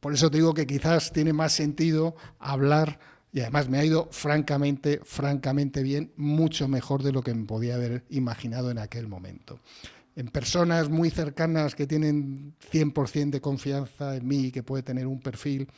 por 0.00 0.12
eso 0.12 0.30
te 0.30 0.36
digo 0.36 0.52
que 0.52 0.66
quizás 0.66 1.10
tiene 1.10 1.32
más 1.32 1.54
sentido 1.54 2.16
hablar 2.38 2.98
y 3.34 3.40
además 3.40 3.68
me 3.68 3.78
ha 3.78 3.84
ido 3.84 4.08
francamente, 4.12 5.00
francamente 5.02 5.82
bien, 5.82 6.12
mucho 6.16 6.68
mejor 6.68 7.02
de 7.02 7.10
lo 7.10 7.20
que 7.20 7.34
me 7.34 7.44
podía 7.44 7.74
haber 7.74 8.04
imaginado 8.10 8.70
en 8.70 8.78
aquel 8.78 9.08
momento. 9.08 9.58
En 10.14 10.28
personas 10.28 10.88
muy 10.88 11.10
cercanas 11.10 11.74
que 11.74 11.88
tienen 11.88 12.54
100% 12.70 13.30
de 13.30 13.40
confianza 13.40 14.14
en 14.14 14.28
mí 14.28 14.52
que 14.52 14.62
puede 14.62 14.84
tener 14.84 15.08
un 15.08 15.18
perfil 15.18 15.68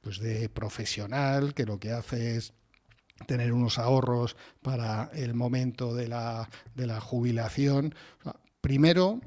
pues, 0.00 0.20
de 0.20 0.48
profesional, 0.48 1.54
que 1.54 1.66
lo 1.66 1.80
que 1.80 1.90
hace 1.90 2.36
es 2.36 2.52
tener 3.26 3.52
unos 3.52 3.80
ahorros 3.80 4.36
para 4.62 5.10
el 5.12 5.34
momento 5.34 5.96
de 5.96 6.06
la, 6.06 6.48
de 6.76 6.86
la 6.86 7.00
jubilación. 7.00 7.96
primero, 8.60 9.20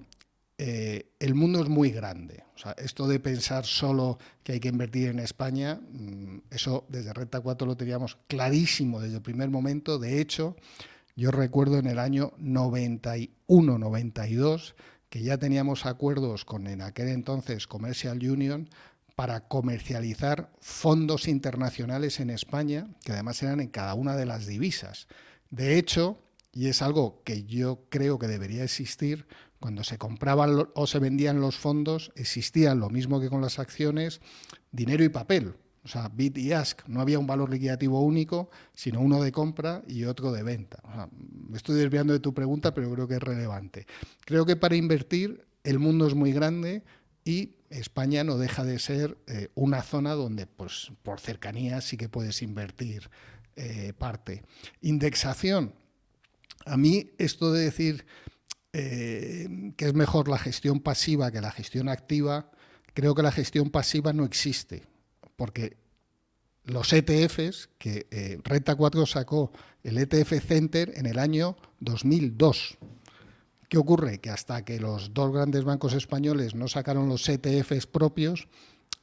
eh, 0.57 1.11
el 1.19 1.35
mundo 1.35 1.61
es 1.61 1.69
muy 1.69 1.91
grande. 1.91 2.43
O 2.55 2.57
sea, 2.57 2.71
esto 2.77 3.07
de 3.07 3.19
pensar 3.19 3.65
solo 3.65 4.17
que 4.43 4.53
hay 4.53 4.59
que 4.59 4.69
invertir 4.69 5.09
en 5.09 5.19
España, 5.19 5.75
mm, 5.75 6.37
eso 6.49 6.85
desde 6.87 7.13
Renta 7.13 7.41
4 7.41 7.67
lo 7.67 7.75
teníamos 7.75 8.17
clarísimo 8.27 9.01
desde 9.01 9.17
el 9.17 9.21
primer 9.21 9.49
momento. 9.49 9.99
De 9.99 10.21
hecho, 10.21 10.55
yo 11.15 11.31
recuerdo 11.31 11.77
en 11.77 11.87
el 11.87 11.99
año 11.99 12.31
91-92 12.39 14.75
que 15.09 15.23
ya 15.23 15.37
teníamos 15.37 15.85
acuerdos 15.85 16.45
con 16.45 16.67
en 16.67 16.81
aquel 16.81 17.09
entonces 17.09 17.67
Commercial 17.67 18.17
Union 18.17 18.69
para 19.15 19.47
comercializar 19.47 20.51
fondos 20.59 21.27
internacionales 21.27 22.19
en 22.19 22.29
España, 22.29 22.87
que 23.03 23.13
además 23.13 23.41
eran 23.43 23.61
en 23.61 23.69
cada 23.69 23.93
una 23.93 24.15
de 24.15 24.25
las 24.25 24.45
divisas. 24.45 25.07
De 25.49 25.77
hecho, 25.77 26.19
y 26.51 26.67
es 26.67 26.81
algo 26.81 27.21
que 27.23 27.43
yo 27.43 27.85
creo 27.89 28.19
que 28.19 28.27
debería 28.27 28.63
existir, 28.63 29.25
cuando 29.59 29.83
se 29.83 29.97
compraban 29.97 30.67
o 30.73 30.87
se 30.87 30.99
vendían 30.99 31.39
los 31.39 31.57
fondos, 31.57 32.11
existían 32.15 32.79
lo 32.79 32.89
mismo 32.89 33.19
que 33.19 33.29
con 33.29 33.41
las 33.41 33.59
acciones, 33.59 34.21
dinero 34.71 35.03
y 35.03 35.09
papel. 35.09 35.55
O 35.83 35.87
sea, 35.87 36.09
bid 36.09 36.35
y 36.37 36.51
ask. 36.51 36.81
No 36.87 36.99
había 36.99 37.19
un 37.19 37.27
valor 37.27 37.51
liquidativo 37.51 38.01
único, 38.01 38.49
sino 38.73 39.01
uno 39.01 39.21
de 39.21 39.31
compra 39.31 39.83
y 39.87 40.05
otro 40.05 40.31
de 40.31 40.41
venta. 40.41 40.81
me 41.11 41.57
estoy 41.57 41.75
desviando 41.75 42.11
de 42.11 42.19
tu 42.19 42.33
pregunta, 42.33 42.73
pero 42.73 42.91
creo 42.91 43.07
que 43.07 43.15
es 43.15 43.23
relevante. 43.23 43.85
Creo 44.25 44.47
que 44.47 44.55
para 44.55 44.75
invertir 44.75 45.45
el 45.63 45.77
mundo 45.77 46.07
es 46.07 46.15
muy 46.15 46.31
grande 46.31 46.83
y 47.23 47.55
España 47.69 48.23
no 48.23 48.37
deja 48.37 48.63
de 48.63 48.79
ser 48.79 49.17
eh, 49.27 49.49
una 49.53 49.83
zona 49.83 50.13
donde, 50.13 50.47
pues, 50.47 50.91
por 51.03 51.19
cercanía, 51.19 51.81
sí 51.81 51.97
que 51.97 52.09
puedes 52.09 52.41
invertir 52.41 53.09
eh, 53.55 53.93
parte. 53.97 54.43
Indexación. 54.81 55.73
A 56.65 56.77
mí 56.77 57.11
esto 57.19 57.53
de 57.53 57.63
decir 57.63 58.05
eh, 58.77 59.71
que 59.77 59.85
es 59.85 59.93
mejor 59.93 60.27
la 60.27 60.37
gestión 60.37 60.81
pasiva 60.81 61.31
que 61.31 61.39
la 61.39 61.51
gestión 61.51 61.87
activa, 61.87 62.51
creo 62.93 63.15
que 63.15 63.23
la 63.23 63.31
gestión 63.31 63.69
pasiva 63.69 64.11
no 64.11 64.25
existe, 64.25 64.83
porque 65.37 65.77
los 66.65 66.91
ETFs, 66.91 67.69
que 67.77 68.05
eh, 68.11 68.37
Renta 68.43 68.75
4 68.75 69.05
sacó 69.05 69.53
el 69.81 69.97
ETF 69.97 70.45
Center 70.45 70.91
en 70.95 71.05
el 71.05 71.19
año 71.19 71.55
2002. 71.79 72.77
¿Qué 73.69 73.77
ocurre? 73.77 74.19
Que 74.19 74.29
hasta 74.29 74.65
que 74.65 74.77
los 74.77 75.13
dos 75.13 75.31
grandes 75.31 75.63
bancos 75.63 75.93
españoles 75.93 76.53
no 76.53 76.67
sacaron 76.67 77.07
los 77.07 77.29
ETFs 77.29 77.87
propios, 77.87 78.49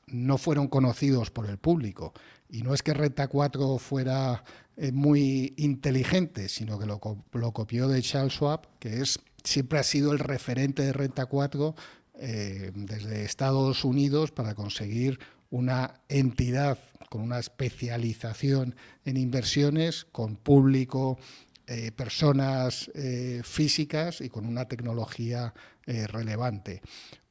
no 0.06 0.36
fueron 0.36 0.68
conocidos 0.68 1.30
por 1.30 1.48
el 1.48 1.56
público. 1.56 2.12
Y 2.50 2.60
no 2.60 2.74
es 2.74 2.82
que 2.82 2.92
Renta 2.92 3.28
4 3.28 3.78
fuera 3.78 4.44
eh, 4.76 4.92
muy 4.92 5.54
inteligente, 5.56 6.50
sino 6.50 6.78
que 6.78 6.84
lo, 6.84 7.00
lo, 7.32 7.52
copió 7.52 7.88
de 7.88 8.02
Charles 8.02 8.34
Schwab, 8.34 8.68
que 8.78 9.00
es 9.00 9.18
siempre 9.44 9.78
ha 9.78 9.82
sido 9.82 10.12
el 10.12 10.18
referente 10.18 10.82
de 10.82 10.92
Renta 10.92 11.26
4 11.26 11.74
eh, 12.14 12.72
desde 12.74 13.24
Estados 13.24 13.84
Unidos 13.84 14.30
para 14.30 14.54
conseguir 14.54 15.18
una 15.50 16.00
entidad 16.08 16.78
con 17.08 17.20
una 17.22 17.38
especialización 17.38 18.74
en 19.04 19.16
inversiones, 19.16 20.06
con 20.12 20.36
público, 20.36 21.18
eh, 21.66 21.92
personas 21.92 22.90
eh, 22.94 23.42
físicas 23.44 24.20
y 24.20 24.28
con 24.28 24.46
una 24.46 24.66
tecnología 24.66 25.52
relevante. 25.84 26.80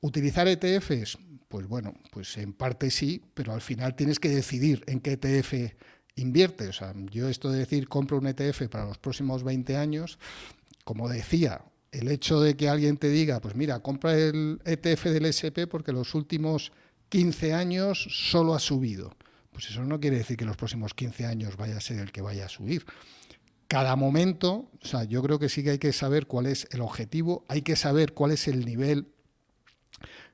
¿Utilizar 0.02 0.46
ETFs? 0.46 1.18
Pues 1.48 1.68
bueno, 1.68 1.94
pues 2.12 2.38
en 2.38 2.52
parte 2.52 2.92
sí, 2.92 3.22
pero 3.34 3.54
al 3.54 3.62
final 3.62 3.96
tienes 3.96 4.20
que 4.20 4.28
decidir 4.28 4.84
en 4.88 5.00
qué 5.00 5.14
ETF 5.14 5.74
inviertes. 6.16 6.82
Yo 7.12 7.30
esto 7.30 7.50
de 7.50 7.60
decir 7.60 7.88
compro 7.88 8.18
un 8.18 8.28
ETF 8.28 8.68
para 8.68 8.86
los 8.86 8.98
próximos 8.98 9.44
20 9.44 9.78
años, 9.78 10.20
como 10.84 11.08
decía, 11.08 11.62
el 11.92 12.08
hecho 12.08 12.40
de 12.40 12.56
que 12.56 12.70
alguien 12.70 12.98
te 12.98 13.10
diga, 13.10 13.42
pues 13.42 13.56
mira, 13.56 13.80
compra 13.80 14.18
el 14.18 14.62
ETF 14.66 15.06
del 15.06 15.26
SP 15.28 15.68
porque 15.68 15.92
los 15.92 16.16
últimos 16.16 16.72
15 17.10 17.54
años 17.54 18.08
solo 18.10 18.56
ha 18.56 18.60
subido. 18.60 19.16
Pues 19.52 19.70
eso 19.70 19.84
no 19.84 20.00
quiere 20.00 20.18
decir 20.18 20.38
que 20.38 20.46
los 20.46 20.56
próximos 20.56 20.94
15 20.94 21.26
años 21.26 21.58
vaya 21.58 21.78
a 21.78 21.82
ser 21.82 22.00
el 22.00 22.12
que 22.12 22.22
vaya 22.22 22.46
a 22.46 22.50
subir. 22.50 22.86
Cada 23.68 23.96
momento, 23.96 24.70
o 24.82 24.86
sea, 24.86 25.04
yo 25.04 25.22
creo 25.22 25.40
que 25.40 25.50
sí 25.50 25.64
que 25.64 25.72
hay 25.72 25.80
que 25.80 25.94
saber 25.94 26.28
cuál 26.28 26.46
es 26.46 26.68
el 26.72 26.82
objetivo, 26.82 27.46
hay 27.48 27.62
que 27.62 27.76
saber 27.76 28.14
cuál 28.14 28.32
es 28.32 28.48
el 28.48 28.66
nivel 28.66 29.08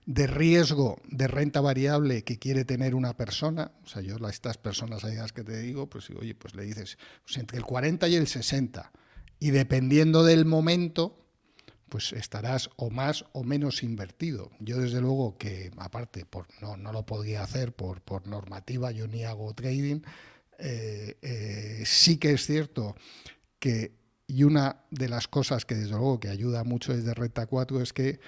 de 0.06 0.26
riesgo 0.26 1.02
de 1.10 1.28
renta 1.28 1.60
variable 1.60 2.24
que 2.24 2.40
quiere 2.40 2.64
tener 2.64 2.96
una 2.96 3.18
persona, 3.18 3.72
o 3.84 3.88
sea, 3.88 4.02
yo 4.02 4.16
a 4.26 4.30
estas 4.30 4.58
personas 4.58 5.04
las 5.04 5.34
que 5.34 5.44
te 5.44 5.60
digo, 5.60 5.90
pues 5.90 6.10
oye, 6.12 6.34
pues 6.34 6.56
le 6.56 6.64
dices 6.64 6.98
pues 7.26 7.38
entre 7.38 7.58
el 7.58 7.66
40 7.66 8.08
y 8.08 8.16
el 8.16 8.28
60, 8.28 8.92
y 9.40 9.52
dependiendo 9.52 10.24
del 10.24 10.46
momento, 10.46 11.27
pues 11.90 12.14
estarás 12.14 12.70
o 12.76 12.90
más 12.90 13.26
o 13.34 13.44
menos 13.44 13.84
invertido. 13.84 14.52
Yo 14.60 14.80
desde 14.80 15.02
luego 15.02 15.38
que, 15.38 15.72
aparte, 15.78 16.26
por, 16.26 16.48
no, 16.62 16.78
no 16.78 16.92
lo 16.92 17.06
podía 17.06 17.44
hacer 17.44 17.74
por, 17.74 18.02
por 18.02 18.28
normativa, 18.28 18.92
yo 18.92 19.08
ni 19.08 19.24
hago 19.24 19.54
trading, 19.54 20.02
eh, 20.60 21.18
eh, 21.22 21.84
sí 21.86 22.18
que 22.18 22.32
es 22.34 22.46
cierto 22.46 22.96
que, 23.60 23.94
y 24.28 24.44
una 24.44 24.84
de 24.92 25.10
las 25.10 25.28
cosas 25.28 25.66
que 25.66 25.76
desde 25.76 25.92
luego 25.92 26.20
que 26.20 26.30
ayuda 26.30 26.64
mucho 26.64 26.96
desde 26.96 27.14
Renta 27.14 27.46
4 27.46 27.82
es 27.82 27.94
que 27.94 28.20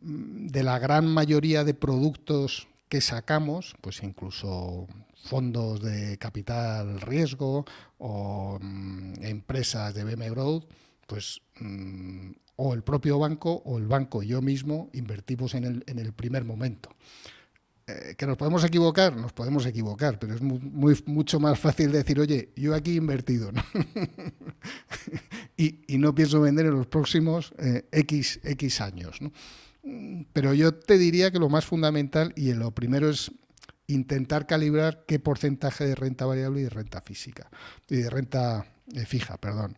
de 0.00 0.62
la 0.62 0.78
gran 0.78 1.06
mayoría 1.06 1.64
de 1.64 1.74
productos 1.74 2.68
que 2.88 3.00
sacamos, 3.00 3.74
pues 3.80 4.02
incluso 4.02 4.86
fondos 5.14 5.80
de 5.80 6.18
capital 6.18 7.00
riesgo 7.00 7.64
o 7.98 8.58
mm, 8.60 9.24
empresas 9.24 9.94
de 9.94 10.04
BM 10.04 10.30
Growth, 10.30 10.64
pues 11.06 11.40
mm, 11.60 12.32
o 12.56 12.74
el 12.74 12.82
propio 12.82 13.18
banco 13.18 13.62
o 13.64 13.78
el 13.78 13.86
banco 13.86 14.22
y 14.22 14.28
yo 14.28 14.42
mismo 14.42 14.90
invertimos 14.92 15.54
en 15.54 15.64
el, 15.64 15.84
en 15.86 15.98
el 15.98 16.12
primer 16.12 16.44
momento. 16.44 16.90
Eh, 17.86 18.14
que 18.16 18.26
nos 18.26 18.38
podemos 18.38 18.64
equivocar, 18.64 19.14
nos 19.14 19.34
podemos 19.34 19.66
equivocar, 19.66 20.18
pero 20.18 20.34
es 20.34 20.40
muy, 20.40 20.98
mucho 21.04 21.38
más 21.38 21.58
fácil 21.58 21.92
decir, 21.92 22.18
oye, 22.18 22.48
yo 22.56 22.74
aquí 22.74 22.92
he 22.92 22.94
invertido 22.94 23.50
y, 25.58 25.98
no 25.98 26.14
pienso 26.14 26.40
vender 26.40 26.64
en 26.64 26.72
los 26.72 26.86
próximos 26.86 27.52
eh, 27.58 27.86
X, 27.92 28.40
X 28.42 28.80
años. 28.80 29.20
¿no? 29.20 29.32
Pero 30.32 30.54
yo 30.54 30.72
te 30.74 30.96
diría 30.96 31.30
que 31.30 31.38
lo 31.38 31.50
más 31.50 31.66
fundamental 31.66 32.32
y 32.36 32.54
lo 32.54 32.70
primero 32.70 33.10
es 33.10 33.30
intentar 33.86 34.46
calibrar 34.46 35.04
qué 35.06 35.18
porcentaje 35.18 35.84
de 35.84 35.94
renta 35.94 36.24
variable 36.24 36.60
y 36.60 36.64
de 36.64 36.70
renta 36.70 37.02
física 37.02 37.50
y 37.90 37.96
de 37.96 38.08
renta 38.08 38.64
eh, 38.92 39.06
fija, 39.06 39.38
perdón. 39.38 39.76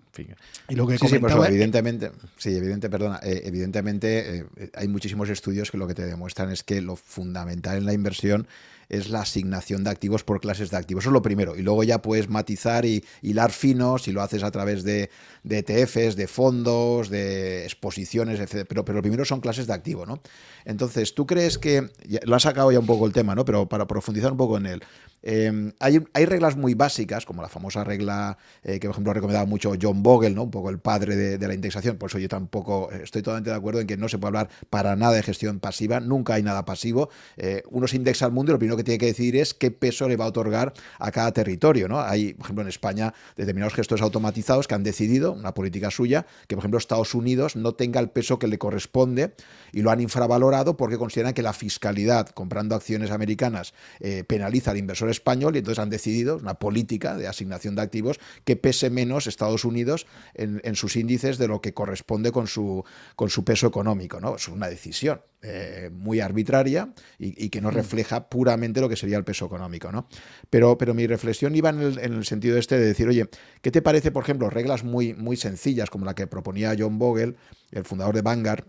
Y 0.69 0.75
lo 0.75 0.87
que 0.87 0.99
sí, 0.99 1.07
sí, 1.07 1.17
evidentemente, 1.17 2.11
sí, 2.39 2.57
evidente, 2.57 2.91
perdona, 2.91 3.21
eh, 3.23 3.43
evidentemente 3.45 4.39
eh, 4.39 4.71
hay 4.75 4.89
muchísimos 4.89 5.29
estudios 5.29 5.71
que 5.71 5.79
lo 5.79 5.87
que 5.87 5.95
te 5.95 6.05
demuestran 6.05 6.51
es 6.51 6.65
que 6.65 6.81
lo 6.81 6.97
fundamental 6.97 7.77
en 7.77 7.87
la 7.87 7.93
inversión 7.93 8.49
es 8.89 9.11
la 9.11 9.21
asignación 9.21 9.85
de 9.85 9.91
activos 9.91 10.25
por 10.25 10.41
clases 10.41 10.71
de 10.71 10.77
activos. 10.77 11.05
Eso 11.05 11.11
es 11.11 11.15
lo 11.15 11.23
primero. 11.23 11.57
Y 11.57 11.63
luego 11.63 11.85
ya 11.85 12.03
puedes 12.03 12.29
matizar 12.29 12.85
y 12.85 13.05
hilar 13.23 13.53
finos 13.53 14.03
si 14.03 14.13
lo 14.13 14.23
haces 14.23 14.43
a 14.43 14.51
través 14.51 14.85
de, 14.85 15.11
ETFs, 15.49 16.17
de 16.17 16.27
fondos, 16.27 17.09
de 17.09 17.65
exposiciones, 17.65 18.41
etc. 18.41 18.67
Pero, 18.69 18.85
pero 18.85 18.97
lo 18.97 19.03
primero 19.03 19.25
son 19.25 19.41
clases 19.41 19.67
de 19.67 19.75
activo, 19.75 20.07
¿no? 20.07 20.21
Entonces, 20.65 21.15
¿tú 21.15 21.27
crees 21.27 21.59
que, 21.59 21.91
lo 22.25 22.37
has 22.37 22.43
sacado 22.43 22.73
ya 22.73 22.79
un 22.79 22.87
poco 22.87 23.07
el 23.07 23.13
tema, 23.13 23.35
¿no? 23.35 23.45
Pero 23.45 23.69
para 23.69 23.87
profundizar 23.87 24.33
un 24.33 24.39
poco 24.39 24.57
en 24.59 24.67
él, 24.67 24.83
em, 25.23 25.73
hay, 25.81 26.03
hay, 26.13 26.25
reglas 26.25 26.57
muy 26.57 26.75
básicas, 26.75 27.25
como 27.25 27.43
la 27.43 27.49
famosa 27.49 27.85
regla 27.85 28.37
eh, 28.63 28.79
que, 28.79 28.89
por 28.89 28.95
ejemplo, 28.95 29.11
ha 29.13 29.15
recomendado 29.15 29.47
mucho 29.47 29.73
John 29.81 30.03
Bogle, 30.03 30.31
¿no? 30.31 30.45
un 30.45 30.51
poco 30.51 30.71
el 30.71 30.79
padre 30.79 31.17
de, 31.17 31.39
de, 31.39 31.49
la 31.49 31.55
indexación. 31.55 31.97
Por 31.97 32.11
eso 32.11 32.19
yo 32.19 32.29
tampoco 32.29 32.91
estoy 32.91 33.23
totalmente 33.23 33.51
de 33.51 33.57
acuerdo 33.57 33.81
en 33.81 33.87
que 33.87 33.97
no 33.97 34.09
se 34.09 34.19
puede 34.19 34.29
hablar 34.29 34.49
para 34.71 34.97
nada 34.97 35.15
de 35.15 35.23
gestión 35.23 35.61
pasiva. 35.61 36.01
Nunca 36.01 36.35
hay 36.35 36.43
nada 36.43 36.65
pasivo. 36.65 37.11
Eh, 37.37 37.63
uno 37.71 37.87
se 37.87 37.97
indexa 37.97 38.27
al 38.27 38.33
mundo 38.33 38.53
y 38.53 38.55
lo 38.55 38.59
primero 38.59 38.76
que 38.77 38.85
tiene 38.85 38.99
que 38.99 39.07
decidir 39.07 39.37
es 39.37 39.55
qué 39.55 39.71
peso 39.71 40.09
le 40.09 40.17
va 40.17 40.27
a 40.27 40.29
otorgar 40.29 40.73
a 40.99 41.11
cada 41.11 41.33
territorio. 41.33 41.89
¿no? 41.89 42.01
Hay, 42.01 42.35
por 42.35 42.47
ejemplo, 42.47 42.63
en 42.63 42.69
España 42.69 43.15
determinados 43.37 43.75
gestores 43.75 44.03
automatizados 44.03 44.69
que 44.69 44.75
han 44.75 44.83
decidido, 44.83 45.33
una 45.33 45.55
política 45.55 45.91
suya, 45.91 46.27
que, 46.47 46.57
por 46.57 46.63
ejemplo, 46.63 46.79
Estados 46.79 47.15
Unidos 47.15 47.57
no 47.57 47.75
tenga 47.75 48.01
el 48.01 48.11
peso 48.11 48.39
que 48.39 48.47
le 48.47 48.59
corresponde 48.59 49.35
y 49.73 49.83
lo 49.83 49.91
han 49.91 50.01
infravalorado 50.01 50.77
porque 50.77 50.99
consideran 50.99 51.35
que 51.35 51.43
la 51.43 51.53
fiscalidad 51.53 52.29
comprando 52.31 52.75
acciones 52.75 53.11
americanas 53.11 53.75
eh, 54.01 54.25
penaliza 54.25 54.71
al 54.71 54.79
inversor 54.79 55.11
español 55.11 55.57
y 55.57 55.59
entonces 55.59 55.83
han 55.83 55.91
decidido 55.91 56.37
una 56.37 56.55
política 56.55 57.17
de 57.17 57.27
asignación 57.27 57.75
de 57.75 57.83
activos 57.83 58.21
que 58.45 58.57
pese 58.57 58.91
menos 58.91 59.27
Estados 59.27 59.65
Unidos 59.65 60.07
en, 60.35 60.77
sus 60.77 60.97
índices 60.97 61.39
de 61.39 61.49
lo 61.49 61.61
que 61.61 61.73
corresponde 61.73 62.33
con 62.33 62.47
su, 62.47 62.85
con 63.15 63.31
su 63.31 63.45
peso 63.45 63.67
económico. 63.67 64.21
¿no? 64.21 64.37
Es 64.37 64.49
una 64.49 64.69
decisión 64.69 65.21
eh, 65.43 65.91
muy 65.93 66.21
arbitraria 66.21 66.93
y, 67.19 67.49
que 67.51 67.61
no 67.61 67.71
mm. 67.71 67.75
refleja 67.75 68.29
puramente 68.29 68.81
lo 68.81 68.89
que 68.89 68.97
sería 68.97 69.17
el 69.17 69.25
peso 69.25 69.47
económico. 69.47 69.93
¿no? 69.93 70.09
Pero, 70.51 70.77
pero 70.79 70.95
mi 70.95 71.07
reflexión 71.07 71.55
iba 71.55 71.71
en 71.71 71.81
el, 71.81 71.99
en 71.99 72.15
el, 72.15 72.25
sentido 72.25 72.59
este 72.59 72.79
de 72.79 72.87
decir, 72.87 73.07
oye, 73.09 73.29
¿qué 73.63 73.71
te 73.71 73.83
parece, 73.83 74.11
por 74.11 74.25
ejemplo, 74.25 74.51
reglas 74.51 74.83
muy, 74.83 75.15
muy 75.15 75.37
sencillas 75.37 75.91
como 75.91 76.05
la 76.05 76.15
que 76.15 76.27
proponía 76.27 76.75
John 76.79 76.99
Bogle, 76.99 77.35
el 77.71 77.85
fundador 77.85 78.15
de 78.15 78.23
Vanguard, 78.23 78.65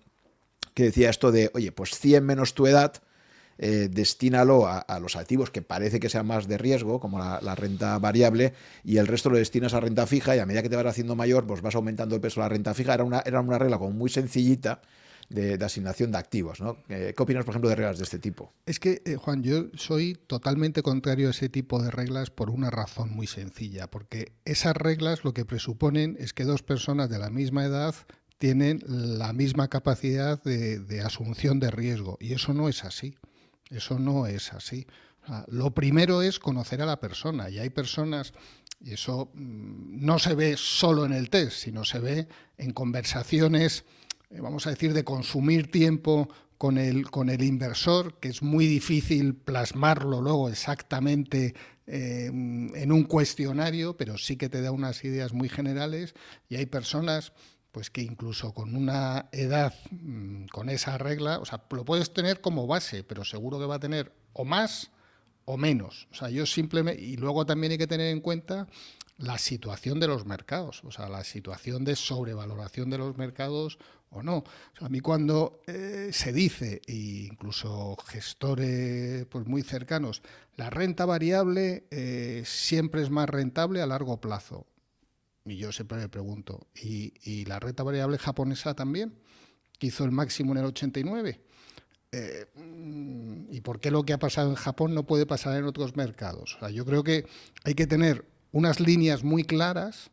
que 0.73 0.83
decía 0.83 1.09
esto 1.09 1.31
de, 1.31 1.49
oye, 1.55 1.71
pues 1.71 1.97
100 1.97 2.23
menos 2.23 2.53
tu 2.53 2.67
edad, 2.67 3.01
eh, 3.59 3.89
destínalo 3.91 4.67
a, 4.67 4.99
los 4.99 5.15
activos 5.15 5.49
que 5.49 5.63
parece 5.63 5.99
que 5.99 6.09
sean 6.09 6.27
más 6.27 6.47
de 6.47 6.59
riesgo, 6.59 6.99
como 6.99 7.17
la, 7.17 7.55
renta 7.55 7.97
variable, 7.97 8.53
y 8.83 8.97
el 8.97 9.07
resto 9.07 9.31
lo 9.31 9.37
destinas 9.37 9.73
a 9.73 9.79
renta 9.79 10.05
fija, 10.05 10.35
y 10.35 10.39
a 10.39 10.45
medida 10.45 10.61
que 10.61 10.69
te 10.69 10.75
vas 10.75 10.85
haciendo 10.85 11.15
mayor, 11.15 11.47
pues 11.47 11.61
vas 11.61 11.73
aumentando 11.73 12.13
el 12.13 12.21
peso 12.21 12.41
de 12.41 12.45
la 12.45 12.49
renta 12.49 12.75
fija. 12.75 12.93
Era 12.93 13.03
una, 13.03 13.23
era 13.25 13.41
una 13.41 13.57
regla 13.57 13.79
como 13.79 13.91
muy 13.91 14.09
sencillita. 14.11 14.81
De, 15.29 15.57
asignación 15.63 16.11
de 16.11 16.17
activos. 16.17 16.61
¿no? 16.61 16.77
Eh, 16.87 17.13
¿Qué 17.15 17.23
opinas, 17.23 17.43
por 17.43 17.51
ejemplo, 17.51 17.69
de 17.69 17.75
reglas 17.75 17.97
de 17.97 18.05
este 18.05 18.17
tipo? 18.17 18.53
Es 18.65 18.79
que, 18.79 19.01
eh, 19.05 19.17
Juan, 19.17 19.43
yo 19.43 19.65
soy 19.73 20.15
totalmente 20.27 20.81
contrario 20.81 21.27
a 21.27 21.31
ese 21.31 21.49
tipo 21.49 21.83
de 21.83 21.91
reglas 21.91 22.29
por 22.29 22.49
una 22.49 22.69
razón 22.69 23.09
muy 23.13 23.27
sencilla, 23.27 23.87
porque 23.87 24.31
esas 24.45 24.77
reglas 24.77 25.25
lo 25.25 25.33
que 25.33 25.43
presuponen 25.43 26.15
es 26.19 26.33
que 26.33 26.45
dos 26.45 26.63
personas 26.63 27.09
de 27.09 27.19
la 27.19 27.29
misma 27.29 27.65
edad 27.65 27.93
tienen 28.37 28.81
la 28.87 29.33
misma 29.33 29.67
capacidad 29.67 30.41
de, 30.43 31.01
asunción 31.01 31.59
de 31.59 31.71
riesgo, 31.71 32.17
y 32.19 32.33
eso 32.33 32.53
no 32.53 32.69
es 32.69 32.83
así. 32.83 33.15
Eso 33.69 33.99
no 33.99 34.27
es 34.27 34.53
así. 34.53 34.87
lo 35.47 35.71
primero 35.71 36.21
es 36.21 36.39
conocer 36.39 36.81
a 36.81 36.85
la 36.85 37.01
persona 37.01 37.49
y 37.49 37.59
hay 37.59 37.69
personas, 37.69 38.33
y 38.79 38.93
eso 38.93 39.29
mm, 39.33 40.05
no 40.05 40.19
se 40.19 40.35
ve 40.35 40.55
solo 40.55 41.05
en 41.05 41.13
el 41.13 41.29
test, 41.29 41.57
sino 41.57 41.83
se 41.83 41.99
ve 41.99 42.27
en 42.57 42.71
conversaciones, 42.71 43.83
vamos 44.29 44.67
a 44.67 44.71
decir, 44.71 44.93
de 44.93 45.03
consumir 45.03 45.71
tiempo 45.71 46.29
con 46.57 46.77
el, 46.77 47.09
con 47.09 47.29
el 47.29 47.43
inversor, 47.43 48.19
que 48.19 48.29
es 48.29 48.41
muy 48.41 48.65
difícil 48.65 49.35
plasmarlo 49.35 50.21
luego 50.21 50.49
exactamente 50.49 51.53
eh, 51.85 52.25
en 52.25 52.91
un 52.91 53.03
cuestionario, 53.03 53.95
pero 53.95 54.17
sí 54.17 54.35
que 54.37 54.49
te 54.49 54.61
da 54.61 54.71
unas 54.71 55.03
ideas 55.03 55.33
muy 55.33 55.49
generales 55.49 56.15
y 56.49 56.55
hay 56.55 56.65
personas 56.65 57.33
pues 57.71 57.91
que 57.91 58.01
incluso 58.01 58.53
con 58.53 58.75
una 58.75 59.29
edad, 59.31 59.73
mm, 59.91 60.47
con 60.47 60.69
esa 60.69 60.97
regla, 60.97 61.37
o 61.39 61.45
sea, 61.45 61.63
lo 61.69 61.85
puedes 61.85 62.11
tener 62.11 62.41
como 62.41 62.65
base, 62.65 63.03
pero 63.03 63.23
seguro 63.23 63.59
que 63.59 63.65
va 63.65 63.75
a 63.75 63.79
tener 63.79 64.11
o 64.33 64.45
más 64.45 64.89
o 65.45 65.57
menos. 65.57 66.07
O 66.11 66.15
sea, 66.15 66.29
yo 66.29 66.45
simplemente, 66.45 67.01
y 67.01 67.17
luego 67.17 67.45
también 67.45 67.71
hay 67.71 67.77
que 67.77 67.85
tener 67.85 68.07
en 68.07 68.21
cuenta 68.21 68.67
la 69.17 69.37
situación 69.37 69.99
de 69.99 70.07
los 70.07 70.25
mercados, 70.25 70.83
o 70.83 70.91
sea, 70.91 71.07
la 71.07 71.23
situación 71.23 71.85
de 71.85 71.95
sobrevaloración 71.95 72.89
de 72.89 72.97
los 72.97 73.17
mercados 73.17 73.77
o 74.11 74.23
no. 74.23 74.37
O 74.37 74.77
sea, 74.77 74.87
a 74.87 74.89
mí 74.89 74.99
cuando 74.99 75.61
eh, 75.67 76.09
se 76.11 76.33
dice, 76.33 76.81
e 76.87 77.27
incluso 77.29 77.95
gestores 78.07 79.25
pues, 79.25 79.45
muy 79.45 79.61
cercanos, 79.61 80.21
la 80.55 80.69
renta 80.69 81.05
variable 81.05 81.85
eh, 81.91 82.43
siempre 82.45 83.01
es 83.01 83.09
más 83.09 83.29
rentable 83.29 83.81
a 83.81 83.87
largo 83.87 84.19
plazo. 84.19 84.65
Y 85.45 85.57
yo 85.57 85.71
siempre 85.71 85.97
me 85.97 86.09
pregunto, 86.09 86.67
¿y, 86.75 87.45
la 87.45 87.59
renta 87.59 87.83
variable 87.83 88.17
japonesa 88.17 88.73
también? 88.73 89.13
Que 89.79 89.87
hizo 89.87 90.03
el 90.03 90.11
máximo 90.11 90.51
en 90.51 90.57
el 90.57 90.65
89. 90.65 91.39
Eh, 92.11 92.45
¿Y 93.51 93.61
por 93.61 93.79
qué 93.79 93.91
lo 93.91 94.03
que 94.03 94.13
ha 94.13 94.19
pasado 94.19 94.49
en 94.49 94.55
Japón 94.55 94.93
no 94.93 95.05
puede 95.05 95.25
pasar 95.25 95.55
en 95.57 95.65
otros 95.65 95.95
mercados? 95.95 96.57
yo 96.73 96.85
creo 96.85 97.03
que 97.03 97.25
hay 97.63 97.75
que 97.75 97.87
tener 97.87 98.25
unas 98.51 98.79
líneas 98.79 99.23
muy 99.23 99.43
claras, 99.43 100.09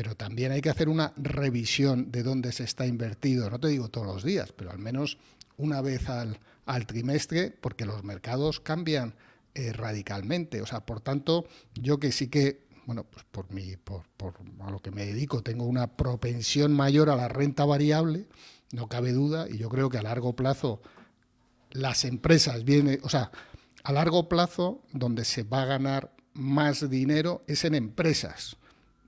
pero 0.00 0.16
también 0.16 0.50
hay 0.50 0.62
que 0.62 0.70
hacer 0.70 0.88
una 0.88 1.12
revisión 1.18 2.10
de 2.10 2.22
dónde 2.22 2.52
se 2.52 2.64
está 2.64 2.86
invertido, 2.86 3.50
no 3.50 3.60
te 3.60 3.68
digo 3.68 3.90
todos 3.90 4.06
los 4.06 4.24
días, 4.24 4.50
pero 4.50 4.70
al 4.70 4.78
menos 4.78 5.18
una 5.58 5.82
vez 5.82 6.08
al, 6.08 6.38
trimestre, 6.86 7.50
porque 7.50 7.84
los 7.84 8.02
mercados 8.02 8.60
cambian 8.60 9.14
eh, 9.52 9.74
radicalmente. 9.74 10.62
O 10.62 10.66
sea, 10.66 10.86
por 10.86 11.02
tanto, 11.02 11.44
yo 11.74 12.00
que 12.00 12.12
sí 12.12 12.28
que, 12.28 12.62
bueno, 12.86 13.04
pues 13.04 13.26
por, 13.30 13.52
mi, 13.52 13.76
por, 13.76 14.04
por 14.16 14.36
a 14.60 14.70
lo 14.70 14.78
que 14.78 14.90
me 14.90 15.04
dedico, 15.04 15.42
tengo 15.42 15.66
una 15.66 15.98
propensión 15.98 16.72
mayor 16.72 17.10
a 17.10 17.16
la 17.16 17.28
renta 17.28 17.66
variable, 17.66 18.26
no 18.72 18.88
cabe 18.88 19.12
duda, 19.12 19.50
y 19.50 19.58
yo 19.58 19.68
creo 19.68 19.90
que 19.90 19.98
a 19.98 20.02
largo 20.02 20.34
plazo 20.34 20.80
las 21.72 22.06
empresas 22.06 22.64
vienen, 22.64 23.00
o 23.02 23.10
sea, 23.10 23.32
a 23.84 23.92
largo 23.92 24.30
plazo 24.30 24.82
donde 24.94 25.26
se 25.26 25.42
va 25.42 25.60
a 25.60 25.66
ganar 25.66 26.14
más 26.32 26.88
dinero 26.88 27.44
es 27.46 27.66
en 27.66 27.74
empresas, 27.74 28.56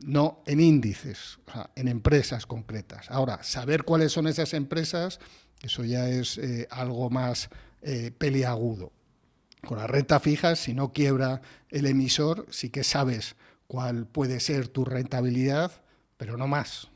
no 0.05 0.43
en 0.47 0.61
índices, 0.61 1.39
o 1.47 1.53
sea, 1.53 1.71
en 1.77 1.89
empresas 1.89 2.47
concretas. 2.47 3.11
Ahora, 3.11 3.43
saber 3.43 3.85
cuáles 3.85 4.13
son 4.13 4.27
esas 4.27 4.55
empresas, 4.55 5.21
eso 5.63 5.85
ya 5.85 6.09
es 6.09 6.39
eh, 6.39 6.69
algo 6.71 7.11
más 7.11 7.51
eh, 7.83 8.11
peliagudo. 8.17 8.93
Con 9.67 9.79
la 9.79 9.87
renta 9.87 10.19
fija, 10.21 10.57
si 10.57 10.75
no 10.75 10.93
quiebra 10.93 11.41
el 11.71 11.87
emisor, 11.87 12.47
sí 12.51 12.71
que 12.71 12.85
sabes 12.85 13.37
cuál 13.67 14.07
puede 14.07 14.41
ser 14.41 14.69
tu 14.69 14.85
rentabilidad, 14.85 15.73
pero 16.17 16.37
no 16.37 16.49
más. 16.49 16.92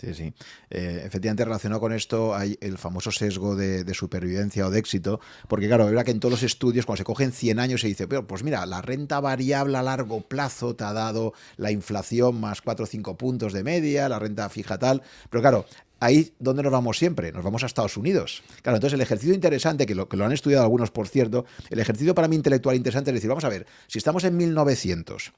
Sí, 0.00 0.14
sí. 0.14 0.32
Eh, 0.70 1.02
efectivamente, 1.04 1.44
relacionado 1.44 1.80
con 1.80 1.92
esto 1.92 2.34
hay 2.34 2.56
el 2.60 2.78
famoso 2.78 3.10
sesgo 3.10 3.56
de, 3.56 3.82
supervivencia 3.94 4.64
o 4.66 4.70
de 4.70 4.78
éxito, 4.78 5.18
porque 5.48 5.66
claro, 5.66 5.84
es 5.84 5.90
verdad 5.90 6.04
que 6.04 6.12
en 6.12 6.20
todos 6.20 6.30
los 6.30 6.42
estudios, 6.44 6.86
cuando 6.86 6.98
se 6.98 7.04
cogen 7.04 7.32
100 7.32 7.58
años, 7.58 7.80
se 7.80 7.88
dice, 7.88 8.06
pero 8.06 8.24
pues 8.24 8.44
mira, 8.44 8.64
la 8.64 8.80
renta 8.80 9.18
variable 9.18 9.76
a 9.76 9.82
largo 9.82 10.20
plazo 10.20 10.76
te 10.76 10.84
ha 10.84 10.92
dado 10.92 11.32
la 11.56 11.72
inflación 11.72 12.38
más 12.38 12.62
4 12.62 12.84
o 12.84 12.86
5 12.86 13.16
puntos 13.16 13.52
de 13.52 13.64
media, 13.64 14.08
la 14.08 14.20
renta 14.20 14.48
fija 14.48 14.78
tal, 14.78 15.02
pero 15.30 15.40
claro, 15.40 15.66
ahí 15.98 16.32
¿dónde 16.38 16.62
nos 16.62 16.70
vamos 16.70 16.96
siempre, 16.96 17.32
nos 17.32 17.42
vamos 17.42 17.64
a 17.64 17.66
Estados 17.66 17.96
Unidos. 17.96 18.44
Claro, 18.62 18.76
entonces 18.76 18.94
el 18.94 19.00
ejercicio 19.00 19.34
interesante, 19.34 19.84
que 19.84 19.96
lo, 19.96 20.08
que 20.08 20.16
lo 20.16 20.24
han 20.24 20.32
estudiado 20.32 20.62
algunos, 20.62 20.92
por 20.92 21.08
cierto, 21.08 21.44
el 21.70 21.80
ejercicio 21.80 22.14
para 22.14 22.28
mí 22.28 22.36
intelectual 22.36 22.76
interesante 22.76 23.10
es 23.10 23.14
decir, 23.14 23.28
vamos 23.28 23.44
a 23.44 23.48
ver, 23.48 23.66
si 23.88 23.98
estamos 23.98 24.22
en 24.22 24.36
1900 24.36 25.32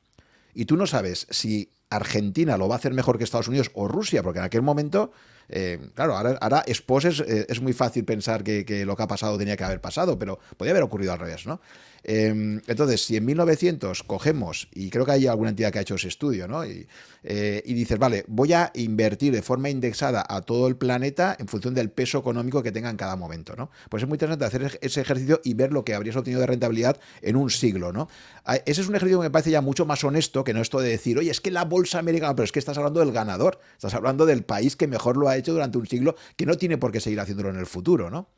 y 0.53 0.67
tú 0.67 0.77
no 0.77 0.87
sabes 0.87 1.27
si 1.31 1.71
Argentina 1.91 2.57
lo 2.57 2.69
va 2.69 2.77
a 2.77 2.79
hacer 2.79 2.95
mejor 2.95 3.19
que 3.19 3.25
Estados 3.25 3.49
Unidos 3.49 3.71
o 3.75 3.89
Rusia, 3.89 4.23
porque 4.23 4.39
en 4.39 4.45
aquel 4.45 4.63
momento, 4.63 5.13
eh, 5.49 5.79
claro, 5.95 6.17
ahora, 6.17 6.39
ahora 6.41 6.65
eh, 6.67 7.47
es 7.49 7.61
muy 7.61 7.73
fácil 7.73 8.05
pensar 8.05 8.45
que, 8.45 8.85
lo 8.87 8.97
que 8.97 9.03
ha 9.03 9.09
pasado 9.09 9.39
tenía 9.39 9.57
que 9.57 9.65
haber 9.65 9.81
pasado, 9.81 10.19
pero 10.19 10.39
podría 10.57 10.73
haber 10.73 10.83
ocurrido 10.83 11.13
al 11.13 11.19
revés, 11.19 11.47
¿no? 11.47 11.61
Em, 12.03 12.63
entonces, 12.67 13.05
si 13.05 13.17
en 13.17 13.27
1900 13.27 14.03
cogemos, 14.05 14.69
y 14.75 14.89
creo 14.89 15.05
que 15.05 15.13
hay 15.13 15.27
alguna 15.27 15.51
entidad 15.51 15.71
que 15.71 15.81
ha 15.81 15.83
hecho 15.83 15.97
ese 15.97 16.09
estudio, 16.09 16.49
¿no? 16.49 16.65
Y, 16.65 16.87
eh, 17.23 17.63
dices, 17.67 17.99
vale, 17.99 18.25
voy 18.27 18.55
a 18.55 18.71
invertir 18.75 19.33
de 19.33 19.43
forma 19.43 19.69
indexada 19.69 20.25
a 20.27 20.41
todo 20.41 20.67
el 20.69 20.77
planeta 20.77 21.37
en 21.39 21.49
función 21.49 21.75
del 21.75 21.91
peso 21.91 22.19
económico 22.19 22.63
que 22.63 22.73
tenga 22.73 22.89
en 22.89 22.97
cada 22.97 23.17
momento, 23.17 23.55
¿no? 23.57 23.71
Pues 23.91 24.03
es 24.03 24.09
muy 24.09 24.17
interesante 24.17 24.47
hacer 24.47 24.79
ese 24.81 25.01
ejercicio 25.03 25.41
y 25.45 25.53
ver 25.53 25.73
lo 25.73 25.85
que 25.85 25.95
habrías 25.95 26.17
obtenido 26.17 26.41
de 26.41 26.47
rentabilidad 26.47 26.99
en 27.21 27.37
un 27.37 27.51
siglo, 27.51 27.93
¿no? 27.93 28.09
Ah, 28.47 28.57
ese 28.65 28.81
es 28.81 28.89
un 28.89 28.95
ejercicio 28.95 29.21
que 29.21 29.27
me 29.27 29.31
parece 29.31 29.51
ya 29.51 29.61
mucho 29.61 29.85
más 29.85 30.03
honesto 30.03 30.45
que 30.45 30.55
no 30.55 30.63
esto 30.63 30.81
de 30.81 30.89
decir, 30.89 31.19
oye, 31.19 31.31
es 31.31 31.41
que 31.41 31.51
la 31.51 31.65
bolsa 31.65 31.99
americana, 31.99 32.35
pero 32.35 32.45
es 32.45 32.53
que 32.53 32.59
estás 32.59 32.79
hablando 32.79 33.01
del 33.01 33.13
ganador, 33.13 33.61
estás 33.75 33.95
hablando 33.95 34.25
del 34.25 34.43
país 34.43 34.77
que 34.77 34.87
mejor 34.87 35.19
lo 35.19 35.29
ha 35.29 35.37
durante 35.43 35.79
un 35.79 35.87
siglo, 35.87 36.17
que 36.37 36.47
no 36.47 36.57
tiene 36.57 36.79
por 36.79 36.93
qué 36.93 37.01
seguir 37.01 37.21
haciéndolo 37.21 37.51
en 37.51 37.57
el 37.57 37.67
futuro, 37.67 38.11
¿no? 38.11 38.29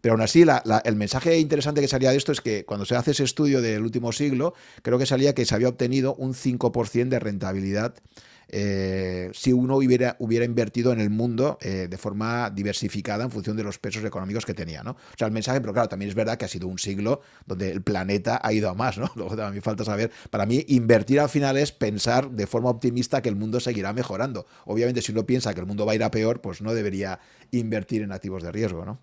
Pero 0.00 0.14
aún 0.14 0.20
así, 0.20 0.44
el 0.84 0.96
mensaje 0.96 1.38
interesante 1.38 1.80
que 1.80 1.88
salía 1.88 2.10
de 2.10 2.16
esto 2.16 2.30
es 2.32 2.40
que 2.40 2.64
cuando 2.64 2.84
se 2.84 2.94
hace 2.94 3.10
ese 3.10 3.24
estudio 3.24 3.60
del 3.60 3.82
último 3.82 4.12
siglo, 4.12 4.54
creo 4.82 4.98
que 4.98 5.06
salía 5.06 5.34
que 5.34 5.44
se 5.44 5.54
había 5.54 5.68
obtenido 5.68 6.14
un 6.14 6.34
5% 6.34 7.08
de 7.08 7.18
rentabilidad 7.18 7.94
eh, 8.50 9.30
si 9.34 9.52
uno 9.52 9.76
hubiera, 9.76 10.16
invertido 10.18 10.92
en 10.92 11.00
el 11.00 11.10
mundo 11.10 11.58
eh, 11.60 11.86
de 11.88 11.98
forma 11.98 12.50
diversificada 12.50 13.24
en 13.24 13.30
función 13.30 13.56
de 13.56 13.62
los 13.62 13.78
pesos 13.78 14.04
económicos 14.04 14.46
que 14.46 14.54
tenía. 14.54 14.82
¿no? 14.82 14.92
O 14.92 15.16
sea, 15.16 15.26
el 15.26 15.32
mensaje, 15.32 15.60
pero 15.60 15.72
claro, 15.72 15.88
también 15.88 16.08
es 16.08 16.14
verdad 16.14 16.38
que 16.38 16.46
ha 16.46 16.48
sido 16.48 16.66
un 16.66 16.78
siglo 16.78 17.20
donde 17.46 17.70
el 17.70 17.82
planeta 17.82 18.40
ha 18.42 18.52
ido 18.52 18.70
a 18.70 18.74
más. 18.74 18.96
¿no? 18.98 19.10
Luego 19.16 19.36
también 19.36 19.62
falta 19.62 19.84
saber, 19.84 20.10
para 20.30 20.46
mí, 20.46 20.64
invertir 20.68 21.20
al 21.20 21.28
final 21.28 21.56
es 21.58 21.72
pensar 21.72 22.30
de 22.30 22.46
forma 22.46 22.70
optimista 22.70 23.20
que 23.20 23.28
el 23.28 23.36
mundo 23.36 23.60
seguirá 23.60 23.92
mejorando. 23.92 24.46
Obviamente, 24.64 25.02
si 25.02 25.12
uno 25.12 25.26
piensa 25.26 25.52
que 25.52 25.60
el 25.60 25.66
mundo 25.66 25.84
va 25.84 25.92
a 25.92 25.96
ir 25.96 26.04
a 26.04 26.10
peor, 26.10 26.40
pues 26.40 26.62
no 26.62 26.72
debería 26.72 27.20
invertir 27.50 28.02
en 28.02 28.12
activos 28.12 28.42
de 28.42 28.52
riesgo. 28.52 28.84
¿no? 28.84 29.00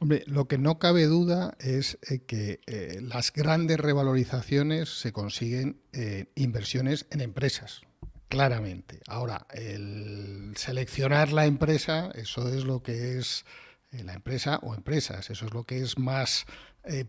Hombre, 0.00 0.24
lo 0.26 0.48
que 0.48 0.58
no 0.58 0.78
cabe 0.78 1.04
duda 1.04 1.56
es 1.60 1.98
eh, 2.08 2.20
que 2.26 2.60
las 3.02 3.32
grandes 3.32 3.78
revalorizaciones 3.78 5.00
se 5.00 5.12
consiguen 5.12 5.80
en 5.92 6.28
inversiones 6.34 7.06
en 7.10 7.20
empresas, 7.20 7.82
claramente. 8.30 9.00
Ahora, 9.06 9.46
el 9.52 10.54
seleccionar 10.56 11.32
la 11.32 11.44
empresa, 11.44 12.10
eso 12.14 12.48
es 12.48 12.64
lo 12.64 12.82
que 12.82 13.18
es 13.18 13.44
eh, 13.92 14.02
la 14.04 14.14
empresa 14.14 14.58
o 14.62 14.74
empresas, 14.74 15.28
eso 15.28 15.44
es 15.44 15.52
lo 15.52 15.64
que 15.64 15.80
es 15.82 15.98
más 15.98 16.46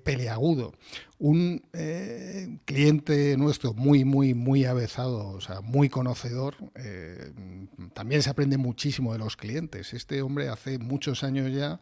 peleagudo. 0.03 0.73
Un 1.17 1.63
cliente 2.65 3.37
nuestro 3.37 3.73
muy, 3.73 4.03
muy, 4.03 4.33
muy 4.33 4.65
avezado, 4.65 5.29
o 5.29 5.39
sea, 5.39 5.61
muy 5.61 5.87
conocedor, 5.87 6.57
también 7.93 8.21
se 8.21 8.29
aprende 8.29 8.57
muchísimo 8.57 9.13
de 9.13 9.19
los 9.19 9.37
clientes. 9.37 9.93
Este 9.93 10.21
hombre 10.23 10.49
hace 10.49 10.77
muchos 10.77 11.23
años 11.23 11.53
ya 11.53 11.79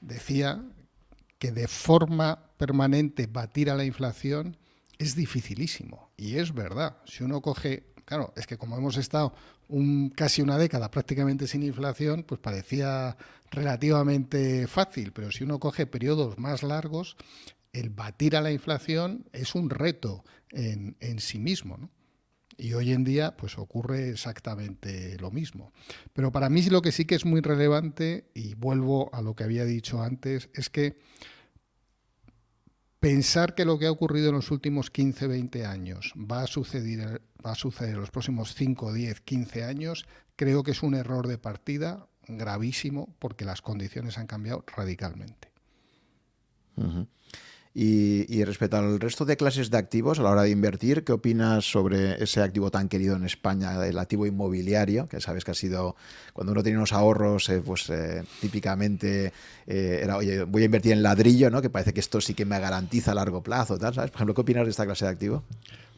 decía 0.00 0.62
que 1.42 1.50
de 1.50 1.66
forma 1.66 2.52
permanente 2.56 3.26
batir 3.26 3.68
a 3.68 3.74
la 3.74 3.84
inflación 3.84 4.56
es 4.98 5.16
dificilísimo. 5.16 6.12
Y 6.16 6.36
es 6.36 6.54
verdad. 6.54 6.98
Si 7.04 7.24
uno 7.24 7.40
coge, 7.40 7.91
claro, 8.12 8.34
es 8.36 8.46
que 8.46 8.58
como 8.58 8.76
hemos 8.76 8.98
estado 8.98 9.32
casi 10.14 10.42
una 10.42 10.58
década 10.58 10.90
prácticamente 10.90 11.46
sin 11.46 11.62
inflación, 11.62 12.24
pues 12.24 12.38
parecía 12.42 13.16
relativamente 13.50 14.66
fácil. 14.66 15.12
Pero 15.12 15.32
si 15.32 15.44
uno 15.44 15.58
coge 15.58 15.86
periodos 15.86 16.38
más 16.38 16.62
largos, 16.62 17.16
el 17.72 17.88
batir 17.88 18.36
a 18.36 18.42
la 18.42 18.52
inflación 18.52 19.24
es 19.32 19.54
un 19.54 19.70
reto 19.70 20.24
en, 20.50 20.94
sí 21.20 21.38
mismo. 21.38 21.88
Y 22.58 22.74
hoy 22.74 22.92
en 22.92 23.02
día 23.02 23.34
pues 23.34 23.56
ocurre 23.56 24.10
exactamente 24.10 25.16
lo 25.18 25.30
mismo. 25.30 25.72
Pero 26.12 26.30
para 26.32 26.50
mí 26.50 26.60
lo 26.64 26.82
que 26.82 26.92
sí 26.92 27.06
que 27.06 27.14
es 27.14 27.24
muy 27.24 27.40
relevante, 27.40 28.26
y 28.34 28.52
vuelvo 28.56 29.08
a 29.14 29.22
lo 29.22 29.34
que 29.34 29.44
había 29.44 29.64
dicho 29.64 30.02
antes, 30.02 30.50
es 30.52 30.68
que 30.68 30.98
pensar 33.02 33.56
que 33.56 33.64
lo 33.64 33.80
que 33.80 33.86
ha 33.86 33.90
ocurrido 33.90 34.28
en 34.28 34.36
los 34.36 34.52
últimos 34.52 34.88
15, 34.88 35.26
20 35.26 35.66
años 35.66 36.14
va 36.16 36.42
a 36.42 36.46
suceder, 36.46 37.20
va 37.44 37.50
a 37.50 37.56
suceder 37.56 37.94
en 37.94 38.00
los 38.00 38.12
próximos 38.12 38.54
5, 38.54 38.92
10, 38.92 39.20
15 39.22 39.64
años, 39.64 40.06
creo 40.36 40.62
que 40.62 40.70
es 40.70 40.84
un 40.84 40.94
error 40.94 41.26
de 41.26 41.36
partida 41.36 42.06
gravísimo 42.28 43.12
porque 43.18 43.44
las 43.44 43.60
condiciones 43.60 44.18
han 44.18 44.28
cambiado 44.28 44.64
radicalmente. 44.68 45.50
Y, 47.74 48.44
respecto 48.44 48.76
al 48.76 49.00
resto 49.00 49.24
de 49.24 49.38
clases 49.38 49.70
de 49.70 49.78
activos 49.78 50.18
a 50.18 50.22
la 50.22 50.30
hora 50.30 50.42
de 50.42 50.50
invertir, 50.50 51.04
¿qué 51.04 51.12
opinas 51.12 51.64
sobre 51.64 52.22
ese 52.22 52.42
activo 52.42 52.70
tan 52.70 52.90
querido 52.90 53.16
en 53.16 53.24
España, 53.24 53.86
el 53.86 53.98
activo 53.98 54.26
inmobiliario? 54.26 55.08
Que 55.08 55.22
sabes 55.22 55.42
que 55.42 55.52
ha 55.52 55.54
sido, 55.54 55.96
cuando 56.34 56.52
uno 56.52 56.62
tiene 56.62 56.76
unos 56.76 56.92
ahorros, 56.92 57.48
eh, 57.48 57.62
pues 57.64 57.88
eh, 57.88 58.24
típicamente 58.42 59.32
eh, 59.66 60.00
era, 60.02 60.18
oye, 60.18 60.44
voy 60.44 60.62
a 60.62 60.64
invertir 60.66 60.92
en 60.92 61.02
ladrillo, 61.02 61.48
¿no? 61.48 61.62
Que 61.62 61.70
parece 61.70 61.94
que 61.94 62.00
esto 62.00 62.20
sí 62.20 62.34
que 62.34 62.44
me 62.44 62.60
garantiza 62.60 63.12
a 63.12 63.14
largo 63.14 63.42
plazo, 63.42 63.78
¿sabes? 63.78 64.10
Por 64.10 64.16
ejemplo, 64.16 64.34
¿qué 64.34 64.40
opinas 64.42 64.64
de 64.64 64.70
esta 64.70 64.84
clase 64.84 65.06
de 65.06 65.10
activo? 65.10 65.42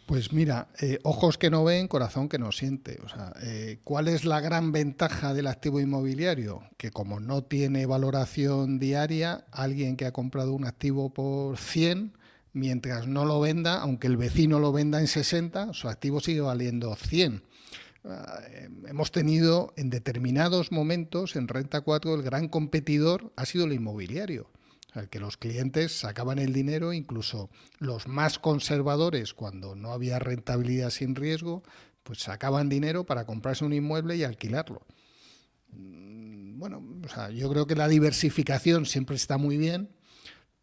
Pues 0.07 0.35
mira, 0.35 0.69
eh, 0.81 0.99
ojos 1.03 1.39
que 1.39 1.49
no 1.49 1.65
ven, 1.65 1.89
corazón 1.89 2.29
que 2.29 2.39
no 2.39 2.53
siente. 2.53 3.01
O 3.05 3.09
sea, 3.09 3.33
eh, 3.43 3.79
¿cuál 3.85 4.09
es 4.09 4.27
la 4.27 4.41
gran 4.41 4.71
ventaja 4.71 5.33
del 5.33 5.47
activo 5.47 5.81
inmobiliario? 5.81 6.63
Que 6.77 6.91
como 6.91 7.21
no 7.21 7.43
tiene 7.43 7.87
valoración 7.87 8.79
diaria, 8.79 9.47
alguien 9.51 9.97
que 9.97 10.05
ha 10.05 10.13
comprado 10.13 10.53
un 10.53 10.67
activo 10.67 11.15
por 11.15 11.57
100, 11.57 12.13
mientras 12.53 13.07
no 13.07 13.25
lo 13.25 13.41
venda, 13.41 13.81
aunque 13.81 14.07
el 14.07 14.19
vecino 14.19 14.61
lo 14.61 14.73
venda 14.73 15.01
en 15.01 15.07
60, 15.07 15.73
su 15.73 15.89
activo 15.89 16.21
sigue 16.21 16.43
valiendo 16.43 16.95
100. 16.95 17.43
Ah, 18.05 18.41
hemos 18.87 19.11
tenido 19.11 19.73
en 19.77 19.89
determinados 19.89 20.71
momentos 20.71 21.37
en 21.37 21.49
Renta 21.49 21.81
4 21.81 22.15
el 22.15 22.23
gran 22.23 22.49
competidor 22.49 23.33
ha 23.37 23.47
sido 23.47 23.65
el 23.65 23.73
inmobiliario 23.73 24.51
al 24.95 25.09
que 25.09 25.21
los 25.21 25.37
clientes 25.37 25.99
sacaban 25.99 26.39
el 26.39 26.53
dinero, 26.53 26.93
incluso 26.93 27.51
los 27.79 28.07
más 28.07 28.39
conservadores, 28.39 29.35
cuando 29.35 29.75
no 29.75 29.93
había 29.93 30.19
rentabilidad 30.19 30.91
sin 30.91 31.15
riesgo, 31.15 31.63
pues 32.03 32.21
sacaban 32.21 32.69
dinero 32.69 33.05
para 33.05 33.27
comprarse 33.27 33.65
un 33.65 33.73
inmueble 33.73 34.17
y 34.17 34.25
alquilarlo. 34.25 34.87
Mm, 35.71 36.59
bueno, 36.59 36.83
o 37.05 37.09
sea, 37.09 37.31
yo 37.31 37.51
creo 37.51 37.67
que 37.67 37.75
la 37.75 37.89
diversificación 37.89 38.87
siempre 38.87 39.17
está 39.17 39.37
muy 39.37 39.57
bien, 39.57 39.91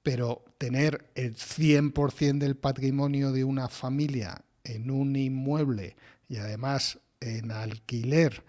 pero 0.04 0.46
tener 0.58 1.12
el 1.16 1.36
100% 1.36 2.40
del 2.40 2.56
patrimonio 2.56 3.32
de 3.32 3.44
una 3.44 3.68
familia 3.68 4.44
en 4.64 4.90
un 4.90 5.16
inmueble 5.16 5.96
y 6.30 6.38
además 6.38 7.00
en 7.20 7.52
alquiler 7.52 8.44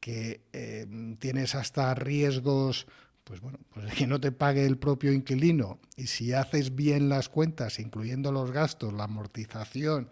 que 0.00 0.42
eh, 0.52 0.86
tienes 1.18 1.54
hasta 1.54 1.94
riesgos 1.94 2.86
pues 3.24 3.40
bueno, 3.40 3.58
pues 3.72 3.94
que 3.94 4.06
no 4.06 4.20
te 4.20 4.32
pague 4.32 4.64
el 4.66 4.78
propio 4.78 5.12
inquilino 5.12 5.80
y 5.96 6.06
si 6.06 6.32
haces 6.32 6.74
bien 6.74 7.08
las 7.08 7.28
cuentas, 7.28 7.78
incluyendo 7.80 8.30
los 8.30 8.50
gastos, 8.50 8.92
la 8.92 9.04
amortización, 9.04 10.10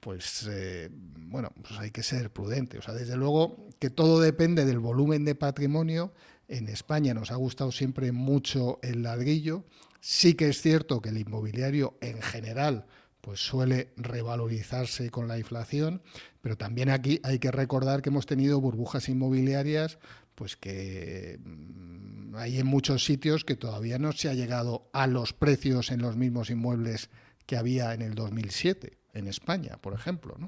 pues 0.00 0.46
eh, 0.50 0.90
bueno, 0.92 1.52
pues 1.62 1.78
hay 1.78 1.90
que 1.90 2.02
ser 2.02 2.30
prudente. 2.30 2.78
O 2.78 2.82
sea, 2.82 2.94
desde 2.94 3.16
luego 3.16 3.68
que 3.78 3.90
todo 3.90 4.20
depende 4.20 4.64
del 4.64 4.78
volumen 4.78 5.24
de 5.24 5.34
patrimonio. 5.34 6.12
En 6.48 6.68
España 6.68 7.14
nos 7.14 7.30
ha 7.30 7.36
gustado 7.36 7.70
siempre 7.70 8.10
mucho 8.12 8.78
el 8.82 9.02
ladrillo. 9.02 9.64
Sí 10.00 10.34
que 10.34 10.48
es 10.48 10.60
cierto 10.60 11.00
que 11.00 11.10
el 11.10 11.18
inmobiliario 11.18 11.96
en 12.00 12.20
general 12.22 12.86
pues 13.20 13.40
suele 13.40 13.92
revalorizarse 13.96 15.10
con 15.10 15.28
la 15.28 15.38
inflación, 15.38 16.00
pero 16.40 16.56
también 16.56 16.88
aquí 16.88 17.20
hay 17.22 17.38
que 17.38 17.50
recordar 17.50 18.00
que 18.00 18.08
hemos 18.08 18.24
tenido 18.24 18.60
burbujas 18.60 19.10
inmobiliarias 19.10 19.98
pues 20.40 20.56
que 20.56 21.38
mm, 21.44 22.34
hay 22.34 22.60
en 22.60 22.66
muchos 22.66 23.04
sitios 23.04 23.44
que 23.44 23.56
todavía 23.56 23.98
no 23.98 24.12
se 24.12 24.30
ha 24.30 24.32
llegado 24.32 24.88
a 24.94 25.06
los 25.06 25.34
precios 25.34 25.90
en 25.90 26.00
los 26.00 26.16
mismos 26.16 26.48
inmuebles 26.48 27.10
que 27.44 27.58
había 27.58 27.92
en 27.92 28.00
el 28.00 28.14
2007 28.14 28.96
en 29.12 29.26
España, 29.26 29.76
por 29.82 29.92
ejemplo. 29.92 30.36
¿no? 30.38 30.46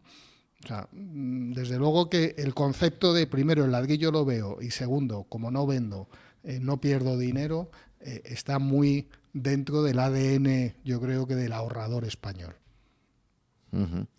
O 0.64 0.66
sea, 0.66 0.88
mm, 0.92 1.52
desde 1.52 1.76
luego 1.76 2.08
que 2.08 2.34
el 2.38 2.54
concepto 2.54 3.12
de 3.12 3.26
primero 3.26 3.66
el 3.66 3.72
ladrillo 3.72 4.10
lo 4.10 4.24
veo 4.24 4.62
y 4.62 4.70
segundo, 4.70 5.24
como 5.24 5.50
no 5.50 5.66
vendo, 5.66 6.08
eh, 6.42 6.58
no 6.58 6.80
pierdo 6.80 7.18
dinero, 7.18 7.70
eh, 8.00 8.22
está 8.24 8.58
muy 8.58 9.10
dentro 9.34 9.82
del 9.82 9.98
ADN, 9.98 10.74
yo 10.86 11.02
creo 11.02 11.26
que 11.26 11.34
del 11.34 11.52
ahorrador 11.52 12.06
español. 12.06 12.54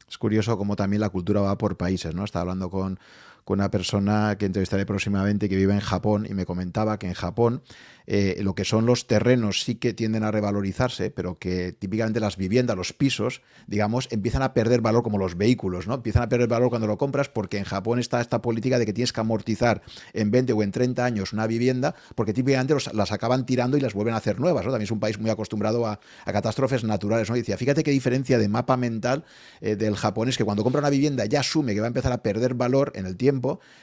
Es 0.08 0.20
curioso 0.20 0.56
cómo 0.56 0.76
también 0.76 1.02
la 1.02 1.10
cultura 1.10 1.42
va 1.42 1.58
por 1.58 1.78
países, 1.78 2.14
¿no? 2.14 2.26
Estaba 2.26 2.42
hablando 2.42 2.70
con 2.70 3.00
con 3.44 3.60
una 3.60 3.72
persona 3.72 4.38
que 4.38 4.46
entrevistaré 4.46 4.86
próximamente 4.86 5.50
que 5.50 5.56
vive 5.56 5.74
en 5.74 5.80
Japón 5.80 6.26
y 6.30 6.34
me 6.34 6.46
comentaba 6.46 6.98
que 7.00 7.08
en 7.08 7.14
Japón 7.14 7.62
eh, 8.06 8.40
lo 8.42 8.54
que 8.54 8.66
son 8.66 8.86
los 8.86 9.08
terrenos 9.08 9.64
sí 9.64 9.76
que 9.76 9.94
tienden 9.94 10.24
a 10.24 10.32
revalorizarse, 10.32 11.10
pero 11.10 11.38
que 11.38 11.72
típicamente 11.72 12.20
las 12.20 12.38
viviendas, 12.38 12.76
los 12.76 12.94
pisos, 12.94 13.42
digamos, 13.68 14.08
empiezan 14.12 14.42
a 14.42 14.54
perder 14.54 14.82
valor 14.82 15.04
como 15.04 15.18
los 15.18 15.38
vehículos, 15.38 15.88
¿no? 15.88 15.96
Empiezan 15.96 16.24
a 16.24 16.30
perder 16.30 16.48
valor 16.48 16.70
cuando 16.70 16.88
lo 16.88 16.98
compras 16.98 17.30
porque 17.30 17.58
en 17.58 17.64
Japón 17.64 18.00
está 18.00 18.20
esta 18.20 18.42
política 18.42 18.80
de 18.80 18.86
que 18.86 18.94
tienes 18.94 19.14
que 19.14 19.22
amortizar 19.22 19.82
en 20.14 20.32
20 20.32 20.54
o 20.54 20.64
en 20.64 20.72
30 20.72 21.06
años 21.06 21.34
una 21.34 21.48
vivienda 21.48 21.96
porque 22.16 22.34
típicamente 22.34 22.76
las 22.94 23.12
acaban 23.12 23.46
tirando 23.46 23.78
y 23.78 23.80
las 23.80 23.94
vuelven 23.94 24.14
a 24.14 24.18
hacer 24.18 24.40
nuevas. 24.40 24.64
También 24.64 24.84
es 24.84 24.92
un 24.92 25.00
país 25.00 25.20
muy 25.20 25.30
acostumbrado 25.30 25.86
a, 25.86 26.00
catástrofes 26.26 26.84
naturales, 26.84 27.30
¿no? 27.30 27.36
Y 27.36 27.40
decía, 27.40 27.58
fíjate 27.58 27.84
qué 27.84 27.92
diferencia 27.92 28.38
de 28.38 28.50
mapa 28.50 28.76
mental 28.76 29.24
eh, 29.62 29.76
del 29.76 29.96
japonés 29.96 30.38
que 30.38 30.44
cuando 30.44 30.64
compra 30.64 30.80
una 30.80 30.90
vivienda 30.90 31.26
ya 31.26 31.42
asume 31.42 31.74
que 31.74 31.80
va 31.80 31.86
a 31.86 31.88
empezar 31.88 32.12
a 32.12 32.24
perder 32.24 32.56
valor 32.56 32.92
en 32.96 33.06
el 33.06 33.16
tiempo 33.16 33.33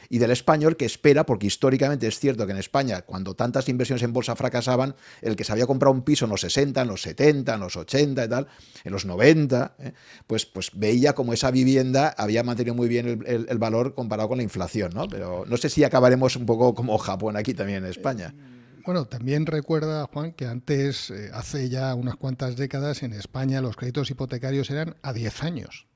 y 0.08 0.18
del 0.18 0.30
español 0.30 0.76
que 0.76 0.84
espera, 0.84 1.24
porque 1.24 1.46
históricamente 1.46 2.06
es 2.06 2.18
cierto 2.18 2.46
que 2.46 2.52
en 2.52 2.58
España, 2.58 3.02
cuando 3.02 3.34
tantas 3.34 3.68
inversiones 3.68 4.02
en 4.02 4.12
bolsa 4.12 4.36
fracasaban, 4.36 4.94
el 5.22 5.36
que 5.36 5.44
se 5.44 5.52
había 5.52 5.66
comprado 5.66 5.94
un 5.94 6.02
piso 6.02 6.24
en 6.24 6.30
los 6.30 6.40
60, 6.40 6.82
en 6.82 6.88
los 6.88 7.02
70, 7.02 7.54
en 7.54 7.60
los 7.60 7.76
80 7.76 8.24
y 8.24 8.28
tal, 8.28 8.46
en 8.84 8.92
los 8.92 9.04
90, 9.04 9.74
¿eh? 9.78 9.92
pues, 10.26 10.46
pues 10.46 10.70
veía 10.74 11.14
como 11.14 11.32
esa 11.32 11.50
vivienda 11.50 12.14
había 12.16 12.42
mantenido 12.42 12.74
muy 12.74 12.88
bien 12.88 13.24
el, 13.26 13.58
valor 13.58 13.94
comparado 13.94 14.28
con 14.28 14.38
la 14.38 14.44
inflación, 14.44 14.92
¿no? 14.94 15.06
Pero 15.08 15.44
no 15.46 15.56
sé 15.56 15.68
si 15.68 15.84
acabaremos 15.84 16.36
un 16.36 16.46
poco 16.46 16.74
como 16.74 16.96
Japón 16.98 17.36
aquí 17.36 17.54
también 17.54 17.84
en 17.84 17.90
España. 17.90 18.34
Eh, 18.36 18.82
bueno, 18.86 19.04
también 19.04 19.46
recuerda, 19.46 20.08
Juan, 20.12 20.32
que 20.32 20.46
antes, 20.46 21.10
eh, 21.10 21.30
hace 21.34 21.68
ya 21.68 21.94
unas 21.94 22.16
cuantas 22.16 22.56
décadas, 22.56 23.02
en 23.02 23.12
España 23.12 23.60
los 23.60 23.76
créditos 23.76 24.10
hipotecarios 24.10 24.70
eran 24.70 24.96
a 25.02 25.12
10 25.12 25.42
años. 25.42 25.89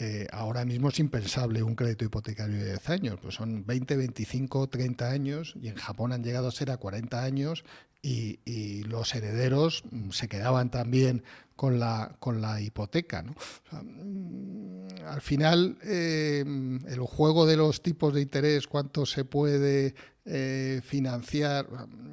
Eh, 0.00 0.26
ahora 0.32 0.64
mismo 0.64 0.88
es 0.88 0.98
impensable 0.98 1.62
un 1.62 1.74
crédito 1.74 2.04
hipotecario 2.04 2.58
de 2.58 2.66
10 2.66 2.90
años, 2.90 3.18
pues 3.20 3.34
son 3.34 3.64
20, 3.64 3.96
25, 3.96 4.68
30 4.68 5.08
años 5.08 5.54
y 5.60 5.68
en 5.68 5.76
Japón 5.76 6.12
han 6.12 6.22
llegado 6.22 6.48
a 6.48 6.52
ser 6.52 6.70
a 6.70 6.76
40 6.76 7.22
años 7.22 7.64
y, 8.02 8.84
los 8.84 9.14
herederos 9.14 9.82
mm, 9.90 10.10
se 10.10 10.28
quedaban 10.28 10.70
también 10.70 11.24
con 11.56 11.80
la, 11.80 12.16
con 12.20 12.40
la 12.40 12.60
hipoteca. 12.60 13.24
Mm, 13.72 14.86
al 15.06 15.20
final, 15.20 15.78
eh, 15.82 16.44
el 16.86 17.00
juego 17.00 17.46
de 17.46 17.56
los 17.56 17.82
tipos 17.82 18.14
de 18.14 18.20
interés, 18.20 18.66
cuánto 18.66 19.06
se 19.06 19.24
puede 19.24 19.94
eh, 20.24 20.80
financiar, 20.84 21.68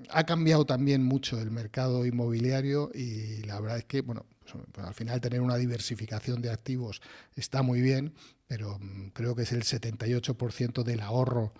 ha 0.10 0.24
cambiado 0.24 0.66
también 0.66 1.04
mucho 1.04 1.40
el 1.40 1.52
mercado 1.52 2.06
inmobiliario 2.06 2.92
y 2.94 3.44
la 3.44 3.60
verdad 3.60 3.80
es 3.80 3.86
que, 3.86 4.02
bueno, 4.02 4.26
pues 4.72 4.88
al 4.88 4.94
final 4.94 5.22
tener 5.22 5.42
una 5.42 5.58
diversificación 5.58 6.42
de 6.42 6.50
activos 6.50 7.02
está 7.36 7.62
muy 7.62 7.82
bien, 7.82 8.14
pero 8.48 8.80
mm, 8.80 9.10
creo 9.10 9.36
que 9.36 9.44
es 9.44 9.52
el 9.52 9.64
78% 9.64 10.84
del 10.84 11.02
ahorro 11.02 11.54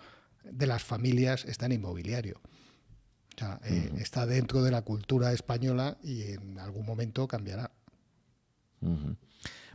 de 0.44 0.66
las 0.66 0.82
familias 0.82 1.44
está 1.44 1.66
en 1.66 1.72
inmobiliario. 1.72 2.40
O 3.36 3.38
sea, 3.38 3.60
eh, 3.64 3.90
está 3.98 4.26
dentro 4.26 4.62
de 4.62 4.70
la 4.70 4.82
cultura 4.82 5.32
española 5.32 5.96
y 6.02 6.22
en 6.22 6.58
algún 6.58 6.86
momento 6.86 7.26
cambiará. 7.26 7.70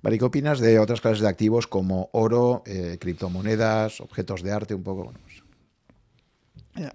¿qué 0.01 0.23
opinas 0.23 0.59
de 0.59 0.79
otras 0.79 1.01
clases 1.01 1.21
de 1.21 1.27
activos 1.27 1.67
como 1.67 2.09
oro, 2.13 2.63
eh, 2.65 2.97
criptomonedas, 2.99 4.01
objetos 4.01 4.43
de 4.43 4.51
arte, 4.51 4.75
un 4.75 4.83
poco? 4.83 5.11
Pues 5.11 5.43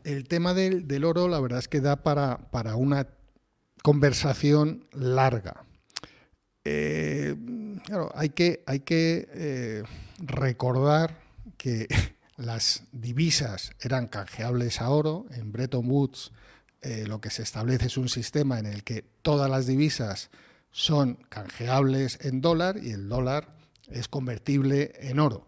el 0.05 0.27
tema 0.27 0.55
del, 0.55 0.89
del, 0.89 1.05
oro, 1.05 1.29
la 1.29 1.41
verdad 1.41 1.59
es 1.59 1.69
que 1.69 1.81
da 1.81 1.97
para, 1.97 2.51
para 2.51 2.77
una 2.77 3.09
conversación 3.83 4.87
larga. 4.93 5.65
Eh, 6.65 7.37
claro, 7.85 8.11
hay 8.15 8.31
que, 8.31 8.63
hay 8.67 8.81
que 8.81 9.29
eh, 9.33 9.83
recordar 10.19 11.19
que 11.57 11.89
las 12.37 12.85
divisas 12.93 13.73
eran 13.81 14.09
canjeables 14.09 14.81
a 14.81 14.91
oro. 14.91 15.27
En 15.33 15.53
Bretton 15.53 15.89
Woods 15.89 16.33
eh, 16.81 17.05
lo 17.07 17.21
que 17.21 17.31
se 17.31 17.43
establece 17.43 17.87
es 17.87 17.97
un 17.97 18.09
sistema 18.09 18.59
en 18.59 18.67
el 18.67 18.83
que 18.83 19.05
todas 19.23 19.51
las 19.51 19.67
divisas 19.67 20.31
son 20.71 21.15
canjeables 21.29 22.19
en 22.23 22.41
dólar 22.41 22.79
y 22.83 22.91
el 22.91 23.09
dólar 23.09 23.57
es 23.91 24.09
convertible 24.09 24.93
en 24.99 25.21
oro. 25.21 25.47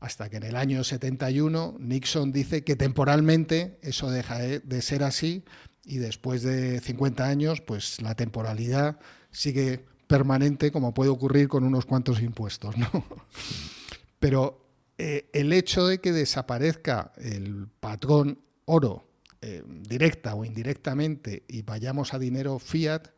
Hasta 0.00 0.28
que 0.28 0.36
en 0.36 0.44
el 0.44 0.54
año 0.54 0.84
71 0.84 1.76
Nixon 1.80 2.30
dice 2.30 2.62
que 2.62 2.76
temporalmente 2.76 3.78
eso 3.82 4.10
deja 4.10 4.38
de 4.38 4.82
ser 4.82 5.02
así 5.02 5.44
y 5.84 5.98
después 5.98 6.42
de 6.42 6.78
50 6.80 7.26
años 7.26 7.60
pues 7.60 8.00
la 8.00 8.14
temporalidad 8.14 9.00
sigue 9.32 9.84
permanente 10.08 10.72
como 10.72 10.92
puede 10.92 11.10
ocurrir 11.10 11.46
con 11.46 11.62
unos 11.62 11.86
cuantos 11.86 12.20
impuestos. 12.20 12.76
¿no? 12.76 12.88
Pero 14.18 14.66
eh, 14.96 15.28
el 15.32 15.52
hecho 15.52 15.86
de 15.86 16.00
que 16.00 16.10
desaparezca 16.10 17.12
el 17.18 17.68
patrón 17.78 18.40
oro 18.64 19.06
eh, 19.40 19.62
directa 19.66 20.34
o 20.34 20.44
indirectamente 20.44 21.44
y 21.46 21.62
vayamos 21.62 22.14
a 22.14 22.18
dinero 22.18 22.58
fiat, 22.58 23.08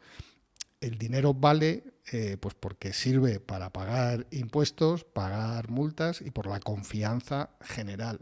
el 0.83 0.99
dinero 0.99 1.33
vale 1.33 1.85
eh, 2.13 2.37
pues 2.39 2.55
porque 2.55 2.93
sirve 2.93 3.41
para 3.41 3.73
pagar 3.73 4.27
impuestos, 4.31 5.05
pagar 5.05 5.71
multas 5.71 6.21
y 6.21 6.31
por 6.31 6.47
la 6.47 6.61
confianza 6.61 7.51
general. 7.63 8.21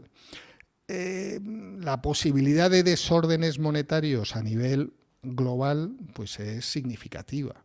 la 0.87 2.01
posibilidad 2.01 2.71
de 2.71 2.83
desórdenes 2.83 3.59
monetarios 3.59 4.35
a 4.35 4.41
nivel 4.41 4.93
global 5.21 5.95
pues 6.13 6.39
es 6.39 6.65
significativa. 6.65 7.63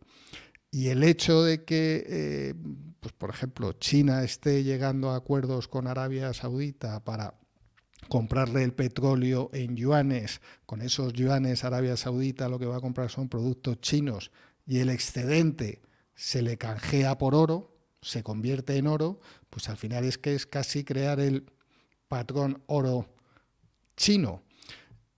Y 0.75 0.89
el 0.89 1.05
hecho 1.05 1.41
de 1.41 1.63
que, 1.63 2.03
eh, 2.05 2.53
pues 2.99 3.13
por 3.13 3.29
ejemplo, 3.29 3.71
China 3.71 4.25
esté 4.25 4.61
llegando 4.61 5.09
a 5.09 5.15
acuerdos 5.15 5.69
con 5.69 5.87
Arabia 5.87 6.33
Saudita 6.33 7.01
para 7.05 7.39
comprarle 8.09 8.61
el 8.61 8.73
petróleo 8.73 9.49
en 9.53 9.77
yuanes, 9.77 10.41
con 10.65 10.81
esos 10.81 11.13
yuanes 11.13 11.63
Arabia 11.63 11.95
Saudita 11.95 12.49
lo 12.49 12.59
que 12.59 12.65
va 12.65 12.75
a 12.75 12.81
comprar 12.81 13.09
son 13.09 13.29
productos 13.29 13.79
chinos 13.79 14.31
y 14.67 14.79
el 14.79 14.89
excedente 14.89 15.81
se 16.13 16.41
le 16.41 16.57
canjea 16.57 17.17
por 17.17 17.35
oro, 17.35 17.77
se 18.01 18.21
convierte 18.21 18.75
en 18.75 18.87
oro, 18.87 19.21
pues 19.49 19.69
al 19.69 19.77
final 19.77 20.03
es 20.03 20.17
que 20.17 20.35
es 20.35 20.45
casi 20.45 20.83
crear 20.83 21.21
el 21.21 21.45
patrón 22.09 22.61
oro 22.65 23.07
chino. 23.95 24.43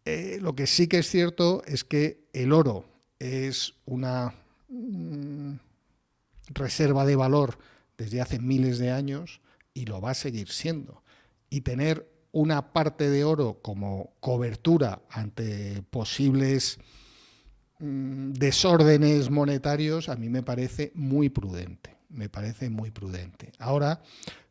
Eh, 0.06 0.38
lo 0.40 0.56
que 0.56 0.68
sí 0.68 0.86
que 0.86 1.00
es 1.00 1.10
cierto 1.10 1.64
es 1.66 1.84
que 1.84 2.28
el 2.34 2.54
oro 2.54 2.86
es 3.18 3.74
una 3.86 4.36
Mm, 4.70 5.54
reserva 6.50 7.06
de 7.06 7.16
valor 7.16 7.58
desde 7.98 8.22
hace 8.22 8.40
miles 8.40 8.78
de 8.80 8.92
años 8.92 9.42
y 9.74 9.86
lo 9.86 10.02
va 10.02 10.12
a 10.12 10.16
seguir 10.16 10.50
siendo. 10.50 11.04
Y 11.50 11.62
tener 11.62 12.10
una 12.32 12.74
parte 12.74 13.10
de 13.10 13.24
oro 13.24 13.60
como 13.62 14.14
cobertura 14.20 15.02
ante 15.10 15.82
posibles 15.90 16.80
mm, 17.80 18.34
desórdenes 18.34 19.30
monetarios 19.30 20.10
a 20.10 20.16
mí 20.16 20.30
me 20.30 20.44
parece 20.44 20.92
muy 20.94 21.30
prudente. 21.30 21.98
Me 22.10 22.30
parece 22.30 22.70
muy 22.70 22.92
prudente. 22.92 23.52
Ahora, 23.60 24.02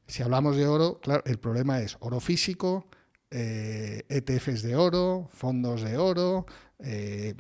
si 0.06 0.22
hablamos 0.22 0.56
de 0.56 0.66
oro, 0.66 1.00
claro, 1.00 1.22
el 1.26 1.38
problema 1.38 1.80
es 1.80 1.96
oro 2.00 2.20
físico, 2.20 2.86
ETFs 3.30 4.48
eh, 4.48 4.66
e 4.66 4.68
de 4.68 4.76
oro, 4.76 5.28
fondos 5.32 5.82
de 5.82 5.96
oro, 5.96 6.46
eh, 6.78 7.34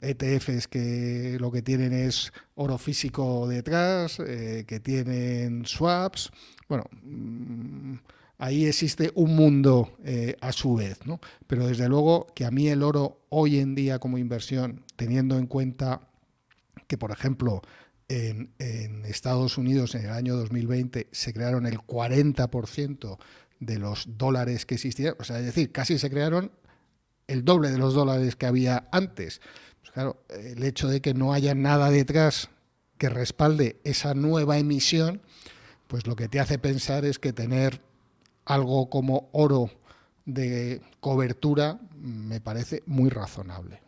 ETFs 0.00 0.68
que 0.68 1.36
lo 1.40 1.50
que 1.50 1.62
tienen 1.62 1.92
es 1.92 2.32
oro 2.54 2.78
físico 2.78 3.46
detrás, 3.48 4.20
eh, 4.20 4.64
que 4.66 4.80
tienen 4.80 5.64
swaps. 5.66 6.30
Bueno, 6.68 6.84
mm, 7.02 7.94
ahí 8.38 8.66
existe 8.66 9.10
un 9.14 9.34
mundo 9.34 9.96
a 10.40 10.52
su 10.52 10.74
vez, 10.76 11.06
¿no? 11.06 11.20
Pero 11.46 11.66
desde 11.66 11.88
luego 11.88 12.26
que 12.34 12.44
a 12.44 12.50
mí 12.50 12.68
el 12.68 12.82
oro 12.82 13.26
hoy 13.30 13.58
en 13.58 13.74
día 13.74 13.98
como 13.98 14.18
inversión, 14.18 14.84
teniendo 14.96 15.38
en 15.38 15.46
cuenta 15.46 16.08
que, 16.86 16.98
por 16.98 17.10
ejemplo, 17.10 17.62
en, 18.08 18.52
en, 18.58 19.04
Estados 19.04 19.58
Unidos 19.58 19.94
en 19.94 20.06
el 20.06 20.10
año 20.10 20.36
2020 20.36 21.08
se 21.12 21.32
crearon 21.32 21.66
el 21.66 21.78
40% 21.78 23.18
de 23.60 23.78
los 23.78 24.06
dólares 24.16 24.66
que 24.66 24.76
existían, 24.76 25.14
o 25.18 25.24
sea, 25.24 25.38
es 25.38 25.46
decir, 25.46 25.72
casi 25.72 25.98
se 25.98 26.10
crearon 26.10 26.50
el 27.28 27.44
doble 27.44 27.70
de 27.70 27.78
los 27.78 27.94
dólares 27.94 28.34
que 28.34 28.46
había 28.46 28.88
antes. 28.90 29.40
Pues 29.80 29.92
claro, 29.92 30.24
el 30.28 30.64
hecho 30.64 30.88
de 30.88 31.00
que 31.00 31.14
no 31.14 31.32
haya 31.32 31.54
nada 31.54 31.90
detrás 31.90 32.50
que 32.98 33.08
respalde 33.08 33.78
esa 33.84 34.14
nueva 34.14 34.58
emisión, 34.58 35.22
pues 35.86 36.06
lo 36.06 36.16
que 36.16 36.28
te 36.28 36.40
hace 36.40 36.58
pensar 36.58 37.04
es 37.04 37.18
que 37.18 37.32
tener 37.32 37.80
algo 38.44 38.90
como 38.90 39.28
oro 39.32 39.70
de 40.24 40.82
cobertura 41.00 41.80
me 41.94 42.40
parece 42.40 42.82
muy 42.86 43.08
razonable. 43.08 43.80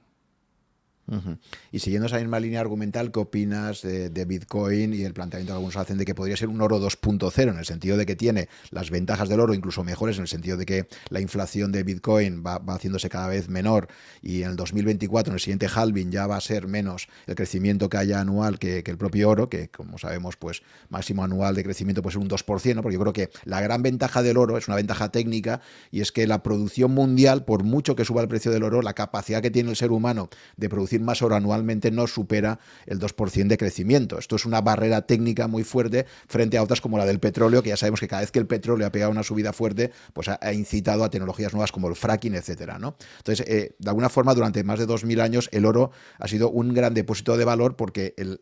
Y 1.72 1.78
siguiendo 1.80 2.06
esa 2.06 2.18
misma 2.18 2.40
línea 2.40 2.60
argumental, 2.60 3.10
¿qué 3.10 3.20
opinas 3.20 3.82
de, 3.82 4.24
Bitcoin 4.24 4.94
y 4.94 5.02
el 5.02 5.14
planteamiento 5.14 5.52
que 5.52 5.56
algunos 5.56 5.76
hacen 5.76 5.98
de 5.98 6.04
que 6.04 6.14
podría 6.14 6.36
ser 6.36 6.48
un 6.48 6.60
oro 6.60 6.78
2.0 6.78 7.50
en 7.50 7.58
el 7.58 7.64
sentido 7.64 7.96
de 7.96 8.06
que 8.06 8.16
tiene 8.16 8.48
las 8.70 8.90
ventajas 8.90 9.28
del 9.28 9.40
oro 9.40 9.54
incluso 9.54 9.82
mejores 9.82 10.16
en 10.16 10.22
el 10.22 10.28
sentido 10.28 10.56
de 10.56 10.66
que 10.66 10.86
la 11.08 11.20
inflación 11.20 11.72
de 11.72 11.82
Bitcoin 11.82 12.44
va, 12.46 12.62
haciéndose 12.68 13.08
cada 13.08 13.28
vez 13.28 13.48
menor 13.48 13.88
y 14.22 14.42
en 14.42 14.50
el 14.50 14.56
2024, 14.56 15.30
en 15.32 15.34
el 15.34 15.40
siguiente 15.40 15.68
halving, 15.74 16.10
ya 16.10 16.26
va 16.26 16.36
a 16.36 16.40
ser 16.40 16.68
menos 16.68 17.08
el 17.26 17.34
crecimiento 17.34 17.88
que 17.88 17.96
haya 17.96 18.20
anual 18.20 18.58
que, 18.58 18.84
el 18.86 18.98
propio 18.98 19.28
oro, 19.30 19.48
que 19.48 19.68
como 19.68 19.98
sabemos, 19.98 20.36
pues 20.36 20.62
máximo 20.88 21.24
anual 21.24 21.54
de 21.54 21.64
crecimiento 21.64 22.02
puede 22.02 22.14
ser 22.14 22.22
un 22.22 22.28
2%, 22.28 22.82
porque 22.82 22.94
yo 22.94 23.00
creo 23.00 23.12
que 23.12 23.30
la 23.44 23.60
gran 23.60 23.82
ventaja 23.82 24.22
del 24.22 24.36
oro 24.36 24.58
es 24.58 24.68
una 24.68 24.76
ventaja 24.76 25.10
técnica 25.10 25.60
y 25.90 26.00
es 26.00 26.12
que 26.12 26.26
la 26.26 26.42
producción 26.42 26.92
mundial, 26.92 27.44
por 27.44 27.64
mucho 27.64 27.96
que 27.96 28.04
suba 28.04 28.22
el 28.22 28.28
precio 28.28 28.50
del 28.50 28.62
oro, 28.62 28.82
la 28.82 28.94
capacidad 28.94 29.42
que 29.42 29.50
tiene 29.50 29.70
el 29.70 29.76
ser 29.76 29.92
humano 29.92 30.28
de 30.56 30.68
producir 30.68 30.99
más 31.00 31.22
oro 31.22 31.36
anualmente 31.36 31.90
no 31.90 32.06
supera 32.06 32.58
el 32.86 32.98
2% 32.98 33.46
de 33.48 33.56
crecimiento. 33.56 34.18
Esto 34.18 34.36
es 34.36 34.44
una 34.44 34.60
barrera 34.60 35.02
técnica 35.02 35.48
muy 35.48 35.64
fuerte 35.64 36.06
frente 36.26 36.58
a 36.58 36.62
otras 36.62 36.80
como 36.80 36.98
la 36.98 37.06
del 37.06 37.20
petróleo, 37.20 37.62
que 37.62 37.70
ya 37.70 37.76
sabemos 37.76 38.00
que 38.00 38.08
cada 38.08 38.22
vez 38.22 38.30
que 38.30 38.38
el 38.38 38.46
petróleo 38.46 38.86
ha 38.86 38.92
pegado 38.92 39.10
una 39.10 39.22
subida 39.22 39.52
fuerte, 39.52 39.92
pues 40.12 40.28
ha, 40.28 40.52
incitado 40.52 41.04
a 41.04 41.10
tecnologías 41.10 41.52
nuevas 41.52 41.72
como 41.72 41.88
el 41.88 41.96
fracking, 41.96 42.34
etcétera. 42.34 42.78
¿no? 42.78 42.96
Entonces, 43.18 43.46
eh, 43.46 43.74
de 43.78 43.88
alguna 43.88 44.08
forma, 44.08 44.34
durante 44.34 44.64
más 44.64 44.78
de 44.78 44.86
2.000 44.86 45.20
años, 45.20 45.48
el 45.52 45.64
oro 45.64 45.90
ha 46.18 46.28
sido 46.28 46.50
un 46.50 46.74
gran 46.74 46.94
depósito 46.94 47.36
de 47.36 47.44
valor 47.44 47.76
porque 47.76 48.14
el, 48.16 48.38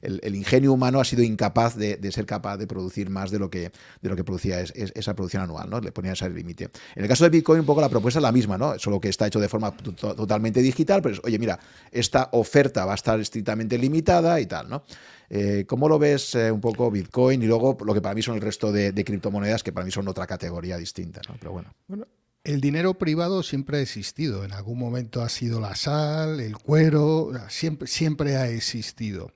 el, 0.00 0.34
ingenio 0.34 0.72
humano 0.72 1.00
ha 1.00 1.04
sido 1.04 1.22
incapaz 1.22 1.76
de, 1.76 1.98
ser 2.12 2.26
capaz 2.26 2.56
de 2.56 2.66
producir 2.66 3.10
más 3.10 3.30
de 3.30 3.38
lo 3.38 3.50
que, 3.50 3.70
de 4.00 4.08
lo 4.08 4.16
que 4.16 4.24
producía 4.24 4.60
esa 4.60 5.14
producción 5.14 5.42
anual, 5.42 5.68
¿no? 5.70 5.80
Le 5.80 5.92
ponía 5.92 6.12
ese 6.12 6.28
límite. 6.30 6.70
En 6.94 7.02
el 7.02 7.08
caso 7.08 7.24
de 7.24 7.30
Bitcoin, 7.30 7.60
un 7.60 7.66
poco 7.66 7.80
la 7.80 7.88
propuesta 7.88 8.18
es 8.18 8.22
la 8.22 8.32
misma, 8.32 8.58
¿no? 8.58 8.78
Solo 8.78 9.00
que 9.00 9.08
está 9.08 9.26
hecho 9.26 9.40
de 9.40 9.48
forma 9.48 9.74
totalmente 9.76 10.60
digital, 10.60 11.02
pero 11.02 11.14
es, 11.14 11.20
oye, 11.24 11.38
mira, 11.38 11.58
esta 11.90 12.28
oferta 12.32 12.84
va 12.84 12.92
a 12.92 12.96
estar 12.96 13.18
estrictamente 13.20 13.78
limitada 13.78 14.40
y 14.40 14.46
tal, 14.46 14.68
¿no? 14.68 14.84
Eh, 15.30 15.64
¿Cómo 15.66 15.88
lo 15.88 15.98
ves 15.98 16.34
eh, 16.34 16.50
un 16.50 16.60
poco 16.60 16.90
Bitcoin 16.90 17.42
y 17.42 17.46
luego 17.46 17.76
lo 17.84 17.92
que 17.92 18.00
para 18.00 18.14
mí 18.14 18.22
son 18.22 18.36
el 18.36 18.40
resto 18.40 18.72
de, 18.72 18.92
criptomonedas 19.04 19.62
que 19.62 19.72
para 19.72 19.84
mí 19.84 19.90
son 19.90 20.08
otra 20.08 20.26
categoría 20.26 20.78
distinta, 20.78 21.20
¿no? 21.28 21.36
Pero 21.38 21.52
bueno. 21.52 21.74
Bueno, 21.86 22.06
el 22.48 22.62
dinero 22.62 22.94
privado 22.94 23.42
siempre 23.42 23.76
ha 23.76 23.80
existido. 23.82 24.42
En 24.42 24.52
algún 24.52 24.78
momento 24.78 25.20
ha 25.20 25.28
sido 25.28 25.60
la 25.60 25.76
sal, 25.76 26.40
el 26.40 26.56
cuero, 26.56 27.30
siempre, 27.50 27.86
siempre 27.86 28.36
ha 28.36 28.48
existido. 28.48 29.30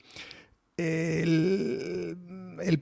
El, 0.78 2.16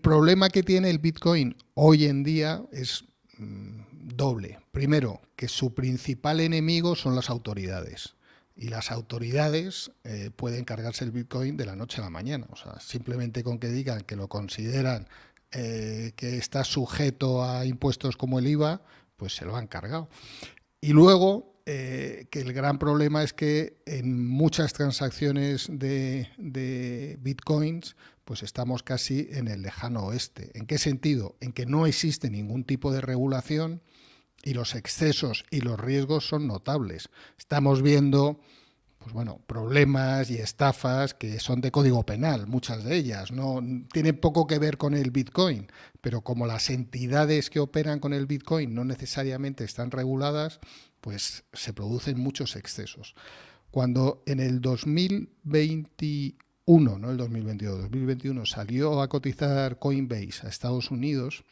problema 0.01 0.49
que 0.49 0.63
tiene 0.63 0.89
el 0.89 1.01
Bitcoin 1.01 1.57
hoy 1.75 2.05
en 2.05 2.23
día 2.23 2.63
es 2.71 3.05
mm, 3.39 3.81
doble. 4.15 4.61
Primero, 4.71 5.21
que 5.35 5.49
su 5.49 5.75
principal 5.75 6.39
enemigo 6.39 6.95
son 6.95 7.17
las 7.17 7.29
autoridades. 7.29 8.15
Y 8.55 8.69
las 8.69 8.93
autoridades 8.93 9.91
eh, 10.05 10.31
pueden 10.35 10.65
cargarse 10.65 11.03
el 11.05 11.11
Bitcoin 11.11 11.57
de 11.57 11.67
la 11.67 11.75
noche 11.75 12.01
a 12.01 12.05
la 12.05 12.11
mañana. 12.11 12.47
O 12.51 12.57
sea, 12.57 12.79
simplemente 12.79 13.43
con 13.43 13.59
que 13.59 13.69
digan 13.69 14.03
que 14.03 14.15
lo 14.15 14.29
consideran 14.29 15.09
eh, 15.53 16.13
que 16.15 16.37
está 16.37 16.63
sujeto 16.63 17.43
a 17.43 17.67
impuestos 17.67 18.17
como 18.17 18.39
el 18.39 18.47
IVA, 18.47 18.83
pues 19.21 19.37
se 19.37 19.45
lo 19.45 19.55
han 19.55 19.67
cargado. 19.67 20.09
Y 20.81 20.95
luego, 20.95 21.63
eh, 21.67 22.27
que 22.31 22.41
el 22.41 22.55
gran 22.55 22.79
problema 22.79 23.23
es 23.23 23.35
que 23.35 23.83
en 23.85 24.27
muchas 24.27 24.73
transacciones 24.73 25.69
de, 25.71 27.19
bitcoins, 27.21 27.97
pues 28.25 28.43
estamos 28.43 28.83
casi 28.83 29.29
en 29.31 29.49
el 29.49 29.61
lejano 29.61 30.07
oeste. 30.07 30.53
¿En 30.55 30.67
qué 30.67 30.79
sentido? 30.79 31.37
En 31.41 31.53
que 31.53 31.67
no 31.67 31.87
existe 31.87 32.31
ningún 32.31 32.65
tipo 32.65 32.93
de 32.93 33.03
regulación 33.03 33.83
y 34.43 34.55
los 34.55 34.75
excesos 34.75 35.45
y 35.51 35.61
los 35.61 35.79
riesgos 35.79 36.27
son 36.27 36.47
notables. 36.47 37.11
Estamos 37.39 37.83
viendo 37.83 38.41
pues 39.01 39.13
bueno, 39.15 39.41
problemas 39.47 40.31
y 40.31 40.37
estafas 40.37 41.15
que 41.15 41.41
son 41.41 41.63
de 41.63 41.71
código 41.71 42.05
penal, 42.05 42.47
muchas 42.47 42.85
de 42.85 42.97
ellas. 42.97 43.33
No 43.33 43.63
tienen 43.93 44.21
poco 44.21 44.47
que 44.47 44.59
ver 44.59 44.77
con 44.77 44.93
el 44.93 45.11
Bitcoin, 45.11 45.69
pero 46.03 46.21
como 46.21 46.47
las 46.47 46.69
entidades 46.69 47.49
que 47.49 47.61
operan 47.61 47.99
con 47.99 48.13
el 48.13 48.27
Bitcoin 48.27 48.75
no 48.75 48.85
necesariamente 48.85 49.65
están 49.65 49.91
reguladas, 49.91 50.61
pues 51.01 51.45
se 51.55 51.73
producen 51.73 52.21
muchos 52.21 52.57
excesos. 52.57 53.15
Cuando 53.71 54.23
en 54.27 54.39
el 54.39 54.61
2021, 54.61 56.99
no 56.99 57.11
el 57.11 57.17
2022, 57.17 57.81
2021 57.81 58.45
salió 58.45 59.01
a 59.01 59.09
cotizar 59.09 59.79
Coinbase 59.79 60.47
a 60.47 60.51
Estados 60.51 60.91
Unidos, 60.91 61.43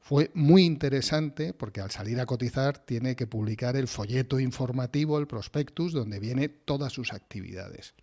fue 0.00 0.30
muy 0.34 0.64
interesante 0.64 1.52
porque 1.54 1.80
al 1.80 1.90
salir 1.90 2.18
a 2.20 2.26
cotizar 2.26 2.78
tiene 2.78 3.14
que 3.14 3.26
publicar 3.26 3.76
el 3.76 3.86
folleto 3.86 4.40
informativo, 4.40 5.18
el 5.18 5.26
prospectus, 5.26 5.92
donde 5.92 6.18
viene 6.18 6.48
todas 6.48 6.92
sus 6.92 7.12
actividades. 7.12 7.94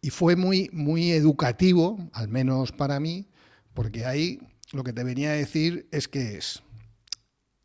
Y 0.00 0.10
fue 0.10 0.36
muy, 0.36 0.70
muy 0.72 1.10
educativo, 1.10 1.98
al 2.12 2.28
menos 2.28 2.72
para 2.72 3.00
mí, 3.00 3.28
porque 3.74 4.06
ahí 4.06 4.40
lo 4.72 4.84
que 4.84 4.92
te 4.92 5.02
venía 5.02 5.30
a 5.30 5.34
decir 5.34 5.88
es 5.90 6.08
que 6.08 6.38
es 6.38 6.62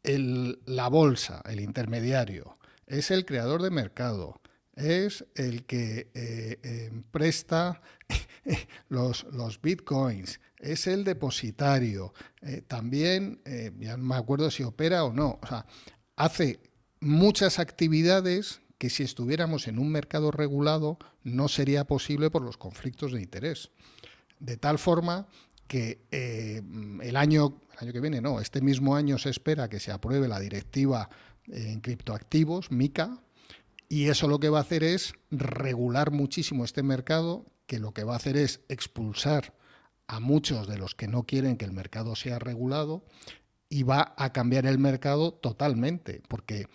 la 0.03 0.89
bolsa, 0.89 1.41
el 1.45 1.59
intermediario, 1.59 2.57
es 2.87 3.11
el 3.11 3.25
creador 3.25 3.61
de 3.61 3.69
mercado, 3.69 4.41
es 4.75 5.25
el 5.35 5.65
que 5.65 6.09
eh, 6.13 6.91
presta 7.11 7.81
los, 8.89 9.25
los 9.31 9.61
bitcoins, 9.61 10.39
es 10.59 10.87
el 10.87 11.03
depositario. 11.03 12.13
Eh, 12.41 12.63
también, 12.67 13.41
eh, 13.45 13.71
ya 13.79 13.97
no 13.97 14.03
me 14.03 14.15
acuerdo 14.15 14.49
si 14.49 14.63
opera 14.63 15.03
o 15.03 15.13
no, 15.13 15.39
o 15.41 15.47
sea, 15.47 15.65
hace 16.15 16.59
muchas 16.99 17.59
actividades 17.59 18.61
que 18.77 18.89
si 18.89 19.03
estuviéramos 19.03 19.67
en 19.67 19.79
un 19.79 19.89
mercado 19.89 20.31
regulado 20.31 20.97
no 21.23 21.47
sería 21.47 21.85
posible 21.85 22.29
por 22.29 22.41
los 22.41 22.57
conflictos 22.57 23.13
de 23.13 23.21
interés. 23.21 23.71
De 24.39 24.57
tal 24.57 24.77
forma 24.77 25.27
que 25.67 26.01
el, 26.11 27.15
año, 27.15 27.61
el 27.73 27.79
año 27.79 27.93
que 27.93 28.01
viene, 28.01 28.19
no, 28.19 28.41
este 28.41 28.61
mismo 28.61 28.95
año 28.95 29.17
se 29.17 29.29
espera 29.29 29.69
que 29.69 29.79
se 29.79 29.91
apruebe 29.91 30.27
la 30.27 30.39
directiva 30.39 31.09
en 31.47 31.79
criptoactivos, 31.79 32.71
MICA, 32.71 33.22
y 33.93 34.09
eso 34.09 34.27
lo 34.27 34.39
que 34.39 34.49
va 34.49 34.57
a 34.57 34.61
hacer 34.61 34.83
es 34.83 35.13
regular 35.29 36.09
muchísimo 36.09 36.65
este 36.65 36.81
mercado, 36.81 37.45
que 37.67 37.77
lo 37.77 37.93
que 37.93 38.03
va 38.03 38.13
a 38.13 38.15
hacer 38.15 38.37
es 38.37 38.61
expulsar 38.67 39.53
a 40.07 40.19
muchos 40.19 40.67
de 40.67 40.79
los 40.79 40.95
que 40.95 41.07
no 41.07 41.27
quieren 41.27 41.57
que 41.57 41.65
el 41.65 41.73
mercado 41.73 42.15
sea 42.15 42.39
regulado 42.39 43.05
y 43.69 43.83
va 43.83 44.15
a 44.17 44.33
cambiar 44.33 44.65
el 44.65 44.79
mercado 44.79 45.31
totalmente, 45.31 46.23
porque 46.27 46.65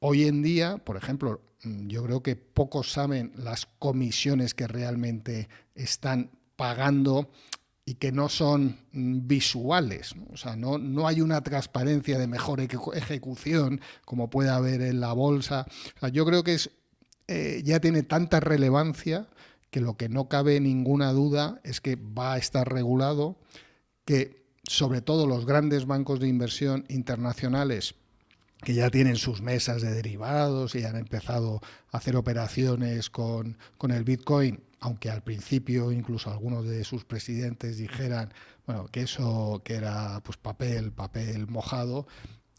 hoy 0.00 0.24
en 0.24 0.42
día, 0.42 0.78
por 0.78 0.96
ejemplo, 0.96 1.42
mm, 1.62 1.86
yo 1.86 2.02
creo 2.02 2.24
que 2.24 2.34
pocos 2.34 2.90
saben 2.90 3.30
las 3.36 3.66
comisiones 3.78 4.52
que 4.52 4.66
realmente 4.66 5.48
están 5.76 6.32
pagando 6.56 7.30
y 7.86 7.94
que 7.94 8.12
no 8.12 8.28
son 8.28 8.78
mm, 8.92 9.26
visuales. 9.26 10.14
O 10.32 10.36
sea, 10.36 10.56
no, 10.56 10.78
no 10.78 11.06
hay 11.06 11.20
una 11.20 11.42
transparencia 11.42 12.18
de 12.18 12.26
mejor 12.26 12.60
ejecución 12.60 13.80
como 14.04 14.30
puede 14.30 14.50
haber 14.50 14.82
en 14.82 15.00
la 15.00 15.12
bolsa. 15.12 15.66
yo 16.12 16.24
creo 16.24 16.42
que 16.44 16.54
es, 16.54 16.70
eh, 17.28 17.62
ya 17.64 17.80
tiene 17.80 18.02
tanta 18.02 18.40
relevancia 18.40 19.28
que 19.70 19.80
lo 19.80 19.96
que 19.96 20.08
no 20.08 20.28
cabe 20.28 20.60
ninguna 20.60 21.12
duda 21.12 21.60
es 21.64 21.80
que 21.80 21.96
va 21.96 22.34
a 22.34 22.38
estar 22.38 22.72
regulado, 22.72 23.36
que 24.04 24.44
sobre 24.62 25.00
todo 25.02 25.26
los 25.26 25.46
grandes 25.46 25.86
bancos 25.86 26.20
de 26.20 26.28
inversión 26.28 26.84
internacionales 26.88 27.96
que 28.62 28.74
ya 28.74 28.90
tienen 28.90 29.16
sus 29.16 29.42
mesas 29.42 29.82
de 29.82 29.92
derivados 29.92 30.74
y 30.74 30.84
han 30.84 30.96
empezado 30.96 31.60
a 31.92 31.98
hacer 31.98 32.16
operaciones 32.16 33.10
con, 33.10 33.58
con 33.76 33.90
el 33.90 34.04
Bitcoin, 34.04 34.60
aunque 34.84 35.08
al 35.08 35.22
principio 35.22 35.92
incluso 35.92 36.30
algunos 36.30 36.66
de 36.66 36.84
sus 36.84 37.06
presidentes 37.06 37.78
dijeran 37.78 38.34
bueno, 38.66 38.86
que 38.88 39.00
eso 39.00 39.62
que 39.64 39.76
era 39.76 40.20
pues 40.22 40.36
papel, 40.36 40.92
papel 40.92 41.46
mojado, 41.46 42.06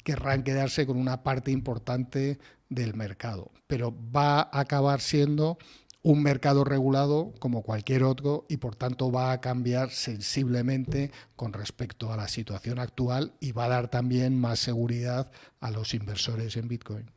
querrán 0.04 0.42
quedarse 0.42 0.88
con 0.88 0.98
una 0.98 1.22
parte 1.22 1.52
importante 1.52 2.40
del 2.68 2.96
mercado, 2.96 3.52
pero 3.68 3.96
va 4.12 4.40
a 4.40 4.60
acabar 4.60 5.02
siendo 5.02 5.60
un 6.02 6.24
mercado 6.24 6.64
regulado 6.64 7.32
como 7.38 7.62
cualquier 7.62 8.04
otro 8.04 8.48
y 8.50 8.58
por 8.58 8.76
tanto 8.76 9.12
va 9.12 9.32
a 9.32 9.40
cambiar 9.40 9.92
sensiblemente 9.92 11.12
con 11.36 11.54
respecto 11.54 12.12
a 12.12 12.18
la 12.18 12.28
situación 12.28 12.80
actual 12.80 13.34
y 13.40 13.52
va 13.52 13.66
a 13.66 13.70
dar 13.70 13.88
también 13.90 14.40
más 14.40 14.58
seguridad 14.58 15.32
a 15.60 15.70
los 15.70 15.94
inversores 15.94 16.58
en 16.58 16.68
Bitcoin. 16.68 17.12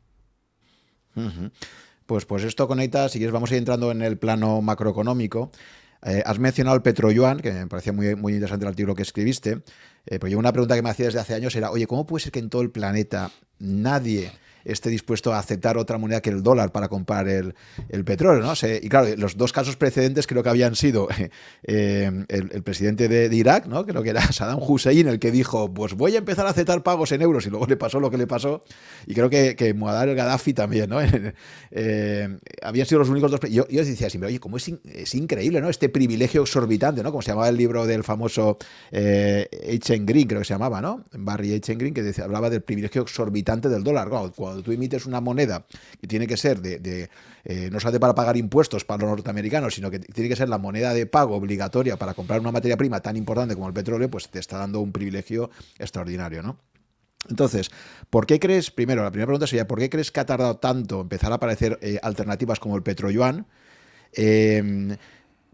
Pues, 2.09 2.25
pues 2.25 2.43
esto 2.43 2.67
conecta, 2.67 3.07
si 3.07 3.19
quieres 3.19 3.31
vamos 3.31 3.51
a 3.51 3.53
ir 3.53 3.59
entrando 3.59 3.91
en 3.91 4.01
el 4.01 4.17
plano 4.17 4.63
macroeconómico. 4.63 5.51
Eh, 6.01 6.23
has 6.25 6.39
mencionado 6.39 6.75
el 6.75 6.81
petroyuan, 6.81 7.39
que 7.39 7.51
me 7.51 7.67
parecía 7.67 7.93
muy, 7.93 8.15
muy 8.15 8.33
interesante 8.33 8.65
el 8.65 8.69
artículo 8.69 8.95
que 8.95 9.03
escribiste. 9.03 9.61
Eh, 10.07 10.17
pues 10.17 10.31
yo 10.31 10.39
una 10.39 10.51
pregunta 10.51 10.73
que 10.75 10.81
me 10.81 10.89
hacía 10.89 11.05
desde 11.05 11.19
hace 11.19 11.35
años 11.35 11.55
era, 11.55 11.69
oye, 11.69 11.85
¿cómo 11.85 12.07
puede 12.07 12.23
ser 12.23 12.31
que 12.31 12.39
en 12.39 12.49
todo 12.49 12.63
el 12.63 12.71
planeta 12.71 13.29
nadie 13.59 14.31
esté 14.65 14.89
dispuesto 14.89 15.33
a 15.33 15.39
aceptar 15.39 15.77
otra 15.77 15.97
moneda 15.97 16.21
que 16.21 16.29
el 16.29 16.43
dólar 16.43 16.71
para 16.71 16.87
comprar 16.87 17.27
el, 17.27 17.53
petróleo. 18.05 18.41
¿no? 18.41 18.53
y 18.81 18.89
claro, 18.89 19.07
los 19.17 19.37
dos 19.37 19.53
casos 19.53 19.75
precedentes 19.75 20.27
creo 20.27 20.43
que 20.43 20.49
habían 20.49 20.75
sido 20.75 21.07
eh, 21.63 22.25
el, 22.27 22.63
presidente 22.63 23.07
de, 23.07 23.35
Irak, 23.35 23.67
¿no? 23.67 23.85
creo 23.85 24.03
que 24.03 24.09
era 24.09 24.21
Saddam 24.31 24.59
Hussein, 24.61 25.07
el 25.07 25.19
que 25.19 25.31
dijo, 25.31 25.73
pues 25.73 25.93
voy 25.93 26.15
a 26.15 26.19
empezar 26.19 26.45
a 26.45 26.49
aceptar 26.49 26.83
pagos 26.83 27.11
en 27.11 27.21
euros 27.21 27.45
y 27.45 27.49
luego 27.49 27.65
le 27.65 27.77
pasó 27.77 27.99
lo 27.99 28.09
que 28.09 28.17
le 28.17 28.27
pasó. 28.27 28.63
Y 29.05 29.13
creo 29.13 29.29
que, 29.29 29.55
que 29.55 29.73
Muaddar 29.73 30.09
el 30.09 30.15
Gaddafi 30.15 30.53
también. 30.53 30.89
¿no? 30.89 30.99
eh, 31.71 32.37
habían 32.61 32.85
sido 32.85 32.99
los 32.99 33.09
únicos 33.09 33.31
dos. 33.31 33.39
Yo, 33.49 33.65
decía 33.69 34.09
siempre, 34.09 34.27
oye, 34.27 34.39
cómo 34.39 34.57
es, 34.57 34.71
es, 34.85 35.15
increíble 35.15 35.61
¿no? 35.61 35.69
este 35.69 35.89
privilegio 35.89 36.41
exorbitante, 36.41 37.03
¿no? 37.03 37.11
como 37.11 37.21
se 37.21 37.31
llamaba 37.31 37.49
el 37.49 37.57
libro 37.57 37.85
del 37.85 38.03
famoso 38.03 38.57
eh. 38.91 39.47
Green, 40.01 40.27
creo 40.27 40.41
que 40.41 40.45
se 40.45 40.53
llamaba, 40.53 40.81
¿no? 40.81 41.03
Barry 41.13 41.53
H. 41.53 41.75
Green, 41.75 41.93
que 41.93 42.03
decía, 42.03 42.23
hablaba 42.23 42.49
del 42.49 42.61
privilegio 42.61 43.01
exorbitante 43.01 43.69
del 43.69 43.83
dólar. 43.83 44.09
Cuando 44.49 44.63
tú 44.63 44.71
emites 44.71 45.05
una 45.05 45.21
moneda 45.21 45.65
que 46.01 46.07
tiene 46.07 46.27
que 46.27 46.37
ser 46.37 46.59
de, 46.59 47.09
eh, 47.45 47.69
no 47.71 47.79
sale 47.79 47.99
para 47.99 48.15
pagar 48.15 48.35
impuestos 48.35 48.83
para 48.83 49.03
los 49.03 49.11
norteamericanos, 49.11 49.75
sino 49.75 49.91
que 49.91 49.99
tiene 49.99 50.29
que 50.29 50.35
ser 50.35 50.49
la 50.49 50.57
moneda 50.57 50.93
de 50.93 51.05
pago 51.05 51.35
obligatoria 51.35 51.97
para 51.97 52.13
comprar 52.13 52.39
una 52.39 52.51
materia 52.51 52.77
prima 52.77 52.99
tan 52.99 53.15
importante 53.15 53.55
como 53.55 53.67
el 53.67 53.73
petróleo, 53.73 54.09
pues 54.09 54.29
te 54.29 54.39
está 54.39 54.57
dando 54.57 54.81
un 54.81 54.91
privilegio 54.91 55.49
extraordinario, 55.77 56.41
¿no? 56.41 56.57
Entonces, 57.29 57.69
¿por 58.09 58.25
qué 58.25 58.39
crees, 58.39 58.71
primero, 58.71 59.03
la 59.03 59.11
primera 59.11 59.27
pregunta 59.27 59.45
sería, 59.45 59.67
¿por 59.67 59.77
qué 59.77 59.89
crees 59.89 60.11
que 60.11 60.19
ha 60.19 60.25
tardado 60.25 60.57
tanto 60.57 61.01
empezar 61.01 61.31
a 61.31 61.35
aparecer 61.35 61.77
eh, 61.81 61.99
alternativas 62.01 62.59
como 62.59 62.75
el 62.75 62.83
petroyuan? 62.83 63.45
Eh, 64.13 64.95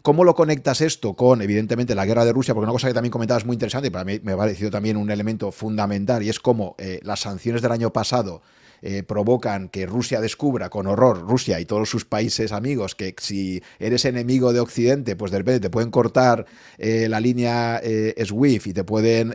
¿Cómo 0.06 0.24
lo 0.24 0.36
conectas 0.36 0.82
esto 0.82 1.16
con, 1.16 1.42
evidentemente, 1.42 1.96
la 1.96 2.06
guerra 2.06 2.26
de 2.26 2.32
Rusia? 2.32 2.54
Porque 2.54 2.66
una 2.66 2.74
cosa 2.74 2.88
que 2.88 2.94
también 2.94 3.12
comentabas 3.12 3.44
muy 3.44 3.56
interesante, 3.56 3.88
y 3.88 3.90
para 3.90 4.06
mí 4.06 4.20
me 4.22 4.34
ha 4.34 4.38
parecido 4.38 4.70
también 4.70 4.98
un 4.98 5.10
elemento 5.10 5.52
fundamental, 5.52 6.22
y 6.22 6.30
es 6.30 6.40
cómo 6.40 6.76
eh, 6.78 7.00
las 7.02 7.22
sanciones 7.22 7.64
del 7.64 7.72
año 7.72 7.92
pasado 7.92 8.44
eh, 8.88 9.02
provocan 9.02 9.68
que 9.68 9.88
Rusia 9.88 10.22
descubra 10.22 10.70
con 10.70 10.86
horror, 10.86 11.28
Rusia 11.28 11.60
y 11.60 11.66
todos 11.66 11.90
sus 11.90 12.06
países 12.06 12.52
amigos, 12.52 12.94
que 12.94 13.16
si 13.18 13.64
eres 13.80 14.06
enemigo 14.06 14.54
de 14.54 14.60
Occidente, 14.60 15.16
pues 15.16 15.32
de 15.32 15.40
repente 15.40 15.60
te 15.60 15.70
pueden 15.72 15.90
cortar 15.90 16.46
eh, 16.78 17.10
la 17.10 17.20
línea 17.20 17.82
SWIFT 18.24 18.68
y 18.68 18.74
te 18.74 18.84
pueden 18.84 19.34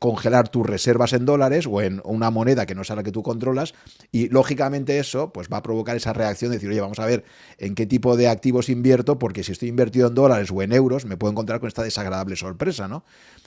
congelar 0.00 0.48
tus 0.48 0.66
reservas 0.66 1.12
en 1.12 1.24
dólares 1.24 1.68
o 1.70 1.80
en 1.80 2.00
una 2.04 2.30
moneda 2.30 2.66
que 2.66 2.74
no 2.74 2.82
sea 2.82 2.96
la 2.96 3.04
que 3.04 3.12
tú 3.12 3.22
controlas. 3.22 3.74
Y 4.10 4.28
lógicamente 4.28 4.98
eso 4.98 5.32
pues 5.32 5.48
va 5.48 5.58
a 5.58 5.62
provocar 5.62 5.96
esa 5.96 6.12
reacción 6.12 6.50
de 6.50 6.56
decir, 6.56 6.70
oye, 6.70 6.80
vamos 6.80 6.98
a 6.98 7.06
ver 7.06 7.24
en 7.58 7.76
qué 7.76 7.86
tipo 7.86 8.16
de 8.16 8.28
activos 8.28 8.68
invierto, 8.68 9.18
porque 9.18 9.44
si 9.44 9.52
estoy 9.52 9.68
invirtiendo 9.68 10.08
en 10.08 10.14
dólares 10.14 10.50
o 10.52 10.62
en 10.62 10.72
euros, 10.72 11.04
me 11.04 11.16
puedo 11.16 11.30
encontrar 11.30 11.60
con 11.60 11.68
esta 11.68 11.84
desagradable 11.84 12.34
sorpresa, 12.34 12.88
¿no? 12.88 13.04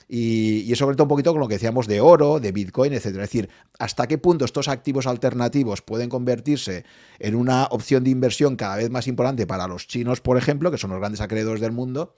Y, 0.08 0.60
y 0.60 0.72
eso 0.72 0.84
sobre 0.84 0.96
todo 0.96 1.04
un 1.04 1.08
poquito 1.08 1.32
con 1.32 1.40
lo 1.40 1.48
que 1.48 1.54
decíamos 1.54 1.86
de 1.86 2.00
oro, 2.00 2.40
de 2.40 2.52
Bitcoin, 2.52 2.92
etcétera. 2.92 3.24
Es 3.24 3.30
decir, 3.30 3.48
hasta 3.78 4.06
qué 4.06 4.18
punto 4.18 4.44
estos 4.44 4.68
activos 4.68 5.06
alternativos 5.06 5.82
pueden 5.82 6.08
convertirse 6.08 6.84
en 7.18 7.34
una 7.34 7.64
opción 7.64 8.04
de 8.04 8.10
inversión 8.10 8.56
cada 8.56 8.76
vez 8.76 8.90
más 8.90 9.06
importante 9.06 9.46
para 9.46 9.66
los 9.66 9.86
chinos, 9.86 10.20
por 10.20 10.36
ejemplo, 10.36 10.70
que 10.70 10.78
son 10.78 10.90
los 10.90 11.00
grandes 11.00 11.20
acreedores 11.20 11.60
del 11.60 11.72
mundo. 11.72 12.14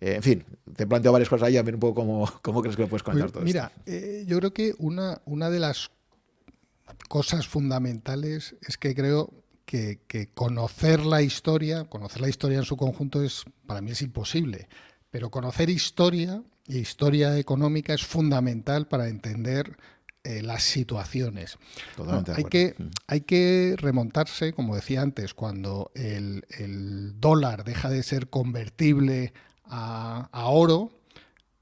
Eh, 0.00 0.16
en 0.16 0.22
fin, 0.22 0.44
te 0.76 0.86
planteo 0.86 1.12
varias 1.12 1.28
cosas 1.28 1.48
ahí, 1.48 1.56
a 1.56 1.62
ver 1.62 1.74
un 1.74 1.80
poco 1.80 1.94
cómo, 1.94 2.30
cómo 2.42 2.60
crees 2.60 2.76
que 2.76 2.82
lo 2.82 2.88
puedes 2.88 3.02
contar 3.02 3.22
pues 3.22 3.32
todo 3.32 3.44
Mira, 3.44 3.72
eh, 3.86 4.24
yo 4.26 4.38
creo 4.38 4.52
que 4.52 4.74
una, 4.78 5.20
una 5.24 5.50
de 5.50 5.60
las 5.60 5.90
cosas 7.08 7.46
fundamentales 7.48 8.56
es 8.62 8.76
que 8.76 8.94
creo 8.94 9.32
que, 9.64 10.30
conocer 10.34 11.04
la 11.04 11.22
historia, 11.22 11.84
conocer 11.84 12.20
la 12.20 12.28
historia 12.28 12.58
en 12.58 12.64
su 12.64 12.76
conjunto 12.76 13.22
es 13.22 13.44
para 13.66 13.80
mí 13.80 13.90
es 13.90 14.02
imposible, 14.02 14.68
pero 15.10 15.30
conocer 15.30 15.70
historia 15.70 16.42
y 16.66 16.78
historia 16.78 17.38
económica 17.38 17.94
es 17.94 18.04
fundamental 18.04 18.86
para 18.86 19.08
entender 19.08 19.76
eh, 20.26 20.40
las 20.42 20.62
situaciones. 20.62 21.58
hay, 22.34 22.44
que, 22.44 22.74
mm. 22.78 22.82
hay 23.08 23.20
que 23.20 23.76
remontarse, 23.78 24.54
como 24.54 24.74
decía 24.74 25.02
antes, 25.02 25.34
cuando 25.34 25.90
el, 25.94 26.42
dólar 27.20 27.64
deja 27.64 27.90
de 27.90 28.02
ser 28.02 28.30
convertible 28.30 29.34
a, 29.66 30.28
oro, 30.32 30.92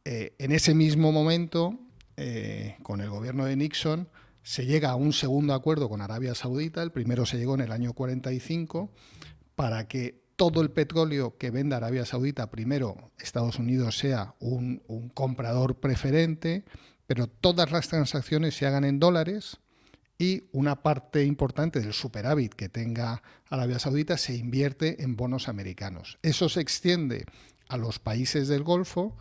eh, 0.05 0.35
en 0.39 0.53
ese 0.53 0.75
mismo 0.75 1.11
momento, 1.11 1.77
eh, 2.17 2.77
con 2.85 3.01
el 3.01 3.11
gobierno 3.11 3.47
de 3.47 3.57
Nixon, 3.57 4.09
se 4.45 4.65
llega 4.65 4.91
a 4.91 4.97
un 4.97 5.13
segundo 5.13 5.55
acuerdo 5.55 5.89
con 5.89 6.01
Arabia 6.01 6.37
Saudita, 6.37 6.83
el 6.83 6.93
primero 6.93 7.27
se 7.27 7.39
llegó 7.39 7.55
en 7.55 7.63
el 7.63 7.73
año 7.73 7.95
45, 7.95 8.91
para 9.57 9.89
que 9.89 10.22
todo 10.37 10.61
el 10.63 10.71
petróleo 10.71 11.37
que 11.39 11.51
venda 11.51 11.77
Arabia 11.77 12.07
Saudita, 12.07 12.51
primero 12.51 13.11
Estados 13.19 13.59
Unidos 13.59 13.99
sea 13.99 14.35
un, 14.41 14.83
comprador 15.15 15.77
preferente, 15.77 16.65
pero 17.07 17.27
todas 17.27 17.71
las 17.71 17.89
transacciones 17.89 18.57
se 18.57 18.67
hagan 18.67 18.85
en 18.85 18.99
dólares 18.99 19.59
y 20.19 20.45
una 20.53 20.83
parte 20.83 21.25
importante 21.25 21.81
del 21.81 21.93
superávit 21.93 22.55
que 22.55 22.69
tenga 22.69 23.23
Arabia 23.49 23.79
Saudita 23.79 24.17
se 24.17 24.35
invierte 24.35 25.03
en 25.03 25.17
bonos 25.17 25.49
americanos. 25.49 26.19
Eso 26.23 26.49
se 26.49 26.61
extiende 26.61 27.25
a 27.69 27.77
los 27.77 27.99
países 27.99 28.49
del 28.49 28.63
Golfo 28.63 29.17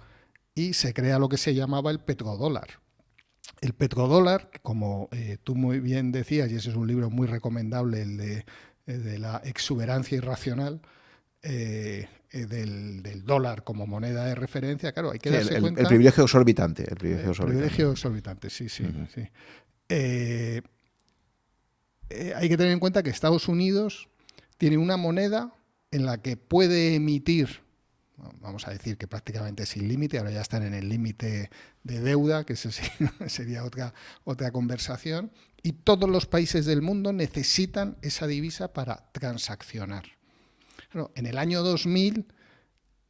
y 0.54 0.74
se 0.74 0.94
crea 0.94 1.20
lo 1.20 1.30
que 1.30 1.38
se 1.38 1.56
llamaba 1.56 1.92
el 1.92 2.00
petrodólar. 2.00 2.82
El 3.62 3.74
petrodólar, 3.74 4.50
como 4.62 5.08
eh, 5.12 5.38
tú 5.44 5.56
muy 5.56 5.80
bien 5.80 6.12
decías, 6.12 6.52
y 6.52 6.56
ese 6.56 6.72
es 6.72 6.76
un 6.76 6.88
libro 6.88 7.10
muy 7.10 7.28
recomendable, 7.28 8.02
el 8.02 8.18
de, 8.18 8.46
eh, 8.88 9.18
la 9.20 9.42
exuberancia 9.46 10.18
irracional, 10.18 10.82
eh, 11.43 12.07
del, 12.31 13.23
dólar 13.26 13.63
como 13.63 13.88
moneda 13.88 14.26
de 14.26 14.35
referencia, 14.35 14.91
claro, 14.91 15.11
hay 15.11 15.19
que 15.19 15.30
darse 15.30 15.55
el, 15.55 15.61
cuenta... 15.61 15.81
El 15.81 15.88
privilegio 15.88 16.23
exorbitante. 16.23 16.84
El 16.84 16.95
privilegio 16.97 17.31
exorbitante, 17.31 17.57
privilegio 17.57 17.91
exorbitante 17.91 18.49
sí, 18.49 18.69
sí. 18.69 18.85
sí. 19.13 19.22
hay 22.35 22.49
que 22.49 22.57
tener 22.57 22.72
en 22.72 22.80
cuenta 22.80 23.03
que 23.03 23.09
Estados 23.09 23.47
Unidos 23.47 24.09
tiene 24.57 24.77
una 24.77 24.97
moneda 24.97 25.53
en 25.91 26.05
la 26.05 26.22
que 26.22 26.38
puede 26.38 26.95
emitir 26.95 27.61
vamos 28.39 28.68
a 28.68 28.72
decir 28.72 28.97
que 28.97 29.07
prácticamente 29.07 29.65
sin 29.65 29.88
límite, 29.88 30.18
ahora 30.18 30.31
ya 30.31 30.41
están 30.41 30.63
en 30.63 30.73
el 30.73 30.89
límite 30.89 31.49
de 31.84 31.99
deuda, 31.99 32.45
que 32.45 32.53
eso 32.53 32.69
sería 33.27 33.63
otra, 33.63 33.93
otra 34.23 34.51
conversación, 34.51 35.31
y 35.63 35.73
todos 35.73 36.09
los 36.09 36.26
países 36.26 36.65
del 36.65 36.81
mundo 36.81 37.13
necesitan 37.13 37.97
esa 38.01 38.27
divisa 38.27 38.73
para 38.73 39.11
transaccionar. 39.11 40.05
En 41.15 41.26
el 41.26 41.38
año 41.38 41.63
2000, 41.63 42.26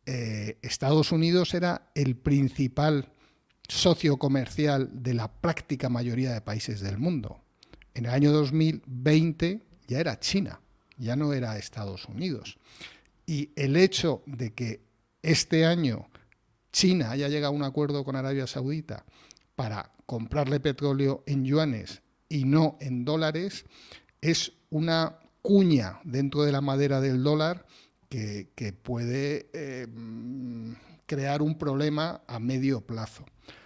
eh, 0.06 0.58
Estados 0.62 1.12
Unidos 1.12 1.54
era 1.54 1.92
el 1.96 2.16
principal 2.16 3.12
socio 3.68 4.18
comercial 4.18 4.90
de 4.92 5.14
la 5.14 5.32
práctica 5.32 5.90
mayoría 5.90 6.34
de 6.34 6.42
países 6.42 6.82
del 6.82 6.98
mundo. 6.98 7.42
En 7.94 8.06
el 8.06 8.12
año 8.12 8.32
2020 8.32 9.62
ya 9.88 10.00
era 10.00 10.20
China, 10.20 10.62
ya 10.98 11.16
no 11.16 11.34
era 11.34 11.58
Estados 11.58 12.06
Unidos. 12.06 12.58
Y 13.26 13.52
el 13.56 13.76
hecho 13.78 14.24
de 14.26 14.54
que 14.54 14.82
este 15.22 15.66
año 15.66 16.10
China 16.72 17.12
haya 17.12 17.30
llegado 17.30 17.54
a 17.54 17.56
un 17.56 17.64
acuerdo 17.64 18.04
con 18.04 18.16
Arabia 18.16 18.48
Saudita 18.48 19.06
para 19.56 19.92
comprarle 20.06 20.60
petróleo 20.60 21.24
en 21.26 21.46
yuanes 21.46 22.02
y 22.28 22.46
no 22.46 22.78
en 22.82 23.06
dólares, 23.06 23.66
es 24.22 24.54
una 24.70 25.21
cuña 25.42 26.00
dentro 26.04 26.44
de 26.44 26.52
la 26.52 26.62
madera 26.62 27.02
del 27.02 27.24
dólar 27.24 27.66
que, 28.10 28.76
puede 28.84 29.50
eh, 29.54 29.88
crear 31.06 31.42
un 31.42 31.58
problema 31.58 32.22
a 32.28 32.40
medio 32.40 32.82
plazo. 32.82 33.26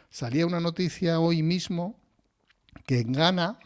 Salía 0.09 0.45
una 0.45 0.59
noticia 0.59 1.19
hoy 1.19 1.41
mismo 1.41 1.99
que 2.85 3.03
Ghana, 3.03 3.59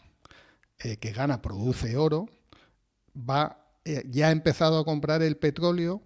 eh, 0.78 0.96
que 0.96 1.12
Ghana 1.12 1.42
produce 1.42 1.96
oro, 1.96 2.30
va, 3.14 3.66
eh, 3.84 4.04
ya 4.08 4.28
ha 4.28 4.30
empezado 4.30 4.78
a 4.78 4.84
comprar 4.84 5.22
el 5.22 5.36
petróleo 5.36 6.02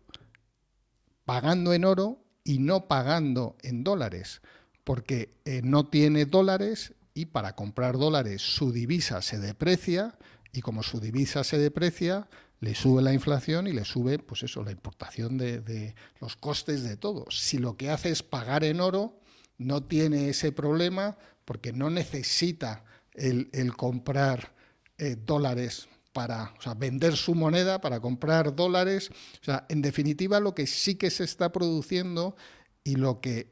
pagando 1.24 1.72
en 1.72 1.84
oro 1.84 2.18
y 2.42 2.58
no 2.58 2.88
pagando 2.88 3.56
en 3.62 3.84
dólares, 3.84 4.42
porque 4.82 5.32
no 5.62 5.86
tiene 5.86 6.26
dólares 6.26 6.94
y 7.14 7.26
para 7.26 7.54
comprar 7.54 7.96
dólares 7.96 8.42
su 8.42 8.72
divisa 8.72 9.22
se 9.22 9.38
deprecia 9.38 10.18
y 10.54 10.60
como 10.60 10.82
su 10.82 11.00
divisa 11.00 11.42
se 11.42 11.58
deprecia, 11.58 12.28
le 12.60 12.74
sube 12.74 13.02
la 13.02 13.12
inflación 13.12 13.66
y 13.66 13.72
le 13.72 13.84
sube, 13.84 14.20
pues 14.20 14.44
eso, 14.44 14.62
la 14.62 14.70
importación 14.70 15.36
de, 15.36 15.94
los 16.20 16.36
costes 16.36 16.84
de 16.84 16.96
todo. 16.96 17.26
Si 17.28 17.58
lo 17.58 17.76
que 17.76 17.90
hace 17.90 18.10
es 18.10 18.22
pagar 18.22 18.62
en 18.62 18.80
oro, 18.80 19.18
no 19.58 19.82
tiene 19.82 20.28
ese 20.28 20.52
problema 20.52 21.18
porque 21.44 21.72
no 21.72 21.90
necesita 21.90 22.84
el, 23.14 23.50
comprar 23.76 24.54
eh, 24.96 25.16
dólares 25.16 25.88
para 26.12 26.54
vender 26.76 27.16
su 27.16 27.34
moneda, 27.34 27.80
para 27.80 27.98
comprar 27.98 28.54
dólares. 28.54 29.10
O 29.42 29.44
sea, 29.44 29.66
en 29.68 29.82
definitiva, 29.82 30.38
lo 30.38 30.54
que 30.54 30.68
sí 30.68 30.94
que 30.94 31.10
se 31.10 31.24
está 31.24 31.50
produciendo 31.50 32.36
y 32.84 32.94
lo 32.94 33.20
que 33.20 33.50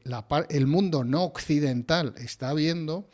el 0.49 0.67
mundo 0.67 1.03
no 1.03 1.23
occidental 1.23 2.13
está 2.17 2.53
viendo 2.53 3.09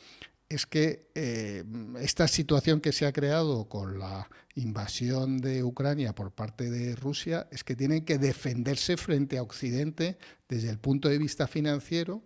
es 0.50 0.66
que 0.66 1.10
eh, 1.14 1.64
esta 2.00 2.28
situación 2.28 2.82
que 2.82 2.92
se 2.92 3.06
ha 3.06 3.14
creado 3.14 3.70
con 3.70 4.00
la 4.00 4.28
invasión 4.56 5.38
de 5.38 5.64
Ucrania 5.64 6.14
por 6.14 6.32
parte 6.32 6.72
de 6.72 6.96
Rusia 6.96 7.48
es 7.52 7.64
que 7.64 7.76
tienen 7.76 8.04
que 8.04 8.18
defenderse 8.18 8.98
frente 8.98 9.38
a 9.38 9.44
Occidente 9.44 10.18
desde 10.50 10.72
el 10.72 10.80
punto 10.80 11.08
de 11.08 11.20
vista 11.20 11.48
financiero. 11.48 12.24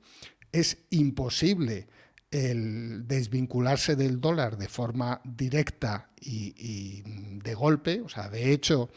Es 0.54 0.78
imposible 0.90 1.88
el 2.32 3.08
desvincularse 3.08 3.96
del 3.98 4.22
dólar 4.22 4.58
de 4.58 4.70
forma 4.70 5.22
directa 5.26 6.10
y, 6.20 6.56
y, 6.58 7.04
de 7.42 7.54
golpe. 7.54 8.02
O 8.02 8.10
sea, 8.10 8.30
de 8.30 8.54
hecho, 8.54 8.90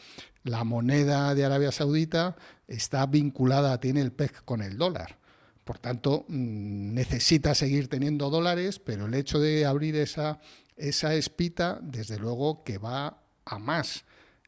la 0.43 0.63
moneda 0.63 1.35
de 1.35 1.43
Arabia 1.43 1.73
Saudita 1.73 2.37
está 2.67 3.05
vinculada, 3.05 3.79
tiene 3.79 4.01
el 4.01 4.13
PEC 4.13 4.45
con 4.45 4.61
el 4.61 4.77
dólar. 4.77 5.19
Por 5.67 5.79
tanto, 5.79 6.23
mm, 6.29 6.93
necesita 6.93 7.53
seguir 7.53 7.89
teniendo 7.89 8.29
dólares, 8.29 8.79
pero 8.79 9.05
el 9.05 9.13
hecho 9.13 9.37
de 9.37 9.65
abrir 9.65 9.97
esa, 9.97 10.39
esa 10.77 11.13
espita, 11.13 11.77
desde 11.83 12.17
luego 12.17 12.63
que 12.63 12.77
va 12.77 13.21
a 13.43 13.59
más. 13.59 14.05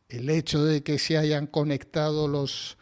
El 0.08 0.30
hecho 0.30 0.64
de 0.64 0.82
que 0.82 0.98
se 0.98 1.18
hayan 1.18 1.46
conectado 1.46 2.30
los 2.30 2.78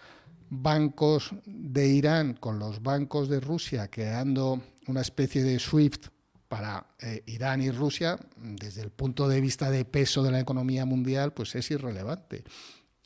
bancos 0.52 1.32
de 1.48 1.88
Irán 1.88 2.36
con 2.36 2.60
los 2.60 2.84
bancos 2.84 3.28
de 3.28 3.40
Rusia, 3.40 3.88
creando 3.88 4.62
una 4.86 5.02
especie 5.02 5.44
de 5.44 5.58
SWIFT 5.58 6.10
para 6.48 6.86
eh, 7.00 7.24
Irán 7.26 7.64
y 7.64 7.72
Rusia, 7.72 8.20
desde 8.38 8.84
el 8.84 8.92
punto 8.92 9.28
de 9.28 9.42
vista 9.42 9.72
de 9.72 9.84
peso 9.84 10.22
de 10.22 10.32
la 10.32 10.40
economía 10.40 10.86
mundial, 10.86 11.34
pues 11.34 11.56
es 11.56 11.72
irrelevante. 11.72 12.44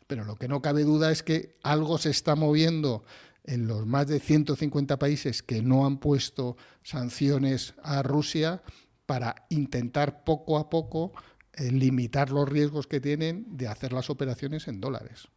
Pero 0.08 0.26
lo 0.26 0.36
que 0.36 0.50
no 0.50 0.62
cabe 0.62 0.84
duda 0.84 1.10
es 1.10 1.24
que 1.24 1.56
algo 1.64 1.98
se 1.98 2.10
está 2.10 2.36
moviendo 2.36 3.06
en 3.44 3.68
los 3.68 3.86
más 3.86 4.08
de 4.08 4.20
150 4.20 4.98
países 5.00 5.44
que 5.44 5.62
no 5.62 5.86
han 5.86 6.00
puesto 6.00 6.58
sanciones 6.84 7.74
a 7.84 8.04
Rusia 8.04 8.62
para 9.06 9.36
intentar 9.50 10.24
poco 10.24 10.58
a 10.58 10.70
poco 10.70 11.12
eh, 11.54 11.72
limitar 11.72 12.32
los 12.32 12.48
riesgos 12.48 12.88
que 12.88 13.02
tienen 13.02 13.46
de 13.58 13.68
hacer 13.68 13.94
las 13.94 14.10
operaciones 14.10 14.68
en 14.68 14.80
dólares. 14.80 15.28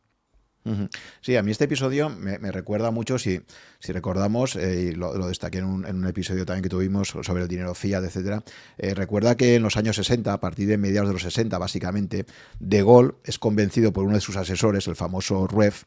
Sí, 1.21 1.37
a 1.37 1.43
mí 1.43 1.51
este 1.51 1.65
episodio 1.65 2.09
me, 2.09 2.39
recuerda 2.51 2.91
mucho, 2.91 3.19
si, 3.19 3.43
si 3.81 3.93
recordamos, 3.93 4.57
eh, 4.57 4.93
y 4.93 4.93
lo, 4.93 5.13
destaqué 5.27 5.59
en 5.59 5.67
un, 5.67 6.07
episodio 6.07 6.47
también 6.47 6.63
que 6.63 6.71
tuvimos 6.71 7.09
sobre 7.09 7.43
el 7.43 7.49
dinero 7.49 7.75
fiat, 7.75 8.03
etcétera, 8.03 8.43
eh, 8.79 8.95
recuerda 8.95 9.37
que 9.37 9.57
en 9.57 9.63
los 9.63 9.77
años 9.77 9.97
60, 9.97 10.33
a 10.33 10.41
partir 10.41 10.67
de 10.67 10.79
mediados 10.79 11.11
de 11.11 11.13
los 11.13 11.23
60, 11.23 11.59
básicamente, 11.59 12.25
De 12.61 12.83
Gaulle 12.83 13.13
es 13.25 13.39
convencido 13.39 13.93
por 13.93 14.05
uno 14.05 14.15
de 14.15 14.23
sus 14.23 14.37
asesores, 14.37 14.89
el 14.89 14.97
famoso 14.97 15.47
Rueff, 15.47 15.85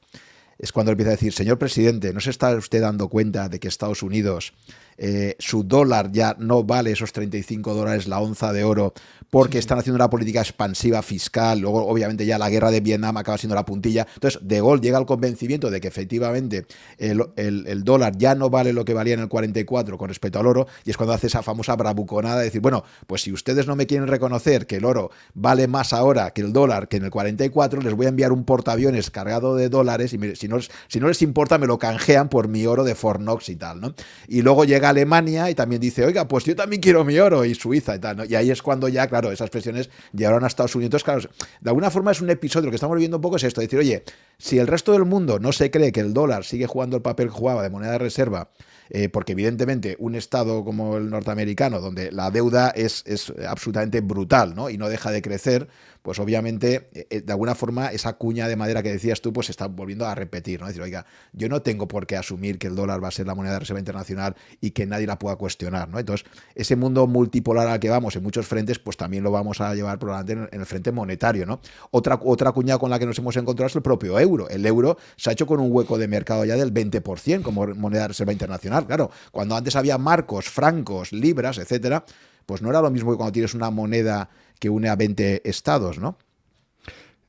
es 0.60 0.72
cuando 0.72 0.92
empieza 0.92 1.12
a 1.12 1.16
decir, 1.16 1.34
señor 1.34 1.58
presidente, 1.58 2.14
¿no 2.14 2.20
se 2.20 2.30
está 2.30 2.56
usted 2.56 2.82
dando 2.82 3.10
cuenta 3.10 3.50
de 3.50 3.60
que 3.60 3.68
Estados 3.68 4.04
Unidos, 4.04 4.54
eh, 4.98 5.36
su 5.38 5.64
dólar 5.64 6.12
ya 6.12 6.36
no 6.40 6.64
vale 6.64 6.92
esos 6.92 7.14
35 7.14 7.76
dólares 7.76 8.08
la 8.08 8.20
onza 8.20 8.52
de 8.52 8.64
oro 8.64 8.94
porque 9.30 9.60
están 9.60 9.78
haciendo 9.78 9.98
una 9.98 10.10
política 10.10 10.40
expansiva 10.40 11.02
fiscal, 11.02 11.60
luego 11.60 11.86
obviamente 11.86 12.26
ya 12.26 12.40
la 12.40 12.50
guerra 12.50 12.72
de 12.72 12.80
Vietnam 12.80 13.18
acaba 13.18 13.38
siendo 13.38 13.56
la 13.56 13.66
puntilla. 13.66 14.08
Entonces, 14.16 14.40
De 14.44 14.62
Gaulle 14.62 14.82
llega 14.82 14.98
al 14.98 15.06
convencimiento 15.06 15.70
de 15.70 15.82
que 15.82 15.88
efectivamente 15.88 16.66
el, 16.98 17.84
dólar 17.84 18.18
ya 18.18 18.36
no 18.36 18.50
vale 18.50 18.74
lo 18.74 18.86
que 18.86 18.94
valía 18.94 19.14
en 19.14 19.20
el 19.20 19.28
44 19.28 19.98
con 19.98 20.08
respecto 20.08 20.40
al 20.40 20.48
oro, 20.48 20.68
y 20.86 20.92
es 20.92 20.98
cuando 20.98 21.14
hace 21.14 21.28
esa 21.28 21.44
famosa 21.44 21.76
bravuconada 21.76 22.40
de 22.40 22.46
decir, 22.46 22.62
bueno, 22.62 22.84
pues 23.06 23.22
si 23.22 23.32
ustedes 23.32 23.68
no 23.68 23.76
me 23.76 23.86
quieren 23.86 24.08
reconocer 24.08 24.66
que 24.66 24.78
el 24.78 24.86
oro 24.86 25.12
vale 25.34 25.68
más 25.68 25.94
ahora 25.94 26.32
que 26.32 26.42
el 26.42 26.54
dólar 26.54 26.88
que 26.88 26.98
en 26.98 27.06
el 27.06 27.12
44, 27.12 27.82
les 27.82 27.94
voy 27.94 28.06
a 28.06 28.10
enviar 28.10 28.32
un 28.32 28.46
portaaviones 28.46 29.12
cargado 29.12 29.56
de 29.56 29.70
dólares 29.70 30.14
y 30.14 30.36
si, 30.36 30.47
si 30.88 31.00
no 31.00 31.08
les 31.08 31.22
importa 31.22 31.58
me 31.58 31.68
lo 31.68 31.78
canjean 31.78 32.30
por 32.30 32.48
mi 32.48 32.66
oro 32.66 32.84
de 32.84 32.96
Fornox 32.96 33.50
y 33.50 33.56
tal, 33.56 33.82
¿no? 33.82 33.94
Y 34.28 34.42
luego 34.42 34.66
llega 34.66 34.90
Alemania 34.90 35.50
y 35.50 35.56
también 35.56 35.82
dice, 35.82 36.06
oiga, 36.06 36.28
pues 36.28 36.46
yo 36.46 36.56
también 36.56 36.82
quiero 36.82 37.04
mi 37.06 37.18
oro 37.20 37.46
y 37.46 37.56
Suiza 37.56 37.96
y 37.96 38.00
tal, 38.00 38.18
¿no? 38.18 38.26
Y 38.26 38.36
ahí 38.36 38.52
es 38.52 38.62
cuando 38.62 38.88
ya, 38.88 39.08
claro, 39.08 39.32
esas 39.32 39.50
presiones 39.50 39.90
llegaron 40.14 40.44
a 40.44 40.48
Estados 40.48 40.76
Unidos. 40.76 41.04
Claro, 41.04 41.22
de 41.62 41.70
alguna 41.70 41.92
forma 41.92 42.12
es 42.12 42.22
un 42.22 42.30
episodio, 42.30 42.66
lo 42.66 42.72
que 42.72 42.76
estamos 42.76 42.98
viendo 42.98 43.18
un 43.18 43.22
poco 43.22 43.38
es 43.38 43.44
esto, 43.44 43.62
decir, 43.62 43.80
oye, 43.80 44.04
si 44.38 44.60
el 44.60 44.68
resto 44.68 44.94
del 44.94 45.06
mundo 45.06 45.40
no 45.40 45.52
se 45.52 45.72
cree 45.72 45.92
que 45.92 46.00
el 46.00 46.14
dólar 46.14 46.44
sigue 46.44 46.68
jugando 46.68 46.98
el 46.98 47.02
papel 47.02 47.28
que 47.28 47.34
jugaba 47.34 47.64
de 47.64 47.70
moneda 47.70 47.94
de 47.94 47.98
reserva, 48.00 48.50
eh, 48.90 49.10
porque 49.10 49.34
evidentemente 49.34 49.96
un 50.00 50.16
Estado 50.16 50.64
como 50.64 50.98
el 50.98 51.10
norteamericano, 51.10 51.82
donde 51.82 52.12
la 52.12 52.32
deuda 52.32 52.70
es, 52.70 53.04
es 53.06 53.34
absolutamente 53.48 54.02
brutal 54.02 54.56
¿no? 54.56 54.70
y 54.70 54.78
no 54.78 54.90
deja 54.90 55.12
de 55.12 55.22
crecer, 55.22 55.68
pues 56.02 56.20
obviamente, 56.20 56.90
eh, 56.94 57.08
eh, 57.10 57.22
de 57.22 57.32
alguna 57.32 57.56
forma, 57.56 57.88
esa 57.88 58.14
cuña 58.14 58.48
de 58.48 58.56
madera 58.56 58.84
que 58.84 58.92
decías 58.92 59.22
tú, 59.22 59.34
pues 59.34 59.48
se 59.48 59.52
está 59.52 59.68
volviendo 59.68 60.06
a 60.06 60.16
repetir, 60.16 60.60
¿no? 60.60 60.68
Es 60.68 60.74
decir, 60.74 60.84
oiga, 60.84 61.06
yo 61.34 61.50
no 61.50 61.62
tengo 61.62 61.88
por 61.88 62.08
qué 62.08 62.18
asumir 62.18 62.58
que 62.60 62.68
el 62.68 62.76
dólar 62.76 63.04
va 63.04 63.08
a 63.10 63.12
ser 63.12 63.28
la 63.28 63.36
moneda 63.36 63.54
de 63.54 63.60
reserva 63.60 63.80
internacional 63.80 64.36
y 64.62 64.72
que 64.72 64.86
nadie 64.86 65.08
la 65.08 65.20
pueda 65.20 65.36
cuestionar, 65.36 65.90
¿no? 65.90 66.00
Entonces, 66.00 66.28
ese 66.56 66.76
mundo 66.76 67.08
multipolar 67.08 67.68
al 67.68 67.80
que 67.80 67.90
vamos 67.90 68.16
en 68.16 68.24
muchos 68.24 68.48
frentes, 68.48 68.80
pues 68.80 68.98
también 68.98 69.24
lo 69.24 69.32
vamos 69.32 69.62
a 69.62 69.74
llevar 69.76 70.00
probablemente 70.00 70.56
en 70.56 70.62
el 70.62 70.66
frente 70.66 70.92
monetario, 70.92 71.46
¿no? 71.46 71.60
Otra, 71.92 72.20
otra 72.24 72.52
cuña 72.52 72.78
con 72.78 72.90
la 72.90 73.00
que 73.00 73.06
nos 73.06 73.18
hemos 73.20 73.36
encontrado 73.38 73.68
es 73.68 73.76
el 73.76 73.82
propio 73.82 74.20
euro. 74.20 74.50
El 74.50 74.66
euro 74.66 74.98
se 75.16 75.30
ha 75.30 75.34
hecho 75.34 75.46
con 75.46 75.60
un 75.60 75.72
hueco 75.72 75.98
de 75.98 76.08
mercado 76.08 76.46
ya 76.46 76.56
del 76.56 76.74
20% 76.74 77.42
como 77.42 77.68
moneda 77.76 78.04
de 78.04 78.08
reserva 78.10 78.32
internacional. 78.32 78.86
Claro, 78.86 79.12
cuando 79.32 79.56
antes 79.56 79.76
había 79.76 79.98
marcos, 79.98 80.50
francos, 80.50 81.12
libras, 81.12 81.58
etcétera, 81.58 82.04
pues 82.48 82.64
no 82.64 82.70
era 82.72 82.82
lo 82.82 82.90
mismo 82.90 83.12
que 83.12 83.18
cuando 83.18 83.34
tienes 83.34 83.54
una 83.54 83.70
moneda 83.70 84.30
que 84.60 84.70
une 84.70 84.90
a 84.90 84.96
20 84.96 85.48
estados, 85.48 86.00
¿no? 86.00 86.18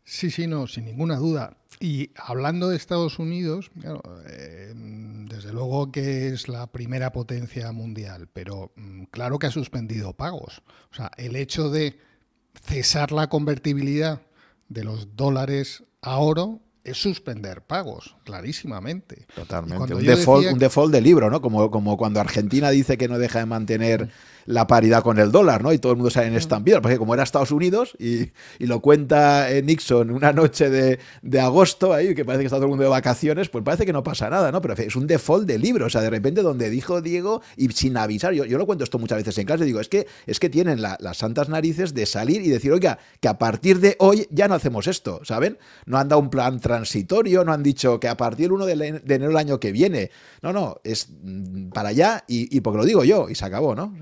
Sí, 0.04 0.30
sí, 0.30 0.46
no, 0.46 0.66
sin 0.66 0.86
ninguna 0.86 1.16
duda. 1.16 1.58
Y 1.80 2.12
hablando 2.16 2.70
de 2.70 2.76
Estados 2.76 3.18
Unidos, 3.18 3.70
eh, 4.26 4.72
desde 4.74 5.52
luego 5.52 5.92
que 5.92 6.28
es 6.28 6.48
la 6.48 6.66
primera 6.68 7.12
potencia 7.12 7.70
mundial, 7.72 8.28
pero 8.32 8.72
mm, 8.76 9.04
claro 9.10 9.38
que 9.38 9.48
ha 9.48 9.50
suspendido 9.50 10.14
pagos. 10.14 10.62
O 10.90 10.94
sea, 10.94 11.10
el 11.18 11.36
hecho 11.36 11.68
de 11.68 11.98
cesar 12.64 13.12
la 13.12 13.28
convertibilidad 13.28 14.22
de 14.68 14.84
los 14.84 15.14
dólares 15.16 15.84
a 16.00 16.16
oro 16.18 16.60
es 16.84 16.96
suspender 16.96 17.62
pagos, 17.62 18.16
clarísimamente. 18.24 19.26
Totalmente. 19.34 19.94
Un 19.94 20.04
default, 20.04 20.52
un 20.52 20.58
default, 20.58 20.92
de 20.92 21.00
libro, 21.00 21.28
¿no? 21.28 21.42
Como, 21.42 21.70
como 21.70 21.96
cuando 21.96 22.20
Argentina 22.20 22.70
dice 22.70 22.96
que 22.96 23.08
no 23.08 23.18
deja 23.18 23.40
de 23.40 23.46
mantener 23.46 24.08
la 24.48 24.66
paridad 24.66 25.02
con 25.02 25.18
el 25.18 25.30
dólar, 25.30 25.62
¿no? 25.62 25.74
Y 25.74 25.78
todo 25.78 25.92
el 25.92 25.98
mundo 25.98 26.10
sale 26.10 26.28
en 26.28 26.34
estampida, 26.34 26.80
porque 26.80 26.96
como 26.96 27.12
era 27.12 27.22
Estados 27.22 27.50
Unidos 27.50 27.94
y, 27.98 28.30
lo 28.58 28.80
cuenta 28.80 29.50
eh, 29.50 29.62
Nixon 29.62 30.10
una 30.10 30.32
noche 30.32 30.70
de, 30.70 31.40
agosto, 31.40 31.92
ahí, 31.92 32.14
que 32.14 32.24
parece 32.24 32.42
que 32.42 32.46
está 32.46 32.56
todo 32.56 32.64
el 32.64 32.70
mundo 32.70 32.84
de 32.84 32.90
vacaciones, 32.90 33.50
pues 33.50 33.62
parece 33.62 33.84
que 33.84 33.92
no 33.92 34.02
pasa 34.02 34.30
nada, 34.30 34.50
¿no? 34.50 34.62
Pero 34.62 34.74
es 34.74 34.96
un 34.96 35.06
default 35.06 35.46
de 35.46 35.58
libro, 35.58 35.86
o 35.86 35.90
sea, 35.90 36.00
de 36.00 36.08
repente 36.08 36.40
donde 36.40 36.70
dijo 36.70 37.02
Diego 37.02 37.42
y 37.56 37.68
sin 37.68 37.98
avisar, 37.98 38.32
yo, 38.32 38.46
yo 38.46 38.56
lo 38.56 38.64
cuento 38.64 38.84
esto 38.84 38.98
muchas 38.98 39.18
veces 39.18 39.36
en 39.36 39.46
clase, 39.46 39.66
digo, 39.66 39.80
es 39.80 39.88
que, 39.88 40.06
es 40.26 40.40
que 40.40 40.48
tienen 40.48 40.80
las 40.80 41.16
santas 41.18 41.50
narices 41.50 41.92
de 41.92 42.06
salir 42.06 42.40
y 42.40 42.48
decir, 42.48 42.72
oiga, 42.72 42.98
que 43.20 43.28
a 43.28 43.38
partir 43.38 43.80
de 43.80 43.96
hoy 43.98 44.26
ya 44.30 44.48
no 44.48 44.54
hacemos 44.54 44.86
esto, 44.86 45.20
¿saben? 45.24 45.58
No 45.84 45.98
han 45.98 46.08
dado 46.08 46.22
un 46.22 46.30
plan 46.30 46.58
transitorio, 46.58 47.44
no 47.44 47.52
han 47.52 47.62
dicho 47.62 48.00
que 48.00 48.08
a 48.08 48.16
partir 48.16 48.46
del 48.46 48.52
1 48.52 48.66
de, 48.66 48.72
enero 48.72 49.28
del 49.28 49.36
año 49.36 49.60
que 49.60 49.72
viene, 49.72 50.10
no, 50.40 50.54
no, 50.54 50.80
es 50.84 51.08
mm, 51.22 51.68
para 51.68 51.90
allá 51.90 52.24
y, 52.26 52.60
porque 52.62 52.78
lo 52.78 52.84
digo 52.86 53.04
yo 53.04 53.28
y 53.28 53.34
se 53.34 53.44
acabó, 53.44 53.74
¿no? 53.74 53.94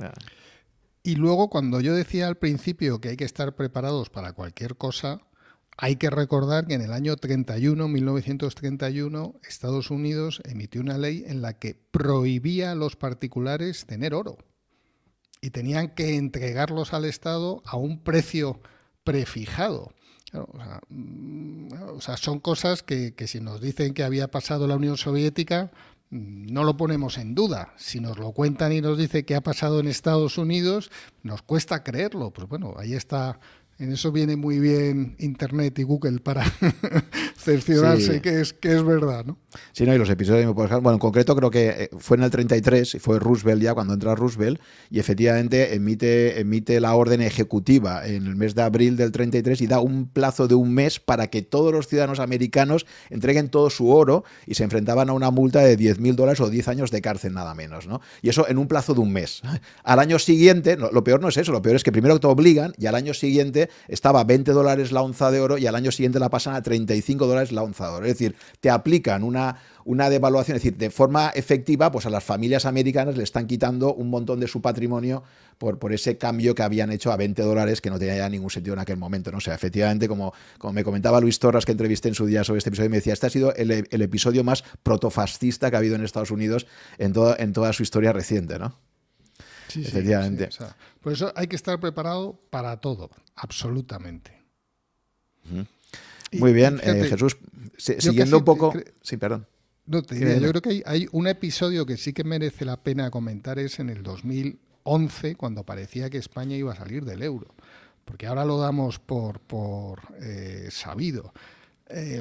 Y 1.06 1.14
luego, 1.14 1.50
cuando 1.50 1.80
yo 1.80 1.94
decía 1.94 2.26
al 2.26 2.36
principio 2.36 3.00
que 3.00 3.10
hay 3.10 3.16
que 3.16 3.24
estar 3.24 3.54
preparados 3.54 4.10
para 4.10 4.32
cualquier 4.32 4.74
cosa, 4.74 5.20
hay 5.76 5.94
que 5.94 6.10
recordar 6.10 6.66
que 6.66 6.74
en 6.74 6.80
el 6.80 6.92
año 6.92 7.14
31, 7.14 7.86
1931, 7.86 9.36
Estados 9.48 9.92
Unidos 9.92 10.42
emitió 10.44 10.80
una 10.80 10.98
ley 10.98 11.22
en 11.28 11.42
la 11.42 11.60
que 11.60 11.76
prohibía 11.92 12.72
a 12.72 12.74
los 12.74 12.96
particulares 12.96 13.86
tener 13.86 14.14
oro. 14.14 14.38
Y 15.40 15.50
tenían 15.50 15.94
que 15.94 16.16
entregarlos 16.16 16.92
al 16.92 17.04
Estado 17.04 17.62
a 17.66 17.76
un 17.76 18.00
precio 18.02 18.60
prefijado. 19.04 19.92
Mm, 20.88 21.68
o, 21.94 22.00
sea, 22.00 22.16
son 22.16 22.40
cosas 22.40 22.82
que, 22.82 23.14
que 23.14 23.28
si 23.28 23.38
nos 23.38 23.60
dicen 23.60 23.94
que 23.94 24.02
había 24.02 24.26
pasado 24.32 24.66
la 24.66 24.74
Unión 24.74 24.96
Soviética, 24.96 25.70
no 26.10 26.64
lo 26.64 26.76
ponemos 26.76 27.18
en 27.18 27.34
duda. 27.34 27.72
Si 27.76 28.00
nos 28.00 28.18
lo 28.18 28.32
cuentan 28.32 28.72
y 28.72 28.80
nos 28.80 28.98
dice 28.98 29.24
qué 29.24 29.34
ha 29.34 29.40
pasado 29.40 29.80
en 29.80 29.88
Estados 29.88 30.38
Unidos, 30.38 30.90
nos 31.22 31.42
cuesta 31.42 31.82
creerlo. 31.82 32.30
Pues 32.30 32.48
bueno, 32.48 32.74
ahí 32.78 32.94
está 32.94 33.40
en 33.78 33.92
eso 33.92 34.10
viene 34.10 34.36
muy 34.36 34.58
bien 34.58 35.16
Internet 35.18 35.78
y 35.78 35.82
Google 35.82 36.20
para 36.20 36.44
cerciorarse 37.36 38.22
que, 38.22 38.40
es, 38.40 38.52
que 38.52 38.74
es 38.74 38.82
verdad, 38.82 39.24
¿no? 39.24 39.38
Sí, 39.72 39.84
no, 39.84 39.94
y 39.94 39.98
los 39.98 40.10
episodios, 40.10 40.52
bueno, 40.54 40.92
en 40.92 40.98
concreto 40.98 41.34
creo 41.36 41.50
que 41.50 41.68
eh, 41.68 41.90
fue 41.98 42.16
en 42.16 42.22
el 42.22 42.30
33, 42.30 42.94
y 42.94 42.98
fue 42.98 43.18
Roosevelt 43.18 43.62
ya 43.62 43.74
cuando 43.74 43.94
entra 43.94 44.14
Roosevelt, 44.14 44.60
y 44.90 44.98
efectivamente 44.98 45.74
emite, 45.74 46.40
emite 46.40 46.80
la 46.80 46.94
orden 46.94 47.20
ejecutiva 47.20 48.06
en 48.06 48.26
el 48.26 48.36
mes 48.36 48.54
de 48.54 48.62
abril 48.62 48.96
del 48.96 49.12
33 49.12 49.60
y 49.60 49.66
da 49.66 49.80
un 49.80 50.08
plazo 50.08 50.48
de 50.48 50.54
un 50.54 50.72
mes 50.72 51.00
para 51.00 51.28
que 51.28 51.42
todos 51.42 51.72
los 51.72 51.88
ciudadanos 51.88 52.20
americanos 52.20 52.86
entreguen 53.10 53.50
todo 53.50 53.70
su 53.70 53.90
oro 53.90 54.24
y 54.46 54.54
se 54.54 54.64
enfrentaban 54.64 55.10
a 55.10 55.12
una 55.12 55.30
multa 55.30 55.60
de 55.60 55.76
10 55.76 56.00
mil 56.00 56.16
dólares 56.16 56.40
o 56.40 56.50
10 56.50 56.68
años 56.68 56.90
de 56.90 57.02
cárcel 57.02 57.34
nada 57.34 57.54
menos, 57.54 57.86
¿no? 57.86 58.00
Y 58.22 58.28
eso 58.28 58.48
en 58.48 58.58
un 58.58 58.68
plazo 58.68 58.94
de 58.94 59.00
un 59.00 59.12
mes. 59.12 59.42
Al 59.84 59.98
año 59.98 60.18
siguiente, 60.18 60.76
lo 60.76 61.04
peor 61.04 61.20
no 61.20 61.28
es 61.28 61.36
eso, 61.36 61.52
lo 61.52 61.62
peor 61.62 61.76
es 61.76 61.84
que 61.84 61.92
primero 61.92 62.18
te 62.20 62.26
obligan 62.26 62.72
y 62.78 62.86
al 62.86 62.94
año 62.94 63.14
siguiente 63.14 63.65
2020 63.66 63.86
estaba 63.88 64.20
a 64.20 64.24
20 64.24 64.52
dólares 64.52 64.92
la 64.92 65.02
onza 65.02 65.30
de 65.30 65.40
oro 65.40 65.58
y 65.58 65.66
al 65.66 65.74
año 65.74 65.90
siguiente 65.90 66.18
la 66.18 66.30
pasan 66.30 66.54
a 66.54 66.62
35 66.62 67.26
dólares 67.26 67.52
la 67.52 67.62
onza 67.62 67.88
de 67.88 67.92
oro. 67.92 68.06
Es 68.06 68.12
decir, 68.12 68.36
te 68.60 68.70
aplican 68.70 69.22
una, 69.22 69.56
una 69.84 70.10
devaluación, 70.10 70.56
es 70.56 70.62
decir, 70.62 70.78
de 70.78 70.90
forma 70.90 71.30
efectiva, 71.30 71.90
pues 71.90 72.06
a 72.06 72.10
las 72.10 72.24
familias 72.24 72.66
americanas 72.66 73.16
le 73.16 73.24
están 73.24 73.46
quitando 73.46 73.94
un 73.94 74.10
montón 74.10 74.40
de 74.40 74.48
su 74.48 74.60
patrimonio 74.60 75.22
por, 75.58 75.78
por 75.78 75.92
ese 75.92 76.18
cambio 76.18 76.54
que 76.54 76.62
habían 76.62 76.90
hecho 76.90 77.12
a 77.12 77.16
20 77.16 77.42
dólares 77.42 77.80
que 77.80 77.90
no 77.90 77.98
tenía 77.98 78.16
ya 78.16 78.28
ningún 78.28 78.50
sentido 78.50 78.74
en 78.74 78.80
aquel 78.80 78.96
momento. 78.96 79.30
¿no? 79.30 79.38
O 79.38 79.40
sea, 79.40 79.54
efectivamente, 79.54 80.08
como, 80.08 80.32
como 80.58 80.72
me 80.72 80.84
comentaba 80.84 81.20
Luis 81.20 81.38
Torras, 81.38 81.64
que 81.64 81.72
entrevisté 81.72 82.08
en 82.08 82.14
su 82.14 82.26
día 82.26 82.44
sobre 82.44 82.58
este 82.58 82.70
episodio, 82.70 82.90
me 82.90 82.96
decía, 82.96 83.12
este 83.12 83.26
ha 83.26 83.30
sido 83.30 83.54
el, 83.54 83.70
el 83.70 84.02
episodio 84.02 84.44
más 84.44 84.64
protofascista 84.82 85.70
que 85.70 85.76
ha 85.76 85.78
habido 85.78 85.94
en 85.94 86.04
Estados 86.04 86.30
Unidos 86.30 86.66
en, 86.98 87.12
todo, 87.12 87.38
en 87.38 87.52
toda 87.52 87.72
su 87.72 87.82
historia 87.82 88.12
reciente, 88.12 88.58
¿no? 88.58 88.74
Sí, 89.82 89.88
Efectivamente. 89.88 90.48
Sí, 90.50 90.64
por 91.00 91.12
eso 91.12 91.32
hay 91.36 91.46
que 91.46 91.56
estar 91.56 91.78
preparado 91.78 92.40
para 92.50 92.76
todo, 92.78 93.10
absolutamente. 93.34 94.42
Muy 96.32 96.52
bien, 96.52 96.80
eh, 96.82 97.04
Jesús. 97.08 97.36
siguiendo 97.76 98.38
un 98.38 98.44
poco. 98.44 98.72
Sí, 99.02 99.16
perdón. 99.16 99.46
No, 99.86 100.02
te 100.02 100.16
diría, 100.16 100.38
yo 100.38 100.48
creo 100.48 100.62
que 100.62 100.70
hay, 100.70 100.82
hay, 100.84 101.08
un 101.12 101.28
episodio 101.28 101.86
que 101.86 101.96
sí 101.96 102.12
que 102.12 102.24
merece 102.24 102.64
la 102.64 102.82
pena 102.82 103.10
comentar, 103.10 103.58
es 103.58 103.78
en 103.78 103.90
el 103.90 104.02
2011, 104.02 105.36
cuando 105.36 105.62
parecía 105.62 106.10
que 106.10 106.18
España 106.18 106.56
iba 106.56 106.72
a 106.72 106.76
salir 106.76 107.04
del 107.04 107.22
euro. 107.22 107.54
Porque 108.04 108.26
ahora 108.26 108.44
lo 108.44 108.58
damos 108.58 108.98
por, 108.98 109.40
por 109.40 110.00
eh, 110.20 110.68
sabido. 110.70 111.32
Eh, 111.88 112.20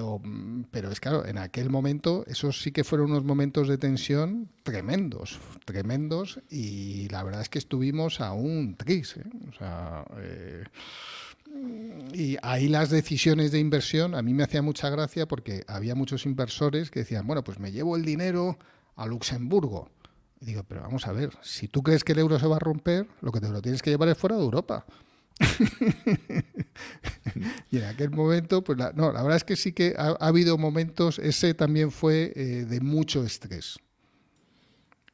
pero 0.69 0.91
es 0.91 0.99
claro, 0.99 1.25
en 1.25 1.37
aquel 1.37 1.69
momento, 1.69 2.23
esos 2.27 2.61
sí 2.61 2.71
que 2.71 2.83
fueron 2.83 3.11
unos 3.11 3.23
momentos 3.23 3.67
de 3.67 3.77
tensión 3.77 4.49
tremendos, 4.63 5.39
tremendos, 5.65 6.39
y 6.49 7.07
la 7.09 7.23
verdad 7.23 7.41
es 7.41 7.49
que 7.49 7.59
estuvimos 7.59 8.21
a 8.21 8.33
un 8.33 8.75
tris. 8.75 9.17
¿eh? 9.17 9.23
O 9.49 9.53
sea, 9.53 10.05
eh, 10.19 10.65
y 12.13 12.37
ahí 12.43 12.67
las 12.67 12.89
decisiones 12.89 13.51
de 13.51 13.59
inversión 13.59 14.13
a 14.13 14.21
mí 14.21 14.33
me 14.33 14.43
hacía 14.43 14.61
mucha 14.61 14.89
gracia 14.89 15.27
porque 15.27 15.63
había 15.67 15.95
muchos 15.95 16.25
inversores 16.25 16.91
que 16.91 16.99
decían, 16.99 17.25
bueno, 17.25 17.43
pues 17.43 17.59
me 17.59 17.71
llevo 17.71 17.95
el 17.95 18.05
dinero 18.05 18.57
a 18.95 19.07
Luxemburgo. 19.07 19.89
Y 20.41 20.45
digo, 20.47 20.63
pero 20.67 20.81
vamos 20.81 21.07
a 21.07 21.11
ver, 21.11 21.31
si 21.41 21.67
tú 21.67 21.81
crees 21.81 22.03
que 22.03 22.11
el 22.11 22.19
euro 22.19 22.37
se 22.39 22.47
va 22.47 22.57
a 22.57 22.59
romper, 22.59 23.07
lo 23.21 23.31
que 23.31 23.39
te 23.39 23.49
lo 23.49 23.61
tienes 23.61 23.81
que 23.81 23.89
llevar 23.89 24.09
es 24.09 24.17
fuera 24.17 24.35
de 24.35 24.43
Europa. 24.43 24.85
y 27.71 27.77
en 27.77 27.83
aquel 27.85 28.11
momento, 28.11 28.63
pues 28.63 28.77
la, 28.77 28.91
no, 28.93 29.11
la 29.11 29.21
verdad 29.21 29.37
es 29.37 29.43
que 29.43 29.55
sí 29.55 29.73
que 29.73 29.95
ha, 29.97 30.15
habido 30.19 30.57
momentos, 30.57 31.19
ese 31.19 31.53
también 31.53 31.91
fue 31.91 32.33
eh, 32.35 32.65
de 32.65 32.81
mucho 32.81 33.23
estrés. 33.23 33.77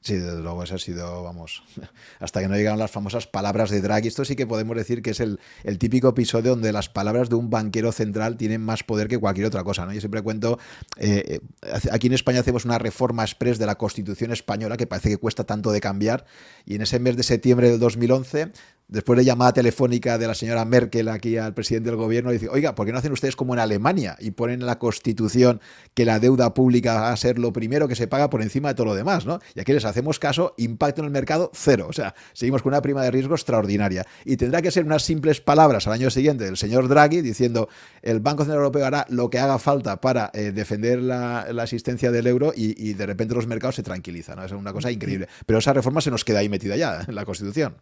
Sí, 0.03 0.15
desde 0.15 0.41
luego, 0.41 0.63
ese 0.63 0.73
ha 0.73 0.79
sido, 0.79 1.21
vamos, 1.21 1.63
hasta 2.19 2.41
que 2.41 2.47
no 2.47 2.55
llegaron 2.55 2.79
las 2.79 2.89
famosas 2.89 3.27
palabras 3.27 3.69
de 3.69 3.81
Draghi. 3.81 4.07
Esto 4.07 4.25
sí 4.25 4.35
que 4.35 4.47
podemos 4.47 4.75
decir 4.75 5.03
que 5.03 5.11
es 5.11 5.19
el, 5.19 5.39
típico 5.77 6.09
episodio 6.09 6.51
donde 6.51 6.71
las 6.71 6.89
palabras 6.89 7.29
de 7.29 7.35
un 7.35 7.51
banquero 7.51 7.91
central 7.91 8.35
tienen 8.35 8.61
más 8.61 8.83
poder 8.83 9.07
que 9.07 9.19
cualquier 9.19 9.45
otra 9.45 9.63
cosa. 9.63 9.87
Yo 9.93 9.99
siempre 9.99 10.23
cuento, 10.23 10.57
eh, 10.97 11.39
eh, 11.61 11.79
aquí 11.91 12.07
en 12.07 12.13
España 12.13 12.39
hacemos 12.39 12.65
una 12.65 12.79
reforma 12.79 13.23
express 13.23 13.59
de 13.59 13.67
la 13.67 13.75
Constitución 13.75 14.31
española 14.31 14.75
que 14.75 14.87
parece 14.87 15.09
que 15.09 15.17
cuesta 15.17 15.43
tanto 15.43 15.71
de 15.71 15.81
cambiar 15.81 16.25
y 16.65 16.75
en 16.75 16.81
ese 16.81 16.99
mes 16.99 17.15
de 17.15 17.21
septiembre 17.21 17.69
del 17.69 17.79
2011 17.79 18.53
después 18.91 19.17
de 19.17 19.25
llamada 19.25 19.53
telefónica 19.53 20.17
de 20.17 20.27
la 20.27 20.35
señora 20.35 20.65
Merkel 20.65 21.07
aquí 21.07 21.37
al 21.37 21.53
presidente 21.53 21.89
del 21.89 21.97
gobierno, 21.97 22.29
dice, 22.29 22.49
oiga, 22.49 22.75
¿por 22.75 22.85
qué 22.85 22.91
no 22.91 22.99
hacen 22.99 23.13
ustedes 23.13 23.35
como 23.35 23.53
en 23.53 23.59
Alemania 23.59 24.17
y 24.19 24.31
ponen 24.31 24.59
en 24.59 24.67
la 24.67 24.77
constitución 24.77 25.61
que 25.93 26.05
la 26.05 26.19
deuda 26.19 26.53
pública 26.53 26.95
va 26.95 27.11
a 27.11 27.17
ser 27.17 27.39
lo 27.39 27.53
primero 27.53 27.87
que 27.87 27.95
se 27.95 28.07
paga 28.07 28.29
por 28.29 28.41
encima 28.41 28.69
de 28.69 28.75
todo 28.75 28.85
lo 28.87 28.95
demás? 28.95 29.25
¿no? 29.25 29.39
Y 29.55 29.61
aquí 29.61 29.71
les 29.71 29.85
hacemos 29.85 30.19
caso, 30.19 30.53
impacto 30.57 31.01
en 31.01 31.05
el 31.05 31.11
mercado 31.11 31.51
cero. 31.53 31.87
O 31.89 31.93
sea, 31.93 32.13
seguimos 32.33 32.61
con 32.61 32.73
una 32.73 32.81
prima 32.81 33.01
de 33.01 33.11
riesgo 33.11 33.33
extraordinaria. 33.33 34.05
Y 34.25 34.35
tendrá 34.35 34.61
que 34.61 34.71
ser 34.71 34.85
unas 34.85 35.03
simples 35.03 35.39
palabras 35.39 35.87
al 35.87 35.93
año 35.93 36.09
siguiente 36.09 36.43
del 36.43 36.57
señor 36.57 36.89
Draghi 36.89 37.21
diciendo, 37.21 37.69
el 38.01 38.19
Banco 38.19 38.43
Central 38.43 38.57
Europeo 38.57 38.85
hará 38.85 39.05
lo 39.09 39.29
que 39.29 39.39
haga 39.39 39.57
falta 39.57 40.01
para 40.01 40.31
eh, 40.33 40.51
defender 40.51 41.01
la, 41.01 41.47
existencia 41.63 42.11
del 42.11 42.27
euro 42.27 42.51
y, 42.53 42.93
de 42.93 43.05
repente 43.05 43.35
los 43.35 43.47
mercados 43.47 43.75
se 43.75 43.83
tranquilizan. 43.83 44.35
¿no? 44.35 44.43
Es 44.43 44.51
una 44.51 44.73
cosa 44.73 44.91
increíble. 44.91 45.27
Pero 45.45 45.59
esa 45.59 45.71
reforma 45.71 46.01
se 46.01 46.11
nos 46.11 46.25
queda 46.25 46.39
ahí 46.39 46.49
metida 46.49 46.75
ya 46.75 47.05
en 47.07 47.15
la 47.15 47.23
constitución. 47.23 47.75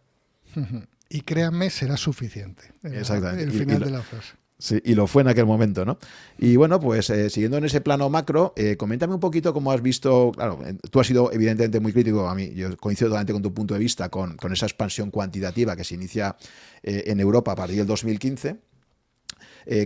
Y 1.12 1.22
créanme, 1.22 1.70
será 1.70 1.96
suficiente. 1.96 2.72
Exactamente. 2.84 3.42
El 3.42 3.50
final 3.50 3.80
de 3.80 3.90
la 3.90 4.00
frase. 4.00 4.34
Sí, 4.60 4.80
y 4.84 4.94
lo 4.94 5.06
fue 5.06 5.22
en 5.22 5.28
aquel 5.28 5.46
momento, 5.46 5.86
¿no? 5.86 5.98
Y 6.38 6.54
bueno, 6.56 6.78
pues 6.78 7.08
eh, 7.08 7.30
siguiendo 7.30 7.56
en 7.56 7.64
ese 7.64 7.80
plano 7.80 8.10
macro, 8.10 8.52
eh, 8.56 8.76
coméntame 8.76 9.14
un 9.14 9.20
poquito 9.20 9.54
cómo 9.54 9.72
has 9.72 9.80
visto, 9.80 10.32
claro, 10.34 10.58
tú 10.90 11.00
has 11.00 11.06
sido 11.06 11.32
evidentemente 11.32 11.80
muy 11.80 11.94
crítico, 11.94 12.28
a 12.28 12.34
mí 12.34 12.52
yo 12.54 12.76
coincido 12.76 13.08
totalmente 13.08 13.32
con 13.32 13.42
tu 13.42 13.54
punto 13.54 13.72
de 13.72 13.80
vista, 13.80 14.10
con, 14.10 14.36
con 14.36 14.52
esa 14.52 14.66
expansión 14.66 15.10
cuantitativa 15.10 15.74
que 15.74 15.82
se 15.82 15.94
inicia 15.94 16.36
eh, 16.82 17.04
en 17.06 17.20
Europa 17.20 17.52
a 17.52 17.56
partir 17.56 17.78
del 17.78 17.86
2015. 17.86 18.58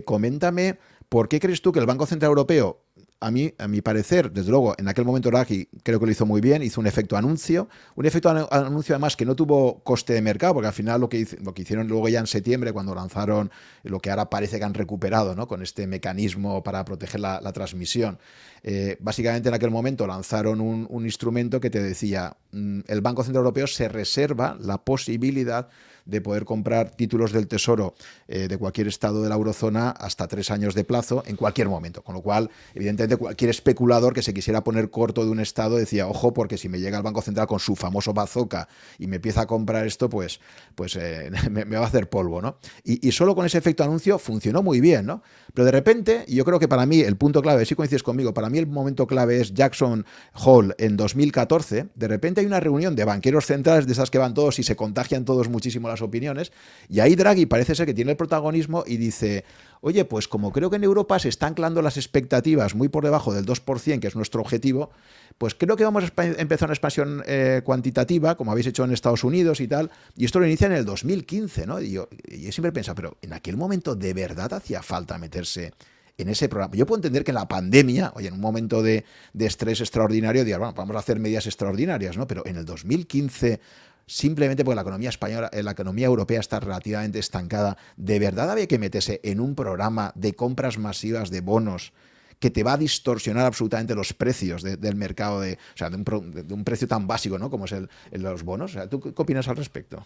coméntame, 0.03 0.77
¿por 1.07 1.29
qué 1.29 1.39
crees 1.39 1.61
tú 1.61 1.71
que 1.71 1.79
el 1.79 1.85
Banco 1.85 2.05
Central 2.05 2.29
Europeo 2.29 2.84
a 3.19 3.31
mí, 3.31 3.53
a 3.57 3.67
mi 3.67 3.81
parecer, 3.81 4.31
desde 4.31 4.51
luego, 4.51 4.75
en 4.77 4.87
aquel 4.87 5.05
momento 5.05 5.29
Draghi 5.29 5.67
creo 5.83 5.99
que 5.99 6.05
lo 6.05 6.11
hizo 6.11 6.25
muy 6.25 6.41
bien, 6.41 6.61
hizo 6.61 6.81
un 6.81 6.87
efecto 6.87 7.15
anuncio, 7.15 7.69
un 7.95 8.05
efecto 8.05 8.29
anuncio 8.29 8.93
además 8.95 9.15
que 9.15 9.25
no 9.25 9.35
tuvo 9.35 9.79
coste 9.83 10.13
de 10.13 10.21
mercado, 10.21 10.55
porque 10.55 10.67
al 10.67 10.73
final 10.73 11.01
lo 11.01 11.09
que, 11.09 11.25
lo 11.41 11.53
que 11.53 11.63
hicieron 11.63 11.87
luego 11.87 12.09
ya 12.09 12.19
en 12.19 12.27
septiembre, 12.27 12.73
cuando 12.73 12.93
lanzaron 12.93 13.51
lo 13.83 13.99
que 13.99 14.09
ahora 14.09 14.29
parece 14.29 14.59
que 14.59 14.65
han 14.65 14.73
recuperado, 14.73 15.35
¿no? 15.35 15.47
con 15.47 15.61
este 15.61 15.87
mecanismo 15.87 16.61
para 16.63 16.83
proteger 16.83 17.21
la, 17.21 17.53
transmisión, 17.53 18.19
eh, 18.63 18.97
básicamente 18.99 19.47
en 19.49 19.55
aquel 19.55 19.71
momento 19.71 20.05
lanzaron 20.05 20.59
un, 20.59 20.85
un 20.89 21.05
instrumento 21.05 21.61
que 21.61 21.69
te 21.69 21.81
decía, 21.81 22.35
mm, 22.51 22.81
el 22.87 23.01
Banco 23.01 23.23
Central 23.23 23.41
Europeo 23.41 23.67
se 23.67 23.87
reserva 23.87 24.57
la 24.59 24.77
posibilidad 24.79 25.69
de 26.05 26.21
poder 26.21 26.45
comprar 26.45 26.91
títulos 26.91 27.31
del 27.31 27.47
Tesoro 27.47 27.95
eh, 28.27 28.47
de 28.47 28.57
cualquier 28.57 28.87
estado 28.87 29.23
de 29.23 29.29
la 29.29 29.35
eurozona 29.35 29.89
hasta 29.89 30.27
tres 30.27 30.51
años 30.51 30.75
de 30.75 30.83
plazo 30.83 31.23
en 31.25 31.35
cualquier 31.35 31.67
momento. 31.67 32.03
Con 32.03 32.15
lo 32.15 32.21
cual, 32.21 32.49
evidentemente, 32.73 33.17
cualquier 33.17 33.49
especulador 33.49 34.13
que 34.13 34.21
se 34.21 34.33
quisiera 34.33 34.63
poner 34.63 34.89
corto 34.89 35.25
de 35.25 35.31
un 35.31 35.39
estado 35.39 35.77
decía, 35.77 36.07
ojo, 36.07 36.33
porque 36.33 36.57
si 36.57 36.69
me 36.69 36.79
llega 36.79 36.97
el 36.97 37.03
Banco 37.03 37.21
Central 37.21 37.47
con 37.47 37.59
su 37.59 37.75
famoso 37.75 38.13
bazooka 38.13 38.67
y 38.99 39.07
me 39.07 39.17
empieza 39.17 39.41
a 39.41 39.47
comprar 39.47 39.85
esto, 39.85 40.09
pues, 40.09 40.39
pues 40.75 40.95
eh, 40.95 41.31
me, 41.51 41.63
va 41.63 41.85
a 41.85 41.87
hacer 41.87 42.09
polvo, 42.09 42.41
¿no? 42.41 42.57
Y, 42.83 43.11
solo 43.11 43.33
con 43.33 43.45
ese 43.45 43.57
efecto 43.57 43.83
anuncio 43.83 44.19
funcionó 44.19 44.61
muy 44.61 44.81
bien, 44.81 45.05
¿no? 45.05 45.23
Pero 45.55 45.65
de 45.65 45.71
repente, 45.71 46.25
y 46.27 46.35
yo 46.35 46.45
creo 46.45 46.59
que 46.59 46.67
para 46.67 46.85
mí 46.85 46.99
el 46.99 47.15
punto 47.15 47.41
clave, 47.41 47.65
si 47.65 47.73
coincides 47.73 48.03
conmigo, 48.03 48.33
para 48.33 48.49
mí 48.49 48.59
el 48.59 48.67
momento 48.67 49.07
clave 49.07 49.39
es 49.39 49.53
Jackson 49.53 50.05
Hall 50.33 50.75
en 50.77 50.97
2014. 50.97 51.87
De 51.95 52.07
repente 52.07 52.41
hay 52.41 52.47
una 52.47 52.59
reunión 52.59 52.95
de 52.95 53.05
banqueros 53.05 53.45
centrales 53.45 53.87
de 53.87 53.93
esas 53.93 54.11
que 54.11 54.17
van 54.17 54.33
todos 54.33 54.59
y 54.59 54.63
se 54.63 54.75
contagian 54.75 55.25
todos 55.25 55.49
muchísimo 55.49 55.89
opiniones. 56.01 56.51
Y 56.89 56.99
ahí 56.99 57.15
Draghi 57.15 57.45
parece 57.45 57.75
ser 57.75 57.85
que 57.85 57.93
tiene 57.93 58.11
el 58.11 58.17
protagonismo 58.17 58.83
y 58.85 58.97
dice, 58.97 59.45
oye, 59.81 60.05
pues 60.05 60.27
como 60.27 60.51
creo 60.51 60.69
que 60.69 60.75
en 60.75 60.83
Europa 60.83 61.19
se 61.19 61.29
están 61.29 61.49
anclando 61.49 61.81
las 61.81 61.97
expectativas 61.97 62.75
muy 62.75 62.87
por 62.87 63.03
debajo 63.03 63.33
del 63.33 63.45
2%, 63.45 63.99
que 63.99 64.07
es 64.07 64.15
nuestro 64.15 64.41
objetivo, 64.41 64.89
pues 65.37 65.55
creo 65.55 65.75
que 65.75 65.83
vamos 65.83 66.03
a 66.03 66.25
empezar 66.25 66.67
una 66.67 66.73
expansión 66.73 67.23
eh, 67.25 67.61
cuantitativa, 67.63 68.35
como 68.35 68.51
habéis 68.51 68.67
hecho 68.67 68.83
en 68.83 68.91
Estados 68.91 69.23
Unidos 69.23 69.59
y 69.59 69.67
tal, 69.67 69.91
y 70.15 70.25
esto 70.25 70.39
lo 70.39 70.45
inicia 70.45 70.67
en 70.67 70.73
el 70.73 70.85
2015, 70.85 71.67
¿no? 71.67 71.81
Y 71.81 71.91
yo, 71.91 72.07
siempre 72.51 72.81
he 72.81 72.93
pero 72.93 73.17
en 73.21 73.33
aquel 73.33 73.57
momento 73.57 73.95
de 73.95 74.13
verdad 74.13 74.53
hacía 74.53 74.81
falta 74.81 75.17
meterse 75.17 75.73
en 76.17 76.29
ese 76.29 76.47
programa. 76.47 76.75
Yo 76.75 76.85
puedo 76.85 76.99
entender 76.99 77.23
que 77.23 77.31
en 77.31 77.35
la 77.35 77.47
pandemia, 77.47 78.13
oye, 78.15 78.29
en 78.29 78.35
un 78.35 78.39
momento 78.39 78.81
de, 78.81 79.03
estrés 79.37 79.81
extraordinario, 79.81 80.45
digan, 80.45 80.61
bueno, 80.61 80.73
vamos 80.73 80.95
a 80.95 80.99
hacer 80.99 81.19
medidas 81.19 81.45
extraordinarias, 81.45 82.17
¿no? 82.17 82.27
Pero 82.27 82.45
en 82.45 82.57
el 82.57 82.65
2015 82.65 83.59
simplemente 84.07 84.63
porque 84.63 84.75
la 84.75 84.81
economía 84.81 85.09
española, 85.09 85.49
eh, 85.51 85.63
la 85.63 85.71
economía 85.71 86.05
europea 86.05 86.39
está 86.39 86.59
relativamente 86.59 87.19
estancada, 87.19 87.77
¿de 87.97 88.19
verdad 88.19 88.51
había 88.51 88.67
que 88.67 88.79
meterse 88.79 89.19
en 89.23 89.39
un 89.39 89.55
programa 89.55 90.11
de 90.15 90.33
compras 90.33 90.77
masivas 90.77 91.29
de 91.29 91.41
bonos 91.41 91.93
que 92.39 92.51
te 92.51 92.63
va 92.63 92.73
a 92.73 92.77
distorsionar 92.77 93.45
absolutamente 93.45 93.95
los 93.95 94.13
precios 94.13 94.61
del 94.61 94.95
mercado, 94.95 95.39
de, 95.39 95.53
o 95.53 95.77
sea, 95.77 95.89
de 95.89 95.95
un, 95.95 96.63
precio 96.63 96.87
tan 96.87 97.07
básico 97.07 97.39
¿no? 97.39 97.49
como 97.49 97.65
es 97.65 97.71
el, 97.71 97.89
los 98.11 98.43
bonos? 98.43 98.77
¿Tú 98.89 98.99
qué 98.99 99.13
opinas 99.15 99.47
al 99.47 99.55
respecto? 99.55 100.05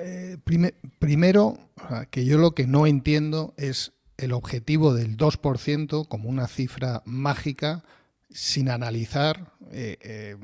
Eh, 0.00 0.36
primero, 0.98 1.58
que 2.10 2.24
yo 2.24 2.38
lo 2.38 2.54
que 2.54 2.66
no 2.66 2.86
entiendo 2.86 3.54
es 3.56 3.92
el 4.18 4.32
objetivo 4.32 4.94
del 4.94 5.16
2% 5.16 6.06
como 6.06 6.28
una 6.28 6.46
cifra 6.48 7.02
mágica 7.06 7.82
sin 8.30 8.68
analizar 8.68 9.52
eh, 9.70 10.36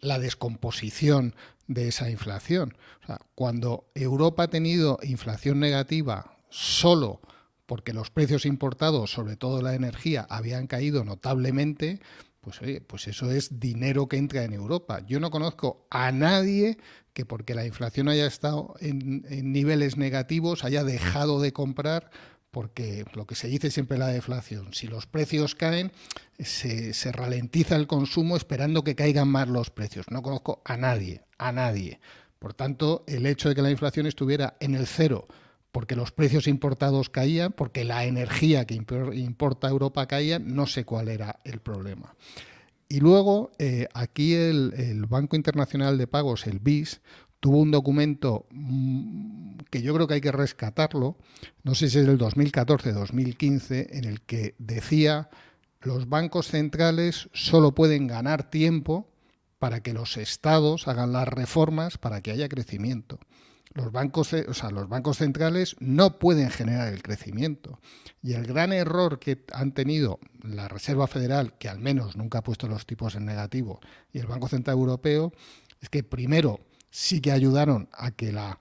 la 0.00 0.18
descomposición 0.18 1.34
de 1.66 1.88
esa 1.88 2.10
inflación. 2.10 2.76
cuando 3.34 3.90
Europa 3.94 4.44
ha 4.44 4.50
tenido 4.50 4.98
inflación 5.02 5.58
negativa 5.58 6.36
solo 6.48 7.20
porque 7.66 7.92
los 7.92 8.10
precios 8.10 8.46
importados, 8.46 9.12
sobre 9.12 9.36
todo 9.36 9.62
la 9.62 9.74
energía, 9.74 10.26
habían 10.28 10.66
caído 10.66 11.04
notablemente, 11.04 12.00
pues, 12.40 12.60
pues 12.86 13.06
eso 13.06 13.30
es 13.30 13.60
dinero 13.60 14.08
que 14.08 14.16
entra 14.16 14.42
en 14.42 14.52
Europa. 14.52 15.00
Yo 15.06 15.20
no 15.20 15.30
conozco 15.30 15.86
a 15.90 16.10
nadie 16.10 16.78
que 17.12 17.24
porque 17.24 17.54
la 17.54 17.66
inflación 17.66 18.08
haya 18.08 18.26
estado 18.26 18.74
en 18.80 19.22
niveles 19.52 19.96
negativos 19.96 20.64
haya 20.64 20.82
dejado 20.84 21.40
de 21.40 21.52
comprar 21.52 22.10
porque 22.50 23.04
lo 23.14 23.26
que 23.26 23.34
se 23.34 23.48
dice 23.48 23.70
siempre 23.70 23.98
la 23.98 24.08
deflación, 24.08 24.72
si 24.74 24.86
los 24.86 25.06
precios 25.06 25.54
caen, 25.54 25.92
se, 26.38 26.92
se, 26.94 27.12
ralentiza 27.12 27.76
el 27.76 27.86
consumo 27.86 28.36
esperando 28.36 28.84
que 28.84 28.94
caigan 28.94 29.28
más 29.28 29.48
los 29.48 29.70
precios. 29.70 30.06
No 30.10 30.22
conozco 30.22 30.62
a 30.64 30.76
nadie, 30.76 31.22
a 31.38 31.52
nadie. 31.52 32.00
Por 32.38 32.54
tanto, 32.54 33.04
el 33.06 33.26
hecho 33.26 33.48
de 33.48 33.54
que 33.54 33.62
la 33.62 33.70
inflación 33.70 34.06
estuviera 34.06 34.56
en 34.60 34.74
el 34.74 34.86
cero 34.86 35.26
porque 35.72 35.96
los 35.96 36.10
precios 36.10 36.46
importados 36.48 37.10
caían, 37.10 37.52
porque 37.52 37.84
la 37.84 38.04
energía 38.04 38.66
que 38.66 38.74
importa 38.74 39.68
Europa 39.68 40.06
caía, 40.06 40.38
no 40.38 40.66
sé 40.66 40.84
cuál 40.84 41.08
era 41.08 41.40
el 41.44 41.60
problema. 41.60 42.14
Y 42.88 42.98
luego, 42.98 43.52
eh, 43.58 43.86
aquí 43.94 44.34
el, 44.34 45.06
Banco 45.08 45.36
Internacional 45.36 45.96
de 45.96 46.08
Pagos, 46.08 46.46
el 46.46 46.58
BIS, 46.58 47.00
tuvo 47.40 47.58
un 47.58 47.70
documento 47.70 48.46
mm, 48.50 49.58
que 49.70 49.82
yo 49.82 49.94
creo 49.94 50.06
que 50.06 50.14
hay 50.14 50.20
que 50.20 50.32
rescatarlo, 50.32 51.16
no 51.62 51.74
sé 51.74 51.88
si 51.88 51.98
es 51.98 52.06
del 52.06 52.18
2014-2015, 52.18 53.88
en 53.90 54.04
el 54.04 54.20
que 54.22 54.54
decía 54.58 55.30
los 55.80 56.08
bancos 56.08 56.48
centrales 56.48 57.30
solo 57.32 57.74
pueden 57.74 58.06
ganar 58.06 58.50
tiempo 58.50 59.08
para 59.58 59.82
que 59.82 59.92
los 59.92 60.16
estados 60.16 60.88
hagan 60.88 61.12
las 61.12 61.28
reformas 61.28 61.98
para 61.98 62.20
que 62.20 62.30
haya 62.30 62.48
crecimiento. 62.48 63.18
Los 63.72 63.92
bancos, 63.92 64.32
o 64.32 64.54
sea, 64.54 64.70
los 64.70 64.88
bancos 64.88 65.18
centrales 65.18 65.76
no 65.78 66.18
pueden 66.18 66.50
generar 66.50 66.92
el 66.92 67.02
crecimiento. 67.02 67.78
Y 68.20 68.32
el 68.32 68.44
gran 68.44 68.72
error 68.72 69.20
que 69.20 69.44
han 69.52 69.72
tenido 69.72 70.18
la 70.42 70.66
Reserva 70.66 71.06
Federal, 71.06 71.56
que 71.56 71.68
al 71.68 71.78
menos 71.78 72.16
nunca 72.16 72.38
ha 72.38 72.42
puesto 72.42 72.66
los 72.66 72.84
tipos 72.84 73.14
en 73.14 73.26
negativo, 73.26 73.80
y 74.12 74.18
el 74.18 74.26
Banco 74.26 74.48
Central 74.48 74.76
Europeo, 74.76 75.32
es 75.80 75.88
que 75.88 76.02
primero 76.02 76.58
sí 76.90 77.20
que 77.20 77.32
ayudaron 77.32 77.88
a 77.92 78.10
que 78.10 78.32
la 78.32 78.60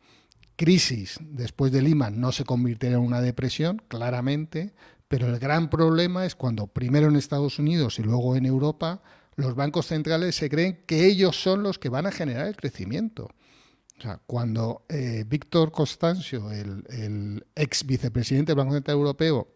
crisis 0.56 1.20
después 1.22 1.72
de 1.72 1.82
Lima 1.82 2.10
no 2.10 2.32
se 2.32 2.44
convirtiera 2.44 2.98
en 2.98 3.02
una 3.02 3.22
depresión, 3.22 3.82
claramente, 3.88 4.74
pero 5.08 5.28
el 5.28 5.40
gran 5.40 5.70
problema 5.70 6.26
es 6.26 6.36
cuando 6.36 6.68
primero 6.68 7.08
en 7.08 7.16
Estados 7.16 7.60
Unidos 7.60 7.98
y 7.98 8.04
luego 8.04 8.36
en 8.36 8.46
Europa 8.46 9.02
los 9.36 9.56
bancos 9.56 9.88
centrales 9.88 10.36
se 10.36 10.50
creen 10.50 10.84
que 10.86 11.06
ellos 11.06 11.42
son 11.42 11.64
los 11.64 11.80
que 11.80 11.90
van 11.90 12.06
a 12.06 12.12
generar 12.12 12.48
el 12.48 12.56
crecimiento. 12.56 13.30
O 13.98 14.02
sea, 14.02 14.20
cuando 14.26 14.86
eh, 14.90 15.24
Víctor 15.28 15.72
Constancio, 15.72 16.52
el, 16.52 17.46
ex 17.56 17.86
vicepresidente 17.86 18.52
del 18.52 18.58
Banco 18.58 18.74
Central 18.74 18.98
Europeo, 18.98 19.48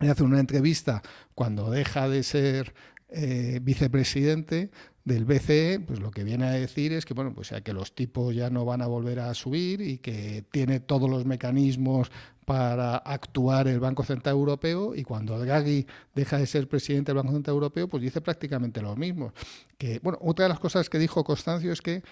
le 0.00 0.10
hace 0.10 0.22
una 0.22 0.40
entrevista 0.40 1.02
cuando 1.34 1.70
deja 1.70 2.08
de 2.08 2.22
ser 2.22 2.74
eh, 3.08 3.60
vicepresidente 3.62 4.70
del 5.06 5.24
BCE, 5.24 5.78
pues 5.86 6.00
lo 6.00 6.10
que 6.10 6.24
viene 6.24 6.46
a 6.46 6.50
decir 6.50 6.92
es 6.92 7.06
que 7.06 7.14
bueno, 7.14 7.32
pues 7.32 7.54
que 7.62 7.72
los 7.72 7.94
tipos 7.94 8.34
ya 8.34 8.50
no 8.50 8.64
van 8.64 8.82
a 8.82 8.88
volver 8.88 9.20
a 9.20 9.32
subir 9.34 9.80
y 9.80 9.98
que 9.98 10.44
tiene 10.50 10.80
todos 10.80 11.08
los 11.08 11.24
mecanismos 11.24 12.10
para 12.44 12.96
actuar 12.96 13.68
el 13.68 13.78
Banco 13.78 14.02
Central 14.02 14.34
Europeo 14.34 14.96
y 14.96 15.04
cuando 15.04 15.38
Draghi 15.38 15.86
deja 16.12 16.38
de 16.38 16.46
ser 16.46 16.68
presidente 16.68 17.12
del 17.12 17.22
Banco 17.22 17.32
Central 17.32 17.54
Europeo, 17.54 17.88
pues 17.88 18.02
dice 18.02 18.20
prácticamente 18.20 18.82
lo 18.82 18.96
mismo. 18.96 19.32
Que 19.78 20.00
bueno, 20.00 20.18
otra 20.22 20.46
de 20.46 20.48
las 20.48 20.58
cosas 20.58 20.90
que 20.90 20.98
dijo 20.98 21.22
Constancio 21.22 21.72
es 21.72 21.80
que 21.80 22.02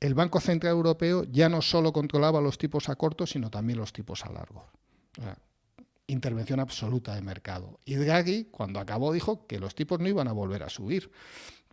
el 0.00 0.14
Banco 0.14 0.40
Central 0.40 0.72
Europeo 0.72 1.24
ya 1.24 1.50
no 1.50 1.60
solo 1.60 1.92
controlaba 1.92 2.40
los 2.40 2.56
tipos 2.56 2.88
a 2.88 2.96
corto, 2.96 3.26
sino 3.26 3.50
también 3.50 3.78
los 3.78 3.92
tipos 3.92 4.24
a 4.24 4.32
largo. 4.32 4.64
intervención 6.06 6.60
absoluta 6.60 7.14
de 7.14 7.20
mercado. 7.20 7.80
Y 7.84 7.96
Draghi, 7.96 8.44
cuando 8.44 8.80
acabó, 8.80 9.12
dijo 9.12 9.46
que 9.46 9.58
los 9.58 9.74
tipos 9.74 10.00
no 10.00 10.08
iban 10.08 10.28
a 10.28 10.32
volver 10.32 10.62
a 10.62 10.70
subir. 10.70 11.10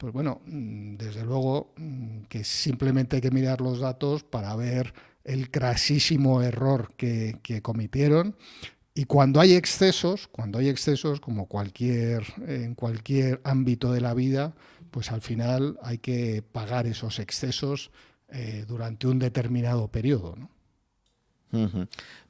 Pues 0.01 0.13
bueno, 0.13 0.41
mm, 0.47 0.95
desde 0.95 1.23
luego 1.23 1.73
mm, 1.77 2.21
que 2.23 2.43
simplemente 2.43 3.17
hay 3.17 3.21
que 3.21 3.29
mirar 3.29 3.61
los 3.61 3.81
datos 3.81 4.23
para 4.23 4.55
ver 4.55 4.95
el 5.23 5.51
crasísimo 5.51 6.41
error 6.41 6.91
que, 6.97 7.37
que 7.43 7.61
cometieron. 7.61 8.35
Y 8.95 9.03
cuando 9.05 9.39
hay 9.39 9.53
excesos, 9.53 10.27
cuando 10.27 10.57
hay 10.57 10.69
excesos, 10.69 11.19
como 11.21 11.45
cualquier, 11.45 12.25
en 12.47 12.73
cualquier 12.73 13.41
ámbito 13.43 13.93
de 13.93 14.01
la 14.01 14.15
vida, 14.15 14.55
pues 14.89 15.11
al 15.11 15.21
final 15.21 15.77
hay 15.83 15.99
que 15.99 16.41
pagar 16.51 16.87
esos 16.87 17.19
excesos 17.19 17.91
eh, 18.29 18.65
durante 18.67 19.05
un 19.05 19.19
determinado 19.19 19.87
periodo. 19.89 20.35
¿no? 20.35 20.49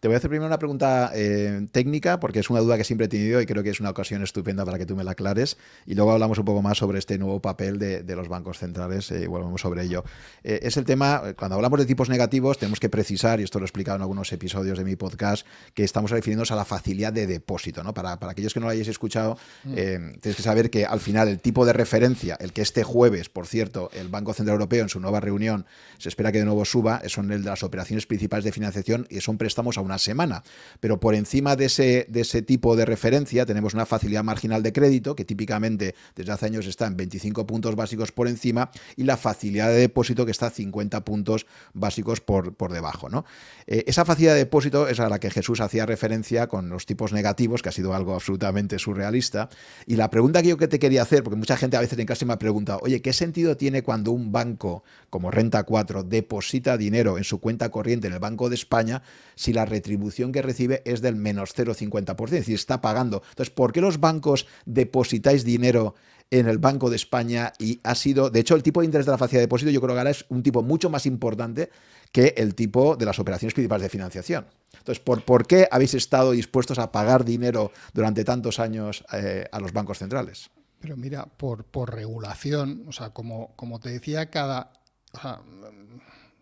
Te 0.01 0.07
voy 0.07 0.15
a 0.15 0.17
hacer 0.17 0.31
primero 0.31 0.47
una 0.47 0.57
pregunta 0.57 1.11
eh, 1.13 1.67
técnica, 1.71 2.19
porque 2.19 2.39
es 2.39 2.49
una 2.49 2.59
duda 2.59 2.75
que 2.75 2.83
siempre 2.83 3.05
he 3.05 3.07
tenido 3.07 3.39
y 3.39 3.45
creo 3.45 3.61
que 3.61 3.69
es 3.69 3.79
una 3.79 3.91
ocasión 3.91 4.23
estupenda 4.23 4.65
para 4.65 4.79
que 4.79 4.87
tú 4.87 4.95
me 4.95 5.03
la 5.03 5.11
aclares. 5.11 5.57
Y 5.85 5.93
luego 5.93 6.11
hablamos 6.11 6.39
un 6.39 6.45
poco 6.45 6.63
más 6.63 6.79
sobre 6.79 6.97
este 6.97 7.19
nuevo 7.19 7.39
papel 7.39 7.77
de, 7.77 8.15
los 8.15 8.27
bancos 8.27 8.57
centrales 8.57 9.11
eh, 9.11 9.21
y 9.25 9.27
volvemos 9.27 9.61
sobre 9.61 9.83
ello. 9.83 10.03
Eh, 10.43 10.61
es 10.63 10.75
el 10.77 10.85
tema, 10.85 11.35
cuando 11.37 11.53
hablamos 11.53 11.77
de 11.77 11.85
tipos 11.85 12.09
negativos, 12.09 12.57
tenemos 12.57 12.79
que 12.79 12.89
precisar, 12.89 13.39
y 13.41 13.43
esto 13.43 13.59
lo 13.59 13.65
he 13.65 13.67
explicado 13.67 13.97
en 13.97 14.01
algunos 14.01 14.33
episodios 14.33 14.79
de 14.79 14.85
mi 14.85 14.95
podcast, 14.95 15.45
que 15.75 15.83
estamos 15.83 16.09
refiriéndonos 16.09 16.49
a 16.49 16.55
la 16.55 16.65
facilidad 16.65 17.13
de 17.13 17.27
depósito. 17.27 17.83
¿no? 17.83 17.93
Para, 17.93 18.17
para 18.17 18.31
aquellos 18.31 18.55
que 18.55 18.59
no 18.59 18.65
lo 18.65 18.71
hayáis 18.71 18.87
escuchado, 18.87 19.37
mm. 19.65 19.75
tienes 19.75 20.35
que 20.35 20.41
saber 20.41 20.71
que 20.71 20.83
al 20.83 20.99
final 20.99 21.27
el 21.27 21.39
tipo 21.39 21.63
de 21.63 21.73
referencia, 21.73 22.37
el 22.39 22.53
que 22.53 22.63
este 22.63 22.83
jueves, 22.83 23.29
por 23.29 23.45
cierto, 23.45 23.91
el 23.93 24.07
Banco 24.07 24.33
Central 24.33 24.55
Europeo 24.55 24.81
en 24.81 24.89
su 24.89 24.99
nueva 24.99 25.19
reunión 25.19 25.67
se 25.99 26.09
espera 26.09 26.31
que 26.31 26.39
de 26.39 26.45
nuevo 26.45 26.65
suba, 26.65 27.03
son 27.05 27.31
el 27.31 27.43
de 27.43 27.51
las 27.51 27.61
operaciones 27.61 28.07
principales 28.07 28.43
de 28.43 28.51
financiación 28.51 29.05
y 29.07 29.21
son 29.21 29.37
préstamos 29.37 29.77
a 29.77 29.81
una 29.81 29.90
semana. 29.99 30.43
Pero 30.79 30.99
por 30.99 31.15
encima 31.15 31.55
de 31.55 31.65
ese, 31.65 32.05
de 32.09 32.21
ese 32.21 32.41
tipo 32.41 32.75
de 32.75 32.85
referencia 32.85 33.45
tenemos 33.45 33.73
una 33.73 33.85
facilidad 33.85 34.23
marginal 34.23 34.63
de 34.63 34.73
crédito 34.73 35.15
que 35.15 35.25
típicamente 35.25 35.95
desde 36.15 36.31
hace 36.31 36.45
años 36.45 36.67
está 36.67 36.87
en 36.87 36.97
25 36.97 37.45
puntos 37.45 37.75
básicos 37.75 38.11
por 38.11 38.27
encima 38.27 38.71
y 38.95 39.03
la 39.03 39.17
facilidad 39.17 39.69
de 39.69 39.75
depósito 39.75 40.25
que 40.25 40.31
está 40.31 40.47
a 40.47 40.51
50 40.51 41.03
puntos 41.05 41.45
básicos 41.73 42.21
por, 42.21 42.55
por 42.55 42.71
debajo. 42.71 43.09
¿no? 43.09 43.25
Eh, 43.67 43.83
esa 43.87 44.05
facilidad 44.05 44.33
de 44.33 44.39
depósito 44.39 44.87
es 44.87 44.99
a 44.99 45.09
la 45.09 45.19
que 45.19 45.29
Jesús 45.29 45.61
hacía 45.61 45.85
referencia 45.85 46.47
con 46.47 46.69
los 46.69 46.85
tipos 46.85 47.13
negativos, 47.13 47.61
que 47.61 47.69
ha 47.69 47.71
sido 47.71 47.93
algo 47.93 48.13
absolutamente 48.13 48.79
surrealista. 48.79 49.49
Y 49.85 49.95
la 49.95 50.09
pregunta 50.09 50.41
que 50.41 50.49
yo 50.49 50.57
que 50.57 50.67
te 50.67 50.79
quería 50.79 51.01
hacer, 51.01 51.23
porque 51.23 51.37
mucha 51.37 51.57
gente 51.57 51.77
a 51.77 51.81
veces 51.81 51.97
en 51.97 52.05
casa 52.05 52.25
me 52.25 52.33
ha 52.33 52.39
preguntado, 52.39 52.79
oye, 52.83 53.01
¿qué 53.01 53.13
sentido 53.13 53.57
tiene 53.57 53.83
cuando 53.83 54.11
un 54.11 54.31
banco 54.31 54.83
como 55.09 55.31
Renta 55.31 55.63
4 55.63 56.03
deposita 56.03 56.77
dinero 56.77 57.17
en 57.17 57.23
su 57.23 57.39
cuenta 57.39 57.69
corriente 57.69 58.07
en 58.07 58.13
el 58.13 58.19
Banco 58.19 58.49
de 58.49 58.55
España 58.55 59.01
si 59.35 59.53
la 59.53 59.65
retribución 59.81 60.31
que 60.31 60.43
recibe 60.43 60.83
es 60.85 61.01
del 61.01 61.15
menos 61.15 61.55
0,50%, 61.55 62.25
es 62.25 62.31
decir, 62.31 62.55
está 62.55 62.81
pagando. 62.81 63.23
Entonces, 63.29 63.53
¿por 63.53 63.73
qué 63.73 63.81
los 63.81 63.99
bancos 63.99 64.47
depositáis 64.65 65.43
dinero 65.43 65.95
en 66.29 66.47
el 66.47 66.59
Banco 66.59 66.89
de 66.89 66.95
España 66.95 67.51
y 67.59 67.81
ha 67.83 67.95
sido, 67.95 68.29
de 68.29 68.39
hecho, 68.39 68.55
el 68.55 68.63
tipo 68.63 68.79
de 68.79 68.85
interés 68.85 69.05
de 69.05 69.11
la 69.11 69.17
facilidad 69.17 69.41
de 69.41 69.47
depósito 69.47 69.71
yo 69.71 69.81
creo 69.81 69.95
que 69.95 69.99
ahora 69.99 70.11
es 70.11 70.25
un 70.29 70.43
tipo 70.43 70.63
mucho 70.63 70.89
más 70.89 71.05
importante 71.05 71.69
que 72.11 72.35
el 72.37 72.55
tipo 72.55 72.95
de 72.95 73.05
las 73.05 73.19
operaciones 73.19 73.53
principales 73.53 73.83
de 73.83 73.89
financiación. 73.89 74.45
Entonces, 74.77 75.03
¿por, 75.03 75.25
¿por 75.25 75.45
qué 75.45 75.67
habéis 75.69 75.93
estado 75.93 76.31
dispuestos 76.31 76.79
a 76.79 76.91
pagar 76.91 77.25
dinero 77.25 77.71
durante 77.93 78.23
tantos 78.23 78.59
años 78.59 79.03
eh, 79.11 79.45
a 79.51 79.59
los 79.59 79.73
bancos 79.73 79.97
centrales? 79.97 80.49
Pero 80.79 80.95
mira, 80.95 81.25
por, 81.25 81.65
por 81.65 81.93
regulación, 81.93 82.85
o 82.87 82.91
sea, 82.91 83.09
como, 83.09 83.53
como 83.55 83.79
te 83.79 83.89
decía, 83.89 84.29
cada... 84.29 84.71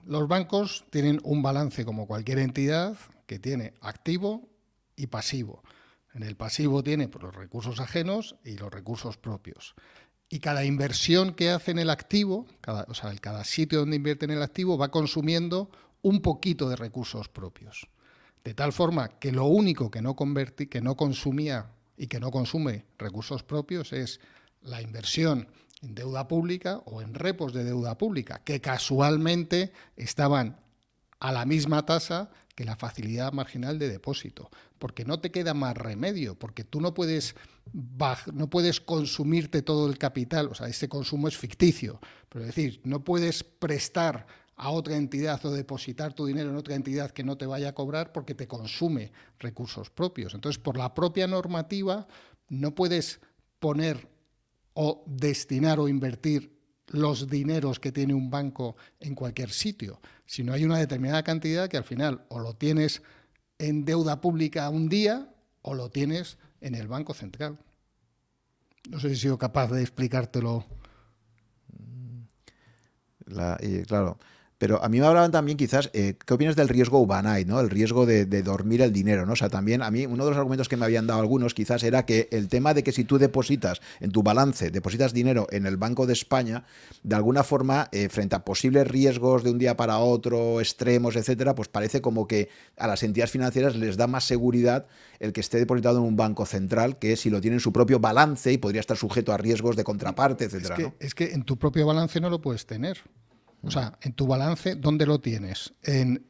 Los 0.05 0.27
bancos 0.27 0.85
tienen 0.91 1.19
un 1.23 1.41
balance 1.41 1.83
como 1.83 2.07
cualquier 2.07 2.39
entidad 2.39 2.95
que 3.29 3.37
tiene 3.37 3.75
activo 3.81 4.49
y 4.95 5.05
pasivo. 5.05 5.61
En 6.15 6.23
el 6.23 6.35
pasivo 6.35 6.81
tiene 6.81 7.09
pues, 7.09 7.23
los 7.23 7.35
recursos 7.35 7.79
ajenos 7.79 8.37
y 8.43 8.57
los 8.57 8.73
recursos 8.73 9.17
propios. 9.17 9.75
Y 10.29 10.39
cada 10.39 10.65
inversión 10.65 11.35
que 11.35 11.51
hace 11.51 11.69
en 11.69 11.77
el 11.77 11.91
activo, 11.91 12.47
cada, 12.59 12.87
o 12.89 12.95
sea, 12.95 13.15
cada 13.17 13.43
sitio 13.43 13.81
donde 13.81 13.97
invierte 13.97 14.25
en 14.25 14.31
el 14.31 14.41
activo 14.41 14.79
va 14.79 14.89
consumiendo 14.89 15.69
un 16.01 16.23
poquito 16.23 16.69
de 16.69 16.75
recursos 16.75 17.29
propios. 17.29 17.87
De 18.43 18.55
tal 18.55 18.73
forma 18.73 19.19
que 19.19 19.31
lo 19.31 19.45
único 19.45 19.91
que 19.91 20.01
no, 20.01 20.15
convertí, 20.15 20.65
que 20.65 20.81
no 20.81 20.97
consumía 20.97 21.69
y 21.97 22.07
que 22.07 22.19
no 22.19 22.31
consume 22.31 22.87
recursos 22.97 23.43
propios 23.43 23.93
es 23.93 24.21
la 24.61 24.81
inversión 24.81 25.49
en 25.83 25.93
deuda 25.93 26.27
pública 26.27 26.81
o 26.85 27.03
en 27.03 27.13
repos 27.13 27.53
de 27.53 27.63
deuda 27.63 27.95
pública, 27.95 28.41
que 28.43 28.59
casualmente 28.59 29.71
estaban 29.97 30.59
a 31.19 31.31
la 31.31 31.45
misma 31.45 31.85
tasa 31.85 32.31
que 32.59 32.65
la 32.65 32.75
facilidad 32.75 33.31
marginal 33.31 33.79
de 33.79 33.87
depósito, 33.87 34.49
porque 34.79 35.05
no 35.05 35.21
te 35.21 35.31
queda 35.31 35.53
más 35.53 35.77
remedio, 35.77 36.37
porque 36.37 36.65
tú 36.65 36.81
no 36.81 36.93
puedes 36.93 37.33
no 38.33 38.49
puedes 38.49 38.81
consumirte 38.81 39.61
todo 39.61 39.89
el 39.89 39.97
capital, 39.97 40.47
o 40.47 40.55
sea, 40.55 40.67
este 40.67 40.89
consumo 40.89 41.29
es 41.29 41.37
ficticio, 41.37 42.01
pero 42.27 42.43
es 42.43 42.53
decir, 42.53 42.81
no 42.83 43.01
puedes 43.01 43.45
prestar 43.45 44.27
a 44.57 44.71
otra 44.71 44.97
entidad 44.97 45.45
o 45.45 45.53
depositar 45.53 46.11
tu 46.11 46.25
dinero 46.25 46.49
en 46.49 46.57
otra 46.57 46.75
entidad 46.75 47.11
que 47.11 47.23
no 47.23 47.37
te 47.37 47.45
vaya 47.45 47.69
a 47.69 47.75
cobrar 47.75 48.11
porque 48.11 48.35
te 48.35 48.49
consume 48.49 49.13
recursos 49.39 49.89
propios. 49.89 50.33
Entonces, 50.33 50.61
por 50.61 50.75
la 50.77 50.93
propia 50.93 51.27
normativa, 51.27 52.09
no 52.49 52.75
puedes 52.75 53.21
poner 53.59 54.09
o 54.73 55.05
destinar 55.07 55.79
o 55.79 55.87
invertir 55.87 56.58
los 56.89 57.27
dineros 57.27 57.79
que 57.79 57.91
tiene 57.91 58.13
un 58.13 58.29
banco 58.29 58.75
en 58.99 59.15
cualquier 59.15 59.51
sitio, 59.51 60.01
sino 60.25 60.53
hay 60.53 60.65
una 60.65 60.77
determinada 60.77 61.23
cantidad 61.23 61.69
que 61.69 61.77
al 61.77 61.83
final 61.83 62.25
o 62.29 62.39
lo 62.39 62.55
tienes 62.55 63.01
en 63.57 63.85
deuda 63.85 64.21
pública 64.21 64.69
un 64.69 64.89
día 64.89 65.29
o 65.61 65.73
lo 65.73 65.89
tienes 65.89 66.37
en 66.61 66.75
el 66.75 66.87
Banco 66.87 67.13
Central. 67.13 67.59
No 68.89 68.99
sé 68.99 69.09
si 69.09 69.13
he 69.13 69.17
sido 69.17 69.37
capaz 69.37 69.67
de 69.71 69.81
explicártelo. 69.81 70.65
y 73.59 73.83
claro, 73.83 74.17
Pero 74.59 74.83
a 74.83 74.89
mí 74.89 74.99
me 74.99 75.07
hablaban 75.07 75.31
también 75.31 75.57
quizás, 75.57 75.89
eh, 75.93 76.15
¿qué 76.25 76.33
opinas 76.33 76.57
del 76.57 76.67
riesgo 76.67 76.99
overnight, 76.99 77.47
¿no? 77.47 77.61
El 77.61 77.69
riesgo 77.69 78.05
de, 78.05 78.25
dormir 78.43 78.81
el 78.81 78.91
dinero, 78.91 79.25
¿no? 79.25 79.31
O 79.31 79.35
sea, 79.37 79.47
también 79.47 79.81
a 79.81 79.89
mí 79.89 80.05
uno 80.05 80.25
de 80.25 80.31
los 80.31 80.37
argumentos 80.37 80.67
que 80.67 80.75
me 80.75 80.83
habían 80.83 81.07
dado 81.07 81.21
algunos 81.21 81.53
quizás 81.53 81.81
era 81.81 82.05
que 82.05 82.27
el 82.31 82.49
tema 82.49 82.73
de 82.73 82.83
que 82.83 82.91
si 82.91 83.05
tú 83.05 83.17
depositas 83.17 83.79
en 84.01 84.11
tu 84.11 84.21
balance, 84.21 84.69
depositas 84.69 85.13
dinero 85.13 85.47
en 85.51 85.65
el 85.65 85.77
Banco 85.77 86.05
de 86.05 86.11
España, 86.11 86.65
de 87.03 87.15
alguna 87.15 87.43
forma, 87.43 87.87
eh, 87.93 88.09
frente 88.09 88.35
a 88.35 88.43
posibles 88.43 88.85
riesgos 88.85 89.45
de 89.45 89.51
un 89.51 89.59
día 89.59 89.77
para 89.77 89.99
otro, 89.99 90.59
extremos, 90.59 91.15
etcétera, 91.15 91.55
pues 91.55 91.69
parece 91.69 92.01
como 92.01 92.27
que 92.27 92.49
a 92.75 92.85
las 92.87 93.01
entidades 93.03 93.31
financieras 93.31 93.77
les 93.77 93.95
da 93.95 94.07
más 94.07 94.25
seguridad 94.25 94.87
el 95.21 95.31
que 95.31 95.39
esté 95.39 95.57
depositado 95.57 95.99
en 95.99 96.03
un 96.03 96.17
banco 96.17 96.45
central 96.45 96.99
que 96.99 97.15
si 97.15 97.29
lo 97.29 97.39
tiene 97.39 97.55
en 97.55 97.61
su 97.61 97.71
propio 97.71 98.01
balance 98.01 98.51
y 98.51 98.57
podría 98.57 98.81
estar 98.81 98.97
sujeto 98.97 99.31
a 99.31 99.37
riesgos 99.37 99.77
de 99.77 99.85
contraparte, 99.85 100.43
etcétera. 100.43 100.75
Es 100.75 100.83
que, 100.83 101.05
es 101.05 101.15
que 101.15 101.33
en 101.33 101.43
tu 101.43 101.57
propio 101.57 101.85
balance 101.85 102.19
no 102.19 102.29
lo 102.29 102.41
puedes 102.41 102.65
tener. 102.65 102.99
O 103.61 103.71
sea, 103.71 103.97
en 104.01 104.13
tu 104.13 104.25
balance, 104.27 104.75
¿dónde 104.75 105.05
lo 105.05 105.19
tienes? 105.19 105.73
En, 105.83 106.25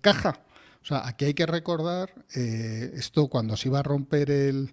caja. 0.00 0.40
O 0.82 0.86
sea, 0.86 1.06
aquí 1.06 1.26
hay 1.26 1.34
que 1.34 1.46
recordar 1.46 2.14
eh, 2.34 2.92
esto 2.94 3.28
cuando 3.28 3.56
se 3.56 3.68
iba 3.68 3.80
a 3.80 3.82
romper 3.82 4.30
el, 4.30 4.72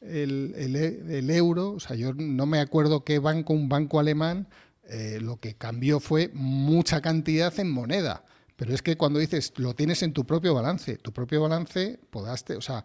el, 0.00 1.30
euro. 1.30 1.72
O 1.72 1.80
sea, 1.80 1.96
yo 1.96 2.12
no 2.14 2.46
me 2.46 2.60
acuerdo 2.60 3.04
qué 3.04 3.18
banco, 3.18 3.52
un 3.52 3.68
banco 3.68 4.00
alemán, 4.00 4.48
eh, 4.88 5.18
lo 5.20 5.38
que 5.38 5.54
cambió 5.54 6.00
fue 6.00 6.30
mucha 6.34 7.00
cantidad 7.00 7.56
en 7.58 7.70
moneda. 7.70 8.24
Pero 8.56 8.74
es 8.74 8.82
que 8.82 8.96
cuando 8.96 9.18
dices 9.18 9.52
lo 9.56 9.74
tienes 9.74 10.02
en 10.02 10.12
tu 10.12 10.26
propio 10.26 10.54
balance, 10.54 10.96
tu 10.96 11.12
propio 11.12 11.42
balance, 11.42 11.98
podaste, 12.10 12.56
o 12.56 12.60
sea, 12.60 12.84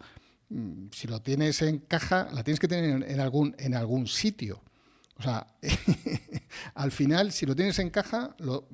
mm, 0.49 0.87
si 0.91 1.07
lo 1.07 1.21
tienes 1.21 1.61
en 1.61 1.79
caja, 1.79 2.29
la 2.31 2.43
tienes 2.43 2.59
que 2.59 2.67
tener 2.67 3.09
en 3.09 3.19
algún, 3.19 3.55
en 3.57 3.73
algún 3.73 4.07
sitio. 4.07 4.61
O 5.17 5.23
sea, 5.23 5.47
al 6.75 6.91
final, 6.91 7.31
si 7.31 7.45
lo 7.45 7.55
tienes 7.55 7.79
en 7.79 7.89
caja, 7.89 8.35
lo, 8.39 8.67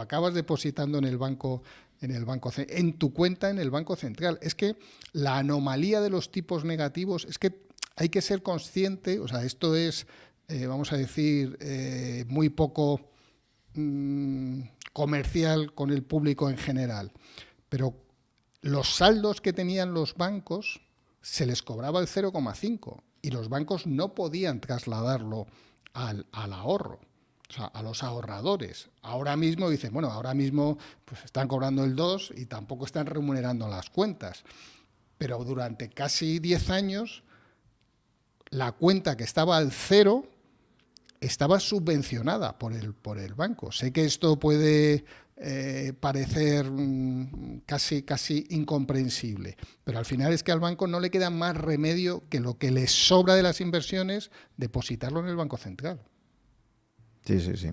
acabas 0.00 0.34
depositando 0.34 0.98
en 0.98 1.04
el 1.04 1.16
banco, 1.16 1.62
en 2.00 2.10
el 2.10 2.24
banco, 2.24 2.52
en 2.56 2.98
tu 2.98 3.12
cuenta 3.12 3.50
en 3.50 3.58
el 3.58 3.70
banco 3.70 3.96
central. 3.96 4.38
Es 4.42 4.54
que 4.54 4.76
la 5.12 5.38
anomalía 5.38 6.00
de 6.00 6.10
los 6.10 6.30
tipos 6.30 6.64
negativos 6.64 7.24
es 7.24 7.38
que 7.38 7.66
hay 7.96 8.10
que 8.10 8.20
ser 8.20 8.42
consciente. 8.42 9.18
O 9.18 9.28
sea, 9.28 9.44
esto 9.44 9.74
es, 9.74 10.06
eh, 10.48 10.66
vamos 10.66 10.92
a 10.92 10.96
decir, 10.96 11.56
eh, 11.60 12.24
muy 12.28 12.50
poco 12.50 13.00
mm, 13.74 14.60
comercial 14.92 15.72
con 15.74 15.90
el 15.90 16.02
público 16.02 16.50
en 16.50 16.58
general. 16.58 17.12
Pero 17.70 17.96
los 18.60 18.94
saldos 18.94 19.40
que 19.40 19.54
tenían 19.54 19.94
los 19.94 20.14
bancos 20.14 20.82
se 21.22 21.46
les 21.46 21.62
cobraba 21.62 22.00
el 22.00 22.08
0,5 22.08 23.00
y 23.22 23.30
los 23.30 23.48
bancos 23.48 23.86
no 23.86 24.14
podían 24.14 24.60
trasladarlo 24.60 25.46
al, 25.94 26.26
ahorro. 26.32 27.00
O 27.48 27.52
sea, 27.52 27.66
a 27.66 27.82
los 27.82 28.02
ahorradores. 28.02 28.90
Ahora 29.02 29.36
mismo 29.36 29.70
dicen, 29.70 29.92
bueno, 29.92 30.10
ahora 30.10 30.34
mismo 30.34 30.78
pues 31.04 31.24
están 31.24 31.48
cobrando 31.48 31.84
el 31.84 31.94
2 31.94 32.32
y 32.36 32.46
tampoco 32.46 32.84
están 32.84 33.06
remunerando 33.06 33.68
las 33.68 33.90
cuentas. 33.90 34.42
Pero 35.18 35.44
durante 35.44 35.90
casi 35.90 36.38
10 36.38 36.70
años, 36.70 37.22
la 38.50 38.72
cuenta 38.72 39.16
que 39.16 39.24
estaba 39.24 39.56
al 39.58 39.70
cero 39.70 40.26
estaba 41.20 41.60
subvencionada 41.60 42.58
por 42.58 42.72
el, 42.72 42.94
por 42.94 43.18
el 43.18 43.34
banco. 43.34 43.70
Sé 43.70 43.92
que 43.92 44.04
esto 44.04 44.38
puede 44.38 45.04
eh, 45.44 45.92
parecer 45.98 46.70
mm, 46.70 47.62
casi, 47.66 48.04
casi 48.04 48.46
incomprensible. 48.50 49.56
Pero 49.82 49.98
al 49.98 50.04
final 50.04 50.32
es 50.32 50.44
que 50.44 50.52
al 50.52 50.60
banco 50.60 50.86
no 50.86 51.00
le 51.00 51.10
queda 51.10 51.30
más 51.30 51.56
remedio 51.56 52.22
que 52.28 52.38
lo 52.38 52.58
que 52.58 52.70
le 52.70 52.86
sobra 52.86 53.34
de 53.34 53.42
las 53.42 53.60
inversiones, 53.60 54.30
depositarlo 54.56 55.18
en 55.18 55.26
el 55.26 55.34
Banco 55.34 55.56
Central. 55.56 56.00
Sí, 57.24 57.40
sí, 57.40 57.56
sí. 57.56 57.70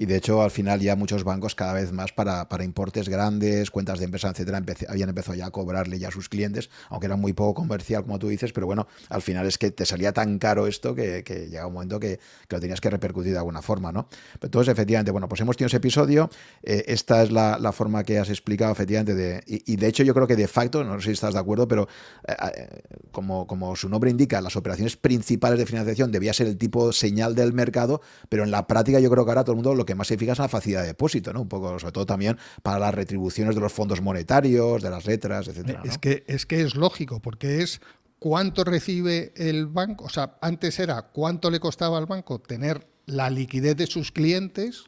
Y 0.00 0.06
de 0.06 0.16
hecho, 0.16 0.40
al 0.40 0.50
final 0.50 0.80
ya 0.80 0.96
muchos 0.96 1.24
bancos 1.24 1.54
cada 1.54 1.74
vez 1.74 1.92
más 1.92 2.10
para, 2.10 2.48
para 2.48 2.64
importes 2.64 3.10
grandes, 3.10 3.70
cuentas 3.70 3.98
de 3.98 4.06
empresa, 4.06 4.30
etcétera, 4.30 4.62
habían 4.88 5.10
empezado 5.10 5.36
ya 5.36 5.44
a 5.44 5.50
cobrarle 5.50 5.98
ya 5.98 6.08
a 6.08 6.10
sus 6.10 6.30
clientes, 6.30 6.70
aunque 6.88 7.04
era 7.04 7.16
muy 7.16 7.34
poco 7.34 7.52
comercial, 7.60 8.04
como 8.04 8.18
tú 8.18 8.28
dices, 8.28 8.54
pero 8.54 8.66
bueno, 8.66 8.88
al 9.10 9.20
final 9.20 9.46
es 9.46 9.58
que 9.58 9.70
te 9.70 9.84
salía 9.84 10.14
tan 10.14 10.38
caro 10.38 10.66
esto 10.66 10.94
que, 10.94 11.22
llega 11.50 11.66
un 11.66 11.74
momento 11.74 12.00
que, 12.00 12.18
que, 12.48 12.56
lo 12.56 12.60
tenías 12.60 12.80
que 12.80 12.88
repercutir 12.88 13.32
de 13.32 13.38
alguna 13.40 13.60
forma, 13.60 13.92
¿no? 13.92 14.08
Entonces, 14.40 14.72
efectivamente, 14.72 15.10
bueno, 15.10 15.28
pues 15.28 15.42
hemos 15.42 15.58
tenido 15.58 15.66
ese 15.66 15.76
episodio, 15.76 16.30
eh, 16.62 16.82
esta 16.86 17.22
es 17.22 17.30
la, 17.30 17.70
forma 17.72 18.02
que 18.02 18.18
has 18.18 18.30
explicado, 18.30 18.72
efectivamente, 18.72 19.14
de, 19.14 19.42
y, 19.46 19.76
de 19.76 19.86
hecho 19.86 20.02
yo 20.02 20.14
creo 20.14 20.26
que 20.26 20.34
de 20.34 20.48
facto, 20.48 20.82
no 20.82 20.98
sé 20.98 21.08
si 21.08 21.12
estás 21.12 21.34
de 21.34 21.40
acuerdo, 21.40 21.68
pero 21.68 21.88
eh, 22.26 22.34
eh, 22.56 22.80
como, 23.12 23.46
como 23.46 23.76
su 23.76 23.90
nombre 23.90 24.10
indica, 24.10 24.40
las 24.40 24.56
operaciones 24.56 24.96
principales 24.96 25.58
de 25.58 25.66
financiación 25.66 26.10
debía 26.10 26.32
ser 26.32 26.46
el 26.46 26.56
tipo 26.56 26.90
señal 26.90 27.34
del 27.34 27.52
mercado, 27.52 28.00
pero 28.30 28.44
en 28.44 28.50
la 28.50 28.66
práctica 28.66 28.98
yo 28.98 29.10
creo 29.10 29.26
que 29.26 29.30
ahora 29.30 29.44
todo 29.44 29.52
el 29.52 29.56
mundo 29.56 29.74
lo 29.74 29.84
que 29.84 29.89
más 29.94 30.08
se 30.08 30.16
fija 30.16 30.32
es 30.32 30.38
la 30.38 30.48
facilidad 30.48 30.82
de 30.82 30.88
depósito, 30.88 31.32
¿no? 31.32 31.42
Un 31.42 31.48
poco, 31.48 31.78
sobre 31.78 31.92
todo 31.92 32.06
también 32.06 32.36
para 32.62 32.78
las 32.78 32.94
retribuciones 32.94 33.54
de 33.54 33.60
los 33.60 33.72
fondos 33.72 34.00
monetarios, 34.00 34.82
de 34.82 34.90
las 34.90 35.06
letras, 35.06 35.48
etcétera. 35.48 35.82
Es, 35.84 35.98
que, 35.98 36.24
es 36.26 36.46
que 36.46 36.62
es 36.62 36.74
lógico, 36.74 37.20
porque 37.20 37.62
es 37.62 37.80
cuánto 38.18 38.64
recibe 38.64 39.32
el 39.36 39.66
banco. 39.66 40.04
O 40.04 40.08
sea, 40.08 40.38
antes 40.40 40.78
era 40.78 41.02
cuánto 41.02 41.50
le 41.50 41.58
costaba 41.58 41.98
al 41.98 42.06
banco 42.06 42.40
tener 42.40 42.86
la 43.06 43.30
liquidez 43.30 43.76
de 43.76 43.86
sus 43.86 44.12
clientes 44.12 44.84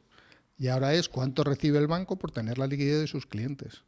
y 0.56 0.68
ahora 0.68 0.94
es 0.94 1.08
cuánto 1.08 1.42
recibe 1.42 1.78
el 1.78 1.88
banco 1.88 2.16
por 2.16 2.30
tener 2.30 2.58
la 2.58 2.68
liquidez 2.68 3.00
de 3.00 3.06
sus 3.08 3.26
clientes. 3.26 3.82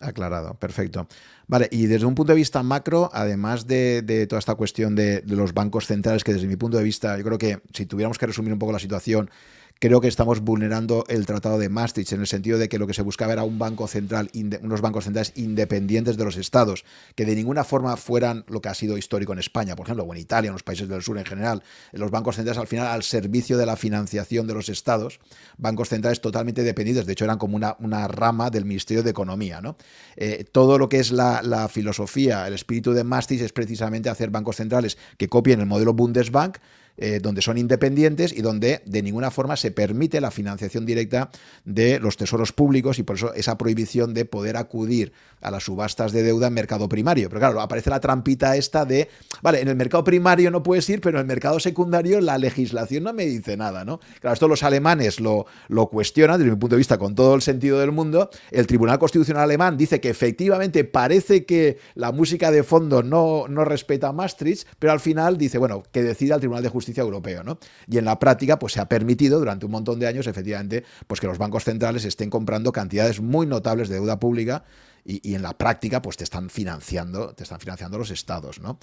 Aclarado, 0.00 0.54
perfecto. 0.54 1.08
Vale, 1.48 1.68
y 1.72 1.86
desde 1.86 2.06
un 2.06 2.14
punto 2.14 2.32
de 2.32 2.36
vista 2.36 2.62
macro, 2.62 3.10
además 3.12 3.66
de, 3.66 4.26
toda 4.28 4.38
esta 4.38 4.54
cuestión 4.54 4.94
de, 4.94 5.22
de, 5.22 5.36
los 5.36 5.54
bancos 5.54 5.86
centrales, 5.86 6.22
que 6.22 6.32
desde 6.32 6.46
mi 6.46 6.56
punto 6.56 6.76
de 6.76 6.84
vista, 6.84 7.16
yo 7.18 7.24
creo 7.24 7.38
que 7.38 7.60
si 7.72 7.86
tuviéramos 7.86 8.18
que 8.18 8.26
resumir 8.26 8.52
un 8.52 8.58
poco 8.58 8.72
la 8.72 8.78
situación, 8.78 9.30
creo 9.78 10.00
que 10.00 10.08
estamos 10.08 10.40
vulnerando 10.40 11.04
el 11.08 11.26
Tratado 11.26 11.58
de 11.58 11.68
Maastricht 11.68 12.12
en 12.12 12.20
el 12.20 12.26
sentido 12.26 12.58
de 12.58 12.68
que 12.68 12.78
lo 12.78 12.86
que 12.86 12.94
se 12.94 13.02
buscaba 13.02 13.32
era 13.32 13.44
un 13.44 13.58
banco 13.58 13.86
central, 13.86 14.30
unos 14.62 14.80
bancos 14.80 15.04
centrales 15.04 15.32
independientes 15.36 16.16
de 16.16 16.24
los 16.24 16.36
estados, 16.36 16.84
que 17.14 17.24
de 17.24 17.36
ninguna 17.36 17.64
forma 17.64 17.96
fueran 17.96 18.44
lo 18.48 18.60
que 18.60 18.68
ha 18.68 18.74
sido 18.74 18.98
histórico 18.98 19.32
en 19.32 19.38
España, 19.38 19.76
por 19.76 19.86
ejemplo, 19.86 20.04
o 20.04 20.12
en 20.12 20.20
Italia, 20.20 20.48
en 20.48 20.54
los 20.54 20.62
países 20.62 20.88
del 20.88 21.02
sur 21.02 21.18
en 21.18 21.24
general, 21.24 21.62
los 21.92 22.10
bancos 22.10 22.36
centrales 22.36 22.58
al 22.58 22.66
final 22.66 22.88
al 22.88 23.02
servicio 23.02 23.56
de 23.56 23.66
la 23.66 23.76
financiación 23.76 24.46
de 24.46 24.54
los 24.54 24.68
estados, 24.68 25.20
bancos 25.56 25.88
centrales 25.88 26.20
totalmente 26.20 26.62
dependientes, 26.62 27.06
de 27.06 27.12
hecho 27.12 27.24
eran 27.24 27.38
como 27.38 27.56
una, 27.56 28.08
rama 28.08 28.50
del 28.50 28.64
Ministerio 28.64 29.02
de 29.02 29.10
Economía. 29.10 29.60
¿no? 29.60 29.76
Eh, 30.16 30.44
todo 30.50 30.78
lo 30.78 30.88
que 30.88 30.98
es 30.98 31.12
la, 31.12 31.42
la 31.42 31.68
filosofía, 31.68 32.46
el 32.46 32.54
espíritu 32.54 32.92
de 32.92 33.04
Maastricht 33.04 33.42
es 33.42 33.52
precisamente 33.52 34.08
hacer 34.08 34.30
bancos 34.30 34.56
centrales 34.56 34.98
que 35.18 35.28
copien 35.28 35.60
el 35.60 35.66
modelo 35.66 35.92
Bundesbank, 35.92 36.58
eh, 36.98 37.20
donde 37.22 37.42
son 37.42 37.58
independientes 37.58 38.32
y 38.32 38.42
donde 38.42 38.82
de 38.84 39.02
ninguna 39.02 39.30
forma 39.30 39.56
se 39.56 39.70
permite 39.70 40.20
la 40.20 40.30
financiación 40.30 40.84
directa 40.84 41.30
de 41.64 42.00
los 42.00 42.16
tesoros 42.16 42.52
públicos 42.52 42.98
y 42.98 43.04
por 43.04 43.16
eso 43.16 43.32
esa 43.34 43.56
prohibición 43.56 44.14
de 44.14 44.24
poder 44.24 44.56
acudir 44.56 45.12
a 45.40 45.52
las 45.52 45.64
subastas 45.64 46.10
de 46.10 46.24
deuda 46.24 46.48
en 46.48 46.54
mercado 46.54 46.88
primario. 46.88 47.28
Pero 47.28 47.38
claro, 47.38 47.60
aparece 47.60 47.90
la 47.90 48.00
trampita 48.00 48.56
esta 48.56 48.84
de, 48.84 49.08
vale, 49.42 49.60
en 49.60 49.68
el 49.68 49.76
mercado 49.76 50.02
primario 50.02 50.50
no 50.50 50.62
puedes 50.64 50.88
ir, 50.90 51.00
pero 51.00 51.18
en 51.18 51.22
el 51.22 51.26
mercado 51.26 51.60
secundario 51.60 52.20
la 52.20 52.36
legislación 52.36 53.04
no 53.04 53.12
me 53.12 53.26
dice 53.26 53.56
nada, 53.56 53.84
¿no? 53.84 54.00
Claro, 54.20 54.34
esto 54.34 54.48
los 54.48 54.64
alemanes 54.64 55.20
lo, 55.20 55.46
lo 55.68 55.86
cuestionan 55.86 56.38
desde 56.38 56.50
mi 56.50 56.56
punto 56.56 56.74
de 56.74 56.78
vista 56.78 56.98
con 56.98 57.14
todo 57.14 57.36
el 57.36 57.42
sentido 57.42 57.78
del 57.78 57.92
mundo. 57.92 58.30
El 58.50 58.66
Tribunal 58.66 58.98
Constitucional 58.98 59.44
alemán 59.44 59.76
dice 59.76 60.00
que 60.00 60.10
efectivamente 60.10 60.82
parece 60.82 61.44
que 61.44 61.78
la 61.94 62.10
música 62.10 62.50
de 62.50 62.64
fondo 62.64 63.04
no, 63.04 63.46
no 63.48 63.64
respeta 63.64 64.12
Maastricht, 64.12 64.66
pero 64.80 64.92
al 64.92 65.00
final 65.00 65.38
dice, 65.38 65.58
bueno, 65.58 65.84
que 65.92 66.02
decida 66.02 66.34
el 66.34 66.40
Tribunal 66.40 66.64
de 66.64 66.68
Justicia 66.68 66.87
Europeo, 66.96 67.44
¿no? 67.44 67.58
Y 67.86 67.98
en 67.98 68.04
la 68.04 68.18
práctica, 68.18 68.58
pues 68.58 68.72
se 68.72 68.80
ha 68.80 68.88
permitido 68.88 69.38
durante 69.38 69.66
un 69.66 69.72
montón 69.72 69.98
de 69.98 70.06
años, 70.06 70.26
efectivamente, 70.26 70.84
pues 71.06 71.20
que 71.20 71.26
los 71.26 71.38
bancos 71.38 71.64
centrales 71.64 72.04
estén 72.04 72.30
comprando 72.30 72.72
cantidades 72.72 73.20
muy 73.20 73.46
notables 73.46 73.88
de 73.88 73.96
deuda 73.96 74.18
pública 74.18 74.64
y, 75.04 75.34
en 75.34 75.42
la 75.42 75.56
práctica, 75.56 76.02
pues 76.02 76.18
te 76.18 76.24
están 76.24 76.50
financiando, 76.50 77.34
te 77.34 77.42
están 77.42 77.58
financiando 77.60 77.96
los 77.96 78.10
estados, 78.10 78.60
¿no? 78.60 78.78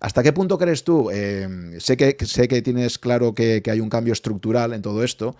¿Hasta 0.00 0.22
qué 0.22 0.32
punto 0.32 0.58
crees 0.58 0.84
tú? 0.84 1.10
Eh, 1.10 1.76
sé, 1.78 1.96
que, 1.96 2.16
sé 2.26 2.48
que 2.48 2.60
tienes 2.60 2.98
claro 2.98 3.34
que, 3.34 3.62
que, 3.62 3.70
hay 3.70 3.80
un 3.80 3.88
cambio 3.88 4.12
estructural 4.12 4.74
en 4.74 4.82
todo 4.82 5.02
esto, 5.02 5.36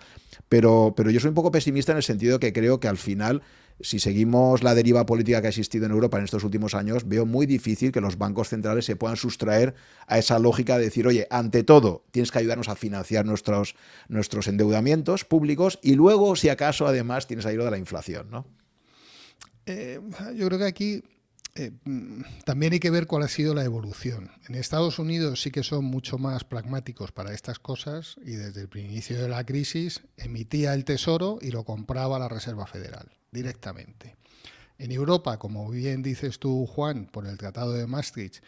pero, 0.49 0.93
pero 0.97 1.11
yo 1.11 1.19
soy 1.19 1.29
un 1.29 1.35
poco 1.35 1.51
pesimista 1.51 1.91
en 1.91 1.97
el 1.97 2.03
sentido 2.03 2.39
que 2.39 2.53
creo 2.53 2.79
que 2.79 2.87
al 2.87 2.97
final 2.97 3.43
si 3.83 3.99
seguimos 3.99 4.63
la 4.63 4.75
deriva 4.75 5.05
política 5.05 5.41
que 5.41 5.47
ha 5.47 5.49
existido 5.49 5.85
en 5.85 5.91
Europa 5.91 6.17
en 6.17 6.23
estos 6.23 6.43
últimos 6.43 6.75
años, 6.75 7.07
veo 7.07 7.25
muy 7.25 7.45
difícil 7.45 7.91
que 7.91 8.01
los 8.01 8.17
bancos 8.17 8.49
centrales 8.49 8.85
se 8.85 8.95
puedan 8.95 9.17
sustraer 9.17 9.75
a 10.07 10.17
esa 10.17 10.39
lógica 10.39 10.77
de 10.77 10.85
decir, 10.85 11.07
oye, 11.07 11.27
ante 11.29 11.63
todo, 11.63 12.03
tienes 12.11 12.31
que 12.31 12.39
ayudarnos 12.39 12.69
a 12.69 12.75
financiar 12.75 13.25
nuestros, 13.25 13.75
nuestros 14.07 14.47
endeudamientos 14.47 15.25
públicos 15.25 15.79
y 15.81 15.95
luego, 15.95 16.35
si 16.35 16.49
acaso, 16.49 16.87
además, 16.87 17.27
tienes 17.27 17.45
ayuda 17.45 17.65
de 17.65 17.71
la 17.71 17.77
inflación, 17.77 18.29
¿no? 18.29 18.45
Eh, 19.65 19.99
yo 20.35 20.47
creo 20.47 20.59
que 20.59 20.65
aquí 20.65 21.03
eh, 21.53 21.71
también 22.45 22.73
hay 22.73 22.79
que 22.79 22.89
ver 22.89 23.07
cuál 23.07 23.23
ha 23.23 23.27
sido 23.27 23.53
la 23.53 23.63
evolución. 23.63 24.31
En 24.47 24.55
Estados 24.55 24.99
Unidos 24.99 25.41
sí 25.41 25.51
que 25.51 25.63
son 25.63 25.85
mucho 25.85 26.17
más 26.17 26.43
pragmáticos 26.43 27.11
para 27.11 27.33
estas 27.33 27.59
cosas 27.59 28.15
y 28.23 28.31
desde 28.31 28.61
el 28.61 28.77
inicio 28.77 29.21
de 29.21 29.27
la 29.27 29.45
crisis 29.45 30.01
emitía 30.17 30.73
el 30.73 30.85
tesoro 30.85 31.39
y 31.41 31.51
lo 31.51 31.65
compraba 31.65 32.19
la 32.19 32.29
Reserva 32.29 32.67
Federal 32.67 33.11
directamente. 33.31 34.15
En 34.77 34.91
Europa, 34.91 35.37
como 35.37 35.69
bien 35.69 36.01
dices 36.01 36.39
tú, 36.39 36.65
Juan, 36.65 37.05
por 37.05 37.27
el 37.27 37.37
Tratado 37.37 37.73
de 37.73 37.85
Maastricht, 37.85 38.43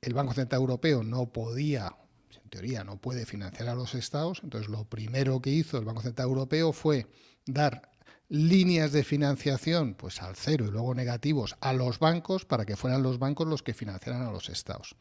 el 0.00 0.14
Banco 0.14 0.34
Central 0.34 0.62
Europeo 0.62 1.02
no 1.02 1.32
podía, 1.32 1.94
teoría 2.50 2.84
no 2.84 2.96
puede 2.96 3.26
financiar 3.26 3.68
a 3.68 3.74
los 3.74 3.94
estados. 3.94 4.40
Entonces, 4.42 4.68
lo 4.68 4.84
primero 4.84 5.40
que 5.40 5.50
hizo 5.50 5.78
el 5.78 5.84
Banco 5.84 6.02
Central 6.02 6.28
Europeo 6.28 6.72
fue 6.72 7.06
dar 7.46 7.90
líneas 8.28 8.92
de 8.92 9.04
financiación 9.04 9.94
pues 9.94 10.22
al 10.22 10.36
cero 10.36 10.64
y 10.66 10.70
luego 10.70 10.94
negativos 10.94 11.56
a 11.60 11.72
los 11.72 11.98
bancos 11.98 12.44
para 12.44 12.64
que 12.64 12.76
fueran 12.76 13.02
los 13.02 13.18
bancos 13.18 13.46
los 13.46 13.62
que 13.62 13.74
financiaran 13.74 14.22
a 14.22 14.32
los 14.32 14.48
estados. 14.48 14.96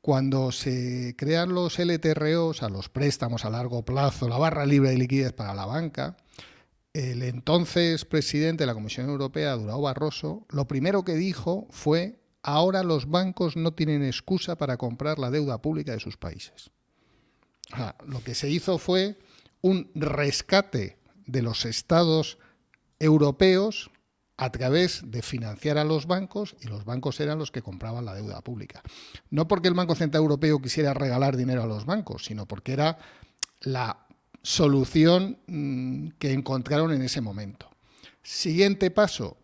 Cuando 0.00 0.52
se 0.52 1.14
crean 1.16 1.54
los 1.54 1.78
LTROs, 1.78 2.62
a 2.62 2.68
los 2.68 2.90
préstamos 2.90 3.46
a 3.46 3.50
largo 3.50 3.84
plazo, 3.84 4.28
la 4.28 4.36
barra 4.36 4.66
libre 4.66 4.90
de 4.90 4.98
liquidez 4.98 5.32
para 5.32 5.54
la 5.54 5.64
banca, 5.64 6.18
el 6.92 7.22
entonces 7.22 8.04
presidente 8.04 8.62
de 8.62 8.66
la 8.66 8.74
Comisión 8.74 9.08
Europea, 9.08 9.56
Durao 9.56 9.80
Barroso, 9.80 10.46
lo 10.50 10.68
primero 10.68 11.04
que 11.04 11.14
dijo 11.14 11.66
fue, 11.70 12.20
ahora 12.42 12.82
los 12.82 13.08
bancos 13.08 13.56
no 13.56 13.72
tienen 13.72 14.04
excusa 14.04 14.56
para 14.56 14.76
comprar 14.76 15.18
la 15.18 15.30
deuda 15.30 15.62
pública 15.62 15.92
de 15.92 16.00
sus 16.00 16.18
países. 16.18 16.70
lo 18.06 18.22
que 18.22 18.34
se 18.34 18.50
hizo 18.50 18.76
fue 18.76 19.18
un 19.62 19.90
rescate 19.94 20.98
de 21.26 21.42
los 21.42 21.64
estados 21.64 22.38
europeos 22.98 23.90
a 24.36 24.50
través 24.50 25.02
de 25.10 25.22
financiar 25.22 25.78
a 25.78 25.84
los 25.84 26.06
bancos 26.06 26.56
y 26.60 26.66
los 26.66 26.84
bancos 26.84 27.20
eran 27.20 27.38
los 27.38 27.50
que 27.50 27.62
compraban 27.62 28.04
la 28.04 28.14
deuda 28.14 28.40
pública. 28.40 28.82
No 29.30 29.46
porque 29.46 29.68
el 29.68 29.74
Banco 29.74 29.94
Central 29.94 30.22
Europeo 30.22 30.60
quisiera 30.60 30.92
regalar 30.92 31.36
dinero 31.36 31.62
a 31.62 31.66
los 31.66 31.86
bancos, 31.86 32.24
sino 32.24 32.46
porque 32.46 32.72
era 32.72 32.98
la 33.60 34.06
solución 34.42 35.38
mm, 35.46 36.08
que 36.18 36.32
encontraron 36.32 36.92
en 36.92 37.02
ese 37.02 37.20
momento. 37.20 37.70
Siguiente 38.22 38.90
paso. 38.90 39.36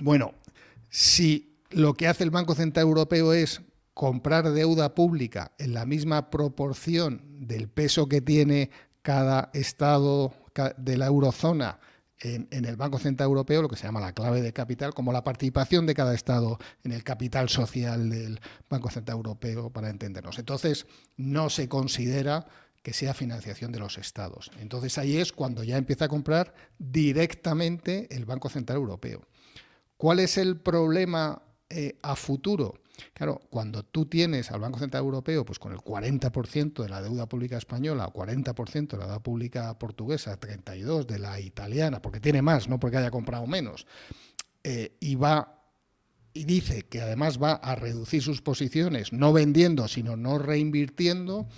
Bueno, 0.00 0.34
si 0.90 1.56
lo 1.70 1.94
que 1.94 2.08
hace 2.08 2.24
el 2.24 2.30
Banco 2.30 2.54
Central 2.54 2.86
Europeo 2.86 3.32
es 3.32 3.62
comprar 3.94 4.50
deuda 4.52 4.94
pública 4.94 5.52
en 5.58 5.74
la 5.74 5.86
misma 5.86 6.30
proporción 6.30 7.22
del 7.40 7.68
peso 7.68 8.08
que 8.08 8.20
tiene 8.20 8.70
cada 9.02 9.50
estado 9.54 10.32
de 10.76 10.96
la 10.96 11.06
eurozona 11.06 11.78
en, 12.20 12.64
el 12.64 12.76
Banco 12.76 12.98
Central 12.98 13.28
Europeo, 13.28 13.62
lo 13.62 13.68
que 13.68 13.76
se 13.76 13.84
llama 13.84 14.00
la 14.00 14.12
clave 14.12 14.42
de 14.42 14.52
capital, 14.52 14.92
como 14.92 15.12
la 15.12 15.24
participación 15.24 15.86
de 15.86 15.94
cada 15.94 16.14
Estado 16.14 16.58
en 16.84 16.92
el 16.92 17.02
capital 17.02 17.48
social 17.48 18.10
del 18.10 18.40
Banco 18.68 18.90
Central 18.90 19.16
Europeo, 19.16 19.70
para 19.70 19.88
entendernos. 19.88 20.38
Entonces, 20.38 20.86
no 21.16 21.48
se 21.48 21.68
considera 21.68 22.46
que 22.82 22.92
sea 22.92 23.14
financiación 23.14 23.72
de 23.72 23.78
los 23.78 23.98
estados. 23.98 24.50
Entonces 24.58 24.96
ahí 24.96 25.18
es 25.18 25.32
cuando 25.32 25.62
ya 25.64 25.76
empieza 25.76 26.06
a 26.06 26.08
comprar 26.08 26.54
directamente 26.78 28.08
el 28.10 28.24
Banco 28.24 28.48
Central 28.48 28.78
Europeo. 28.78 29.26
¿Cuál 29.96 30.20
es 30.20 30.38
el 30.38 30.56
problema 30.56 31.42
eh, 31.68 31.98
a 32.02 32.16
futuro? 32.16 32.80
Claro, 33.12 33.40
cuando 33.50 33.82
tú 33.82 34.06
tienes 34.06 34.50
al 34.50 34.60
Banco 34.60 34.78
Central 34.78 35.02
Europeo 35.04 35.44
pues 35.44 35.58
con 35.58 35.72
el 35.72 35.78
40% 35.78 36.82
de 36.82 36.88
la 36.88 37.02
deuda 37.02 37.26
pública 37.26 37.56
española, 37.56 38.10
40% 38.12 38.88
de 38.88 38.96
la 38.98 39.04
deuda 39.04 39.22
pública 39.22 39.78
portuguesa, 39.78 40.38
32% 40.38 41.06
de 41.06 41.18
la 41.18 41.40
italiana, 41.40 42.00
porque 42.02 42.20
tiene 42.20 42.42
más, 42.42 42.68
no 42.68 42.78
porque 42.78 42.98
haya 42.98 43.10
comprado 43.10 43.46
menos, 43.46 43.86
eh, 44.64 44.96
y 45.00 45.14
va 45.14 45.56
y 46.32 46.44
dice 46.44 46.82
que 46.82 47.00
además 47.00 47.42
va 47.42 47.54
a 47.54 47.74
reducir 47.74 48.22
sus 48.22 48.40
posiciones, 48.40 49.12
no 49.12 49.32
vendiendo, 49.32 49.88
sino 49.88 50.16
no 50.16 50.38
reinvirtiendo, 50.38 51.48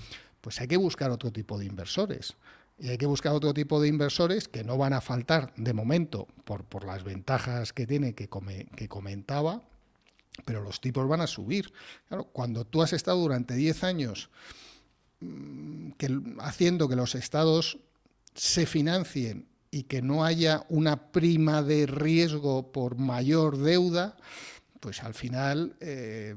pues 0.41 0.61
hay 0.61 0.69
que 0.69 0.77
buscar 0.77 1.11
otro 1.11 1.31
tipo 1.31 1.59
de 1.59 1.67
inversores. 1.67 2.37
Y 2.79 2.89
hay 2.89 2.99
que 2.99 3.07
buscar 3.07 3.33
otro 3.33 3.53
tipo 3.55 3.81
de 3.81 3.89
inversores 3.89 4.49
que 4.49 4.65
no 4.65 4.79
van 4.79 4.93
a 4.93 5.01
faltar 5.01 5.53
de 5.57 5.73
momento 5.73 6.27
por, 6.45 6.65
por 6.65 6.85
las 6.85 7.05
ventajas 7.05 7.73
que 7.73 7.87
tiene 7.87 8.15
que, 8.15 8.29
que 8.75 8.89
comentaba, 8.89 9.63
pero 10.45 10.63
los 10.63 10.81
tipos 10.81 11.07
van 11.09 11.21
a 11.21 11.27
subir. 11.27 11.73
Claro, 12.09 12.25
cuando 12.25 12.65
tú 12.65 12.83
has 12.83 12.93
estado 12.93 13.19
durante 13.19 13.55
10 13.55 13.85
años 13.85 14.31
mm, 15.21 15.91
haciendo 16.41 16.89
que 16.89 16.97
los 16.97 17.15
estados 17.15 17.79
se 18.35 18.67
financien 18.67 19.47
y 19.71 19.85
que 19.85 20.03
no 20.03 20.25
haya 20.25 20.67
una 20.69 21.13
prima 21.13 21.63
de 21.63 21.87
riesgo 21.87 22.73
por 22.73 22.97
mayor 22.97 23.59
deuda, 23.59 24.17
pues 24.81 25.03
al 25.03 25.15
final 25.15 25.77
eh, 25.81 26.35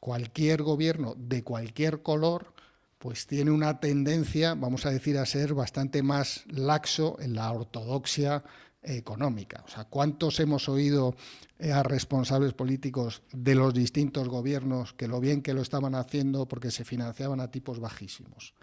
cualquier 0.00 0.62
gobierno 0.62 1.14
de 1.16 1.42
cualquier 1.42 2.02
color 2.02 2.54
pues 2.98 3.26
tiene 3.26 3.50
una 3.50 3.78
tendencia, 3.78 4.54
vamos 4.54 4.84
a 4.84 4.90
decir, 4.90 5.18
a 5.18 5.26
ser 5.26 5.54
bastante 5.54 6.02
más 6.02 6.44
laxo 6.48 7.16
en 7.20 7.34
la 7.34 7.52
ortodoxia 7.52 8.42
económica. 8.82 9.62
O 9.66 9.68
sea, 9.68 9.84
¿cuántos 9.84 10.38
hemos 10.40 10.68
oído 10.68 11.14
eh, 11.58 11.72
a 11.72 11.82
responsables 11.82 12.52
políticos 12.52 13.22
de 13.32 13.54
los 13.54 13.74
distintos 13.74 14.28
gobiernos 14.28 14.92
que 14.92 15.08
lo 15.08 15.20
bien 15.20 15.42
que 15.42 15.54
lo 15.54 15.62
estaban 15.62 15.94
haciendo 15.94 16.46
porque 16.46 16.70
se 16.70 16.84
financiaban 16.84 17.40
a 17.40 17.50
tipos 17.50 17.80
bajísimos? 17.80 18.54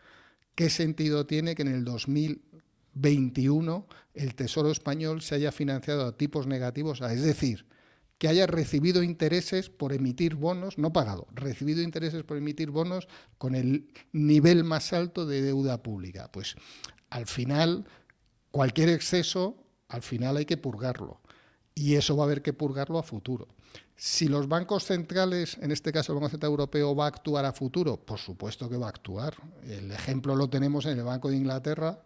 ¿Qué 0.55 0.69
sentido 0.69 1.25
tiene 1.25 1.55
que 1.55 1.63
en 1.63 1.69
el 1.69 1.83
2021 1.83 3.87
el 4.13 4.35
Tesoro 4.35 4.71
español 4.71 5.21
se 5.21 5.35
haya 5.35 5.51
financiado 5.51 6.05
a 6.05 6.17
tipos 6.17 6.47
negativos? 6.47 7.01
Es 7.01 7.23
decir, 7.23 7.65
que 8.17 8.29
haya 8.29 8.47
recibido 8.47 9.03
intereses 9.03 9.69
por 9.69 9.91
emitir 9.91 10.35
bonos, 10.35 10.77
no 10.77 10.93
pagado, 10.93 11.27
recibido 11.33 11.81
intereses 11.81 12.23
por 12.23 12.37
emitir 12.37 12.71
bonos 12.71 13.09
con 13.37 13.55
el 13.55 13.89
nivel 14.13 14.63
más 14.63 14.93
alto 14.93 15.25
de 15.25 15.41
deuda 15.41 15.83
pública. 15.83 16.31
Pues 16.31 16.55
al 17.09 17.27
final, 17.27 17.85
cualquier 18.51 18.87
exceso 18.89 19.64
al 19.89 20.01
final 20.01 20.37
hay 20.37 20.45
que 20.45 20.57
purgarlo. 20.57 21.21
Y 21.73 21.95
eso 21.95 22.15
va 22.15 22.23
a 22.23 22.25
haber 22.27 22.41
que 22.41 22.53
purgarlo 22.53 22.97
a 22.97 23.03
futuro. 23.03 23.47
Si 23.97 24.27
los 24.27 24.47
bancos 24.47 24.85
centrales, 24.85 25.57
en 25.61 25.71
este 25.71 25.91
caso 25.91 26.11
el 26.11 26.19
Banco 26.19 26.29
Central 26.29 26.51
Europeo, 26.51 26.95
va 26.95 27.05
a 27.05 27.09
actuar 27.09 27.45
a 27.45 27.53
futuro, 27.53 27.97
por 27.97 28.19
supuesto 28.19 28.69
que 28.69 28.77
va 28.77 28.87
a 28.87 28.89
actuar. 28.89 29.35
El 29.67 29.91
ejemplo 29.91 30.35
lo 30.35 30.49
tenemos 30.49 30.85
en 30.85 30.97
el 30.97 31.03
Banco 31.03 31.29
de 31.29 31.37
Inglaterra, 31.37 31.99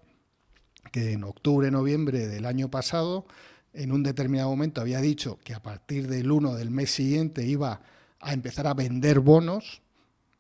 que 0.91 1.13
en 1.13 1.23
octubre, 1.23 1.69
noviembre 1.71 2.27
del 2.27 2.45
año 2.45 2.69
pasado, 2.69 3.25
en 3.73 3.91
un 3.91 4.03
determinado 4.03 4.49
momento 4.49 4.81
había 4.81 5.01
dicho 5.01 5.39
que 5.43 5.53
a 5.53 5.61
partir 5.61 6.07
del 6.07 6.31
1 6.31 6.55
del 6.55 6.71
mes 6.71 6.91
siguiente 6.91 7.45
iba 7.45 7.81
a 8.19 8.33
empezar 8.33 8.67
a 8.67 8.73
vender 8.73 9.19
bonos 9.19 9.81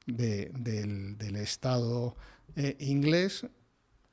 del, 0.05 1.35
Estado 1.35 2.15
eh, 2.55 2.75
inglés 2.79 3.45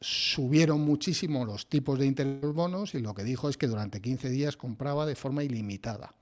subieron 0.01 0.81
muchísimo 0.81 1.44
los 1.44 1.68
tipos 1.68 1.98
de 1.98 2.06
interés 2.06 2.40
de 2.40 2.47
los 2.47 2.55
bonos 2.55 2.94
y 2.94 3.01
lo 3.01 3.14
que 3.14 3.24
dijo 3.24 3.48
es 3.48 3.56
que 3.56 3.66
durante 3.66 4.01
15 4.01 4.28
días 4.31 4.56
compraba 4.56 5.06
de 5.06 5.16
forma 5.16 5.43
ilimitada. 5.43 6.14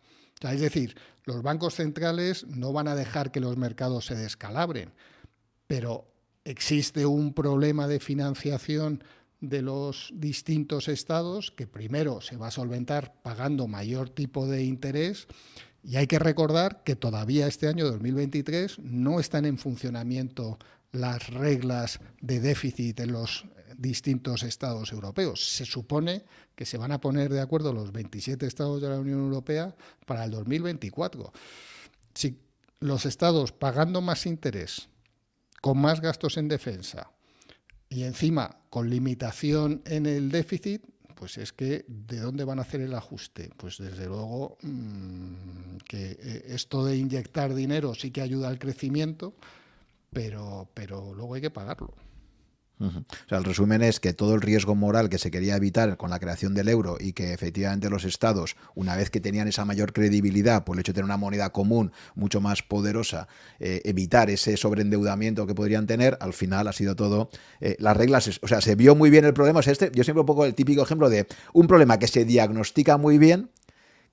es 0.42 0.60
decir, 0.60 0.96
los 1.24 1.42
bancos 1.42 1.74
centrales 1.74 2.46
no 2.46 2.72
van 2.72 2.88
a 2.88 2.94
dejar 2.94 3.32
que 3.32 3.40
los 3.40 3.56
mercados 3.56 4.06
se 4.06 4.14
descalabren, 4.14 4.92
pero 5.66 6.06
existe 6.44 7.06
un 7.06 7.32
problema 7.32 7.88
de 7.88 7.98
financiación 7.98 9.02
de 9.40 9.62
los 9.62 10.10
distintos 10.14 10.88
estados 10.88 11.50
que 11.50 11.66
primero 11.66 12.20
se 12.20 12.36
va 12.36 12.48
a 12.48 12.52
solventar 12.52 13.14
pagando 13.22 13.66
mayor 13.66 14.08
tipo 14.10 14.46
de 14.46 14.64
interés 14.64 15.26
y 15.82 15.96
hay 15.96 16.06
que 16.06 16.18
recordar 16.18 16.82
que 16.82 16.96
todavía 16.96 17.46
este 17.46 17.68
año 17.68 17.84
2023 17.84 18.78
no 18.78 19.20
están 19.20 19.44
en 19.44 19.58
funcionamiento 19.58 20.58
las 20.92 21.28
reglas 21.28 22.00
de 22.20 22.40
déficit 22.40 23.00
en 23.00 23.12
los 23.12 23.44
distintos 23.78 24.42
estados 24.42 24.92
europeos. 24.92 25.54
Se 25.56 25.64
supone 25.64 26.24
que 26.54 26.66
se 26.66 26.78
van 26.78 26.92
a 26.92 27.00
poner 27.00 27.32
de 27.32 27.40
acuerdo 27.40 27.72
los 27.72 27.92
27 27.92 28.46
estados 28.46 28.80
de 28.80 28.88
la 28.88 28.98
Unión 28.98 29.20
Europea 29.20 29.74
para 30.06 30.24
el 30.24 30.30
2024. 30.30 31.32
Si 32.14 32.38
los 32.80 33.06
estados 33.06 33.52
pagando 33.52 34.00
más 34.00 34.26
interés, 34.26 34.88
con 35.60 35.78
más 35.78 36.00
gastos 36.00 36.36
en 36.36 36.48
defensa 36.48 37.10
y 37.88 38.02
encima 38.02 38.58
con 38.68 38.90
limitación 38.90 39.82
en 39.86 40.04
el 40.04 40.30
déficit, 40.30 40.82
pues 41.14 41.38
es 41.38 41.52
que 41.52 41.84
¿de 41.88 42.18
dónde 42.18 42.44
van 42.44 42.58
a 42.58 42.62
hacer 42.62 42.82
el 42.82 42.92
ajuste? 42.94 43.50
Pues 43.56 43.78
desde 43.78 44.06
luego 44.06 44.58
mm, 44.62 45.76
que 45.88 46.18
eh, 46.20 46.44
esto 46.48 46.84
de 46.84 46.96
inyectar 46.96 47.54
dinero 47.54 47.94
sí 47.94 48.10
que 48.10 48.20
ayuda 48.20 48.48
al 48.48 48.58
crecimiento, 48.58 49.34
pero, 50.12 50.68
pero 50.74 51.14
luego 51.14 51.34
hay 51.34 51.40
que 51.40 51.50
pagarlo. 51.50 51.94
O 52.80 53.28
sea, 53.28 53.38
el 53.38 53.44
resumen 53.44 53.82
es 53.82 54.00
que 54.00 54.12
todo 54.12 54.34
el 54.34 54.40
riesgo 54.40 54.74
moral 54.74 55.08
que 55.08 55.18
se 55.18 55.30
quería 55.30 55.56
evitar 55.56 55.96
con 55.96 56.10
la 56.10 56.18
creación 56.18 56.54
del 56.54 56.68
euro 56.68 56.96
y 56.98 57.12
que 57.12 57.32
efectivamente 57.32 57.88
los 57.88 58.04
estados, 58.04 58.56
una 58.74 58.96
vez 58.96 59.10
que 59.10 59.20
tenían 59.20 59.46
esa 59.46 59.64
mayor 59.64 59.92
credibilidad 59.92 60.64
por 60.64 60.76
el 60.76 60.80
hecho 60.80 60.92
de 60.92 60.96
tener 60.96 61.04
una 61.04 61.16
moneda 61.16 61.50
común 61.50 61.92
mucho 62.14 62.40
más 62.40 62.62
poderosa, 62.62 63.28
eh, 63.60 63.80
evitar 63.84 64.28
ese 64.28 64.56
sobreendeudamiento 64.56 65.46
que 65.46 65.54
podrían 65.54 65.86
tener, 65.86 66.18
al 66.20 66.32
final 66.32 66.66
ha 66.66 66.72
sido 66.72 66.96
todo 66.96 67.30
eh, 67.60 67.76
las 67.78 67.96
reglas. 67.96 68.40
O 68.42 68.48
sea, 68.48 68.60
se 68.60 68.74
vio 68.74 68.94
muy 68.94 69.10
bien 69.10 69.24
el 69.24 69.34
problema. 69.34 69.60
este, 69.60 69.90
yo 69.94 70.04
siempre 70.04 70.20
un 70.20 70.26
poco 70.26 70.44
el 70.44 70.54
típico 70.54 70.82
ejemplo 70.82 71.08
de 71.08 71.26
un 71.52 71.66
problema 71.66 71.98
que 71.98 72.08
se 72.08 72.24
diagnostica 72.24 72.96
muy 72.96 73.18
bien, 73.18 73.50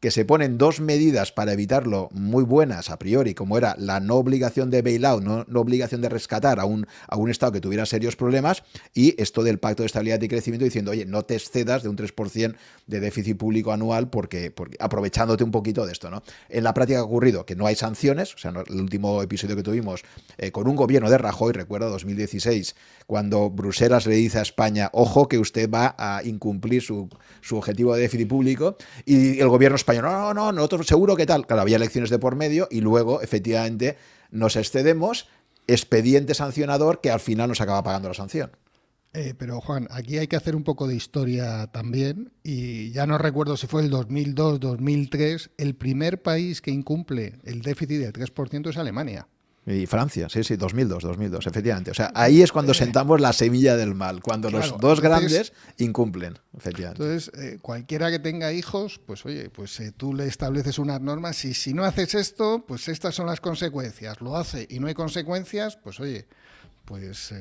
que 0.01 0.09
se 0.09 0.25
ponen 0.25 0.57
dos 0.57 0.81
medidas 0.81 1.31
para 1.31 1.53
evitarlo 1.53 2.09
muy 2.11 2.43
buenas 2.43 2.89
a 2.89 2.97
priori, 2.97 3.35
como 3.35 3.57
era 3.57 3.75
la 3.77 3.99
no 3.99 4.15
obligación 4.15 4.71
de 4.71 4.81
bailout, 4.81 5.23
no, 5.23 5.45
no 5.47 5.59
obligación 5.61 6.01
de 6.01 6.09
rescatar 6.09 6.59
a 6.59 6.65
un, 6.65 6.87
a 7.07 7.17
un 7.17 7.29
Estado 7.29 7.51
que 7.51 7.61
tuviera 7.61 7.85
serios 7.85 8.15
problemas, 8.15 8.63
y 8.95 9.21
esto 9.21 9.43
del 9.43 9.59
Pacto 9.59 9.83
de 9.83 9.87
Estabilidad 9.87 10.19
y 10.19 10.27
Crecimiento 10.27 10.65
diciendo, 10.65 10.89
oye, 10.91 11.05
no 11.05 11.23
te 11.23 11.35
excedas 11.35 11.83
de 11.83 11.89
un 11.89 11.97
3% 11.97 12.55
de 12.87 12.99
déficit 12.99 13.37
público 13.37 13.71
anual 13.71 14.09
porque, 14.09 14.49
porque, 14.49 14.75
aprovechándote 14.79 15.43
un 15.43 15.51
poquito 15.51 15.85
de 15.85 15.91
esto. 15.91 16.09
¿no? 16.09 16.23
En 16.49 16.63
la 16.63 16.73
práctica 16.73 16.99
ha 16.99 17.03
ocurrido 17.03 17.45
que 17.45 17.55
no 17.55 17.67
hay 17.67 17.75
sanciones, 17.75 18.33
o 18.33 18.39
sea, 18.39 18.51
el 18.51 18.81
último 18.81 19.21
episodio 19.21 19.55
que 19.55 19.63
tuvimos 19.63 20.01
eh, 20.39 20.51
con 20.51 20.67
un 20.67 20.75
gobierno 20.75 21.11
de 21.11 21.19
Rajoy, 21.19 21.53
recuerdo 21.53 21.91
2016, 21.91 22.75
cuando 23.05 23.51
Bruselas 23.51 24.07
le 24.07 24.15
dice 24.15 24.39
a 24.39 24.41
España, 24.41 24.89
ojo 24.93 25.27
que 25.27 25.37
usted 25.37 25.69
va 25.69 25.95
a 25.99 26.23
incumplir 26.23 26.81
su, 26.81 27.07
su 27.41 27.57
objetivo 27.57 27.93
de 27.93 28.01
déficit 28.01 28.27
público, 28.27 28.77
y 29.05 29.39
el 29.39 29.47
gobierno 29.47 29.75
español 29.75 29.90
no, 29.99 30.11
no, 30.11 30.33
no, 30.33 30.51
nosotros 30.51 30.87
seguro 30.87 31.15
que 31.15 31.25
tal. 31.25 31.47
Claro, 31.47 31.63
había 31.63 31.77
elecciones 31.77 32.09
de 32.09 32.19
por 32.19 32.35
medio 32.35 32.67
y 32.69 32.81
luego, 32.81 33.21
efectivamente, 33.21 33.97
nos 34.29 34.55
excedemos, 34.55 35.27
expediente 35.67 36.33
sancionador 36.33 37.01
que 37.01 37.11
al 37.11 37.19
final 37.19 37.49
nos 37.49 37.61
acaba 37.61 37.83
pagando 37.83 38.09
la 38.09 38.13
sanción. 38.13 38.51
Eh, 39.13 39.33
pero 39.37 39.59
Juan, 39.59 39.87
aquí 39.91 40.17
hay 40.19 40.27
que 40.27 40.37
hacer 40.37 40.55
un 40.55 40.63
poco 40.63 40.87
de 40.87 40.95
historia 40.95 41.67
también 41.67 42.31
y 42.43 42.91
ya 42.91 43.05
no 43.05 43.17
recuerdo 43.17 43.57
si 43.57 43.67
fue 43.67 43.81
el 43.81 43.89
2002, 43.89 44.61
2003, 44.61 45.49
el 45.57 45.75
primer 45.75 46.21
país 46.21 46.61
que 46.61 46.71
incumple 46.71 47.39
el 47.43 47.61
déficit 47.61 47.99
del 47.99 48.13
3% 48.13 48.69
es 48.69 48.77
Alemania. 48.77 49.27
Y 49.63 49.85
Francia, 49.85 50.27
sí, 50.27 50.43
sí, 50.43 50.55
2002, 50.55 51.03
2002, 51.03 51.45
efectivamente. 51.45 51.91
O 51.91 51.93
sea, 51.93 52.11
ahí 52.15 52.41
es 52.41 52.51
cuando 52.51 52.71
eh. 52.71 52.75
sentamos 52.75 53.21
la 53.21 53.31
semilla 53.31 53.75
del 53.75 53.93
mal, 53.93 54.21
cuando 54.21 54.49
los 54.49 54.75
dos 54.79 55.01
grandes 55.01 55.53
incumplen, 55.77 56.39
efectivamente. 56.57 57.03
Entonces, 57.03 57.31
eh, 57.39 57.59
cualquiera 57.61 58.09
que 58.09 58.17
tenga 58.17 58.51
hijos, 58.53 58.99
pues 59.05 59.23
oye, 59.23 59.51
pues 59.51 59.79
eh, 59.79 59.91
tú 59.95 60.15
le 60.15 60.25
estableces 60.25 60.79
unas 60.79 60.99
normas 60.99 61.45
y 61.45 61.53
si 61.53 61.75
no 61.75 61.83
haces 61.83 62.15
esto, 62.15 62.65
pues 62.67 62.87
estas 62.87 63.13
son 63.13 63.27
las 63.27 63.39
consecuencias. 63.39 64.19
Lo 64.19 64.35
hace 64.35 64.65
y 64.67 64.79
no 64.79 64.87
hay 64.87 64.95
consecuencias, 64.95 65.77
pues 65.77 65.99
oye, 65.99 66.27
pues 66.85 67.31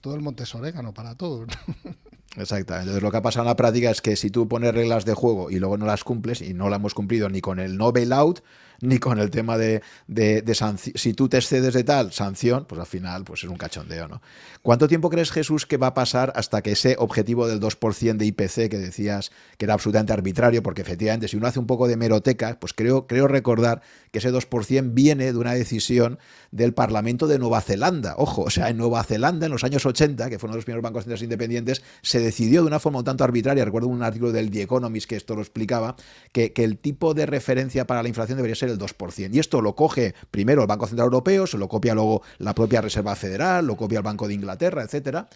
todo 0.00 0.16
el 0.16 0.22
monte 0.22 0.42
es 0.42 0.54
orégano 0.54 0.92
para 0.92 1.14
todos. 1.14 1.48
Exactamente. 2.36 2.90
Entonces 2.90 3.02
lo 3.02 3.10
que 3.10 3.16
ha 3.16 3.22
pasado 3.22 3.44
en 3.44 3.48
la 3.48 3.56
práctica 3.56 3.90
es 3.90 4.00
que 4.00 4.16
si 4.16 4.30
tú 4.30 4.48
pones 4.48 4.72
reglas 4.74 5.04
de 5.04 5.14
juego 5.14 5.50
y 5.50 5.58
luego 5.58 5.76
no 5.76 5.86
las 5.86 6.04
cumples, 6.04 6.42
y 6.42 6.54
no 6.54 6.68
la 6.68 6.76
hemos 6.76 6.94
cumplido 6.94 7.28
ni 7.28 7.40
con 7.40 7.58
el 7.58 7.76
no 7.76 7.92
bailout, 7.92 8.42
ni 8.80 8.98
con 8.98 9.18
el 9.18 9.30
tema 9.30 9.58
de, 9.58 9.82
de, 10.06 10.54
sanción. 10.54 10.94
Si 10.96 11.14
tú 11.14 11.28
te 11.28 11.38
excedes 11.38 11.74
de 11.74 11.84
tal 11.84 12.12
sanción, 12.12 12.64
pues 12.66 12.80
al 12.80 12.86
final 12.86 13.24
pues 13.24 13.44
es 13.44 13.50
un 13.50 13.56
cachondeo, 13.56 14.08
¿no? 14.08 14.22
¿Cuánto 14.62 14.88
tiempo 14.88 15.10
crees, 15.10 15.30
Jesús, 15.30 15.66
que 15.66 15.76
va 15.76 15.88
a 15.88 15.94
pasar 15.94 16.32
hasta 16.36 16.62
que 16.62 16.72
ese 16.72 16.96
objetivo 16.98 17.46
del 17.46 17.60
2% 17.60 18.16
de 18.16 18.26
IPC 18.26 18.68
que 18.70 18.78
decías 18.78 19.30
que 19.56 19.64
era 19.64 19.74
absolutamente 19.74 20.12
arbitrario? 20.12 20.62
Porque 20.62 20.82
efectivamente, 20.82 21.28
si 21.28 21.36
uno 21.36 21.46
hace 21.46 21.58
un 21.58 21.66
poco 21.66 21.88
de 21.88 21.96
meroteca, 21.96 22.58
pues 22.60 22.72
creo, 22.72 23.06
creo 23.06 23.26
recordar 23.28 23.82
que 24.10 24.18
ese 24.18 24.32
2% 24.32 24.90
viene 24.92 25.32
de 25.32 25.38
una 25.38 25.54
decisión 25.54 26.18
del 26.50 26.74
Parlamento 26.74 27.26
de 27.26 27.38
Nueva 27.38 27.60
Zelanda. 27.60 28.14
Ojo, 28.18 28.42
o 28.42 28.50
sea, 28.50 28.70
en 28.70 28.76
Nueva 28.76 29.02
Zelanda, 29.04 29.46
en 29.46 29.52
los 29.52 29.64
años 29.64 29.86
80, 29.86 30.28
que 30.30 30.38
fueron 30.38 30.56
los 30.56 30.64
primeros 30.64 30.82
bancos 30.82 31.04
centrales 31.04 31.22
independientes, 31.22 31.82
se 32.02 32.20
decidió 32.20 32.62
de 32.62 32.66
una 32.66 32.80
forma 32.80 32.98
un 32.98 33.04
tanto 33.04 33.24
arbitraria, 33.24 33.64
recuerdo 33.64 33.88
un 33.88 34.02
artículo 34.02 34.32
del 34.32 34.50
The 34.50 34.62
Economist 34.62 35.08
que 35.08 35.16
esto 35.16 35.34
lo 35.34 35.42
explicaba, 35.42 35.96
que, 36.32 36.52
que 36.52 36.64
el 36.64 36.78
tipo 36.78 37.14
de 37.14 37.26
referencia 37.26 37.86
para 37.86 38.02
la 38.02 38.08
inflación 38.08 38.36
debería 38.36 38.56
ser 38.56 38.69
el 38.72 38.78
2%. 38.78 39.34
Y 39.34 39.38
esto 39.38 39.60
lo 39.60 39.74
coge 39.74 40.14
primero 40.30 40.62
el 40.62 40.68
Banco 40.68 40.86
Central 40.86 41.06
Europeo, 41.06 41.46
se 41.46 41.58
lo 41.58 41.68
copia 41.68 41.94
luego 41.94 42.22
la 42.38 42.54
propia 42.54 42.80
Reserva 42.80 43.14
Federal, 43.16 43.66
lo 43.66 43.76
copia 43.76 43.98
el 43.98 44.04
Banco 44.04 44.28
de 44.28 44.34
Inglaterra, 44.34 44.82
etcétera. 44.82 45.28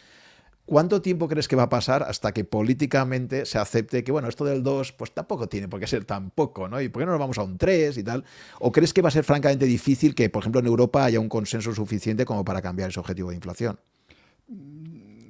¿Cuánto 0.66 1.02
tiempo 1.02 1.28
crees 1.28 1.46
que 1.46 1.56
va 1.56 1.64
a 1.64 1.68
pasar 1.68 2.02
hasta 2.04 2.32
que 2.32 2.44
políticamente 2.44 3.44
se 3.44 3.58
acepte 3.58 4.02
que, 4.02 4.10
bueno, 4.10 4.28
esto 4.28 4.46
del 4.46 4.62
2, 4.62 4.92
pues 4.92 5.12
tampoco 5.12 5.46
tiene 5.46 5.68
por 5.68 5.78
qué 5.78 5.86
ser 5.86 6.06
tan 6.06 6.30
poco, 6.30 6.68
¿no? 6.68 6.80
¿Y 6.80 6.88
por 6.88 7.02
qué 7.02 7.06
no 7.06 7.12
nos 7.12 7.20
vamos 7.20 7.36
a 7.36 7.42
un 7.42 7.58
3 7.58 7.98
y 7.98 8.02
tal? 8.02 8.24
¿O 8.60 8.72
crees 8.72 8.94
que 8.94 9.02
va 9.02 9.08
a 9.08 9.12
ser 9.12 9.24
francamente 9.24 9.66
difícil 9.66 10.14
que, 10.14 10.30
por 10.30 10.42
ejemplo, 10.42 10.60
en 10.60 10.66
Europa 10.66 11.04
haya 11.04 11.20
un 11.20 11.28
consenso 11.28 11.74
suficiente 11.74 12.24
como 12.24 12.46
para 12.46 12.62
cambiar 12.62 12.88
ese 12.88 12.98
objetivo 12.98 13.28
de 13.28 13.36
inflación? 13.36 13.78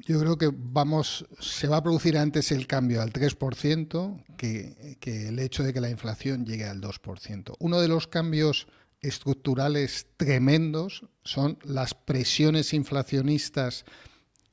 Yo 0.05 0.21
creo 0.21 0.37
que 0.37 0.51
vamos, 0.53 1.27
se 1.41 1.67
va 1.67 1.79
a 1.79 1.83
producir 1.83 2.19
antes 2.19 2.53
el 2.53 2.67
cambio 2.67 3.01
al 3.01 3.13
3% 3.13 4.25
que, 4.37 4.99
que 5.01 5.29
el 5.29 5.39
hecho 5.39 5.63
de 5.63 5.73
que 5.73 5.81
la 5.81 5.89
inflación 5.89 6.45
llegue 6.45 6.67
al 6.67 6.83
2%. 6.83 7.57
Uno 7.59 7.81
de 7.81 7.89
los 7.89 8.07
cambios 8.07 8.67
estructurales 9.01 10.07
tremendos 10.17 11.07
son 11.23 11.59
las 11.63 11.95
presiones 11.95 12.75
inflacionistas 12.75 13.85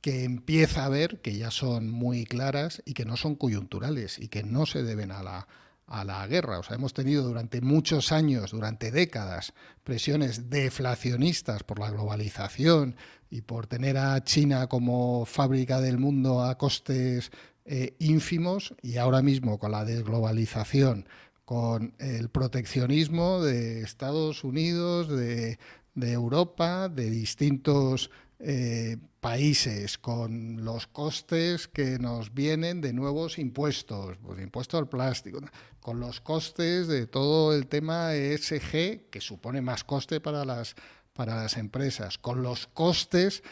que 0.00 0.24
empieza 0.24 0.82
a 0.82 0.86
haber, 0.86 1.20
que 1.20 1.36
ya 1.36 1.50
son 1.50 1.90
muy 1.90 2.24
claras 2.24 2.82
y 2.84 2.94
que 2.94 3.04
no 3.04 3.16
son 3.16 3.36
coyunturales 3.36 4.18
y 4.18 4.28
que 4.28 4.42
no 4.42 4.66
se 4.66 4.82
deben 4.82 5.12
a 5.12 5.22
la, 5.22 5.46
a 5.86 6.04
la 6.04 6.26
guerra. 6.26 6.58
O 6.58 6.62
sea, 6.62 6.76
hemos 6.76 6.94
tenido 6.94 7.22
durante 7.22 7.60
muchos 7.60 8.10
años, 8.10 8.50
durante 8.50 8.90
décadas, 8.90 9.52
presiones 9.84 10.50
deflacionistas 10.50 11.62
por 11.62 11.78
la 11.78 11.90
globalización 11.90 12.96
y 13.32 13.40
por 13.40 13.66
tener 13.66 13.96
a 13.96 14.22
China 14.22 14.66
como 14.66 15.24
fábrica 15.24 15.80
del 15.80 15.96
mundo 15.96 16.42
a 16.44 16.58
costes 16.58 17.32
eh, 17.64 17.96
ínfimos 17.98 18.74
y 18.82 18.98
ahora 18.98 19.22
mismo 19.22 19.58
con 19.58 19.72
la 19.72 19.86
desglobalización, 19.86 21.08
con 21.46 21.94
el 21.98 22.28
proteccionismo 22.28 23.40
de 23.40 23.80
Estados 23.80 24.44
Unidos, 24.44 25.08
de, 25.08 25.58
Europa, 25.94 26.90
de 26.90 27.08
distintos 27.08 28.10
eh, 28.38 28.98
países, 29.20 29.96
con 29.96 30.62
los 30.62 30.86
costes 30.86 31.68
que 31.68 31.98
nos 31.98 32.34
vienen 32.34 32.82
de 32.82 32.92
nuevos 32.92 33.38
impuestos, 33.38 34.18
pues 34.22 34.42
impuesto 34.42 34.76
al 34.76 34.90
plástico, 34.90 35.40
con 35.80 36.00
los 36.00 36.20
costes 36.20 36.86
de 36.86 37.06
todo 37.06 37.54
el 37.54 37.66
tema 37.66 38.14
ESG, 38.14 39.08
que 39.08 39.20
supone 39.22 39.62
más 39.62 39.84
coste 39.84 40.20
para 40.20 40.44
las 40.44 40.76
para 41.12 41.36
las 41.36 41.56
empresas, 41.56 42.18
con 42.18 42.42
los 42.42 42.66
costes 42.66 43.42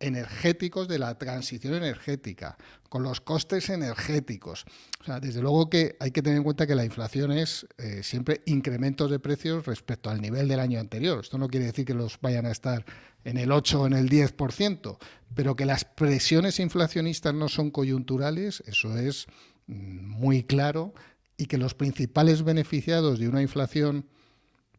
energéticos 0.00 0.86
de 0.88 0.98
la 0.98 1.16
transición 1.16 1.74
energética, 1.74 2.56
con 2.88 3.02
los 3.02 3.20
costes 3.20 3.70
energéticos. 3.70 4.64
O 5.00 5.04
sea, 5.04 5.20
desde 5.20 5.40
luego 5.40 5.70
que 5.70 5.96
hay 5.98 6.10
que 6.10 6.22
tener 6.22 6.38
en 6.38 6.44
cuenta 6.44 6.66
que 6.66 6.74
la 6.74 6.84
inflación 6.84 7.32
es 7.32 7.66
eh, 7.78 8.02
siempre 8.02 8.42
incrementos 8.46 9.10
de 9.10 9.18
precios 9.18 9.66
respecto 9.66 10.10
al 10.10 10.20
nivel 10.20 10.46
del 10.46 10.60
año 10.60 10.78
anterior. 10.78 11.20
Esto 11.20 11.38
no 11.38 11.48
quiere 11.48 11.66
decir 11.66 11.84
que 11.84 11.94
los 11.94 12.20
vayan 12.20 12.46
a 12.46 12.50
estar 12.50 12.84
en 13.24 13.38
el 13.38 13.50
8 13.50 13.82
o 13.82 13.86
en 13.86 13.94
el 13.94 14.10
10%, 14.10 14.98
pero 15.34 15.56
que 15.56 15.64
las 15.64 15.84
presiones 15.84 16.60
inflacionistas 16.60 17.34
no 17.34 17.48
son 17.48 17.70
coyunturales, 17.70 18.62
eso 18.66 18.96
es 18.98 19.26
mm, 19.66 20.06
muy 20.06 20.42
claro, 20.42 20.92
y 21.36 21.46
que 21.46 21.58
los 21.58 21.74
principales 21.74 22.42
beneficiados 22.42 23.18
de 23.18 23.28
una 23.28 23.42
inflación 23.42 24.06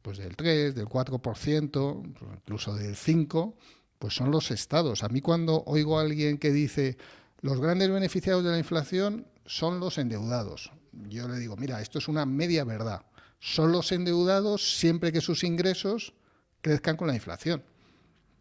pues 0.06 0.20
del 0.20 0.36
3, 0.36 0.76
del 0.76 0.86
4%, 0.86 2.16
incluso 2.36 2.76
del 2.76 2.96
5%, 2.96 3.56
pues 3.98 4.14
son 4.14 4.30
los 4.30 4.52
estados. 4.52 5.04
A 5.04 5.10
mí 5.10 5.20
cuando 5.20 5.64
oigo 5.66 5.98
a 5.98 6.04
alguien 6.04 6.38
que 6.38 6.52
dice 6.52 6.96
los 7.42 7.60
grandes 7.60 7.90
beneficiados 7.90 8.44
de 8.44 8.52
la 8.52 8.60
inflación 8.60 9.26
son 9.48 9.80
los 9.80 9.98
endeudados, 9.98 10.72
yo 11.10 11.28
le 11.28 11.40
digo, 11.40 11.58
mira, 11.58 11.82
esto 11.82 11.98
es 11.98 12.08
una 12.08 12.28
media 12.28 12.64
verdad. 12.64 13.02
Son 13.40 13.72
los 13.72 13.92
endeudados 13.92 14.78
siempre 14.78 15.12
que 15.12 15.22
sus 15.22 15.44
ingresos 15.44 16.14
crezcan 16.62 16.98
con 16.98 17.08
la 17.08 17.16
inflación. 17.16 17.64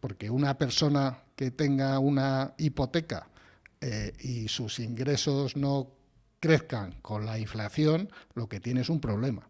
Porque 0.00 0.28
una 0.28 0.58
persona 0.58 1.22
que 1.34 1.50
tenga 1.50 1.98
una 1.98 2.52
hipoteca 2.58 3.30
eh, 3.80 4.12
y 4.20 4.48
sus 4.48 4.80
ingresos 4.80 5.56
no 5.56 5.92
crezcan 6.40 6.96
con 7.00 7.24
la 7.24 7.38
inflación, 7.38 8.10
lo 8.34 8.50
que 8.50 8.60
tiene 8.60 8.82
es 8.82 8.90
un 8.90 9.00
problema 9.00 9.48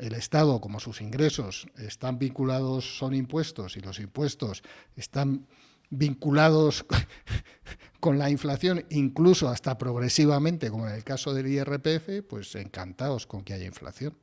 el 0.00 0.14
Estado, 0.14 0.60
como 0.60 0.80
sus 0.80 1.00
ingresos 1.00 1.66
están 1.78 2.18
vinculados, 2.18 2.98
son 2.98 3.14
impuestos 3.14 3.76
y 3.76 3.80
los 3.80 3.98
impuestos 3.98 4.62
están 4.96 5.46
vinculados 5.90 6.84
con 8.00 8.18
la 8.18 8.30
inflación, 8.30 8.84
incluso 8.90 9.48
hasta 9.48 9.78
progresivamente, 9.78 10.70
como 10.70 10.88
en 10.88 10.94
el 10.94 11.04
caso 11.04 11.34
del 11.34 11.46
IRPF, 11.48 12.26
pues 12.28 12.54
encantados 12.54 13.26
con 13.26 13.44
que 13.44 13.52
haya 13.52 13.66
inflación. 13.66 14.14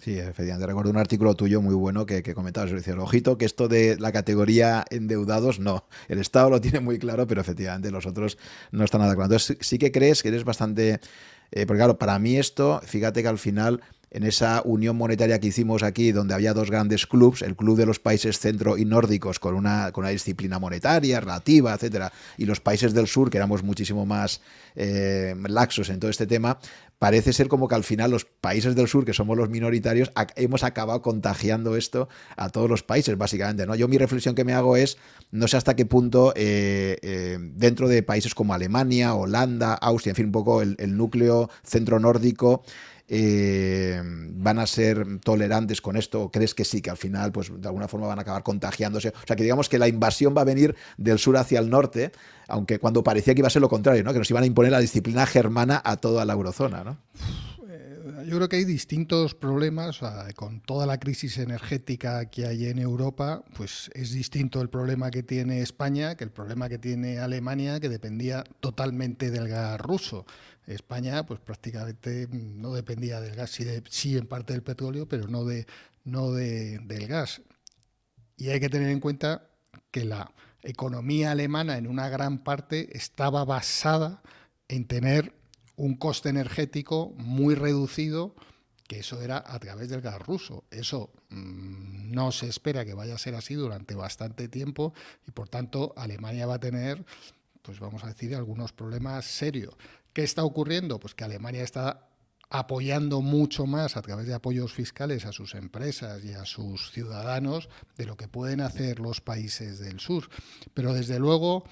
Sí, 0.00 0.16
efectivamente. 0.16 0.64
Recuerdo 0.64 0.92
un 0.92 0.96
artículo 0.96 1.34
tuyo 1.34 1.60
muy 1.60 1.74
bueno 1.74 2.06
que, 2.06 2.22
que 2.22 2.32
comentabas. 2.32 2.70
Decía, 2.70 2.94
ojito, 2.94 3.36
que 3.36 3.44
esto 3.44 3.66
de 3.66 3.96
la 3.98 4.12
categoría 4.12 4.84
endeudados, 4.90 5.58
no. 5.58 5.88
El 6.06 6.20
Estado 6.20 6.50
lo 6.50 6.60
tiene 6.60 6.78
muy 6.78 7.00
claro, 7.00 7.26
pero 7.26 7.40
efectivamente 7.40 7.90
los 7.90 8.06
otros 8.06 8.38
no 8.70 8.84
están 8.84 9.00
nada 9.00 9.14
claro. 9.14 9.26
Entonces, 9.26 9.58
sí 9.60 9.76
que 9.76 9.90
crees 9.90 10.22
que 10.22 10.28
eres 10.28 10.44
bastante. 10.44 11.00
Eh, 11.50 11.66
porque, 11.66 11.78
claro, 11.78 11.98
para 11.98 12.16
mí 12.20 12.36
esto, 12.36 12.80
fíjate 12.84 13.22
que 13.22 13.28
al 13.28 13.38
final 13.38 13.80
en 14.10 14.24
esa 14.24 14.62
unión 14.64 14.96
monetaria 14.96 15.38
que 15.38 15.48
hicimos 15.48 15.82
aquí, 15.82 16.12
donde 16.12 16.34
había 16.34 16.54
dos 16.54 16.70
grandes 16.70 17.06
clubes, 17.06 17.42
el 17.42 17.56
club 17.56 17.76
de 17.76 17.86
los 17.86 17.98
países 17.98 18.38
centro 18.38 18.78
y 18.78 18.84
nórdicos 18.84 19.38
con 19.38 19.54
una, 19.54 19.92
con 19.92 20.04
una 20.04 20.10
disciplina 20.10 20.58
monetaria 20.58 21.20
relativa, 21.20 21.74
etcétera, 21.74 22.12
y 22.36 22.46
los 22.46 22.60
países 22.60 22.94
del 22.94 23.06
sur, 23.06 23.30
que 23.30 23.38
éramos 23.38 23.62
muchísimo 23.62 24.06
más 24.06 24.40
eh, 24.76 25.34
laxos 25.48 25.90
en 25.90 26.00
todo 26.00 26.10
este 26.10 26.26
tema, 26.26 26.58
parece 26.98 27.32
ser 27.32 27.48
como 27.48 27.68
que 27.68 27.74
al 27.74 27.84
final 27.84 28.10
los 28.10 28.24
países 28.24 28.74
del 28.74 28.88
sur, 28.88 29.04
que 29.04 29.12
somos 29.12 29.36
los 29.36 29.48
minoritarios, 29.48 30.10
hemos 30.36 30.64
acabado 30.64 31.00
contagiando 31.02 31.76
esto 31.76 32.08
a 32.36 32.48
todos 32.48 32.68
los 32.68 32.82
países, 32.82 33.16
básicamente. 33.16 33.66
¿no? 33.66 33.74
Yo 33.74 33.88
mi 33.88 33.98
reflexión 33.98 34.34
que 34.34 34.44
me 34.44 34.52
hago 34.52 34.76
es, 34.76 34.98
no 35.30 35.46
sé 35.48 35.56
hasta 35.56 35.76
qué 35.76 35.86
punto 35.86 36.32
eh, 36.34 36.98
eh, 37.02 37.38
dentro 37.40 37.88
de 37.88 38.02
países 38.02 38.34
como 38.34 38.54
Alemania, 38.54 39.14
Holanda, 39.14 39.74
Austria, 39.74 40.12
en 40.12 40.16
fin, 40.16 40.26
un 40.26 40.32
poco 40.32 40.62
el, 40.62 40.76
el 40.78 40.96
núcleo 40.96 41.50
centro 41.62 42.00
nórdico, 42.00 42.64
eh, 43.08 44.00
van 44.04 44.58
a 44.58 44.66
ser 44.66 45.20
tolerantes 45.20 45.80
con 45.80 45.96
esto 45.96 46.22
o 46.22 46.30
crees 46.30 46.54
que 46.54 46.64
sí, 46.64 46.82
que 46.82 46.90
al 46.90 46.96
final 46.96 47.32
pues 47.32 47.50
de 47.54 47.66
alguna 47.66 47.88
forma 47.88 48.06
van 48.06 48.18
a 48.18 48.22
acabar 48.22 48.42
contagiándose? 48.42 49.08
O 49.08 49.26
sea, 49.26 49.34
que 49.34 49.42
digamos 49.42 49.68
que 49.68 49.78
la 49.78 49.88
invasión 49.88 50.34
va 50.36 50.42
a 50.42 50.44
venir 50.44 50.76
del 50.96 51.18
sur 51.18 51.36
hacia 51.36 51.58
el 51.58 51.70
norte, 51.70 52.12
aunque 52.46 52.78
cuando 52.78 53.02
parecía 53.02 53.34
que 53.34 53.40
iba 53.40 53.48
a 53.48 53.50
ser 53.50 53.62
lo 53.62 53.68
contrario, 53.68 54.04
¿no? 54.04 54.12
que 54.12 54.18
nos 54.18 54.30
iban 54.30 54.42
a 54.42 54.46
imponer 54.46 54.72
la 54.72 54.80
disciplina 54.80 55.26
germana 55.26 55.80
a 55.84 55.96
toda 55.96 56.24
la 56.24 56.34
eurozona. 56.34 56.84
¿no? 56.84 56.98
Yo 58.28 58.36
creo 58.36 58.48
que 58.48 58.56
hay 58.56 58.64
distintos 58.64 59.34
problemas. 59.34 60.00
con 60.36 60.60
toda 60.60 60.86
la 60.86 60.98
crisis 60.98 61.38
energética 61.38 62.26
que 62.26 62.46
hay 62.46 62.66
en 62.66 62.78
Europa, 62.78 63.42
pues 63.56 63.90
es 63.94 64.12
distinto 64.12 64.60
el 64.60 64.68
problema 64.68 65.10
que 65.10 65.22
tiene 65.22 65.62
España 65.62 66.14
que 66.14 66.24
el 66.24 66.30
problema 66.30 66.68
que 66.68 66.78
tiene 66.78 67.18
Alemania, 67.18 67.80
que 67.80 67.88
dependía 67.88 68.44
totalmente 68.60 69.30
del 69.30 69.48
gas 69.48 69.80
ruso. 69.80 70.26
España, 70.66 71.24
pues 71.24 71.40
prácticamente 71.40 72.28
no 72.30 72.74
dependía 72.74 73.20
del 73.20 73.34
gas, 73.34 73.50
sí, 73.50 73.64
sí 73.88 74.18
en 74.18 74.26
parte 74.26 74.52
del 74.52 74.62
petróleo, 74.62 75.08
pero 75.08 75.26
no, 75.26 75.44
de, 75.44 75.66
no 76.04 76.32
de, 76.32 76.78
del 76.80 77.06
gas. 77.06 77.40
Y 78.36 78.50
hay 78.50 78.60
que 78.60 78.68
tener 78.68 78.90
en 78.90 79.00
cuenta 79.00 79.48
que 79.90 80.04
la 80.04 80.30
economía 80.62 81.30
alemana 81.30 81.78
en 81.78 81.86
una 81.86 82.10
gran 82.10 82.44
parte 82.44 82.94
estaba 82.94 83.44
basada 83.46 84.22
en 84.68 84.86
tener 84.86 85.37
un 85.78 85.94
coste 85.94 86.28
energético 86.28 87.14
muy 87.16 87.54
reducido, 87.54 88.34
que 88.88 88.98
eso 89.00 89.22
era 89.22 89.42
a 89.46 89.58
través 89.58 89.88
del 89.88 90.00
gas 90.00 90.20
ruso. 90.20 90.64
Eso 90.70 91.12
mm, 91.30 92.10
no 92.12 92.32
se 92.32 92.48
espera 92.48 92.84
que 92.84 92.94
vaya 92.94 93.14
a 93.14 93.18
ser 93.18 93.34
así 93.34 93.54
durante 93.54 93.94
bastante 93.94 94.48
tiempo 94.48 94.92
y 95.26 95.30
por 95.30 95.48
tanto 95.48 95.94
Alemania 95.96 96.46
va 96.46 96.54
a 96.54 96.60
tener, 96.60 97.04
pues 97.62 97.78
vamos 97.78 98.02
a 98.02 98.08
decir, 98.08 98.34
algunos 98.34 98.72
problemas 98.72 99.24
serios. 99.24 99.74
¿Qué 100.12 100.24
está 100.24 100.42
ocurriendo? 100.42 100.98
Pues 100.98 101.14
que 101.14 101.24
Alemania 101.24 101.62
está 101.62 102.08
apoyando 102.50 103.20
mucho 103.20 103.66
más 103.66 103.96
a 103.96 104.02
través 104.02 104.26
de 104.26 104.34
apoyos 104.34 104.72
fiscales 104.72 105.26
a 105.26 105.32
sus 105.32 105.54
empresas 105.54 106.24
y 106.24 106.32
a 106.32 106.44
sus 106.44 106.90
ciudadanos 106.90 107.68
de 107.96 108.06
lo 108.06 108.16
que 108.16 108.26
pueden 108.26 108.62
hacer 108.62 108.98
los 108.98 109.20
países 109.20 109.78
del 109.78 110.00
sur. 110.00 110.28
Pero 110.74 110.92
desde 110.92 111.20
luego 111.20 111.64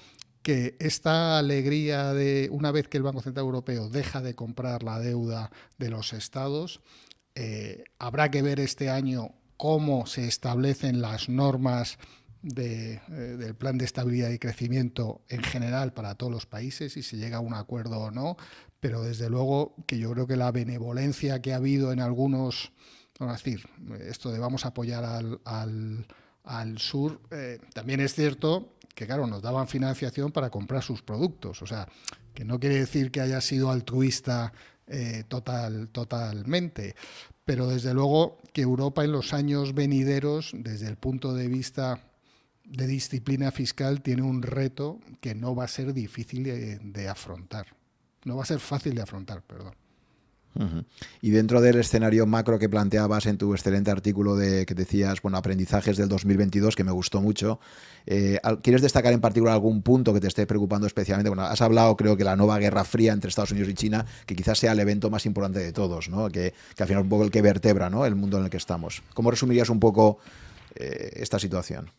que 0.47 0.77
esta 0.79 1.37
alegría 1.39 2.13
de 2.13 2.47
una 2.53 2.71
vez 2.71 2.87
que 2.87 2.95
el 2.95 3.03
Banco 3.03 3.21
Central 3.21 3.47
Europeo 3.47 3.89
deja 3.89 4.21
de 4.21 4.33
comprar 4.33 4.81
la 4.81 4.97
deuda 4.97 5.51
de 5.77 5.89
los 5.89 6.13
estados, 6.13 6.79
eh, 7.35 7.83
habrá 7.99 8.31
que 8.31 8.41
ver 8.41 8.61
este 8.61 8.89
año 8.89 9.33
cómo 9.57 10.05
se 10.05 10.25
establecen 10.25 11.01
las 11.01 11.27
normas 11.27 11.99
eh, 12.55 13.01
del 13.09 13.55
plan 13.55 13.77
de 13.77 13.83
estabilidad 13.83 14.29
y 14.29 14.39
crecimiento 14.39 15.19
en 15.27 15.43
general 15.43 15.91
para 15.91 16.15
todos 16.15 16.31
los 16.31 16.45
países, 16.45 16.93
si 16.93 17.03
se 17.03 17.17
llega 17.17 17.39
a 17.39 17.41
un 17.41 17.53
acuerdo 17.53 17.99
o 17.99 18.11
no, 18.11 18.37
pero 18.79 19.03
desde 19.03 19.29
luego 19.29 19.75
que 19.85 19.99
yo 19.99 20.13
creo 20.13 20.27
que 20.27 20.37
la 20.37 20.53
benevolencia 20.53 21.41
que 21.41 21.51
ha 21.51 21.57
habido 21.57 21.91
en 21.91 21.99
algunos, 21.99 22.71
vamos 23.19 23.33
a 23.33 23.37
decir, 23.37 23.67
esto 23.99 24.31
de 24.31 24.39
vamos 24.39 24.63
a 24.63 24.69
apoyar 24.69 25.03
al, 25.03 26.79
sur, 26.79 27.19
eh, 27.31 27.59
también 27.73 27.99
es 27.99 28.15
cierto 28.15 28.76
que 28.97 29.05
claro, 29.05 29.27
nos 29.27 29.43
daban 29.43 29.67
financiación 29.67 30.31
para 30.31 30.49
comprar 30.49 30.81
sus 30.81 31.03
productos. 31.03 31.61
O 31.61 31.67
sea, 31.67 31.87
que 32.33 32.43
no 32.43 32.59
quiere 32.59 32.79
decir 32.79 33.11
que 33.11 33.21
haya 33.21 33.41
sido 33.41 33.69
altruista 33.69 34.51
eh, 34.87 35.23
total, 35.27 35.89
totalmente. 35.89 36.95
Pero 37.45 37.67
desde 37.67 37.93
luego 37.93 38.39
que 38.53 38.63
Europa 38.63 39.03
en 39.03 39.11
los 39.11 39.33
años 39.33 39.75
venideros, 39.75 40.49
desde 40.51 40.87
el 40.87 40.95
punto 40.95 41.35
de 41.35 41.47
vista 41.47 42.09
de 42.63 42.87
disciplina 42.87 43.51
fiscal, 43.51 44.01
tiene 44.01 44.23
un 44.23 44.41
reto 44.41 44.99
que 45.21 45.35
no 45.35 45.53
va 45.53 45.65
a 45.65 45.67
ser 45.67 45.93
difícil 45.93 46.43
de 46.81 47.07
afrontar. 47.07 47.67
No 48.25 48.35
va 48.35 48.43
a 48.43 48.47
ser 48.47 48.59
fácil 48.59 48.95
de 48.95 49.03
afrontar, 49.03 49.43
perdón. 49.43 49.75
Y 51.21 51.31
dentro 51.31 51.61
del 51.61 51.77
escenario 51.77 52.25
macro 52.25 52.59
que 52.59 52.69
planteabas 52.69 53.25
en 53.25 53.37
tu 53.37 53.53
excelente 53.53 53.91
artículo 53.91 54.35
de 54.35 54.65
que 54.65 54.73
decías, 54.73 55.21
bueno, 55.21 55.37
aprendizajes 55.37 55.97
del 55.97 56.09
2022, 56.09 56.75
que 56.75 56.83
me 56.83 56.91
gustó 56.91 57.21
mucho, 57.21 57.59
eh, 58.05 58.39
¿quieres 58.63 58.81
destacar 58.81 59.13
en 59.13 59.21
particular 59.21 59.53
algún 59.53 59.81
punto 59.81 60.13
que 60.13 60.19
te 60.19 60.27
esté 60.27 60.45
preocupando 60.45 60.87
especialmente? 60.87 61.29
Bueno, 61.29 61.43
has 61.43 61.61
hablado, 61.61 61.95
creo 61.95 62.17
que 62.17 62.23
la 62.23 62.35
nueva 62.35 62.57
guerra 62.59 62.83
fría 62.83 63.13
entre 63.13 63.29
Estados 63.29 63.51
Unidos 63.51 63.69
y 63.69 63.73
China, 63.73 64.05
que 64.25 64.35
quizás 64.35 64.59
sea 64.59 64.71
el 64.71 64.79
evento 64.79 65.09
más 65.09 65.25
importante 65.25 65.59
de 65.59 65.73
todos, 65.73 66.09
¿no? 66.09 66.29
que, 66.29 66.53
que 66.75 66.83
al 66.83 66.87
final 66.87 67.01
es 67.01 67.05
un 67.05 67.09
poco 67.09 67.23
el 67.23 67.31
que 67.31 67.41
vertebra 67.41 67.89
¿no? 67.89 68.05
el 68.05 68.15
mundo 68.15 68.37
en 68.37 68.45
el 68.45 68.49
que 68.49 68.57
estamos. 68.57 69.03
¿Cómo 69.13 69.31
resumirías 69.31 69.69
un 69.69 69.79
poco 69.79 70.19
eh, 70.75 71.11
esta 71.15 71.39
situación? 71.39 71.91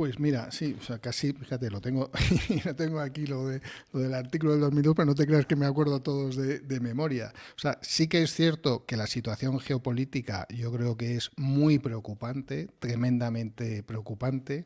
Pues 0.00 0.18
mira, 0.18 0.50
sí, 0.50 0.74
o 0.80 0.82
sea, 0.82 0.98
casi, 0.98 1.34
fíjate, 1.34 1.68
lo 1.68 1.82
tengo, 1.82 2.10
lo 2.64 2.74
tengo 2.74 3.00
aquí 3.00 3.26
lo, 3.26 3.48
de, 3.48 3.60
lo 3.92 4.00
del 4.00 4.14
artículo 4.14 4.52
del 4.52 4.62
2002, 4.62 4.94
pero 4.96 5.04
no 5.04 5.14
te 5.14 5.26
creas 5.26 5.44
que 5.44 5.56
me 5.56 5.66
acuerdo 5.66 6.00
todos 6.00 6.36
de, 6.36 6.60
de, 6.60 6.80
memoria. 6.80 7.34
O 7.54 7.58
sea, 7.58 7.78
sí 7.82 8.08
que 8.08 8.22
es 8.22 8.32
cierto 8.32 8.86
que 8.86 8.96
la 8.96 9.06
situación 9.06 9.60
geopolítica 9.60 10.46
yo 10.48 10.72
creo 10.72 10.96
que 10.96 11.16
es 11.16 11.30
muy 11.36 11.78
preocupante, 11.78 12.68
tremendamente 12.78 13.82
preocupante. 13.82 14.64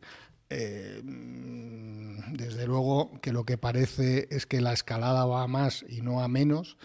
Eh, 0.51 1.03
desde 1.03 2.69
luego 2.69 3.19
que 3.21 3.33
lo 3.33 3.45
que 3.45 3.59
parece 3.59 4.29
es 4.31 4.47
que 4.47 4.61
la 4.61 4.73
escalada 4.73 5.27
va 5.27 5.43
a 5.43 5.49
más 5.49 5.85
y 5.89 6.01
no 6.01 6.23
a 6.23 6.29
menos 6.29 6.77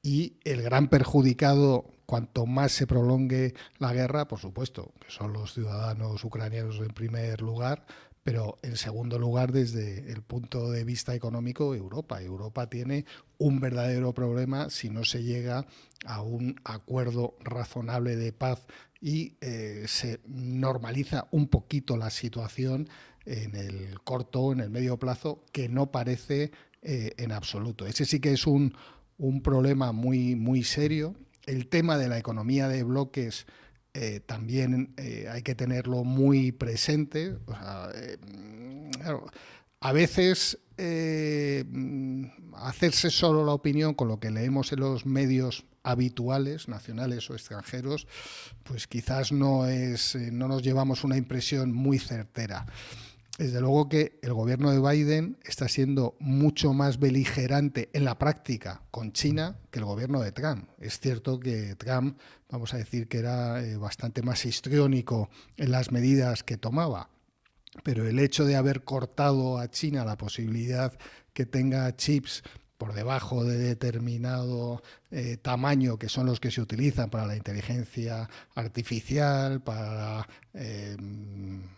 y 0.00 0.36
el 0.44 0.62
gran 0.62 0.86
perjudicado 0.86 1.95
cuanto 2.06 2.46
más 2.46 2.72
se 2.72 2.86
prolongue 2.86 3.54
la 3.78 3.92
guerra, 3.92 4.28
por 4.28 4.38
supuesto, 4.38 4.94
que 5.00 5.10
son 5.10 5.32
los 5.32 5.52
ciudadanos 5.52 6.24
ucranianos 6.24 6.78
en 6.78 6.88
primer 6.88 7.42
lugar, 7.42 7.84
pero 8.22 8.58
en 8.62 8.76
segundo 8.76 9.18
lugar, 9.18 9.52
desde 9.52 10.10
el 10.10 10.22
punto 10.22 10.70
de 10.70 10.84
vista 10.84 11.14
económico, 11.14 11.74
Europa. 11.74 12.20
Europa 12.22 12.68
tiene 12.68 13.04
un 13.38 13.60
verdadero 13.60 14.14
problema 14.14 14.68
si 14.70 14.90
no 14.90 15.04
se 15.04 15.22
llega 15.22 15.66
a 16.06 16.22
un 16.22 16.56
acuerdo 16.64 17.36
razonable 17.40 18.16
de 18.16 18.32
paz 18.32 18.66
y 19.00 19.36
eh, 19.40 19.84
se 19.86 20.20
normaliza 20.26 21.28
un 21.30 21.46
poquito 21.46 21.96
la 21.96 22.10
situación 22.10 22.88
en 23.26 23.54
el 23.54 24.00
corto, 24.02 24.52
en 24.52 24.60
el 24.60 24.70
medio 24.70 24.98
plazo, 24.98 25.44
que 25.52 25.68
no 25.68 25.92
parece 25.92 26.50
eh, 26.82 27.12
en 27.18 27.30
absoluto. 27.30 27.86
Ese 27.86 28.04
sí 28.04 28.18
que 28.18 28.32
es 28.32 28.46
un, 28.46 28.74
un 29.18 29.40
problema 29.40 29.92
muy, 29.92 30.34
muy 30.34 30.64
serio 30.64 31.14
el 31.46 31.68
tema 31.68 31.96
de 31.96 32.08
la 32.08 32.18
economía 32.18 32.68
de 32.68 32.82
bloques 32.82 33.46
eh, 33.94 34.20
también 34.20 34.92
eh, 34.98 35.26
hay 35.30 35.40
que 35.40 35.54
tenerlo 35.54 36.04
muy 36.04 36.52
presente. 36.52 37.38
Eh, 37.94 38.18
a 39.80 39.92
veces 39.92 40.58
hacerse 42.52 43.08
solo 43.08 43.46
la 43.46 43.52
opinión 43.52 43.94
con 43.94 44.08
lo 44.08 44.20
que 44.20 44.30
leemos 44.30 44.70
en 44.72 44.80
los 44.80 45.06
medios 45.06 45.64
habituales, 45.82 46.68
nacionales 46.68 47.30
o 47.30 47.34
extranjeros, 47.34 48.06
pues 48.62 48.86
quizás 48.86 49.32
no 49.32 49.66
es, 49.66 50.14
no 50.14 50.48
nos 50.48 50.62
llevamos 50.62 51.02
una 51.04 51.16
impresión 51.16 51.72
muy 51.72 51.98
certera 51.98 52.66
desde 53.38 53.60
luego 53.60 53.88
que 53.88 54.18
el 54.22 54.32
gobierno 54.32 54.70
de 54.70 54.80
Biden 54.80 55.38
está 55.44 55.68
siendo 55.68 56.16
mucho 56.20 56.72
más 56.72 56.98
beligerante 56.98 57.90
en 57.92 58.04
la 58.04 58.18
práctica 58.18 58.82
con 58.90 59.12
China 59.12 59.58
que 59.70 59.78
el 59.78 59.84
gobierno 59.84 60.20
de 60.20 60.32
Trump. 60.32 60.68
Es 60.78 61.00
cierto 61.00 61.38
que 61.38 61.74
Trump, 61.76 62.18
vamos 62.50 62.72
a 62.72 62.78
decir 62.78 63.08
que 63.08 63.18
era 63.18 63.62
eh, 63.62 63.76
bastante 63.76 64.22
más 64.22 64.44
histriónico 64.46 65.28
en 65.56 65.70
las 65.70 65.92
medidas 65.92 66.42
que 66.42 66.56
tomaba, 66.56 67.10
pero 67.82 68.08
el 68.08 68.18
hecho 68.18 68.44
de 68.44 68.56
haber 68.56 68.84
cortado 68.84 69.58
a 69.58 69.70
China 69.70 70.04
la 70.04 70.16
posibilidad 70.16 70.96
que 71.32 71.44
tenga 71.44 71.94
chips 71.94 72.42
por 72.78 72.92
debajo 72.92 73.44
de 73.44 73.58
determinado 73.58 74.82
eh, 75.10 75.36
tamaño 75.36 75.98
que 75.98 76.08
son 76.08 76.26
los 76.26 76.40
que 76.40 76.50
se 76.50 76.60
utilizan 76.60 77.10
para 77.10 77.26
la 77.26 77.36
inteligencia 77.36 78.28
artificial, 78.54 79.62
para 79.62 80.28
eh, 80.52 80.96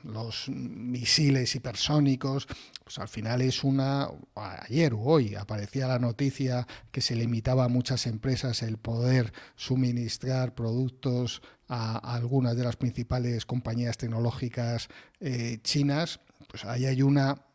los 0.04 0.48
misiles 0.48 1.54
hipersónicos, 1.54 2.46
pues 2.82 2.98
al 2.98 3.08
final 3.08 3.42
es 3.42 3.64
una, 3.64 4.08
ayer 4.34 4.94
o 4.94 5.00
hoy 5.00 5.34
aparecía 5.34 5.86
la 5.86 5.98
noticia 5.98 6.66
que 6.90 7.00
se 7.00 7.14
limitaba 7.14 7.64
a 7.64 7.68
muchas 7.68 8.06
empresas 8.06 8.62
el 8.62 8.78
poder 8.78 9.32
suministrar 9.56 10.54
productos 10.54 11.42
a, 11.68 11.98
algunas 12.14 12.56
de 12.56 12.64
las 12.64 12.76
principales 12.76 13.46
compañías 13.46 13.98
tecnológicas 13.98 14.88
eh, 15.20 15.58
chinas, 15.62 16.20
pues 16.48 16.64
ahí 16.64 16.86
hay 16.86 17.02
una 17.02 17.47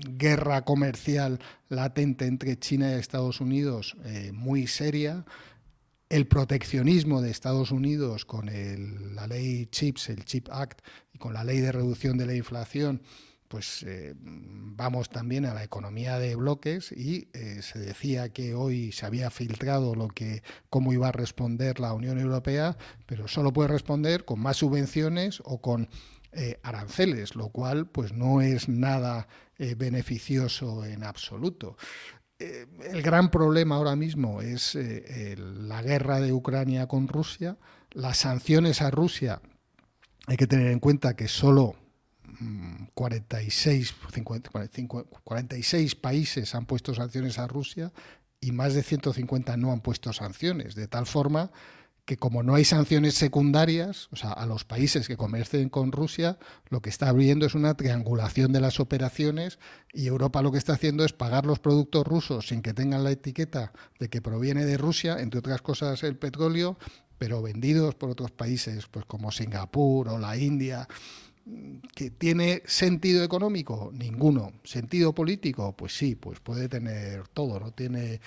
guerra 0.00 0.62
comercial 0.62 1.40
latente 1.68 2.26
entre 2.26 2.58
China 2.58 2.90
y 2.90 2.94
Estados 2.94 3.40
Unidos 3.40 3.96
eh, 4.04 4.32
muy 4.32 4.66
seria. 4.66 5.24
El 6.08 6.26
proteccionismo 6.26 7.22
de 7.22 7.30
Estados 7.30 7.70
Unidos 7.70 8.24
con 8.24 8.46
la 9.14 9.26
ley 9.28 9.66
CHIPS, 9.66 10.08
el 10.08 10.24
CHIP 10.24 10.48
Act, 10.50 10.80
y 11.12 11.18
con 11.18 11.32
la 11.32 11.44
ley 11.44 11.60
de 11.60 11.70
reducción 11.70 12.18
de 12.18 12.26
la 12.26 12.34
inflación, 12.34 13.00
pues 13.50 13.82
eh, 13.82 14.14
vamos 14.16 15.10
también 15.10 15.44
a 15.44 15.54
la 15.54 15.64
economía 15.64 16.20
de 16.20 16.36
bloques 16.36 16.92
y 16.92 17.28
eh, 17.32 17.62
se 17.62 17.80
decía 17.80 18.28
que 18.28 18.54
hoy 18.54 18.92
se 18.92 19.06
había 19.06 19.28
filtrado 19.28 19.96
lo 19.96 20.06
que 20.06 20.44
cómo 20.68 20.92
iba 20.92 21.08
a 21.08 21.12
responder 21.12 21.80
la 21.80 21.92
Unión 21.92 22.20
Europea, 22.20 22.76
pero 23.06 23.26
solo 23.26 23.52
puede 23.52 23.70
responder 23.70 24.24
con 24.24 24.38
más 24.38 24.58
subvenciones 24.58 25.42
o 25.44 25.60
con 25.60 25.88
aranceles, 26.62 27.34
lo 27.34 27.48
cual 27.48 27.86
pues 27.86 28.12
no 28.12 28.40
es 28.40 28.68
nada 28.68 29.26
eh, 29.62 29.74
beneficioso 29.74 30.86
en 30.86 31.04
absoluto. 31.04 31.76
eh, 32.38 32.66
el 32.90 33.02
gran 33.02 33.30
problema 33.30 33.76
ahora 33.76 33.94
mismo 33.94 34.40
es 34.40 34.74
eh, 34.74 35.36
la 35.38 35.82
guerra 35.82 36.18
de 36.18 36.32
Ucrania 36.32 36.86
con 36.86 37.08
Rusia, 37.08 37.58
las 37.90 38.16
sanciones 38.16 38.80
a 38.80 38.90
Rusia. 38.90 39.42
Hay 40.28 40.38
que 40.38 40.46
tener 40.46 40.68
en 40.68 40.80
cuenta 40.80 41.14
que 41.14 41.28
solo 41.28 41.76
46, 42.94 43.94
46 45.24 45.94
países 45.96 46.54
han 46.54 46.64
puesto 46.64 46.94
sanciones 46.94 47.38
a 47.38 47.46
Rusia 47.46 47.92
y 48.40 48.52
más 48.52 48.72
de 48.72 48.82
150 48.82 49.58
no 49.58 49.72
han 49.72 49.82
puesto 49.82 50.14
sanciones, 50.14 50.74
de 50.74 50.88
tal 50.88 51.04
forma 51.04 51.50
que 52.04 52.16
como 52.16 52.42
no 52.42 52.54
hay 52.54 52.64
sanciones 52.64 53.14
secundarias, 53.14 54.08
o 54.12 54.16
sea, 54.16 54.32
a 54.32 54.46
los 54.46 54.64
países 54.64 55.06
que 55.06 55.16
comercien 55.16 55.68
con 55.68 55.92
Rusia, 55.92 56.38
lo 56.68 56.80
que 56.80 56.90
está 56.90 57.08
abriendo 57.08 57.46
es 57.46 57.54
una 57.54 57.74
triangulación 57.74 58.52
de 58.52 58.60
las 58.60 58.80
operaciones 58.80 59.58
y 59.92 60.06
Europa 60.06 60.42
lo 60.42 60.52
que 60.52 60.58
está 60.58 60.74
haciendo 60.74 61.04
es 61.04 61.12
pagar 61.12 61.46
los 61.46 61.58
productos 61.58 62.06
rusos 62.06 62.48
sin 62.48 62.62
que 62.62 62.74
tengan 62.74 63.04
la 63.04 63.12
etiqueta 63.12 63.72
de 63.98 64.08
que 64.08 64.22
proviene 64.22 64.64
de 64.64 64.76
Rusia, 64.76 65.20
entre 65.20 65.38
otras 65.38 65.62
cosas 65.62 66.02
el 66.02 66.16
petróleo, 66.16 66.78
pero 67.18 67.42
vendidos 67.42 67.94
por 67.94 68.10
otros 68.10 68.30
países, 68.30 68.86
pues 68.86 69.04
como 69.04 69.30
Singapur 69.30 70.08
o 70.08 70.18
la 70.18 70.36
India 70.36 70.88
¿Que 71.94 72.10
tiene 72.10 72.62
sentido 72.66 73.24
económico? 73.24 73.90
Ninguno. 73.94 74.52
¿Sentido 74.62 75.14
político? 75.14 75.74
Pues 75.76 75.96
sí, 75.96 76.14
pues 76.14 76.38
puede 76.40 76.68
tener 76.68 77.28
todo, 77.28 77.58
¿no? 77.58 77.72
Tiene. 77.72 78.20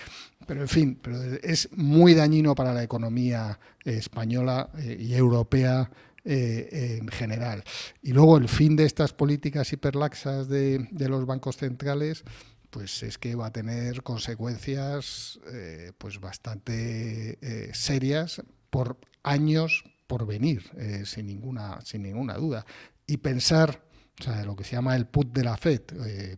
Pero 0.46 0.62
en 0.62 0.68
fin, 0.68 1.00
pero 1.02 1.22
es 1.42 1.70
muy 1.72 2.14
dañino 2.14 2.56
para 2.56 2.74
la 2.74 2.84
economía 2.84 3.60
española 3.84 4.70
eh, 4.78 4.98
y 5.00 5.14
europea 5.14 5.90
eh, 6.26 6.98
en 7.00 7.08
general. 7.08 7.64
Y 8.02 8.14
luego 8.14 8.38
el 8.38 8.50
fin 8.50 8.76
de 8.76 8.86
estas 8.86 9.14
políticas 9.14 9.72
hiperlaxas 9.72 10.48
de, 10.50 10.88
los 10.92 11.26
bancos 11.26 11.58
centrales 11.58 12.24
pues 12.70 13.04
es 13.04 13.20
que 13.20 13.36
va 13.36 13.48
a 13.48 13.54
tener 13.54 14.02
consecuencias 14.02 15.40
eh, 15.52 15.92
pues 16.00 16.20
bastante 16.20 17.38
serias 17.74 18.42
por 18.72 18.98
años 19.22 19.84
por 20.08 20.26
venir, 20.26 20.64
sin, 21.06 21.28
ninguna, 21.28 21.82
sin 21.82 22.02
ninguna 22.02 22.34
duda 22.34 22.66
y 23.08 23.18
pensar, 23.18 23.84
o 24.28 24.46
lo 24.46 24.56
que 24.56 24.64
se 24.64 24.76
llama 24.76 24.96
el 24.96 25.06
put 25.06 25.34
de 25.34 25.44
la 25.44 25.58
FED. 25.58 25.82
Eh, 26.06 26.38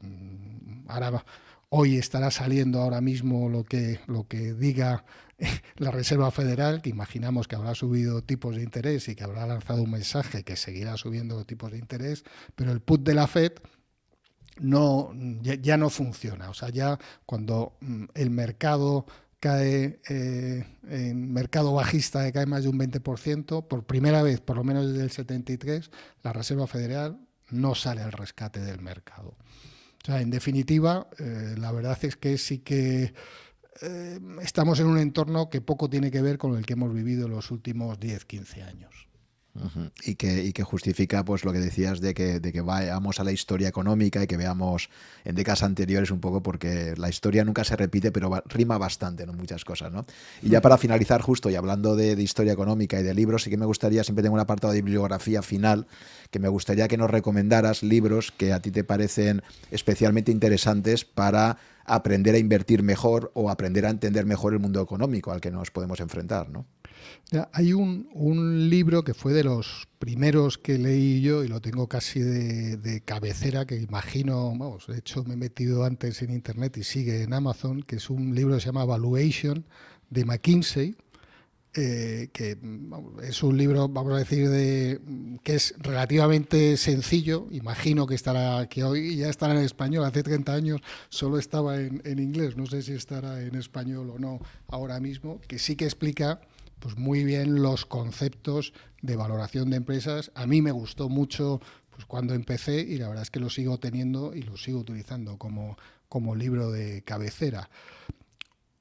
ahora, 0.88 1.26
hoy 1.70 1.98
estará 1.98 2.32
saliendo 2.32 2.82
ahora 2.82 3.02
mismo 3.02 3.50
lo 3.50 3.64
que, 3.64 4.00
lo 4.08 4.28
que 4.28 4.54
diga 4.54 5.06
la 5.78 5.92
Reserva 5.92 6.32
Federal, 6.32 6.82
que 6.82 6.90
imaginamos 6.90 7.48
que 7.48 7.56
habrá 7.56 7.76
subido 7.76 8.24
tipos 8.24 8.56
de 8.56 8.64
interés 8.64 9.08
y 9.10 9.16
que 9.16 9.24
habrá 9.24 9.46
lanzado 9.46 9.84
un 9.84 9.92
mensaje 9.92 10.44
que 10.44 10.56
seguirá 10.56 10.98
subiendo 10.98 11.44
tipos 11.46 11.72
de 11.72 11.78
interés, 11.78 12.24
pero 12.56 12.72
el 12.72 12.82
put 12.82 13.04
de 13.04 13.14
la 13.14 13.28
FED 13.28 13.54
no, 14.60 15.12
ya, 15.42 15.78
no 15.78 15.90
funciona. 15.90 16.50
O 16.50 16.54
sea, 16.54 16.70
ya 16.70 16.98
cuando 17.26 17.78
mm, 17.82 18.06
el 18.14 18.30
mercado 18.30 19.06
cae 19.40 20.00
eh, 20.10 20.66
en 20.90 21.32
mercado 21.32 21.74
bajista 21.74 22.32
cae 22.32 22.46
más 22.46 22.64
de 22.64 22.70
un 22.70 22.80
20%, 22.80 23.68
por 23.68 23.86
primera 23.86 24.24
vez, 24.24 24.42
por 24.42 24.58
lo 24.58 24.64
menos 24.64 24.88
desde 24.88 25.04
el 25.04 25.12
73, 25.12 25.92
la 26.24 26.34
Reserva 26.34 26.68
Federal 26.68 27.20
no 27.52 27.76
sale 27.76 28.02
al 28.02 28.12
rescate 28.12 28.60
del 28.60 28.82
mercado. 28.82 29.38
O 30.02 30.06
sea, 30.06 30.22
en 30.22 30.30
definitiva, 30.30 31.08
eh, 31.18 31.56
la 31.58 31.72
verdad 31.72 31.98
es 32.04 32.16
que 32.16 32.38
sí 32.38 32.60
que 32.60 33.14
eh, 33.82 34.20
estamos 34.42 34.80
en 34.80 34.88
un 34.88 34.98
entorno 34.98 35.50
que 35.50 35.62
poco 35.62 35.90
tiene 35.90 36.12
que 36.12 36.22
ver 36.22 36.38
con 36.38 36.56
el 36.56 36.66
que 36.66 36.74
hemos 36.74 36.94
vivido 36.94 37.28
los 37.28 37.52
últimos 37.52 38.00
10, 38.00 38.26
15 39.56 39.80
años 39.80 39.92
y, 40.04 40.16
que, 40.16 40.44
y 40.44 40.54
que 40.54 40.64
justifica 40.64 41.24
pues 41.24 41.46
lo 41.46 41.54
que 41.54 41.60
decías 41.60 42.02
de 42.02 42.14
que, 42.14 42.40
de 42.40 42.52
que 42.52 42.62
vayamos 42.62 43.20
a 43.20 43.24
la 43.24 43.32
historia 43.32 43.68
económica 43.68 44.24
y 44.24 44.28
que 44.28 44.38
veamos 44.38 44.90
en 45.24 45.36
décadas 45.36 45.64
anteriores 45.64 46.12
un 46.12 46.20
poco 46.20 46.42
porque 46.42 46.94
la 46.98 47.10
historia 47.10 47.44
nunca 47.44 47.64
se 47.64 47.76
repite 47.76 48.12
pero 48.12 48.44
rima 48.48 48.78
bastante 48.78 49.24
en 49.24 49.36
muchas 49.36 49.66
cosas 49.66 49.92
¿no? 49.92 50.06
y 50.42 50.50
ya 50.50 50.62
para 50.62 50.78
finalizar 50.78 51.22
justo 51.22 51.50
y 51.50 51.56
hablando 51.56 51.96
de, 51.96 52.16
historia 52.26 52.54
económica 52.54 53.00
y 53.00 53.04
de 53.04 53.14
libros 53.14 53.44
sí 53.44 53.50
que 53.50 53.58
me 53.58 53.66
gustaría 53.66 54.04
siempre 54.04 54.24
tengo 54.24 54.36
un 54.36 54.42
apartado 54.42 54.74
de 54.74 54.82
bibliografía 54.82 55.42
final 55.42 55.86
que 56.32 56.40
me 56.40 56.48
gustaría 56.48 56.88
que 56.88 56.98
nos 56.98 57.10
recomendaras 57.10 57.84
libros 57.84 58.32
que 58.32 58.52
a 58.52 58.62
ti 58.62 58.72
te 58.72 58.84
parecen 58.84 59.44
especialmente 59.70 60.32
interesantes 60.32 61.06
para 61.06 61.58
aprender 61.86 62.34
a 62.36 62.40
invertir 62.40 62.82
mejor 62.82 63.32
o 63.36 63.50
aprender 63.50 63.86
a 63.86 63.90
entender 63.90 64.26
mejor 64.26 64.54
el 64.54 64.60
mundo 64.60 64.82
económico 64.82 65.32
al 65.32 65.40
que 65.40 65.52
nos 65.52 65.70
podemos 65.70 66.00
enfrentar 66.00 66.50
¿no? 66.50 66.66
Hay 67.52 67.74
un, 67.74 68.70
libro 68.70 69.04
que 69.04 69.14
fue 69.14 69.34
de 69.34 69.44
los 69.44 69.88
primeros 70.00 70.58
que 70.58 70.78
leí 70.78 71.22
yo 71.22 71.44
y 71.44 71.48
lo 71.48 71.62
tengo 71.62 71.88
casi 71.88 72.20
de, 72.20 73.02
cabecera, 73.04 73.66
que 73.66 73.76
imagino, 73.78 74.50
vamos, 74.50 74.88
de 74.88 75.00
hecho 75.00 75.24
me 75.24 75.34
he 75.34 75.38
metido 75.38 75.84
antes 75.84 76.22
en 76.22 76.32
Internet 76.32 76.78
y 76.78 76.84
sigue 76.84 77.24
en 77.24 77.34
Amazon, 77.34 77.84
que 77.84 77.98
es 77.98 78.10
un 78.10 78.36
libro 78.36 78.56
que 78.56 78.62
se 78.62 78.68
llama 78.68 78.86
Valuation 78.86 79.66
de 80.10 80.26
McKinsey, 80.26 80.96
eh, 81.78 82.30
que 82.32 82.58
es 83.24 83.44
un 83.44 83.58
libro, 83.58 83.90
vamos 83.90 84.14
a 84.14 84.18
decir, 84.18 84.50
de, 84.50 85.02
que 85.44 85.56
es 85.56 85.76
relativamente 85.78 86.78
sencillo. 86.78 87.48
Imagino 87.52 88.08
que 88.08 88.16
estará, 88.16 88.68
que 88.70 88.86
hoy 88.86 89.18
ya 89.18 89.30
estará 89.30 89.56
en 89.56 89.66
español. 89.66 90.06
Hace 90.06 90.24
30 90.24 90.54
años 90.54 90.82
solo 91.10 91.38
estaba 91.38 91.78
en, 91.82 92.02
en 92.06 92.20
inglés. 92.20 92.56
No 92.56 92.66
sé 92.66 92.82
si 92.82 92.94
estará 92.94 93.42
en 93.42 93.56
español 93.56 94.10
o 94.10 94.20
no 94.20 94.40
ahora 94.70 95.02
mismo. 95.02 95.42
Que 95.50 95.60
sí 95.60 95.76
que 95.76 95.84
explica 95.84 96.40
pues 96.86 97.00
muy 97.00 97.24
bien 97.24 97.64
los 97.64 97.84
conceptos 97.84 98.72
de 99.02 99.16
valoración 99.16 99.72
de 99.72 99.78
empresas. 99.78 100.32
A 100.36 100.46
mí 100.46 100.62
me 100.62 100.70
gustó 100.70 101.10
mucho 101.10 101.60
pues 101.90 102.06
cuando 102.06 102.36
empecé 102.36 102.80
y 102.80 103.00
la 103.00 103.08
verdad 103.08 103.24
es 103.24 103.32
que 103.32 103.40
lo 103.40 103.50
sigo 103.50 103.80
teniendo 103.80 104.36
y 104.36 104.44
lo 104.44 104.56
sigo 104.56 104.82
utilizando 104.82 105.40
como, 105.40 105.80
como 106.08 106.36
libro 106.36 106.70
de 106.70 107.02
cabecera. 107.02 107.72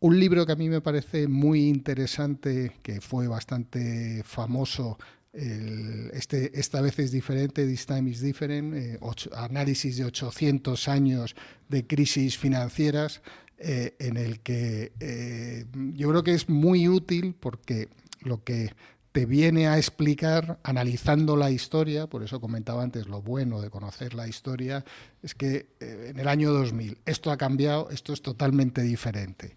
Un 0.00 0.20
libro 0.20 0.44
que 0.44 0.52
a 0.52 0.56
mí 0.56 0.68
me 0.68 0.82
parece 0.82 1.28
muy 1.28 1.66
interesante, 1.66 2.72
que 2.82 3.00
fue 3.00 3.26
bastante 3.26 4.22
famoso, 4.22 4.98
este, 5.32 6.60
esta 6.60 6.82
vez 6.82 6.98
es 6.98 7.10
diferente, 7.10 7.66
This 7.66 7.86
Time 7.86 8.10
is 8.10 8.20
Different, 8.20 8.74
eh, 8.74 8.98
análisis 9.34 9.96
de 9.96 10.04
800 10.04 10.88
años 10.88 11.34
de 11.70 11.86
crisis 11.86 12.36
financieras, 12.36 13.22
eh, 13.66 13.96
en 13.98 14.18
el 14.18 14.40
que 14.40 14.92
eh, 15.00 15.64
yo 15.94 16.10
creo 16.10 16.22
que 16.22 16.34
es 16.34 16.50
muy 16.50 16.86
útil 16.86 17.34
porque 17.34 17.88
lo 18.20 18.44
que 18.44 18.74
te 19.12 19.24
viene 19.24 19.68
a 19.68 19.78
explicar, 19.78 20.58
analizando 20.62 21.34
la 21.34 21.50
historia, 21.50 22.06
por 22.06 22.22
eso 22.22 22.42
comentaba 22.42 22.82
antes 22.82 23.06
lo 23.06 23.22
bueno 23.22 23.62
de 23.62 23.70
conocer 23.70 24.12
la 24.12 24.28
historia, 24.28 24.84
es 25.22 25.34
que 25.34 25.70
eh, 25.80 26.08
en 26.10 26.20
el 26.20 26.28
año 26.28 26.52
2000 26.52 26.98
esto 27.06 27.30
ha 27.30 27.38
cambiado, 27.38 27.88
esto 27.88 28.12
es 28.12 28.20
totalmente 28.20 28.82
diferente. 28.82 29.56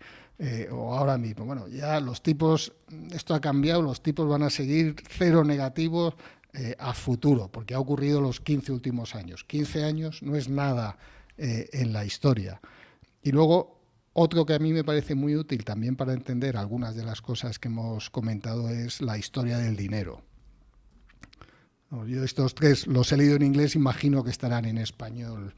o 0.71 0.95
ahora 0.95 1.17
mismo, 1.17 1.43
bueno, 1.43 1.67
ya 1.67 1.99
los 1.99 2.23
tipos, 2.23 2.71
esto 3.11 3.35
ha 3.35 3.41
cambiado, 3.41 3.81
los 3.81 4.01
tipos 4.01 4.25
van 4.29 4.43
a 4.43 4.49
seguir 4.49 4.95
cero 5.09 5.43
negativos 5.43 6.13
a 6.79 6.93
futuro, 6.93 7.49
porque 7.51 7.73
ha 7.73 7.79
ocurrido 7.79 8.21
los 8.21 8.39
15 8.39 8.71
últimos 8.71 9.15
años. 9.15 9.43
15 9.43 9.83
años 9.83 10.23
no 10.23 10.37
es 10.37 10.47
nada 10.47 10.97
en 11.37 11.91
la 11.91 12.05
historia. 12.05 12.61
Y 13.21 13.31
luego 13.31 13.76
otro 14.19 14.47
que 14.47 14.55
a 14.55 14.59
mí 14.59 14.73
me 14.73 14.83
parece 14.83 15.13
muy 15.13 15.35
útil 15.35 15.63
también 15.63 15.95
para 15.95 16.11
entender 16.11 16.57
algunas 16.57 16.95
de 16.95 17.05
las 17.05 17.21
cosas 17.21 17.59
que 17.59 17.67
hemos 17.67 18.09
comentado 18.09 18.67
es 18.69 18.99
la 18.99 19.15
historia 19.15 19.59
del 19.59 19.75
dinero. 19.75 20.23
Yo 21.91 22.23
estos 22.23 22.55
tres 22.55 22.87
los 22.87 23.11
he 23.11 23.17
leído 23.17 23.35
en 23.35 23.43
inglés, 23.43 23.75
imagino 23.75 24.23
que 24.23 24.31
estarán 24.31 24.65
en 24.65 24.79
español. 24.79 25.53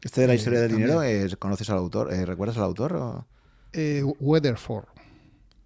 ¿Este 0.00 0.20
de 0.20 0.26
la 0.28 0.34
historia 0.36 0.60
del 0.60 0.76
dinero, 0.76 1.02
eh, 1.02 1.28
conoces 1.40 1.68
al 1.70 1.78
autor? 1.78 2.12
Eh, 2.12 2.24
¿Recuerdas 2.24 2.56
al 2.56 2.62
autor? 2.62 3.26
Eh, 3.72 4.04
Weatherford. 4.20 4.86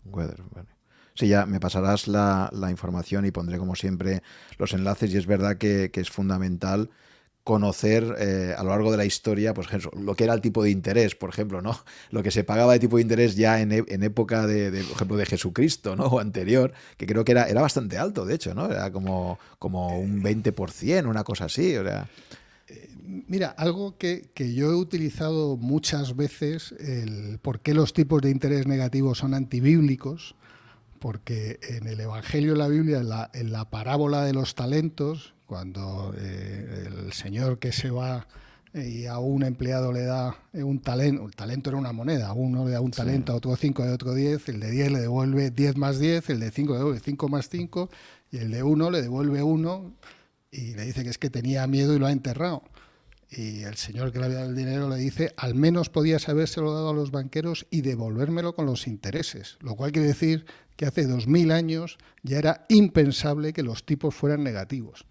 Weatherford, 0.06 0.66
Sí, 1.12 1.28
ya 1.28 1.44
me 1.44 1.60
pasarás 1.60 2.08
la, 2.08 2.50
información 2.70 3.26
y 3.26 3.30
pondré 3.30 3.58
como 3.58 3.74
siempre 3.74 4.22
los 4.56 4.72
enlaces 4.72 5.12
y 5.12 5.18
es 5.18 5.26
verdad 5.26 5.58
que, 5.58 5.90
que 5.92 6.00
es 6.00 6.08
fundamental 6.08 6.88
conocer 7.48 8.14
eh, 8.18 8.54
a 8.58 8.62
lo 8.62 8.68
largo 8.68 8.90
de 8.90 8.98
la 8.98 9.06
historia, 9.06 9.54
pues 9.54 9.68
lo 9.94 10.14
que 10.14 10.24
era 10.24 10.34
el 10.34 10.42
tipo 10.42 10.62
de 10.62 10.68
interés, 10.68 11.14
por 11.14 11.30
ejemplo, 11.30 11.62
¿no? 11.62 11.80
Lo 12.10 12.22
que 12.22 12.30
se 12.30 12.44
pagaba 12.44 12.74
de 12.74 12.78
tipo 12.78 12.96
de 12.96 13.02
interés 13.02 13.36
ya 13.36 13.62
en, 13.62 13.72
e, 13.72 13.84
época 13.88 14.46
de, 14.46 14.70
por 14.82 14.96
ejemplo, 14.96 15.16
de 15.16 15.24
Jesucristo, 15.24 15.96
¿no? 15.96 16.04
O 16.18 16.20
anterior, 16.20 16.74
que 16.98 17.06
creo 17.06 17.24
que 17.24 17.32
era, 17.32 17.44
era 17.44 17.62
bastante 17.62 17.96
alto, 17.96 18.26
de 18.26 18.34
hecho, 18.34 18.54
¿no? 18.54 18.70
Era 18.70 18.92
como, 18.92 19.38
como 19.58 19.98
un 19.98 20.22
20%, 20.22 21.08
una 21.08 21.24
cosa 21.24 21.46
así, 21.46 21.74
o 21.74 21.84
sea... 21.84 22.06
Eh, 22.68 22.90
mira, 23.26 23.48
algo 23.48 23.96
que, 23.96 24.30
yo 24.36 24.70
he 24.70 24.74
utilizado 24.74 25.56
muchas 25.56 26.16
veces, 26.16 26.72
el 26.72 27.38
por 27.38 27.60
qué 27.60 27.72
los 27.72 27.94
tipos 27.94 28.20
de 28.20 28.28
interés 28.28 28.66
negativos 28.66 29.16
son 29.16 29.32
antibíblicos, 29.32 30.34
porque 30.98 31.60
en 31.62 31.86
el 31.86 31.98
Evangelio 31.98 32.52
de 32.52 32.58
la 32.58 32.68
Biblia, 32.68 32.98
en 32.98 33.08
la, 33.08 33.30
en 33.32 33.52
la 33.52 33.70
parábola 33.70 34.22
de 34.24 34.34
los 34.34 34.54
talentos, 34.54 35.32
cuando 35.48 36.14
eh, 36.18 36.88
el 36.88 37.12
señor 37.14 37.58
que 37.58 37.72
se 37.72 37.88
va 37.88 38.28
eh, 38.74 38.86
y 38.86 39.06
a 39.06 39.18
un 39.18 39.42
empleado 39.42 39.94
le 39.94 40.02
da 40.02 40.36
eh, 40.52 40.62
un 40.62 40.80
talento, 40.80 41.24
el 41.24 41.34
talento 41.34 41.70
era 41.70 41.78
una 41.78 41.92
moneda, 41.92 42.28
a 42.28 42.32
uno 42.34 42.66
le 42.66 42.72
da 42.72 42.82
un 42.82 42.90
talento, 42.90 43.32
a 43.32 43.36
otro 43.36 43.56
cinco, 43.56 43.82
a 43.82 43.90
otro 43.90 44.12
diez, 44.12 44.46
el 44.50 44.60
de 44.60 44.70
diez 44.70 44.92
le 44.92 45.00
devuelve 45.00 45.50
diez 45.50 45.74
más 45.78 45.98
diez, 45.98 46.28
el 46.28 46.40
de 46.40 46.50
cinco 46.50 46.74
le 46.74 46.80
devuelve 46.80 47.00
cinco 47.00 47.30
más 47.30 47.48
cinco, 47.48 47.88
y 48.30 48.36
el 48.36 48.50
de 48.50 48.62
uno 48.62 48.90
le 48.90 49.00
devuelve 49.00 49.42
uno 49.42 49.94
y 50.50 50.74
le 50.74 50.84
dice 50.84 51.02
que 51.02 51.08
es 51.08 51.16
que 51.16 51.30
tenía 51.30 51.66
miedo 51.66 51.96
y 51.96 51.98
lo 51.98 52.06
ha 52.06 52.12
enterrado. 52.12 52.62
y 53.30 53.62
el 53.62 53.76
señor 53.76 54.12
que 54.12 54.18
le 54.18 54.26
había 54.26 54.38
dado 54.38 54.50
el 54.50 54.56
dinero 54.56 54.86
le 54.90 54.96
dice, 54.96 55.32
al 55.38 55.54
menos 55.54 55.88
podías 55.88 56.28
habérselo 56.28 56.74
dado 56.74 56.90
a 56.90 56.94
los 56.94 57.10
banqueros 57.10 57.66
y 57.70 57.80
devolvérmelo 57.80 58.54
con 58.54 58.66
los 58.66 58.86
intereses, 58.86 59.56
lo 59.60 59.76
cual 59.76 59.92
quiere 59.92 60.08
decir 60.08 60.44
que 60.76 60.84
hace 60.86 61.06
dos 61.06 61.26
mil 61.26 61.52
años 61.52 61.96
ya 62.22 62.38
era 62.38 62.66
impensable 62.68 63.54
que 63.54 63.62
los 63.62 63.84
tipos 63.86 64.14
fueran 64.14 64.44
negativos. 64.44 65.06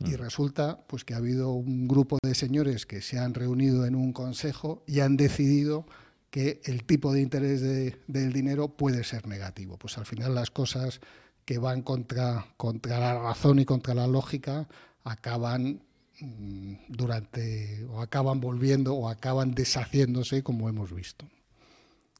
Y 0.00 0.10
mm. 0.10 0.14
resulta 0.14 0.80
pues 0.86 1.04
que 1.04 1.14
ha 1.14 1.18
habido 1.18 1.50
un 1.50 1.88
grupo 1.88 2.18
de 2.22 2.34
señores 2.34 2.86
que 2.86 3.02
se 3.02 3.18
han 3.18 3.34
reunido 3.34 3.86
en 3.86 3.94
un 3.94 4.12
consejo 4.12 4.82
y 4.86 5.00
han 5.00 5.16
decidido 5.16 5.86
que 6.30 6.60
el 6.64 6.84
tipo 6.84 7.12
de 7.12 7.22
interés 7.22 7.62
del 8.06 8.32
dinero 8.32 8.68
puede 8.68 9.02
ser 9.04 9.26
negativo. 9.26 9.76
Pues 9.78 9.98
al 9.98 10.06
final 10.06 10.34
las 10.34 10.50
cosas 10.50 11.00
que 11.44 11.58
van 11.58 11.82
contra, 11.82 12.46
contra 12.56 12.98
la 12.98 13.18
razón 13.18 13.58
y 13.58 13.64
contra 13.64 13.94
la 13.94 14.06
lógica 14.06 14.68
acaban 15.04 15.82
mm, 16.20 16.74
durante 16.88 17.84
o 17.90 18.02
acaban 18.02 18.40
volviendo 18.40 18.94
o 18.94 19.08
acaban 19.08 19.54
deshaciéndose 19.54 20.42
como 20.42 20.68
hemos 20.68 20.92
visto 20.92 21.26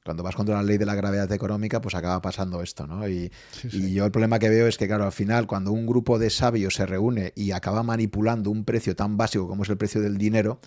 cuando 0.09 0.23
vas 0.23 0.35
contra 0.35 0.55
la 0.55 0.63
ley 0.63 0.79
de 0.79 0.87
la 0.87 0.95
gravedad 0.95 1.31
económica, 1.33 1.83
pues 1.83 1.95
acaba 1.95 2.23
pasando 2.23 2.63
esto, 2.63 2.87
¿no? 2.87 3.07
Y, 3.07 3.31
y, 3.71 3.93
yo 3.93 4.07
el 4.07 4.11
problema 4.11 4.39
que 4.39 4.49
veo 4.49 4.67
es 4.67 4.79
que, 4.79 4.87
claro, 4.87 5.05
al 5.05 5.13
final, 5.13 5.47
cuando 5.47 5.71
un 5.71 5.87
grupo 5.87 6.19
de 6.19 6.31
sabios 6.31 6.77
se 6.77 6.87
reúne 6.87 7.35
y 7.37 7.51
acaba 7.51 7.83
manipulando 7.83 8.51
un 8.51 8.65
precio 8.65 8.97
tan 8.97 9.19
básico 9.19 9.47
como 9.47 9.65
es 9.65 9.69
el 9.69 9.77
precio 9.77 10.01
del 10.01 10.17
dinero, 10.17 10.61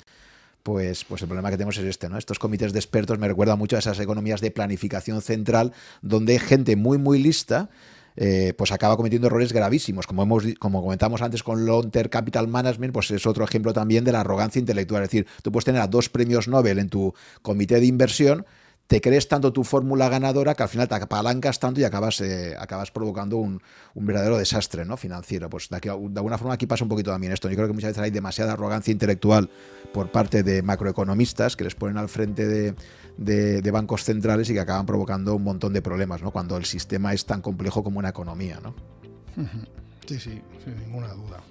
pues, 0.61 1.05
pues 1.05 1.23
el 1.23 1.27
problema 1.27 1.49
que 1.49 1.57
tenemos 1.57 1.75
es 1.79 1.85
este, 1.85 2.07
¿no? 2.07 2.19
Estos 2.19 2.37
comités 2.37 2.71
de 2.71 2.77
expertos 2.77 3.17
me 3.17 3.27
recuerdan 3.27 3.57
mucho 3.57 3.77
a 3.77 3.79
esas 3.79 3.99
economías 3.99 4.41
de 4.41 4.51
planificación 4.51 5.23
central, 5.23 5.73
donde 6.03 6.37
gente 6.37 6.75
muy, 6.75 6.99
muy 6.99 7.17
lista 7.17 7.71
eh, 8.17 8.53
pues 8.57 8.71
acaba 8.71 8.97
cometiendo 8.97 9.27
errores 9.27 9.53
gravísimos. 9.53 10.05
Como, 10.05 10.23
hemos, 10.23 10.43
como 10.59 10.81
comentamos 10.81 11.21
antes 11.21 11.43
con 11.43 11.65
Lonter 11.65 12.09
Capital 12.09 12.47
Management, 12.47 12.93
pues 12.93 13.11
es 13.11 13.25
otro 13.25 13.43
ejemplo 13.43 13.73
también 13.73 14.03
de 14.03 14.11
la 14.11 14.21
arrogancia 14.21 14.59
intelectual. 14.59 15.03
Es 15.03 15.09
decir, 15.09 15.27
tú 15.41 15.51
puedes 15.51 15.65
tener 15.65 15.81
a 15.81 15.87
dos 15.87 16.09
premios 16.09 16.47
Nobel 16.47 16.79
en 16.79 16.89
tu 16.89 17.13
comité 17.41 17.79
de 17.79 17.85
inversión, 17.85 18.45
te 18.91 18.99
crees 18.99 19.29
tanto 19.29 19.53
tu 19.53 19.63
fórmula 19.63 20.09
ganadora 20.09 20.53
que 20.53 20.63
al 20.63 20.67
final 20.67 20.85
te 20.85 20.95
apalancas 20.95 21.61
tanto 21.61 21.79
y 21.79 21.85
acabas, 21.85 22.19
eh, 22.19 22.57
acabas 22.59 22.91
provocando 22.91 23.37
un, 23.37 23.61
verdadero 23.95 24.37
desastre 24.37 24.83
¿no? 24.83 24.97
financiero. 24.97 25.49
Pues 25.49 25.69
de, 25.69 25.89
alguna 25.89 26.37
forma 26.37 26.55
aquí 26.55 26.67
pasa 26.67 26.83
un 26.83 26.89
poquito 26.89 27.09
también 27.09 27.31
esto. 27.31 27.47
Yo 27.47 27.55
creo 27.55 27.67
que 27.67 27.73
muchas 27.73 27.91
veces 27.91 28.03
hay 28.03 28.11
demasiada 28.11 28.51
arrogancia 28.51 28.91
intelectual 28.91 29.49
por 29.93 30.11
parte 30.11 30.43
de 30.43 30.61
macroeconomistas 30.61 31.55
que 31.55 31.63
les 31.63 31.73
ponen 31.73 31.97
al 31.97 32.09
frente 32.09 32.45
de, 33.17 33.71
bancos 33.71 34.03
centrales 34.03 34.49
y 34.49 34.53
que 34.55 34.59
acaban 34.59 34.85
provocando 34.85 35.35
un 35.37 35.43
montón 35.45 35.71
de 35.71 35.81
problemas, 35.81 36.21
¿no? 36.21 36.31
cuando 36.31 36.57
el 36.57 36.65
sistema 36.65 37.13
es 37.13 37.25
tan 37.25 37.41
complejo 37.41 37.85
como 37.85 37.97
una 37.97 38.09
economía. 38.09 38.59
¿no? 38.61 38.75
Sí, 40.05 40.19
sí, 40.19 40.41
sin 40.65 40.75
ninguna 40.77 41.13
duda. 41.13 41.41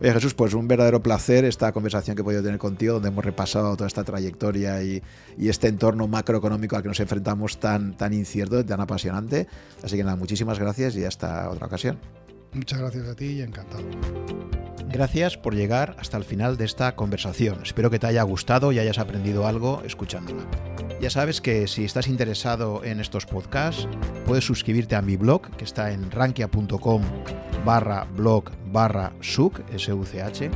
Oye 0.00 0.12
Jesús, 0.12 0.34
pues 0.34 0.54
un 0.54 0.68
verdadero 0.68 1.02
placer 1.02 1.44
esta 1.44 1.72
conversación 1.72 2.16
que 2.16 2.22
he 2.22 2.24
podido 2.24 2.42
tener 2.42 2.58
contigo, 2.58 2.94
donde 2.94 3.08
hemos 3.08 3.24
repasado 3.24 3.76
toda 3.76 3.86
esta 3.86 4.04
trayectoria 4.04 4.82
y, 4.82 5.02
este 5.38 5.68
entorno 5.68 6.08
macroeconómico 6.08 6.76
al 6.76 6.82
que 6.82 6.88
nos 6.88 7.00
enfrentamos 7.00 7.58
tan, 7.58 7.96
tan 7.96 8.12
incierto, 8.12 8.64
tan 8.64 8.80
apasionante. 8.80 9.46
Así 9.82 9.96
que 9.96 10.04
nada, 10.04 10.16
muchísimas 10.16 10.58
gracias 10.58 10.96
y 10.96 11.04
hasta 11.04 11.50
otra 11.50 11.66
ocasión. 11.66 11.98
Muchas 12.52 12.78
gracias 12.78 13.08
a 13.08 13.14
ti 13.14 13.26
y 13.26 13.42
encantado. 13.42 13.84
Gracias 14.88 15.36
por 15.36 15.54
llegar 15.54 15.96
hasta 15.98 16.16
el 16.16 16.24
final 16.24 16.56
de 16.56 16.64
esta 16.64 16.94
conversación. 16.94 17.60
Espero 17.62 17.90
que 17.90 17.98
te 17.98 18.06
haya 18.06 18.22
gustado 18.22 18.72
y 18.72 18.78
hayas 18.78 18.98
aprendido 18.98 19.46
algo 19.46 19.82
escuchándola. 19.84 20.46
Ya 21.00 21.10
sabes 21.10 21.40
que 21.42 21.66
si 21.68 21.84
estás 21.84 22.08
interesado 22.08 22.82
en 22.82 23.00
estos 23.00 23.26
podcasts, 23.26 23.86
puedes 24.24 24.44
suscribirte 24.44 24.96
a 24.96 25.02
mi 25.02 25.16
blog, 25.16 25.50
que 25.56 25.64
está 25.64 25.92
en 25.92 26.10
rankia.com 26.10 27.02
barra 27.64 28.04
blog 28.16 28.50
barra 28.72 29.12
such, 29.20 29.60
S-U-C-H, 29.72 30.50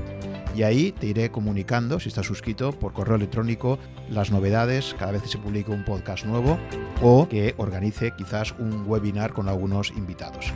y 0.55 0.63
ahí 0.63 0.93
te 0.93 1.07
iré 1.07 1.31
comunicando, 1.31 2.01
si 2.01 2.09
estás 2.09 2.27
suscrito, 2.27 2.73
por 2.73 2.93
correo 2.93 3.17
electrónico, 3.17 3.79
las 4.09 4.31
novedades 4.31 4.97
cada 4.99 5.13
vez 5.13 5.23
que 5.23 5.29
se 5.29 5.39
publique 5.39 5.71
un 5.71 5.85
podcast 5.85 6.25
nuevo 6.25 6.59
o 7.03 7.29
que 7.29 7.55
organice 7.59 8.13
quizás 8.17 8.53
un 8.59 8.85
webinar 8.87 9.33
con 9.33 9.49
algunos 9.49 9.91
invitados. 9.91 10.53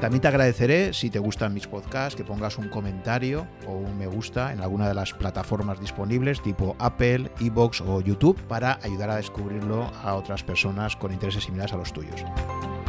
También 0.00 0.22
te 0.22 0.28
agradeceré 0.28 0.94
si 0.94 1.10
te 1.10 1.18
gustan 1.18 1.52
mis 1.52 1.66
podcasts 1.66 2.16
que 2.16 2.24
pongas 2.24 2.56
un 2.56 2.70
comentario 2.70 3.46
o 3.66 3.72
un 3.72 3.98
me 3.98 4.06
gusta 4.06 4.50
en 4.50 4.60
alguna 4.60 4.88
de 4.88 4.94
las 4.94 5.12
plataformas 5.12 5.78
disponibles 5.78 6.40
tipo 6.40 6.74
Apple, 6.78 7.30
Evox 7.38 7.82
o 7.82 8.00
YouTube 8.00 8.40
para 8.48 8.78
ayudar 8.82 9.10
a 9.10 9.16
descubrirlo 9.16 9.90
a 10.02 10.14
otras 10.14 10.42
personas 10.42 10.96
con 10.96 11.12
intereses 11.12 11.44
similares 11.44 11.74
a 11.74 11.76
los 11.76 11.92
tuyos. 11.92 12.24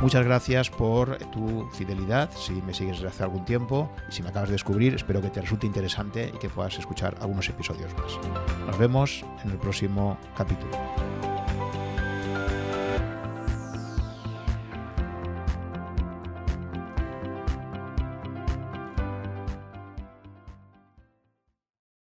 Muchas 0.02 0.24
gracias 0.24 0.70
por 0.70 1.18
tu 1.32 1.68
fidelidad, 1.74 2.30
si 2.36 2.54
me 2.54 2.74
sigues 2.74 2.96
desde 2.96 3.10
hace 3.10 3.24
algún 3.24 3.44
tiempo 3.44 3.92
si 4.10 4.24
me 4.24 4.30
acabas 4.30 4.48
de 4.48 4.54
descubrir, 4.54 4.96
espero 4.96 5.22
que 5.22 5.30
te 5.30 5.42
resulte 5.42 5.68
interesante 5.68 6.32
y 6.34 6.38
que 6.40 6.50
puedas 6.50 6.80
escuchar 6.80 7.16
algunos 7.20 7.48
episodios 7.50 7.94
más. 7.96 8.18
Nos 8.66 8.78
vemos 8.80 9.26
en 9.44 9.52
el 9.52 9.58
próximo 9.58 10.18
capítulo. 10.36 10.72